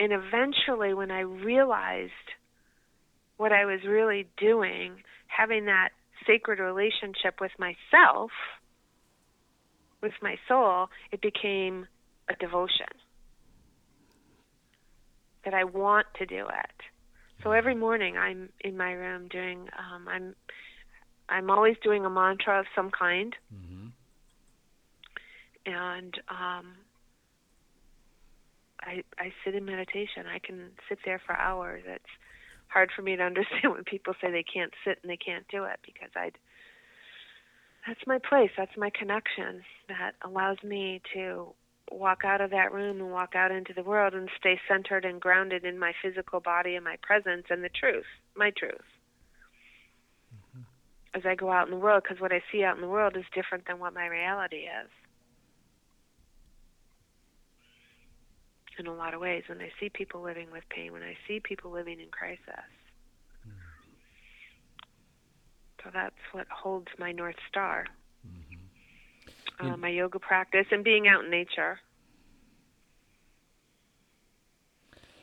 And 0.00 0.12
eventually 0.12 0.94
when 0.94 1.10
i 1.10 1.20
realized 1.20 2.12
what 3.36 3.52
i 3.52 3.64
was 3.64 3.80
really 3.86 4.26
doing 4.36 5.02
having 5.26 5.66
that 5.66 5.90
sacred 6.26 6.58
relationship 6.58 7.40
with 7.40 7.52
myself 7.58 8.30
with 10.02 10.12
my 10.22 10.36
soul 10.48 10.88
it 11.12 11.20
became 11.20 11.86
a 12.30 12.34
devotion. 12.34 12.86
That 15.44 15.54
i 15.54 15.64
want 15.64 16.06
to 16.18 16.26
do 16.26 16.46
it 16.46 16.97
so 17.42 17.52
every 17.52 17.74
morning 17.74 18.16
i'm 18.16 18.48
in 18.60 18.76
my 18.76 18.92
room 18.92 19.28
doing 19.28 19.68
um 19.78 20.08
i'm 20.08 20.34
i'm 21.28 21.50
always 21.50 21.76
doing 21.82 22.04
a 22.04 22.10
mantra 22.10 22.60
of 22.60 22.66
some 22.74 22.90
kind 22.90 23.34
and 25.66 26.14
um 26.28 26.74
I 28.80 29.02
I 29.18 29.32
sit 29.44 29.54
in 29.54 29.64
meditation. 29.64 30.24
I 30.32 30.38
can 30.38 30.70
sit 30.88 30.98
there 31.04 31.20
for 31.24 31.34
hours. 31.36 31.82
It's 31.86 32.04
hard 32.68 32.90
for 32.94 33.02
me 33.02 33.16
to 33.16 33.22
understand 33.30 33.72
when 33.72 33.84
people 33.84 34.14
say 34.20 34.30
they 34.30 34.44
can't 34.44 34.72
sit 34.84 34.98
and 35.02 35.10
they 35.10 35.16
can't 35.16 35.46
do 35.48 35.64
it 35.64 35.80
because 35.84 36.10
I 36.16 36.30
that's 37.86 38.00
my 38.06 38.18
place. 38.18 38.50
That's 38.56 38.76
my 38.76 38.90
connection 38.90 39.62
that 39.88 40.12
allows 40.22 40.58
me 40.62 41.00
to 41.14 41.48
walk 41.90 42.24
out 42.24 42.40
of 42.40 42.50
that 42.50 42.72
room 42.72 43.00
and 43.00 43.10
walk 43.10 43.34
out 43.34 43.50
into 43.50 43.72
the 43.72 43.82
world 43.82 44.14
and 44.14 44.28
stay 44.38 44.60
centered 44.68 45.04
and 45.04 45.20
grounded 45.20 45.64
in 45.64 45.78
my 45.78 45.92
physical 46.02 46.40
body 46.40 46.74
and 46.74 46.84
my 46.84 46.96
presence 47.02 47.46
and 47.50 47.62
the 47.62 47.68
truth, 47.68 48.06
my 48.36 48.50
truth. 48.56 48.72
Mm-hmm. 50.34 50.62
As 51.14 51.22
I 51.26 51.34
go 51.34 51.50
out 51.50 51.66
in 51.68 51.74
the 51.74 51.80
world, 51.80 52.02
because 52.02 52.20
what 52.20 52.32
I 52.32 52.42
see 52.52 52.64
out 52.64 52.76
in 52.76 52.82
the 52.82 52.88
world 52.88 53.16
is 53.16 53.24
different 53.34 53.66
than 53.66 53.78
what 53.78 53.94
my 53.94 54.06
reality 54.06 54.66
is. 54.66 54.90
in 58.78 58.86
a 58.86 58.94
lot 58.94 59.14
of 59.14 59.20
ways 59.20 59.42
when 59.48 59.60
I 59.60 59.70
see 59.80 59.88
people 59.88 60.22
living 60.22 60.50
with 60.52 60.62
pain, 60.70 60.92
when 60.92 61.02
I 61.02 61.16
see 61.26 61.40
people 61.40 61.70
living 61.70 62.00
in 62.00 62.08
crisis. 62.10 62.70
Mm. 63.46 63.52
So 65.82 65.90
that's 65.92 66.14
what 66.32 66.46
holds 66.48 66.88
my 66.98 67.12
North 67.12 67.38
Star. 67.48 67.86
Uh, 69.60 69.76
my 69.76 69.88
yoga 69.88 70.18
practice, 70.18 70.66
and 70.70 70.84
being 70.84 71.08
out 71.08 71.24
in 71.24 71.30
nature. 71.30 71.80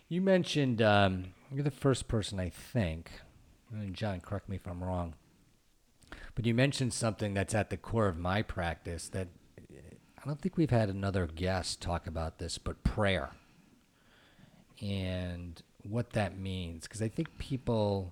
You 0.07 0.21
mentioned 0.21 0.81
um, 0.81 1.33
you're 1.51 1.63
the 1.63 1.71
first 1.71 2.07
person 2.07 2.39
I 2.39 2.49
think, 2.49 3.09
and 3.71 3.95
John, 3.95 4.19
correct 4.21 4.47
me 4.47 4.57
if 4.57 4.67
I'm 4.67 4.83
wrong, 4.83 5.15
but 6.35 6.45
you 6.45 6.53
mentioned 6.53 6.93
something 6.93 7.33
that's 7.33 7.55
at 7.55 7.69
the 7.69 7.77
core 7.77 8.07
of 8.07 8.17
my 8.17 8.41
practice 8.41 9.07
that 9.09 9.29
I 10.25 10.27
don't 10.27 10.41
think 10.41 10.57
we've 10.57 10.71
had 10.71 10.89
another 10.89 11.27
guest 11.27 11.81
talk 11.81 12.07
about 12.07 12.39
this, 12.39 12.57
but 12.57 12.83
prayer 12.83 13.29
and 14.81 15.61
what 15.83 16.11
that 16.13 16.37
means. 16.37 16.83
Because 16.83 17.01
I 17.01 17.07
think 17.07 17.37
people, 17.37 18.11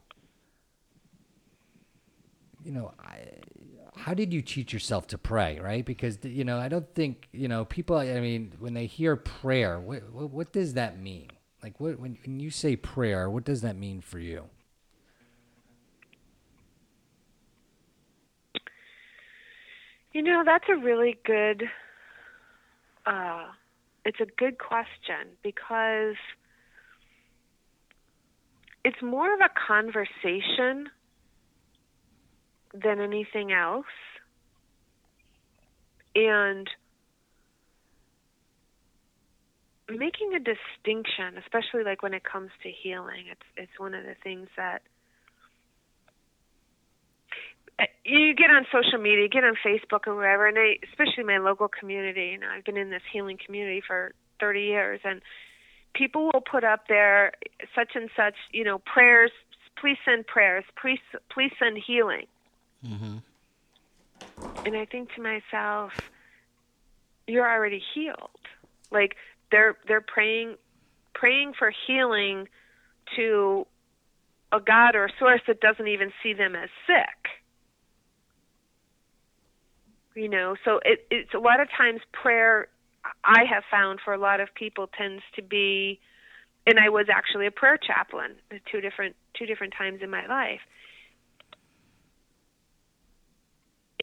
you 2.64 2.72
know, 2.72 2.94
I, 3.00 3.18
how 3.96 4.14
did 4.14 4.34
you 4.34 4.42
teach 4.42 4.74
yourself 4.74 5.08
to 5.08 5.18
pray, 5.18 5.60
right? 5.60 5.86
Because, 5.86 6.18
you 6.24 6.44
know, 6.44 6.60
I 6.60 6.68
don't 6.68 6.94
think, 6.96 7.28
you 7.32 7.48
know, 7.48 7.66
people, 7.66 7.98
I 7.98 8.20
mean, 8.20 8.54
when 8.60 8.74
they 8.74 8.86
hear 8.86 9.16
prayer, 9.16 9.80
what, 9.80 10.12
what, 10.12 10.30
what 10.32 10.52
does 10.52 10.74
that 10.74 11.00
mean? 11.00 11.30
Like, 11.62 11.80
what, 11.80 12.00
when, 12.00 12.18
when 12.26 12.40
you 12.40 12.50
say 12.50 12.76
prayer, 12.76 13.30
what 13.30 13.46
does 13.46 13.62
that 13.62 13.78
mean 13.78 14.02
for 14.02 14.20
you? 14.20 14.46
You 20.12 20.22
know, 20.22 20.44
that's 20.46 20.66
a 20.70 20.76
really 20.76 21.18
good 21.26 21.64
uh 23.06 23.46
it's 24.06 24.20
a 24.20 24.26
good 24.38 24.58
question 24.58 25.36
because 25.42 26.16
it's 28.84 29.02
more 29.02 29.34
of 29.34 29.40
a 29.40 29.50
conversation 29.68 30.90
than 32.74 33.00
anything 33.00 33.52
else. 33.52 33.86
And 36.16 36.70
making 39.90 40.34
a 40.36 40.40
distinction, 40.40 41.38
especially 41.38 41.84
like 41.84 42.04
when 42.04 42.14
it 42.14 42.24
comes 42.24 42.50
to 42.64 42.70
healing, 42.70 43.26
it's 43.32 43.42
it's 43.58 43.80
one 43.80 43.94
of 43.94 44.04
the 44.04 44.16
things 44.24 44.48
that 44.58 44.82
you 48.06 48.36
get 48.36 48.50
on 48.50 48.66
social 48.72 49.02
media, 49.02 49.28
get 49.28 49.44
on 49.44 49.56
Facebook 49.66 50.08
or 50.08 50.16
wherever, 50.16 50.48
and 50.48 50.58
I, 50.58 50.78
especially 50.90 51.24
my 51.24 51.40
local 51.40 51.68
community. 51.68 52.32
You 52.34 52.40
know, 52.40 52.48
I've 52.56 52.64
been 52.64 52.78
in 52.78 52.90
this 52.90 53.02
healing 53.12 53.38
community 53.44 53.82
for 53.86 54.14
30 54.40 54.62
years, 54.62 55.00
and 55.04 55.22
people 55.94 56.30
will 56.34 56.42
put 56.42 56.64
up 56.64 56.88
there 56.88 57.34
such 57.76 57.92
and 57.96 58.10
such, 58.16 58.36
you 58.52 58.64
know, 58.64 58.80
prayers. 58.80 59.32
Please 59.80 59.98
send 60.06 60.28
prayers. 60.28 60.64
Please, 60.80 61.00
please 61.34 61.52
send 61.60 61.78
healing. 61.86 62.26
Mm-hmm. 62.86 63.18
And 64.66 64.78
I 64.78 64.86
think 64.86 65.10
to 65.16 65.22
myself, 65.22 65.92
you're 67.28 67.50
already 67.50 67.82
healed. 67.94 68.30
Like 68.92 69.16
they're 69.52 69.78
they're 69.88 70.02
praying 70.02 70.56
praying 71.14 71.54
for 71.58 71.72
healing 71.88 72.48
to 73.16 73.66
a 74.52 74.60
God 74.60 74.96
or 74.96 75.06
a 75.06 75.10
source 75.20 75.42
that 75.48 75.60
doesn't 75.62 75.88
even 75.88 76.12
see 76.22 76.34
them 76.34 76.56
as 76.56 76.70
sick. 76.88 77.32
You 80.16 80.30
know, 80.30 80.56
so 80.64 80.80
it, 80.86 81.08
it's 81.10 81.34
a 81.34 81.40
lot 81.40 81.60
of 81.60 81.68
times 81.76 82.02
prayer 82.12 82.68
I 83.24 83.46
have 83.52 83.64
found 83.70 84.00
for 84.04 84.14
a 84.14 84.18
lot 84.18 84.40
of 84.40 84.50
people 84.54 84.88
tends 84.96 85.24
to 85.36 85.42
be 85.42 86.00
and 86.66 86.80
I 86.80 86.90
was 86.90 87.08
actually 87.14 87.48
a 87.48 87.52
prayer 87.52 87.78
chaplain 87.78 88.36
two 88.72 88.80
different 88.80 89.16
two 89.38 89.46
different 89.46 89.74
times 89.78 90.00
in 90.02 90.10
my 90.10 90.26
life. 90.28 90.62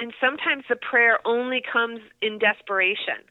And 0.01 0.15
sometimes 0.21 0.65
the 0.69 0.77
prayer 0.77 1.19
only 1.27 1.63
comes 1.71 2.01
in 2.23 2.39
desperation. 2.39 3.23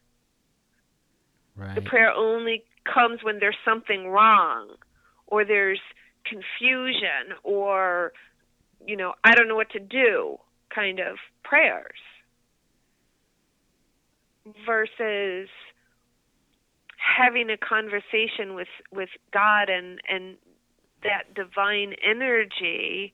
Right. 1.56 1.76
The 1.76 1.82
prayer 1.82 2.12
only 2.12 2.64
comes 2.86 3.24
when 3.24 3.40
there's 3.40 3.58
something 3.66 4.08
wrong 4.08 4.76
or 5.28 5.44
there's 5.44 5.82
confusion 6.26 7.36
or 7.44 8.14
you 8.86 8.96
know, 8.96 9.14
I 9.24 9.36
don't 9.36 9.48
know 9.48 9.56
what 9.56 9.72
to 9.72 9.80
do 9.80 10.38
kind 10.74 11.00
of 11.00 11.18
prayers 11.44 12.00
versus 14.66 15.50
having 16.98 17.50
a 17.50 17.58
conversation 17.58 18.56
with 18.56 18.68
with 18.92 19.10
God 19.34 19.70
and 19.70 20.00
and 20.08 20.36
that 21.04 21.34
divine 21.34 21.96
energy 22.04 23.14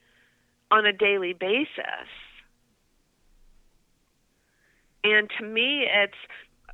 on 0.71 0.85
a 0.85 0.93
daily 0.93 1.33
basis. 1.33 2.09
And 5.05 5.29
to 5.37 5.45
me 5.45 5.85
it's 5.87 6.13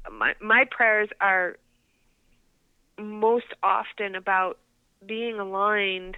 my 0.10 0.34
my 0.42 0.66
prayers 0.72 1.10
are 1.20 1.58
most 2.98 3.54
often 3.62 4.16
about 4.16 4.58
being 5.06 5.40
aligned 5.40 6.16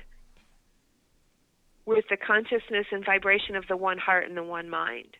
with 1.85 2.05
the 2.09 2.17
consciousness 2.17 2.85
and 2.91 3.03
vibration 3.05 3.55
of 3.55 3.65
the 3.67 3.77
one 3.77 3.97
heart 3.97 4.27
and 4.27 4.37
the 4.37 4.43
one 4.43 4.69
mind. 4.69 5.17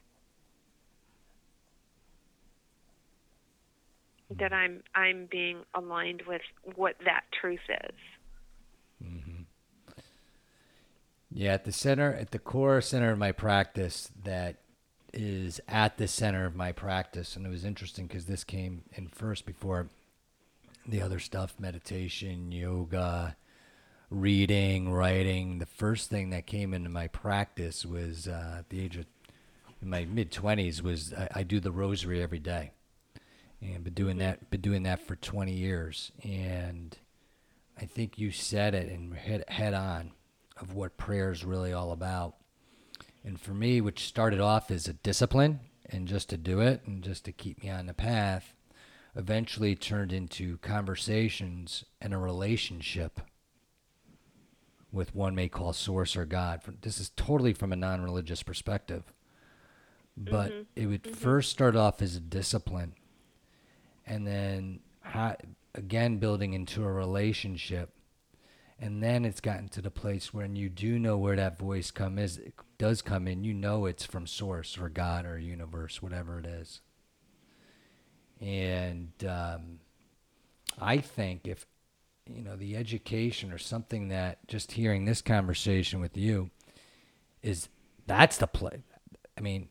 That 4.40 4.54
I'm 4.54 4.84
I'm 4.96 5.28
being 5.30 5.60
aligned 5.74 6.24
with 6.28 6.42
what 6.76 6.96
that 7.06 7.24
truth 7.40 7.60
is. 7.70 7.96
Mm-hmm. 9.04 9.42
Yeah, 11.32 11.54
at 11.54 11.66
the 11.66 11.72
center, 11.72 12.14
at 12.14 12.32
the 12.32 12.40
core 12.40 12.82
center 12.82 13.12
of 13.12 13.18
my 13.18 13.32
practice, 13.32 14.12
that 14.24 14.58
is 15.14 15.62
at 15.68 15.98
the 15.98 16.08
center 16.08 16.46
of 16.46 16.56
my 16.56 16.72
practice. 16.72 17.36
And 17.36 17.46
it 17.46 17.50
was 17.50 17.66
interesting 17.66 18.08
because 18.08 18.26
this 18.26 18.44
came 18.44 18.84
in 18.94 19.08
first 19.08 19.46
before 19.46 19.90
the 20.86 21.02
other 21.02 21.20
stuff 21.20 21.56
meditation, 21.60 22.52
yoga, 22.52 23.36
reading, 24.10 24.92
writing. 24.92 25.60
The 25.60 25.66
first 25.66 26.10
thing 26.10 26.30
that 26.32 26.46
came 26.46 26.74
into 26.74 26.90
my 26.90 27.08
practice 27.08 27.86
was 27.86 28.28
uh, 28.28 28.58
at 28.60 28.70
the 28.70 28.82
age 28.82 28.98
of 28.98 29.06
my 29.82 30.06
mid 30.06 30.32
20s 30.32 30.82
was 30.82 31.14
I, 31.14 31.28
I 31.36 31.44
do 31.44 31.60
the 31.60 31.72
rosary 31.72 32.22
every 32.22 32.40
day. 32.40 32.72
And 33.62 33.84
been 33.84 33.94
doing 33.94 34.18
that 34.18 34.50
been 34.50 34.62
doing 34.62 34.84
that 34.84 35.08
for 35.08 35.16
20 35.16 35.54
years 35.54 36.12
and 36.22 36.98
I 37.80 37.86
think 37.86 38.20
you 38.20 38.32
said 38.32 38.76
it 38.76 38.92
and 38.92 39.14
head 39.14 39.46
head 39.48 39.74
on 39.74 40.12
of 40.58 40.74
what 40.74 40.98
prayer 40.98 41.32
is 41.32 41.44
really 41.44 41.74
all 41.74 41.92
about. 41.92 42.36
And 43.24 43.40
for 43.40 43.54
me, 43.54 43.80
which 43.80 44.06
started 44.06 44.40
off 44.40 44.70
as 44.70 44.88
a 44.88 44.94
discipline 44.94 45.62
and 45.90 46.08
just 46.08 46.30
to 46.30 46.38
do 46.38 46.60
it 46.60 46.82
and 46.86 47.04
just 47.04 47.26
to 47.26 47.32
keep 47.32 47.64
me 47.64 47.70
on 47.70 47.86
the 47.86 47.94
path, 47.94 48.54
eventually 49.16 49.76
turned 49.76 50.12
into 50.12 50.58
conversations 50.58 51.86
and 52.02 52.14
a 52.14 52.18
relationship 52.18 53.22
with 54.92 55.16
one 55.16 55.36
may 55.36 55.48
call 55.48 55.74
source 55.74 56.16
or 56.16 56.26
God. 56.26 56.62
This 56.82 57.00
is 57.00 57.12
totally 57.16 57.54
from 57.54 57.72
a 57.72 57.78
non 57.78 58.04
religious 58.04 58.44
perspective. 58.44 59.14
But 60.16 60.52
mm-hmm. 60.52 60.62
it 60.76 60.86
would 60.86 61.04
mm-hmm. 61.04 61.14
first 61.14 61.50
start 61.50 61.76
off 61.76 62.02
as 62.02 62.16
a 62.16 62.20
discipline 62.20 62.94
and 64.06 64.28
then 64.28 64.80
again 65.76 66.18
building 66.18 66.54
into 66.54 66.84
a 66.84 66.92
relationship 66.92 67.90
and 68.80 69.02
then 69.02 69.26
it's 69.26 69.40
gotten 69.40 69.70
to 69.70 69.82
the 69.82 69.92
place 69.92 70.34
when 70.34 70.56
you 70.56 70.70
do 70.70 71.00
know 71.00 71.18
where 71.18 71.36
that 71.36 71.58
voice 71.58 71.92
come 71.92 72.18
is 72.18 72.40
does 72.84 73.02
come 73.02 73.30
in 73.30 73.46
you 73.46 73.54
know 73.54 73.86
it's 73.86 74.06
from 74.06 74.28
source 74.28 74.78
or 74.78 74.90
god 74.90 75.26
or 75.26 75.40
universe 75.40 76.02
whatever 76.02 76.40
it 76.40 76.46
is 76.46 76.82
and 78.42 79.10
um, 79.26 79.80
i 80.82 80.98
think 80.98 81.48
if 81.48 81.66
you 82.30 82.42
know 82.42 82.58
the 82.58 82.76
education 82.76 83.54
or 83.54 83.58
something 83.58 84.10
that 84.10 84.46
just 84.50 84.74
hearing 84.74 85.06
this 85.06 85.22
conversation 85.22 86.02
with 86.02 86.18
you 86.18 86.50
is 87.42 87.70
that's 88.06 88.38
the 88.38 88.48
play 88.48 88.84
i 89.38 89.40
mean 89.40 89.70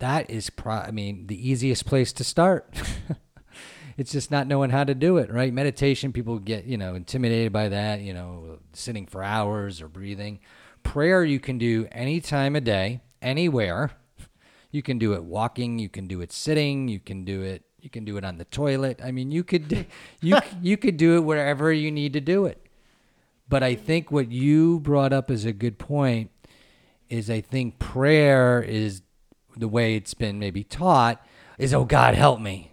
that 0.00 0.28
is 0.28 0.50
pro 0.50 0.74
i 0.74 0.90
mean 0.90 1.28
the 1.28 1.48
easiest 1.48 1.86
place 1.86 2.12
to 2.12 2.24
start 2.24 2.74
it's 3.96 4.10
just 4.10 4.32
not 4.32 4.48
knowing 4.48 4.70
how 4.70 4.84
to 4.84 4.94
do 4.94 5.18
it, 5.18 5.30
right? 5.30 5.52
Meditation, 5.52 6.12
people 6.12 6.38
get, 6.38 6.64
you 6.64 6.78
know, 6.78 6.94
intimidated 6.94 7.52
by 7.52 7.68
that, 7.68 8.00
you 8.00 8.14
know, 8.14 8.58
sitting 8.72 9.06
for 9.06 9.22
hours 9.22 9.82
or 9.82 9.88
breathing. 9.88 10.40
Prayer, 10.82 11.24
you 11.24 11.40
can 11.40 11.58
do 11.58 11.86
any 11.92 12.20
time 12.20 12.56
of 12.56 12.64
day, 12.64 13.00
anywhere. 13.20 13.92
You 14.70 14.82
can 14.82 14.98
do 14.98 15.12
it 15.12 15.24
walking, 15.24 15.78
you 15.78 15.88
can 15.88 16.06
do 16.06 16.20
it 16.20 16.32
sitting, 16.32 16.88
you 16.88 16.98
can 16.98 17.24
do 17.24 17.42
it, 17.42 17.62
you 17.80 17.90
can 17.90 18.04
do 18.04 18.16
it 18.16 18.24
on 18.24 18.38
the 18.38 18.46
toilet. 18.46 19.00
I 19.04 19.12
mean, 19.12 19.30
you 19.30 19.44
could, 19.44 19.86
you 20.20 20.38
you 20.62 20.76
could 20.76 20.96
do 20.96 21.16
it 21.16 21.20
wherever 21.20 21.72
you 21.72 21.90
need 21.90 22.14
to 22.14 22.20
do 22.20 22.46
it. 22.46 22.66
But 23.48 23.62
I 23.62 23.74
think 23.74 24.10
what 24.10 24.32
you 24.32 24.80
brought 24.80 25.12
up 25.12 25.30
is 25.30 25.44
a 25.44 25.52
good 25.52 25.78
point. 25.78 26.30
Is 27.10 27.28
I 27.28 27.42
think 27.42 27.78
prayer 27.78 28.62
is 28.62 29.02
the 29.56 29.68
way 29.68 29.96
it's 29.96 30.14
been 30.14 30.38
maybe 30.38 30.64
taught 30.64 31.22
is, 31.58 31.74
oh 31.74 31.84
God, 31.84 32.14
help 32.14 32.40
me. 32.40 32.72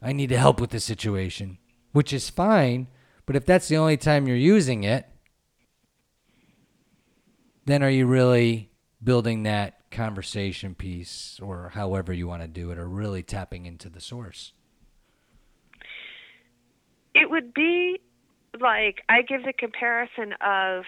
I 0.00 0.12
need 0.12 0.28
to 0.28 0.38
help 0.38 0.60
with 0.60 0.70
the 0.70 0.80
situation, 0.80 1.58
which 1.92 2.12
is 2.12 2.30
fine. 2.30 2.88
But 3.26 3.36
if 3.36 3.46
that's 3.46 3.68
the 3.68 3.76
only 3.76 3.96
time 3.96 4.26
you're 4.26 4.36
using 4.36 4.84
it, 4.84 5.06
then 7.66 7.82
are 7.82 7.90
you 7.90 8.06
really 8.06 8.70
building 9.02 9.42
that 9.44 9.90
conversation 9.90 10.74
piece 10.74 11.38
or 11.42 11.70
however 11.70 12.12
you 12.12 12.26
want 12.26 12.42
to 12.42 12.48
do 12.48 12.70
it, 12.70 12.78
or 12.78 12.88
really 12.88 13.22
tapping 13.22 13.66
into 13.66 13.88
the 13.88 14.00
source? 14.00 14.52
It 17.14 17.30
would 17.30 17.54
be 17.54 18.00
like 18.60 19.02
I 19.08 19.22
give 19.22 19.44
the 19.44 19.52
comparison 19.52 20.34
of 20.40 20.84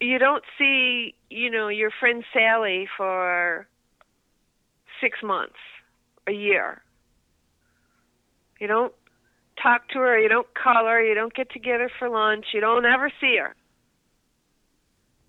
you 0.00 0.18
don't 0.18 0.44
see, 0.58 1.14
you 1.30 1.50
know, 1.50 1.68
your 1.68 1.90
friend 1.98 2.24
Sally 2.32 2.88
for 2.96 3.66
six 5.00 5.18
months, 5.22 5.56
a 6.26 6.32
year. 6.32 6.82
You 8.60 8.66
don't 8.66 8.92
talk 9.60 9.88
to 9.88 9.98
her, 9.98 10.18
you 10.18 10.28
don't 10.28 10.46
call 10.54 10.86
her, 10.86 11.02
you 11.02 11.14
don't 11.14 11.34
get 11.34 11.50
together 11.50 11.90
for 11.98 12.08
lunch, 12.08 12.46
you 12.52 12.60
don't 12.60 12.84
ever 12.84 13.10
see 13.20 13.38
her. 13.40 13.54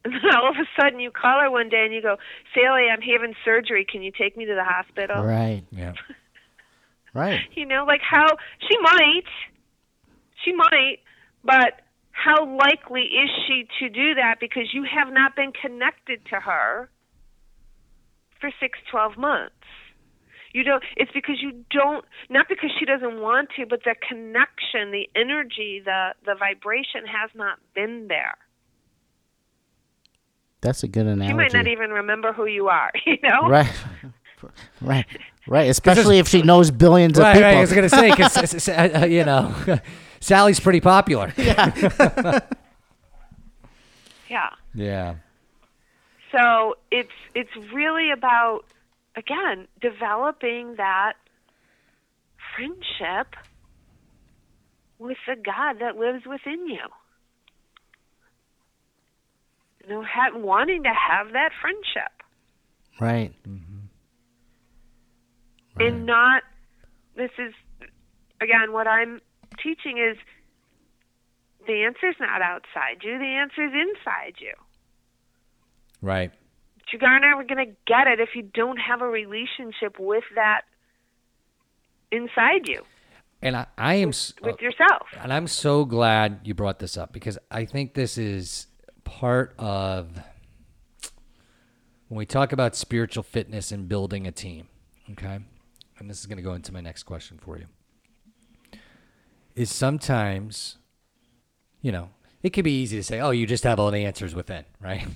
And 0.06 0.14
then 0.14 0.34
all 0.34 0.50
of 0.50 0.56
a 0.56 0.82
sudden 0.82 1.02
you 1.02 1.12
call 1.12 1.42
her 1.42 1.52
one 1.52 1.68
day 1.68 1.84
and 1.84 1.94
you 1.94 2.02
go, 2.02 2.16
Sally, 2.54 2.88
I'm 2.92 3.02
having 3.02 3.36
surgery. 3.44 3.86
Can 3.86 4.02
you 4.02 4.12
take 4.18 4.38
me 4.38 4.46
to 4.46 4.56
the 4.56 4.64
hospital? 4.64 5.24
Right. 5.24 5.64
Yeah. 5.72 5.94
Right. 7.14 7.40
You 7.56 7.66
know, 7.66 7.86
like 7.88 8.02
how 8.08 8.38
she 8.70 8.78
might, 8.82 9.24
she 10.46 10.54
might, 10.54 10.98
but 11.44 11.82
how 12.12 12.46
likely 12.46 13.02
is 13.02 13.30
she 13.48 13.68
to 13.80 13.90
do 13.90 14.16
that 14.16 14.36
because 14.40 14.74
you 14.74 14.84
have 14.84 15.12
not 15.12 15.36
been 15.36 15.52
connected 15.52 16.24
to 16.30 16.36
her 16.40 16.90
for 18.40 18.52
six, 18.60 18.78
twelve 18.92 19.18
months? 19.18 19.56
You 20.54 20.64
don't. 20.64 20.84
It's 20.98 21.12
because 21.12 21.38
you 21.42 21.64
don't. 21.72 22.06
Not 22.30 22.48
because 22.50 22.72
she 22.78 22.86
doesn't 22.86 23.22
want 23.22 23.50
to, 23.58 23.66
but 23.66 23.82
the 23.86 23.96
connection, 24.08 24.92
the 24.92 25.08
energy, 25.16 25.82
the 25.84 26.14
the 26.26 26.36
vibration 26.38 27.06
has 27.06 27.30
not 27.36 27.60
been 27.76 28.08
there. 28.08 28.36
That's 30.62 30.84
a 30.84 30.88
good 30.88 31.06
analogy. 31.08 31.28
She 31.32 31.34
might 31.34 31.54
not 31.54 31.68
even 31.68 31.92
remember 31.92 32.34
who 32.34 32.46
you 32.46 32.68
are. 32.70 32.92
You 33.06 33.18
know. 33.24 33.48
Right. 33.50 33.72
right. 34.82 35.06
Right. 35.48 35.70
Especially 35.76 36.20
if 36.20 36.28
she 36.28 36.42
knows 36.42 36.70
billions 36.72 37.18
of 37.18 37.24
Right, 37.24 37.34
people. 37.36 37.48
right. 37.50 37.58
I 37.58 37.62
was 37.62 37.74
gonna 37.74 37.90
say 37.90 38.10
because 38.12 38.70
uh, 38.70 39.06
you 39.10 39.24
know, 39.26 39.54
Sally's 40.20 40.60
pretty 40.60 40.82
popular. 40.82 41.34
Yeah. 44.30 44.50
Yeah. 44.76 45.16
So 46.32 46.76
it's 46.92 47.10
it's 47.34 47.50
really 47.74 48.12
about 48.12 48.62
again 49.16 49.68
developing 49.82 50.76
that 50.76 51.14
friendship 52.56 53.36
with 55.00 55.18
the 55.28 55.36
God 55.36 55.80
that 55.80 55.96
lives 55.98 56.26
within 56.26 56.68
you. 56.68 56.82
You 59.90 59.96
know, 59.96 60.04
ha- 60.08 60.38
wanting 60.38 60.84
to 60.84 60.90
have 60.90 61.34
that 61.34 61.50
friendship 61.60 62.12
Right. 63.02 63.34
Mm-hmm. 63.48 63.88
and 65.82 66.06
not. 66.06 66.44
This 67.16 67.32
is 67.40 67.54
again 68.42 68.72
what 68.72 68.86
I'm 68.88 69.20
teaching 69.64 69.98
is 69.98 70.18
the 71.66 71.84
answer's 71.84 72.16
not 72.20 72.42
outside 72.42 73.04
you. 73.04 73.18
The 73.18 73.26
answer's 73.26 73.72
inside 73.74 74.36
you. 74.40 74.54
Right. 76.02 76.32
But 76.92 77.02
you're 77.02 77.20
never 77.20 77.44
going 77.44 77.66
to 77.66 77.74
get 77.88 78.08
it 78.08 78.20
if 78.20 78.30
you 78.36 78.44
don't 78.44 78.78
have 78.78 79.02
a 79.02 79.08
relationship 79.08 79.98
with 80.00 80.24
that 80.36 80.62
inside 82.12 82.68
you, 82.68 82.82
And 83.42 83.56
I, 83.56 83.66
I 83.78 83.94
am, 83.96 84.08
with 84.42 84.60
yourself. 84.62 85.08
and 85.22 85.32
I'm 85.32 85.46
so 85.48 85.86
glad 85.86 86.40
you 86.44 86.54
brought 86.56 86.80
this 86.80 86.98
up 86.98 87.14
because 87.14 87.38
I 87.52 87.66
think 87.66 87.94
this 87.94 88.18
is 88.18 88.66
part 89.10 89.56
of 89.58 90.22
when 92.08 92.18
we 92.18 92.28
talk 92.28 92.52
about 92.52 92.76
spiritual 92.76 93.24
fitness 93.24 93.72
and 93.72 93.90
building 93.90 94.28
a 94.28 94.32
team. 94.32 94.68
Okay, 95.12 95.40
and 95.98 96.10
this 96.10 96.20
is 96.20 96.28
going 96.28 96.38
to 96.38 96.44
go 96.44 96.54
into 96.54 96.72
my 96.72 96.80
next 96.80 97.04
question 97.04 97.40
for 97.40 97.58
you. 97.58 97.66
Is 99.56 99.72
sometimes, 99.72 100.78
you 101.82 101.92
know, 101.92 102.10
it 102.44 102.54
can 102.54 102.64
be 102.64 102.72
easy 102.72 102.98
to 102.98 103.04
say, 103.04 103.20
"Oh, 103.20 103.32
you 103.32 103.48
just 103.48 103.64
have 103.64 103.80
all 103.80 103.90
the 103.90 104.06
answers 104.06 104.36
within," 104.36 104.66
right? 104.80 105.08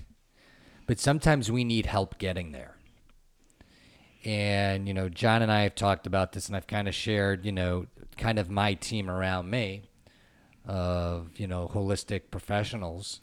But 0.87 0.99
sometimes 0.99 1.51
we 1.51 1.63
need 1.63 1.85
help 1.85 2.17
getting 2.17 2.51
there. 2.51 2.75
And, 4.25 4.87
you 4.87 4.93
know, 4.93 5.07
John 5.07 5.41
and 5.41 5.51
I 5.51 5.61
have 5.61 5.75
talked 5.75 6.07
about 6.07 6.31
this, 6.31 6.47
and 6.47 6.55
I've 6.55 6.67
kind 6.67 6.87
of 6.87 6.95
shared, 6.95 7.45
you 7.45 7.51
know, 7.51 7.87
kind 8.17 8.39
of 8.39 8.49
my 8.49 8.73
team 8.73 9.09
around 9.09 9.49
me 9.49 9.83
of, 10.65 11.29
you 11.37 11.45
know, 11.45 11.69
holistic 11.73 12.31
professionals 12.31 13.21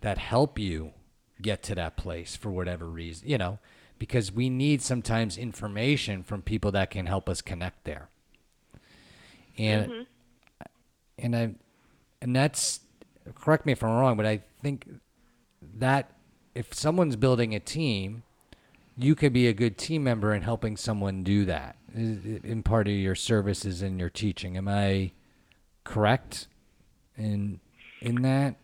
that 0.00 0.18
help 0.18 0.58
you 0.58 0.92
get 1.40 1.62
to 1.64 1.74
that 1.74 1.96
place 1.96 2.36
for 2.36 2.50
whatever 2.50 2.86
reason, 2.86 3.28
you 3.28 3.38
know, 3.38 3.58
because 3.98 4.32
we 4.32 4.50
need 4.50 4.82
sometimes 4.82 5.36
information 5.36 6.22
from 6.22 6.42
people 6.42 6.72
that 6.72 6.90
can 6.90 7.06
help 7.06 7.28
us 7.28 7.40
connect 7.42 7.84
there. 7.84 8.08
And, 9.58 9.90
mm-hmm. 9.90 10.02
and 11.18 11.36
I, 11.36 11.54
and 12.22 12.34
that's, 12.34 12.80
correct 13.34 13.66
me 13.66 13.72
if 13.72 13.82
I'm 13.82 13.90
wrong, 13.90 14.16
but 14.16 14.26
I 14.26 14.42
think 14.62 14.86
that 15.78 16.12
if 16.54 16.74
someone's 16.74 17.16
building 17.16 17.54
a 17.54 17.60
team, 17.60 18.22
you 18.96 19.14
could 19.14 19.32
be 19.32 19.46
a 19.48 19.52
good 19.52 19.78
team 19.78 20.04
member 20.04 20.34
in 20.34 20.42
helping 20.42 20.76
someone 20.76 21.22
do 21.22 21.44
that 21.46 21.76
in 21.94 22.62
part 22.62 22.86
of 22.86 22.94
your 22.94 23.14
services 23.14 23.82
and 23.82 23.98
your 23.98 24.10
teaching. 24.10 24.56
Am 24.56 24.68
I 24.68 25.12
correct 25.84 26.48
in 27.16 27.60
in 28.00 28.22
that? 28.22 28.56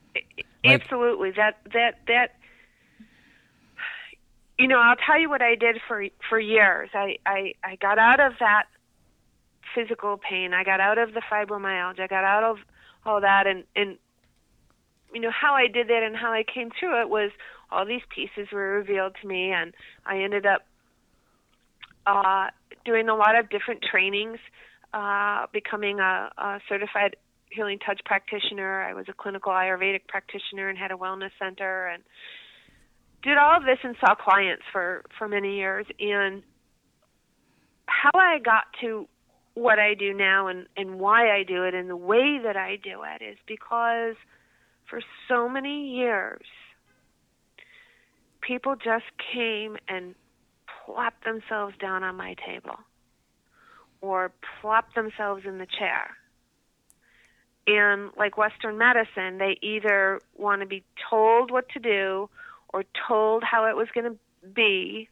Absolutely. 0.75 1.31
That 1.33 1.59
that 1.73 2.01
that. 2.07 2.29
You 4.59 4.69
know, 4.69 4.81
I'll 4.81 4.97
tell 4.97 5.21
you 5.21 5.29
what 5.29 5.43
I 5.43 5.55
did 5.55 5.79
for 5.87 6.05
for 6.29 6.41
years. 6.41 6.91
I 6.95 7.19
I 7.27 7.53
I 7.63 7.77
got 7.77 7.99
out 7.99 8.21
of 8.21 8.35
that 8.41 8.65
physical 9.75 10.17
pain. 10.19 10.55
I 10.55 10.65
got 10.65 10.81
out 10.81 10.99
of 10.99 11.13
the 11.13 11.21
fibromyalgia. 11.31 12.01
I 12.01 12.07
got 12.07 12.25
out 12.25 12.45
of 12.45 12.59
all 13.05 13.21
that, 13.21 13.47
and 13.47 13.65
and 13.75 13.99
you 15.13 15.21
know 15.21 15.31
how 15.31 15.55
I 15.55 15.67
did 15.67 15.89
that 15.89 16.03
and 16.03 16.17
how 16.17 16.33
I 16.33 16.43
came 16.43 16.71
through 16.79 17.01
it 17.03 17.09
was 17.09 17.31
all 17.71 17.85
these 17.85 18.03
pieces 18.15 18.49
were 18.53 18.71
revealed 18.79 19.17
to 19.21 19.29
me, 19.29 19.51
and 19.51 19.75
I 20.05 20.19
ended 20.19 20.47
up 20.47 20.63
uh, 22.07 22.49
doing 22.85 23.09
a 23.09 23.15
lot 23.15 23.37
of 23.39 23.51
different 23.51 23.83
trainings, 23.83 24.39
uh, 24.95 25.47
becoming 25.53 26.01
a, 26.01 26.31
a 26.39 26.61
certified 26.69 27.17
healing 27.51 27.79
touch 27.79 28.01
practitioner. 28.05 28.83
I 28.83 28.95
was 28.95 29.07
a 29.09 29.13
clinical 29.13 29.53
Ayurvedic 29.53 30.07
practitioner 30.09 30.69
and 30.69 30.79
had 30.79 30.91
a 30.91 30.97
wellness 30.97 31.31
center, 31.39 31.87
and 31.87 32.03
did 33.23 33.39
all 33.39 33.57
of 33.57 33.65
this 33.65 33.79
and 33.83 33.97
saw 34.01 34.15
clients 34.15 34.63
for 34.73 35.05
for 35.19 35.29
many 35.29 35.57
years. 35.57 35.87
And 35.99 36.43
how 37.87 38.11
I 38.15 38.39
got 38.39 38.65
to 38.83 39.09
what 39.55 39.79
I 39.79 39.95
do 39.95 40.13
now 40.13 40.49
and 40.49 40.67
and 40.77 40.99
why 40.99 41.35
I 41.35 41.43
do 41.43 41.65
it 41.65 41.75
and 41.75 41.89
the 41.89 41.97
way 41.97 42.39
that 42.45 42.57
I 42.57 42.77
do 42.77 43.03
it 43.03 43.25
is 43.25 43.39
because 43.47 44.15
for 44.89 45.01
so 45.29 45.49
many 45.49 45.97
years 45.97 46.45
people 48.47 48.77
just 48.77 49.05
came 49.33 49.77
and 49.89 50.15
plopped 50.85 51.25
themselves 51.25 51.75
down 51.81 52.03
on 52.03 52.17
my 52.17 52.37
table 52.47 52.77
or 54.01 54.33
plopped 54.61 54.95
themselves 54.95 55.43
in 55.47 55.59
the 55.59 55.67
chair. 55.79 56.17
And 57.67 58.11
like 58.17 58.37
Western 58.37 58.79
medicine, 58.79 59.39
they 59.39 59.59
either 59.61 60.21
want 60.37 60.61
to 60.61 60.67
be 60.67 60.85
told 61.11 61.51
what 61.51 61.69
to 61.71 61.81
do 61.81 62.29
or 62.69 62.85
told 63.09 63.43
how 63.43 63.67
it 63.67 63.77
was 63.77 63.89
going 63.95 64.13
to 64.13 64.17
be. 64.49 65.09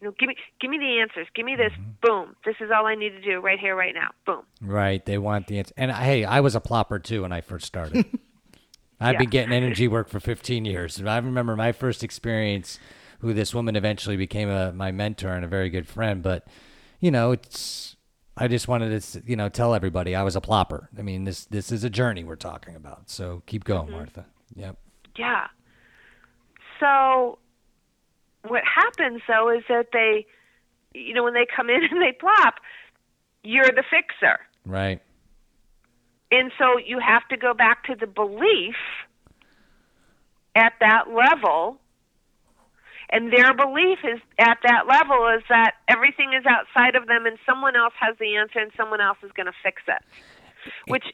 You 0.00 0.08
know, 0.08 0.14
give 0.18 0.28
me 0.28 0.36
give 0.60 0.70
me 0.70 0.78
the 0.78 1.00
answers. 1.00 1.28
Give 1.34 1.46
me 1.46 1.54
this. 1.56 1.72
Mm-hmm. 1.72 1.90
Boom. 2.02 2.36
This 2.44 2.56
is 2.60 2.70
all 2.74 2.86
I 2.86 2.94
need 2.94 3.10
to 3.10 3.20
do 3.20 3.40
right 3.40 3.58
here, 3.58 3.76
right 3.76 3.94
now. 3.94 4.10
Boom. 4.26 4.42
Right. 4.60 5.04
They 5.04 5.18
want 5.18 5.46
the 5.46 5.58
answer. 5.58 5.72
And 5.76 5.92
hey, 5.92 6.24
I 6.24 6.40
was 6.40 6.56
a 6.56 6.60
plopper 6.60 7.02
too 7.02 7.22
when 7.22 7.32
I 7.32 7.40
first 7.40 7.66
started. 7.66 8.06
I've 9.00 9.18
been 9.18 9.30
getting 9.30 9.52
energy 9.52 9.88
work 9.88 10.08
for 10.08 10.20
15 10.20 10.64
years. 10.64 11.00
I 11.00 11.18
remember 11.18 11.56
my 11.56 11.72
first 11.72 12.02
experience, 12.02 12.78
who 13.18 13.32
this 13.32 13.54
woman 13.54 13.76
eventually 13.76 14.16
became 14.16 14.48
a, 14.48 14.72
my 14.72 14.92
mentor 14.92 15.32
and 15.32 15.44
a 15.44 15.48
very 15.48 15.70
good 15.70 15.86
friend. 15.86 16.22
But, 16.22 16.46
you 17.00 17.10
know, 17.10 17.32
it's, 17.32 17.96
I 18.36 18.48
just 18.48 18.66
wanted 18.66 19.00
to, 19.00 19.22
you 19.26 19.36
know, 19.36 19.48
tell 19.48 19.74
everybody 19.74 20.14
I 20.14 20.22
was 20.22 20.34
a 20.34 20.40
plopper. 20.40 20.88
I 20.98 21.02
mean, 21.02 21.24
this, 21.24 21.44
this 21.46 21.70
is 21.70 21.84
a 21.84 21.90
journey 21.90 22.24
we're 22.24 22.36
talking 22.36 22.74
about. 22.74 23.08
So 23.08 23.42
keep 23.46 23.64
going, 23.64 23.86
mm-hmm. 23.86 23.96
Martha. 23.96 24.26
Yep. 24.56 24.76
Yeah. 25.16 25.46
So 26.80 27.38
what 28.46 28.62
happens 28.64 29.22
though 29.26 29.50
is 29.50 29.62
that 29.68 29.88
they 29.92 30.26
you 30.94 31.14
know 31.14 31.24
when 31.24 31.34
they 31.34 31.46
come 31.54 31.70
in 31.70 31.82
and 31.90 32.00
they 32.00 32.12
plop, 32.12 32.56
you're 33.42 33.66
the 33.66 33.84
fixer. 33.90 34.38
Right. 34.64 35.00
And 36.30 36.50
so 36.58 36.78
you 36.78 36.98
have 36.98 37.26
to 37.28 37.36
go 37.36 37.54
back 37.54 37.84
to 37.84 37.94
the 37.94 38.06
belief 38.06 38.76
at 40.56 40.72
that 40.80 41.04
level. 41.10 41.80
And 43.10 43.32
their 43.32 43.54
belief 43.54 43.98
is 44.04 44.20
at 44.38 44.58
that 44.64 44.86
level 44.88 45.28
is 45.36 45.42
that 45.48 45.74
everything 45.88 46.32
is 46.38 46.44
outside 46.46 46.96
of 46.96 47.06
them 47.06 47.26
and 47.26 47.38
someone 47.46 47.76
else 47.76 47.94
has 48.00 48.16
the 48.18 48.36
answer 48.36 48.58
and 48.58 48.72
someone 48.76 49.00
else 49.00 49.18
is 49.22 49.30
going 49.32 49.46
to 49.46 49.58
fix 49.62 49.82
it. 49.86 50.02
Which 50.88 51.04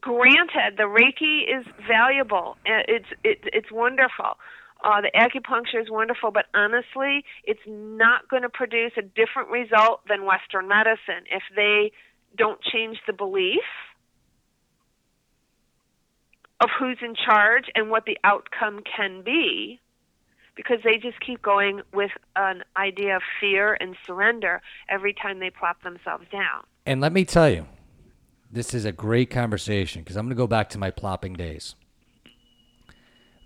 granted 0.00 0.76
the 0.76 0.84
Reiki 0.84 1.42
is 1.42 1.66
valuable. 1.86 2.56
Uh, 2.64 2.86
It's 2.86 3.08
it, 3.24 3.40
it's 3.52 3.72
wonderful. 3.72 4.38
Uh, 4.82 5.02
the 5.02 5.10
acupuncture 5.14 5.80
is 5.82 5.90
wonderful, 5.90 6.30
but 6.30 6.46
honestly, 6.54 7.24
it's 7.44 7.60
not 7.66 8.28
going 8.28 8.42
to 8.42 8.48
produce 8.48 8.92
a 8.96 9.02
different 9.02 9.50
result 9.50 10.00
than 10.08 10.24
Western 10.24 10.68
medicine 10.68 11.28
if 11.30 11.42
they 11.54 11.92
don't 12.36 12.60
change 12.62 12.98
the 13.06 13.12
belief 13.12 13.66
of 16.60 16.70
who's 16.78 16.98
in 17.02 17.14
charge 17.14 17.64
and 17.74 17.90
what 17.90 18.04
the 18.06 18.16
outcome 18.24 18.80
can 18.96 19.22
be 19.22 19.80
because 20.62 20.82
they 20.84 20.98
just 20.98 21.18
keep 21.20 21.40
going 21.40 21.80
with 21.94 22.10
an 22.36 22.62
idea 22.76 23.16
of 23.16 23.22
fear 23.40 23.78
and 23.80 23.96
surrender 24.06 24.60
every 24.90 25.14
time 25.14 25.38
they 25.38 25.48
plop 25.48 25.82
themselves 25.82 26.24
down. 26.30 26.64
And 26.84 27.00
let 27.00 27.12
me 27.12 27.24
tell 27.24 27.48
you, 27.48 27.66
this 28.50 28.74
is 28.74 28.84
a 28.84 28.92
great 28.92 29.30
conversation 29.30 30.02
because 30.02 30.16
I'm 30.16 30.26
going 30.26 30.36
to 30.36 30.42
go 30.42 30.46
back 30.46 30.68
to 30.70 30.78
my 30.78 30.90
plopping 30.90 31.32
days. 31.32 31.76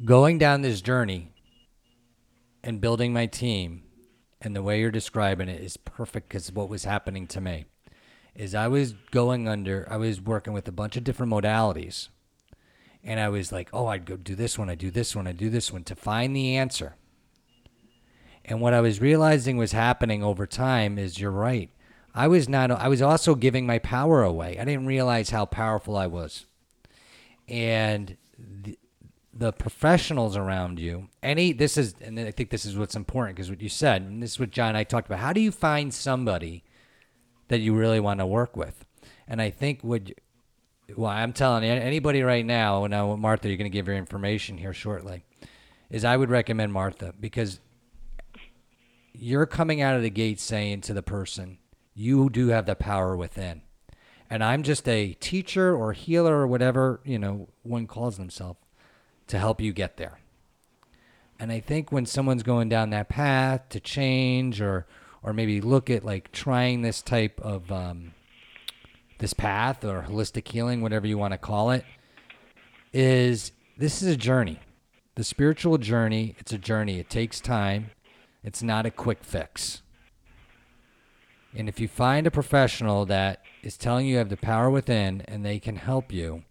Going 0.04 0.38
down 0.38 0.62
this 0.62 0.80
journey 0.80 1.32
and 2.64 2.80
building 2.80 3.12
my 3.12 3.26
team 3.26 3.84
and 4.40 4.56
the 4.56 4.62
way 4.62 4.80
you're 4.80 4.90
describing 4.90 5.48
it 5.48 5.62
is 5.62 5.76
perfect 5.76 6.28
because 6.28 6.50
what 6.50 6.68
was 6.68 6.84
happening 6.84 7.28
to 7.28 7.40
me 7.40 7.66
is 8.34 8.56
I 8.56 8.66
was 8.66 8.94
going 9.12 9.46
under, 9.46 9.86
I 9.88 9.98
was 9.98 10.20
working 10.20 10.52
with 10.52 10.66
a 10.66 10.72
bunch 10.72 10.96
of 10.96 11.04
different 11.04 11.32
modalities. 11.32 12.08
And 13.04 13.20
I 13.20 13.28
was 13.28 13.52
like, 13.52 13.68
oh, 13.72 13.86
I'd 13.86 14.06
go 14.06 14.16
do 14.16 14.34
this 14.34 14.58
one, 14.58 14.68
I 14.68 14.74
do 14.74 14.90
this 14.90 15.14
one, 15.14 15.26
I 15.26 15.32
do 15.32 15.48
this 15.48 15.70
one 15.70 15.84
to 15.84 15.94
find 15.94 16.34
the 16.34 16.56
answer. 16.56 16.96
And 18.44 18.60
what 18.60 18.74
I 18.74 18.80
was 18.80 19.00
realizing 19.00 19.56
was 19.56 19.72
happening 19.72 20.22
over 20.22 20.46
time 20.46 20.98
is 20.98 21.18
you're 21.18 21.30
right. 21.30 21.70
I 22.14 22.28
was 22.28 22.48
not 22.48 22.70
I 22.70 22.88
was 22.88 23.02
also 23.02 23.34
giving 23.34 23.66
my 23.66 23.78
power 23.78 24.22
away. 24.22 24.58
I 24.58 24.64
didn't 24.64 24.86
realize 24.86 25.30
how 25.30 25.46
powerful 25.46 25.96
I 25.96 26.06
was. 26.06 26.46
And 27.48 28.16
the, 28.38 28.78
the 29.32 29.52
professionals 29.52 30.36
around 30.36 30.78
you, 30.78 31.08
any 31.22 31.52
this 31.52 31.76
is 31.76 31.94
and 32.00 32.18
I 32.20 32.30
think 32.30 32.50
this 32.50 32.64
is 32.64 32.76
what's 32.76 32.94
important 32.94 33.36
because 33.36 33.50
what 33.50 33.60
you 33.60 33.68
said, 33.68 34.02
and 34.02 34.22
this 34.22 34.32
is 34.32 34.40
what 34.40 34.50
John 34.50 34.68
and 34.68 34.78
I 34.78 34.84
talked 34.84 35.08
about. 35.08 35.18
How 35.18 35.32
do 35.32 35.40
you 35.40 35.50
find 35.50 35.92
somebody 35.92 36.62
that 37.48 37.60
you 37.60 37.74
really 37.74 38.00
want 38.00 38.20
to 38.20 38.26
work 38.26 38.56
with? 38.56 38.84
And 39.26 39.42
I 39.42 39.50
think 39.50 39.82
what 39.82 40.12
well, 40.96 41.10
I'm 41.10 41.32
telling 41.32 41.64
you, 41.64 41.70
anybody 41.70 42.22
right 42.22 42.44
now, 42.44 42.86
now 42.86 43.16
Martha, 43.16 43.48
you're 43.48 43.56
going 43.56 43.70
to 43.70 43.74
give 43.76 43.86
your 43.86 43.96
information 43.96 44.58
here 44.58 44.74
shortly, 44.74 45.24
is 45.90 46.04
I 46.04 46.16
would 46.16 46.30
recommend 46.30 46.72
Martha 46.72 47.14
because 47.18 47.58
you're 49.14 49.46
coming 49.46 49.80
out 49.80 49.96
of 49.96 50.02
the 50.02 50.10
gate 50.10 50.40
saying 50.40 50.82
to 50.82 50.92
the 50.92 51.02
person, 51.02 51.58
you 51.94 52.28
do 52.28 52.48
have 52.48 52.66
the 52.66 52.74
power 52.74 53.16
within. 53.16 53.62
And 54.28 54.42
I'm 54.42 54.62
just 54.62 54.88
a 54.88 55.14
teacher 55.14 55.74
or 55.74 55.92
healer 55.92 56.36
or 56.36 56.46
whatever, 56.46 57.00
you 57.04 57.18
know, 57.18 57.48
one 57.62 57.86
calls 57.86 58.16
themselves 58.16 58.58
to 59.28 59.38
help 59.38 59.60
you 59.60 59.72
get 59.72 59.96
there. 59.96 60.18
And 61.38 61.52
I 61.52 61.60
think 61.60 61.92
when 61.92 62.06
someone's 62.06 62.42
going 62.42 62.68
down 62.68 62.90
that 62.90 63.08
path 63.08 63.68
to 63.70 63.80
change 63.80 64.60
or 64.60 64.86
or 65.22 65.32
maybe 65.32 65.60
look 65.60 65.88
at 65.88 66.04
like 66.04 66.30
trying 66.32 66.82
this 66.82 67.00
type 67.00 67.40
of 67.40 67.72
um, 67.72 68.12
this 69.18 69.32
path 69.32 69.84
or 69.84 70.02
holistic 70.08 70.46
healing, 70.46 70.82
whatever 70.82 71.06
you 71.06 71.16
want 71.16 71.32
to 71.32 71.38
call 71.38 71.70
it, 71.70 71.84
is 72.92 73.52
this 73.76 74.02
is 74.02 74.08
a 74.08 74.16
journey. 74.16 74.60
The 75.14 75.24
spiritual 75.24 75.78
journey, 75.78 76.34
it's 76.38 76.52
a 76.52 76.58
journey. 76.58 76.98
It 76.98 77.08
takes 77.08 77.40
time. 77.40 77.90
It's 78.44 78.62
not 78.62 78.84
a 78.84 78.90
quick 78.90 79.24
fix. 79.24 79.82
And 81.56 81.68
if 81.68 81.80
you 81.80 81.88
find 81.88 82.26
a 82.26 82.30
professional 82.30 83.06
that 83.06 83.42
is 83.62 83.76
telling 83.76 84.06
you 84.06 84.12
you 84.12 84.18
have 84.18 84.28
the 84.28 84.36
power 84.36 84.68
within 84.68 85.22
and 85.22 85.44
they 85.44 85.58
can 85.58 85.76
help 85.76 86.12
you, 86.12 86.44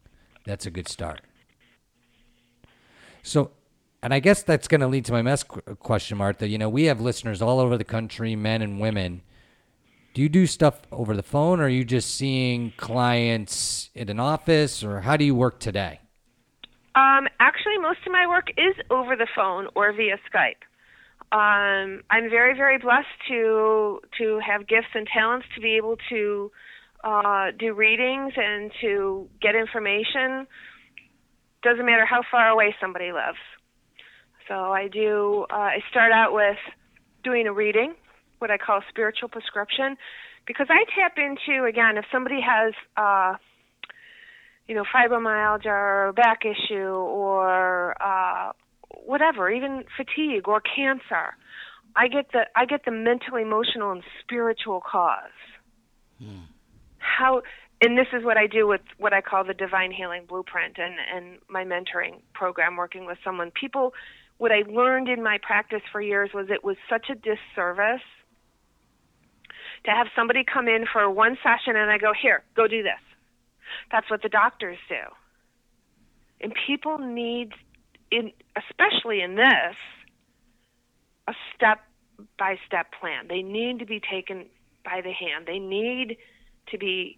that's 0.46 0.66
a 0.66 0.72
good 0.72 0.88
start. 0.88 1.22
So, 3.22 3.52
and 4.02 4.14
I 4.14 4.20
guess 4.20 4.44
that's 4.44 4.68
going 4.68 4.82
to 4.82 4.88
lead 4.88 5.06
to 5.06 5.12
my 5.12 5.22
next 5.22 5.44
question, 5.80 6.18
Martha. 6.18 6.48
You 6.48 6.58
know, 6.58 6.70
we 6.70 6.86
have 6.86 7.00
listeners 7.00 7.42
all 7.42 7.60
over 7.60 7.78
the 7.78 7.84
country, 7.84 8.36
men 8.36 8.62
and 8.62 8.80
women. 8.80 9.22
Do 10.14 10.22
you 10.22 10.30
do 10.30 10.48
stuff 10.48 10.82
over 10.92 11.16
the 11.16 11.24
phone 11.24 11.60
or 11.60 11.66
are 11.66 11.70
you 11.70 11.84
just 11.84 12.16
seeing 12.16 12.74
clients 12.78 13.90
in 13.94 14.10
an 14.10 14.20
office 14.20 14.84
or 14.84 15.02
how 15.02 15.18
do 15.18 15.26
you 15.26 15.36
work 15.36 15.60
today? 15.60 16.00
Um, 16.96 17.28
actually, 17.40 17.78
most 17.80 18.00
of 18.06 18.12
my 18.12 18.28
work 18.28 18.50
is 18.58 18.76
over 18.90 19.16
the 19.16 19.28
phone 19.36 19.68
or 19.76 19.92
via 19.94 20.18
Skype 20.32 20.62
um, 21.34 22.04
I'm 22.12 22.30
very, 22.30 22.56
very 22.56 22.78
blessed 22.78 23.08
to 23.30 24.00
to 24.20 24.40
have 24.46 24.68
gifts 24.68 24.94
and 24.94 25.08
talents 25.12 25.48
to 25.56 25.62
be 25.62 25.78
able 25.78 25.98
to 26.10 26.52
uh, 27.04 27.48
do 27.58 27.74
readings 27.74 28.34
and 28.38 28.72
to 28.82 29.28
get 29.42 29.56
information. 29.56 30.46
Doesn't 31.64 31.86
matter 31.86 32.06
how 32.06 32.22
far 32.30 32.50
away 32.50 32.76
somebody 32.80 33.12
lives. 33.12 33.42
So 34.48 34.54
I 34.54 34.88
do. 34.88 35.48
Uh, 35.52 35.56
I 35.56 35.80
start 35.90 36.12
out 36.12 36.34
with 36.34 36.58
doing 37.24 37.48
a 37.48 37.54
reading, 37.54 37.96
what 38.38 38.52
I 38.52 38.60
call 38.60 38.78
a 38.78 38.86
spiritual 38.90 39.30
prescription, 39.30 39.98
because 40.46 40.68
I 40.70 40.86
tap 40.94 41.18
into 41.18 41.66
again 41.66 41.98
if 41.98 42.06
somebody 42.12 42.42
has. 42.42 42.74
Uh, 42.96 43.38
you 44.66 44.76
know, 44.76 44.84
fibromyalgia 44.96 45.66
or 45.66 46.14
back 46.16 46.44
issue 46.46 46.88
or 46.88 48.02
uh, 48.02 48.54
whatever, 49.06 49.50
even 49.50 49.84
fatigue 49.98 50.48
or 50.48 50.62
cancer. 50.62 51.36
I 51.96 52.08
get 52.08 52.32
the 52.32 52.46
I 52.56 52.66
get 52.66 52.86
the 52.86 52.92
mental, 52.92 53.38
emotional, 53.38 53.92
and 53.92 54.04
spiritual 54.22 54.82
cause. 54.82 55.38
Hmm. 56.20 56.46
How 56.98 57.42
and 57.82 57.98
this 57.98 58.08
is 58.14 58.24
what 58.24 58.38
I 58.38 58.48
do 58.48 58.68
with 58.68 58.82
what 58.98 59.14
I 59.14 59.22
call 59.22 59.44
the 59.44 59.54
divine 59.54 59.92
healing 59.92 60.24
blueprint 60.28 60.78
and 60.78 60.96
and 61.14 61.40
my 61.50 61.64
mentoring 61.64 62.22
program 62.34 62.78
working 62.78 63.06
with 63.06 63.18
someone. 63.24 63.52
People 63.52 63.94
what 64.38 64.52
I 64.52 64.64
learned 64.68 65.10
in 65.10 65.22
my 65.22 65.38
practice 65.42 65.82
for 65.92 66.02
years 66.02 66.32
was 66.34 66.48
it 66.50 66.64
was 66.64 66.78
such 66.90 67.08
a 67.10 67.16
disservice 67.16 68.02
to 69.86 69.92
have 69.92 70.08
somebody 70.16 70.44
come 70.44 70.68
in 70.68 70.86
for 70.92 71.10
one 71.10 71.38
session 71.44 71.76
and 71.76 71.92
I 71.92 71.98
go, 71.98 72.14
"Here, 72.14 72.44
go 72.56 72.68
do 72.68 72.82
this." 72.82 73.00
That's 73.92 74.10
what 74.10 74.22
the 74.22 74.30
doctors 74.30 74.78
do. 74.90 75.02
And 76.42 76.54
people 76.68 76.98
need 76.98 77.54
in 78.14 78.32
especially 78.56 79.22
in 79.22 79.36
this 79.36 79.76
a 81.28 81.34
step 81.56 81.80
by 82.38 82.58
step 82.66 82.88
plan. 83.00 83.28
They 83.28 83.42
need 83.42 83.80
to 83.80 83.86
be 83.86 84.00
taken 84.00 84.46
by 84.86 85.02
the 85.02 85.12
hand. 85.12 85.48
They 85.48 85.60
need 85.60 86.18
to 86.72 86.78
be 86.78 87.18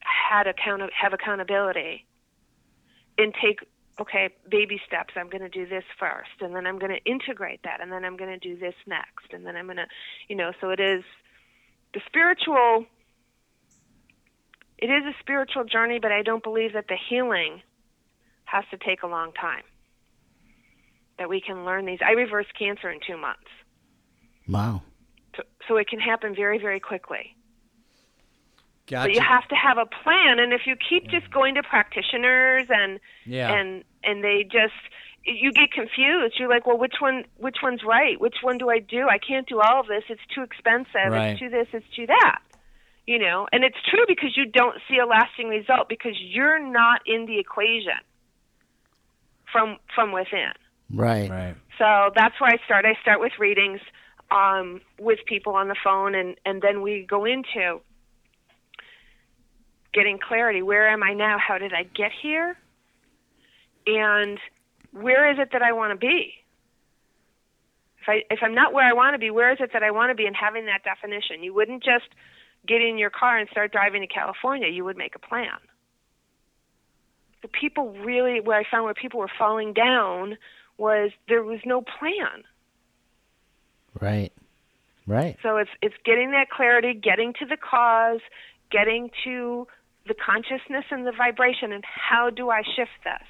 had 0.00 0.46
account 0.46 0.82
have 0.98 1.12
accountability 1.12 2.06
and 3.18 3.34
take 3.34 3.60
okay 4.00 4.30
baby 4.50 4.80
steps 4.86 5.12
i'm 5.16 5.28
going 5.28 5.42
to 5.42 5.48
do 5.48 5.66
this 5.68 5.84
first 5.98 6.40
and 6.40 6.54
then 6.54 6.66
i'm 6.66 6.78
going 6.78 6.90
to 6.90 7.10
integrate 7.10 7.60
that 7.64 7.80
and 7.82 7.92
then 7.92 8.04
i'm 8.04 8.16
going 8.16 8.30
to 8.30 8.38
do 8.38 8.58
this 8.58 8.74
next 8.86 9.32
and 9.32 9.44
then 9.44 9.56
i'm 9.56 9.66
going 9.66 9.76
to 9.76 9.86
you 10.28 10.34
know 10.34 10.52
so 10.60 10.70
it 10.70 10.80
is 10.80 11.04
the 11.92 12.00
spiritual 12.06 12.86
it 14.78 14.86
is 14.86 15.04
a 15.04 15.14
spiritual 15.20 15.64
journey 15.64 15.98
but 16.00 16.10
i 16.10 16.22
don't 16.22 16.42
believe 16.42 16.72
that 16.72 16.86
the 16.88 16.96
healing 17.08 17.60
has 18.44 18.64
to 18.70 18.78
take 18.78 19.02
a 19.02 19.06
long 19.06 19.32
time 19.32 19.62
that 21.20 21.28
we 21.28 21.40
can 21.40 21.64
learn 21.66 21.84
these. 21.84 21.98
I 22.04 22.12
reversed 22.12 22.48
cancer 22.58 22.90
in 22.90 22.98
two 23.06 23.18
months. 23.18 23.46
Wow. 24.48 24.82
So, 25.36 25.42
so 25.68 25.76
it 25.76 25.86
can 25.86 26.00
happen 26.00 26.34
very, 26.34 26.58
very 26.58 26.80
quickly. 26.80 27.36
Gotcha. 28.88 29.08
But 29.08 29.14
you 29.14 29.20
have 29.20 29.46
to 29.48 29.54
have 29.54 29.76
a 29.78 29.86
plan, 29.86 30.40
and 30.40 30.52
if 30.52 30.62
you 30.66 30.74
keep 30.74 31.08
just 31.08 31.30
going 31.30 31.54
to 31.54 31.62
practitioners 31.62 32.66
and 32.70 32.98
yeah. 33.24 33.52
and 33.52 33.84
and 34.02 34.24
they 34.24 34.42
just 34.42 34.74
you 35.24 35.52
get 35.52 35.70
confused. 35.70 36.36
You're 36.38 36.48
like, 36.48 36.66
well, 36.66 36.78
which 36.78 36.94
one 36.98 37.24
which 37.36 37.58
one's 37.62 37.82
right? 37.86 38.18
Which 38.18 38.36
one 38.42 38.58
do 38.58 38.70
I 38.70 38.80
do? 38.80 39.06
I 39.08 39.18
can't 39.18 39.46
do 39.46 39.60
all 39.60 39.80
of 39.80 39.86
this. 39.86 40.02
It's 40.08 40.26
too 40.34 40.42
expensive. 40.42 41.12
Right. 41.12 41.32
It's 41.32 41.40
too 41.40 41.50
this. 41.50 41.68
It's 41.72 41.86
too 41.94 42.06
that. 42.06 42.40
You 43.06 43.18
know, 43.18 43.46
and 43.52 43.62
it's 43.62 43.78
true 43.88 44.04
because 44.08 44.36
you 44.36 44.46
don't 44.46 44.78
see 44.88 44.96
a 44.96 45.06
lasting 45.06 45.48
result 45.48 45.88
because 45.88 46.14
you're 46.18 46.58
not 46.58 47.02
in 47.06 47.26
the 47.26 47.38
equation 47.38 48.00
from 49.52 49.76
from 49.94 50.12
within. 50.12 50.52
Right. 50.92 51.30
Right. 51.30 51.56
So 51.78 52.10
that's 52.14 52.38
where 52.40 52.50
I 52.50 52.58
start. 52.64 52.84
I 52.84 52.94
start 53.02 53.20
with 53.20 53.32
readings 53.38 53.80
um, 54.30 54.80
with 54.98 55.18
people 55.26 55.54
on 55.54 55.68
the 55.68 55.76
phone, 55.82 56.14
and, 56.14 56.36
and 56.44 56.62
then 56.62 56.82
we 56.82 57.06
go 57.08 57.24
into 57.24 57.80
getting 59.92 60.18
clarity. 60.18 60.62
Where 60.62 60.88
am 60.88 61.02
I 61.02 61.14
now? 61.14 61.38
How 61.38 61.58
did 61.58 61.72
I 61.72 61.84
get 61.84 62.12
here? 62.22 62.56
And 63.86 64.38
where 64.92 65.30
is 65.32 65.38
it 65.38 65.50
that 65.52 65.62
I 65.62 65.72
want 65.72 65.92
to 65.92 65.96
be? 65.96 66.34
If 68.02 68.08
I 68.08 68.22
if 68.30 68.40
I'm 68.42 68.54
not 68.54 68.72
where 68.72 68.86
I 68.88 68.92
want 68.92 69.14
to 69.14 69.18
be, 69.18 69.30
where 69.30 69.52
is 69.52 69.58
it 69.60 69.70
that 69.72 69.82
I 69.82 69.90
want 69.90 70.10
to 70.10 70.14
be? 70.14 70.26
And 70.26 70.36
having 70.36 70.66
that 70.66 70.82
definition, 70.84 71.42
you 71.42 71.52
wouldn't 71.54 71.82
just 71.82 72.08
get 72.66 72.80
in 72.80 72.98
your 72.98 73.10
car 73.10 73.38
and 73.38 73.48
start 73.50 73.72
driving 73.72 74.02
to 74.02 74.06
California. 74.06 74.68
You 74.68 74.84
would 74.84 74.96
make 74.96 75.14
a 75.16 75.18
plan. 75.18 75.58
The 77.42 77.48
people 77.48 77.92
really, 78.04 78.40
where 78.40 78.58
I 78.58 78.64
found 78.70 78.84
where 78.84 78.94
people 78.94 79.20
were 79.20 79.30
falling 79.38 79.72
down 79.72 80.36
was 80.80 81.10
there 81.28 81.44
was 81.44 81.60
no 81.64 81.82
plan. 81.82 82.42
Right. 84.00 84.32
Right. 85.06 85.36
So 85.42 85.58
it's 85.58 85.70
it's 85.82 85.94
getting 86.04 86.30
that 86.32 86.50
clarity, 86.50 86.94
getting 86.94 87.34
to 87.40 87.46
the 87.46 87.56
cause, 87.56 88.20
getting 88.70 89.10
to 89.24 89.66
the 90.08 90.14
consciousness 90.14 90.84
and 90.90 91.06
the 91.06 91.12
vibration 91.12 91.72
and 91.72 91.84
how 91.84 92.30
do 92.30 92.50
I 92.50 92.62
shift 92.62 92.90
this? 93.04 93.28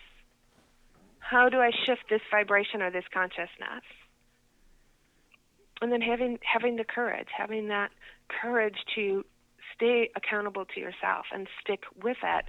How 1.19 1.49
do 1.49 1.59
I 1.59 1.71
shift 1.87 2.03
this 2.09 2.21
vibration 2.31 2.81
or 2.81 2.91
this 2.91 3.05
consciousness? 3.13 3.85
And 5.83 5.91
then 5.91 6.01
having 6.01 6.39
having 6.43 6.77
the 6.77 6.85
courage, 6.85 7.29
having 7.37 7.69
that 7.69 7.91
courage 8.29 8.77
to 8.95 9.25
stay 9.75 10.11
accountable 10.15 10.67
to 10.67 10.81
yourself 10.81 11.27
and 11.33 11.49
stick 11.63 11.85
with 12.03 12.19
it. 12.23 12.45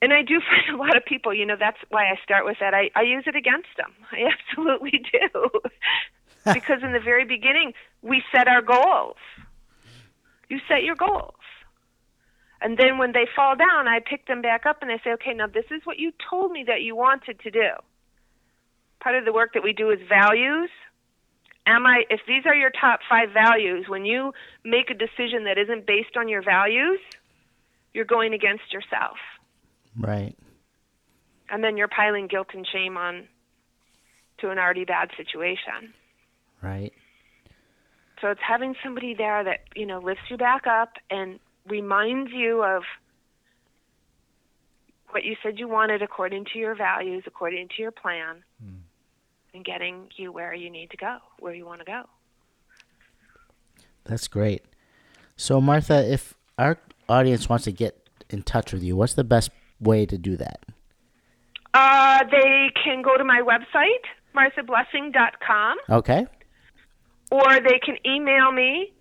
And 0.00 0.12
I 0.12 0.22
do 0.22 0.40
find 0.48 0.74
a 0.74 0.78
lot 0.78 0.96
of 0.96 1.04
people, 1.04 1.34
you 1.34 1.46
know, 1.46 1.56
that's 1.58 1.78
why 1.90 2.04
I 2.04 2.18
start 2.22 2.44
with 2.44 2.58
that. 2.60 2.74
I, 2.74 2.90
I 2.94 3.02
use 3.02 3.24
it 3.26 3.36
against 3.36 3.68
them. 3.76 3.92
I 4.12 4.30
absolutely 4.32 5.02
do. 5.12 5.50
because 6.44 6.82
in 6.82 6.92
the 6.92 7.00
very 7.00 7.24
beginning, 7.24 7.72
we 8.02 8.22
set 8.32 8.48
our 8.48 8.62
goals. 8.62 9.16
You 10.48 10.60
set 10.68 10.82
your 10.82 10.94
goals. 10.94 11.34
And 12.60 12.76
then 12.76 12.98
when 12.98 13.12
they 13.12 13.26
fall 13.36 13.54
down, 13.54 13.86
I 13.86 14.00
pick 14.00 14.26
them 14.26 14.42
back 14.42 14.66
up 14.66 14.78
and 14.82 14.90
I 14.90 14.98
say, 15.04 15.10
okay, 15.12 15.32
now 15.32 15.46
this 15.46 15.66
is 15.70 15.82
what 15.84 15.98
you 15.98 16.12
told 16.28 16.50
me 16.50 16.64
that 16.66 16.82
you 16.82 16.96
wanted 16.96 17.38
to 17.40 17.50
do. 17.50 17.70
Part 19.00 19.14
of 19.14 19.24
the 19.24 19.32
work 19.32 19.52
that 19.54 19.62
we 19.62 19.72
do 19.72 19.90
is 19.90 20.00
values. 20.08 20.70
Am 21.66 21.86
I, 21.86 22.04
if 22.10 22.20
these 22.26 22.46
are 22.46 22.54
your 22.54 22.70
top 22.70 23.00
five 23.08 23.28
values, 23.32 23.86
when 23.88 24.04
you 24.04 24.32
make 24.64 24.90
a 24.90 24.94
decision 24.94 25.44
that 25.44 25.58
isn't 25.58 25.86
based 25.86 26.16
on 26.16 26.28
your 26.28 26.42
values, 26.42 26.98
you're 27.92 28.06
going 28.06 28.32
against 28.32 28.72
yourself. 28.72 29.18
Right. 29.98 30.36
And 31.50 31.64
then 31.64 31.76
you're 31.76 31.88
piling 31.88 32.26
guilt 32.26 32.48
and 32.54 32.66
shame 32.66 32.96
on 32.96 33.26
to 34.40 34.50
an 34.50 34.58
already 34.58 34.84
bad 34.84 35.10
situation. 35.16 35.92
Right. 36.62 36.92
So 38.20 38.28
it's 38.28 38.40
having 38.46 38.74
somebody 38.82 39.14
there 39.14 39.44
that, 39.44 39.60
you 39.74 39.86
know, 39.86 40.00
lifts 40.00 40.24
you 40.28 40.36
back 40.36 40.66
up 40.66 40.94
and 41.10 41.38
reminds 41.66 42.32
you 42.32 42.62
of 42.62 42.82
what 45.10 45.24
you 45.24 45.36
said 45.42 45.58
you 45.58 45.68
wanted 45.68 46.02
according 46.02 46.44
to 46.52 46.58
your 46.58 46.74
values, 46.74 47.24
according 47.26 47.68
to 47.68 47.82
your 47.82 47.92
plan, 47.92 48.42
mm. 48.64 48.80
and 49.54 49.64
getting 49.64 50.08
you 50.16 50.32
where 50.32 50.52
you 50.52 50.68
need 50.68 50.90
to 50.90 50.96
go, 50.96 51.18
where 51.38 51.54
you 51.54 51.64
want 51.64 51.80
to 51.80 51.84
go. 51.84 52.02
That's 54.04 54.28
great. 54.28 54.64
So, 55.36 55.60
Martha, 55.60 56.10
if 56.12 56.34
our 56.58 56.78
audience 57.08 57.48
wants 57.48 57.64
to 57.64 57.72
get 57.72 58.08
in 58.28 58.42
touch 58.42 58.72
with 58.72 58.82
you, 58.82 58.96
what's 58.96 59.14
the 59.14 59.24
best 59.24 59.50
way 59.80 60.06
to 60.06 60.18
do 60.18 60.36
that? 60.36 60.64
Uh, 61.74 62.24
they 62.30 62.70
can 62.82 63.02
go 63.02 63.16
to 63.16 63.24
my 63.24 63.40
website, 63.42 64.04
marthablessing.com. 64.34 65.78
Okay. 65.90 66.26
Or 67.30 67.60
they 67.60 67.78
can 67.84 67.96
email 68.06 68.52
me, 68.52 68.92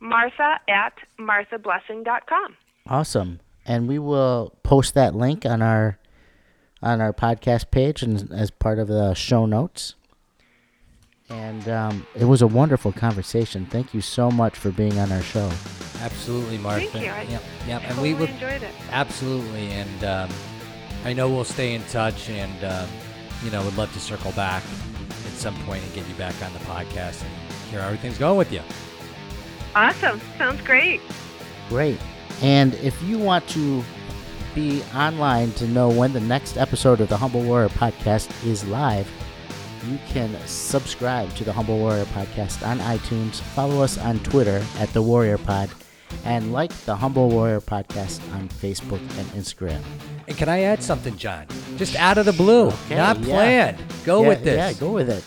martha 0.00 0.58
at 0.68 0.94
marthablessing.com. 1.20 2.56
Awesome. 2.86 3.40
And 3.66 3.86
we 3.86 3.98
will 3.98 4.54
post 4.62 4.94
that 4.94 5.14
link 5.14 5.44
on 5.44 5.60
our 5.60 5.98
on 6.80 7.00
our 7.00 7.12
podcast 7.12 7.70
page 7.70 8.02
and 8.02 8.32
as 8.32 8.50
part 8.50 8.78
of 8.78 8.88
the 8.88 9.12
show 9.14 9.46
notes. 9.46 9.94
And 11.30 11.68
um, 11.68 12.06
it 12.14 12.24
was 12.24 12.42
a 12.42 12.46
wonderful 12.46 12.92
conversation. 12.92 13.66
Thank 13.66 13.92
you 13.92 14.00
so 14.00 14.30
much 14.30 14.56
for 14.56 14.70
being 14.70 14.98
on 14.98 15.12
our 15.12 15.22
show. 15.22 15.50
Absolutely, 16.00 16.58
Martha. 16.58 16.86
Thank 16.86 17.04
you. 17.04 17.10
I, 17.10 17.22
yep, 17.22 17.42
yep. 17.66 17.82
and 17.84 18.00
we 18.00 18.14
will, 18.14 18.26
enjoyed 18.26 18.62
it. 18.62 18.72
Absolutely, 18.90 19.70
and 19.72 20.04
um, 20.04 20.30
I 21.04 21.12
know 21.12 21.28
we'll 21.28 21.44
stay 21.44 21.74
in 21.74 21.82
touch, 21.84 22.30
and 22.30 22.64
um, 22.64 22.88
you 23.44 23.50
know, 23.50 23.62
would 23.64 23.76
love 23.76 23.92
to 23.92 24.00
circle 24.00 24.32
back 24.32 24.62
at 25.26 25.32
some 25.32 25.54
point 25.64 25.82
and 25.82 25.94
get 25.94 26.08
you 26.08 26.14
back 26.14 26.34
on 26.42 26.52
the 26.52 26.58
podcast 26.60 27.22
and 27.22 27.30
hear 27.70 27.80
how 27.80 27.86
everything's 27.86 28.18
going 28.18 28.38
with 28.38 28.52
you. 28.52 28.62
Awesome. 29.74 30.20
Sounds 30.38 30.60
great. 30.62 31.00
Great. 31.68 32.00
And 32.40 32.74
if 32.76 33.00
you 33.02 33.18
want 33.18 33.46
to 33.48 33.84
be 34.54 34.82
online 34.94 35.52
to 35.52 35.66
know 35.68 35.88
when 35.88 36.12
the 36.12 36.20
next 36.20 36.56
episode 36.56 37.00
of 37.00 37.08
the 37.08 37.16
Humble 37.16 37.42
Warrior 37.42 37.68
podcast 37.68 38.46
is 38.46 38.64
live, 38.66 39.08
you 39.84 39.98
can 40.08 40.36
subscribe 40.46 41.34
to 41.36 41.44
the 41.44 41.52
Humble 41.52 41.78
Warrior 41.78 42.04
podcast 42.06 42.66
on 42.66 42.78
iTunes, 42.80 43.40
follow 43.40 43.82
us 43.82 43.98
on 43.98 44.18
Twitter 44.20 44.64
at 44.78 44.92
the 44.92 45.02
Warrior 45.02 45.38
Pod, 45.38 45.70
and 46.24 46.52
like 46.52 46.72
the 46.84 46.96
Humble 46.96 47.28
Warrior 47.28 47.60
podcast 47.60 48.20
on 48.34 48.48
Facebook 48.48 49.00
and 49.18 49.26
Instagram. 49.32 49.80
And 50.26 50.36
can 50.36 50.48
I 50.48 50.62
add 50.62 50.82
something, 50.82 51.16
John? 51.16 51.46
Just 51.76 51.96
out 51.96 52.18
of 52.18 52.26
the 52.26 52.32
blue, 52.32 52.68
okay, 52.68 52.96
not 52.96 53.20
planned. 53.22 53.78
Yeah. 53.78 53.86
Go 54.04 54.22
yeah, 54.22 54.28
with 54.28 54.44
this. 54.44 54.56
Yeah, 54.56 54.72
go 54.80 54.92
with 54.92 55.10
it. 55.10 55.24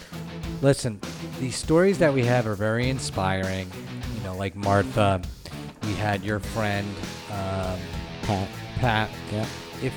Listen, 0.61 0.99
these 1.40 1.56
stories 1.56 1.98
that 1.99 2.14
we 2.14 2.23
have 2.26 2.45
are 2.45 2.56
very 2.56 2.90
inspiring. 2.90 3.72
You 4.15 4.23
know, 4.23 4.36
like 4.36 4.56
Martha, 4.56 5.22
we 5.84 5.94
had 5.94 6.23
your 6.23 6.40
friend 6.40 6.88
um, 7.32 7.80
Pat. 8.23 8.48
Pat. 8.76 9.10
Yeah. 9.32 9.45
If 9.82 9.94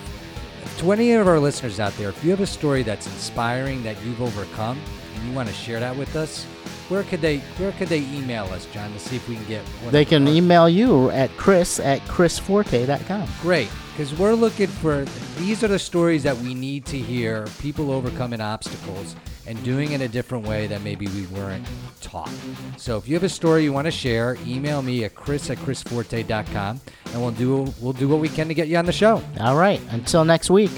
to 0.79 0.93
any 0.93 1.13
of 1.13 1.29
our 1.29 1.39
listeners 1.39 1.81
out 1.81 1.93
there, 1.97 2.09
if 2.09 2.25
you 2.25 2.31
have 2.31 2.41
a 2.41 2.47
story 2.47 2.83
that's 2.83 3.07
inspiring 3.07 3.83
that 3.83 4.03
you've 4.05 4.21
overcome 4.21 4.79
and 5.15 5.29
you 5.29 5.35
want 5.35 5.49
to 5.49 5.55
share 5.55 5.81
that 5.81 5.97
with 5.97 6.17
us, 6.17 6.45
where 6.89 7.03
could 7.03 7.21
they 7.21 7.39
where 7.59 7.73
could 7.73 7.89
they 7.89 8.01
email 8.01 8.45
us, 8.47 8.67
John, 8.67 8.93
to 8.93 8.99
see 8.99 9.17
if 9.17 9.29
we 9.29 9.37
can 9.37 9.45
get 9.47 9.63
one 9.63 9.93
They 9.93 10.05
can 10.05 10.29
email 10.29 10.69
you 10.69 11.11
at 11.11 11.31
chris 11.37 11.81
at 11.81 12.01
chrisforte.com. 12.09 13.29
Great. 13.41 13.71
Because 13.93 14.13
we're 14.19 14.35
looking 14.35 14.67
for 14.67 15.05
these 15.39 15.63
are 15.63 15.69
the 15.69 15.79
stories 15.79 16.23
that 16.25 16.37
we 16.37 16.53
need 16.53 16.85
to 16.87 16.99
hear, 16.99 17.47
people 17.61 17.91
overcoming 17.91 18.41
obstacles 18.41 19.17
and 19.47 19.63
doing 19.65 19.93
it 19.93 20.01
a 20.01 20.09
different 20.09 20.47
way 20.47 20.67
that 20.67 20.83
maybe 20.83 21.07
we 21.09 21.27
weren't 21.27 21.67
taught. 22.01 22.31
So 22.77 22.97
if 22.97 23.09
you 23.09 23.15
have 23.15 23.25
a 23.25 23.29
story 23.29 23.65
you 23.65 23.73
want 23.73 23.87
to 23.87 23.91
share, 23.91 24.37
email 24.47 24.83
me 24.83 25.05
at 25.05 25.15
chris 25.15 25.51
at 25.51 25.59
chrisforte.com 25.59 26.81
and 27.13 27.23
we'll 27.23 27.31
do 27.33 27.73
we'll 27.81 27.93
do 27.93 28.09
what 28.09 28.21
we 28.21 28.29
can 28.29 28.49
to 28.49 28.55
get 28.55 28.69
you 28.69 28.77
on 28.77 28.87
the 28.87 28.93
show. 28.93 29.23
All 29.41 29.57
right. 29.57 29.81
Until 29.91 30.25
next 30.25 30.51
week. 30.51 30.73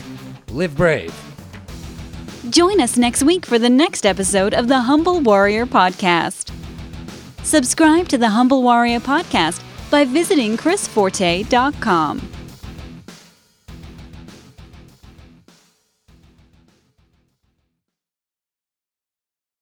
Live 0.51 0.77
brave. 0.77 1.15
Join 2.51 2.81
us 2.81 2.97
next 2.97 3.23
week 3.23 3.45
for 3.45 3.59
the 3.59 3.69
next 3.71 4.07
episode 4.07 4.55
of 4.55 4.69
the 4.69 4.81
Humble 4.81 5.21
Warrior 5.21 5.67
Podcast. 5.67 6.53
Subscribe 7.43 8.09
to 8.09 8.19
the 8.19 8.29
Humble 8.29 8.63
Warrior 8.63 9.01
Podcast 9.01 9.63
by 9.91 10.05
visiting 10.05 10.57
chrisforte.com. 10.57 12.36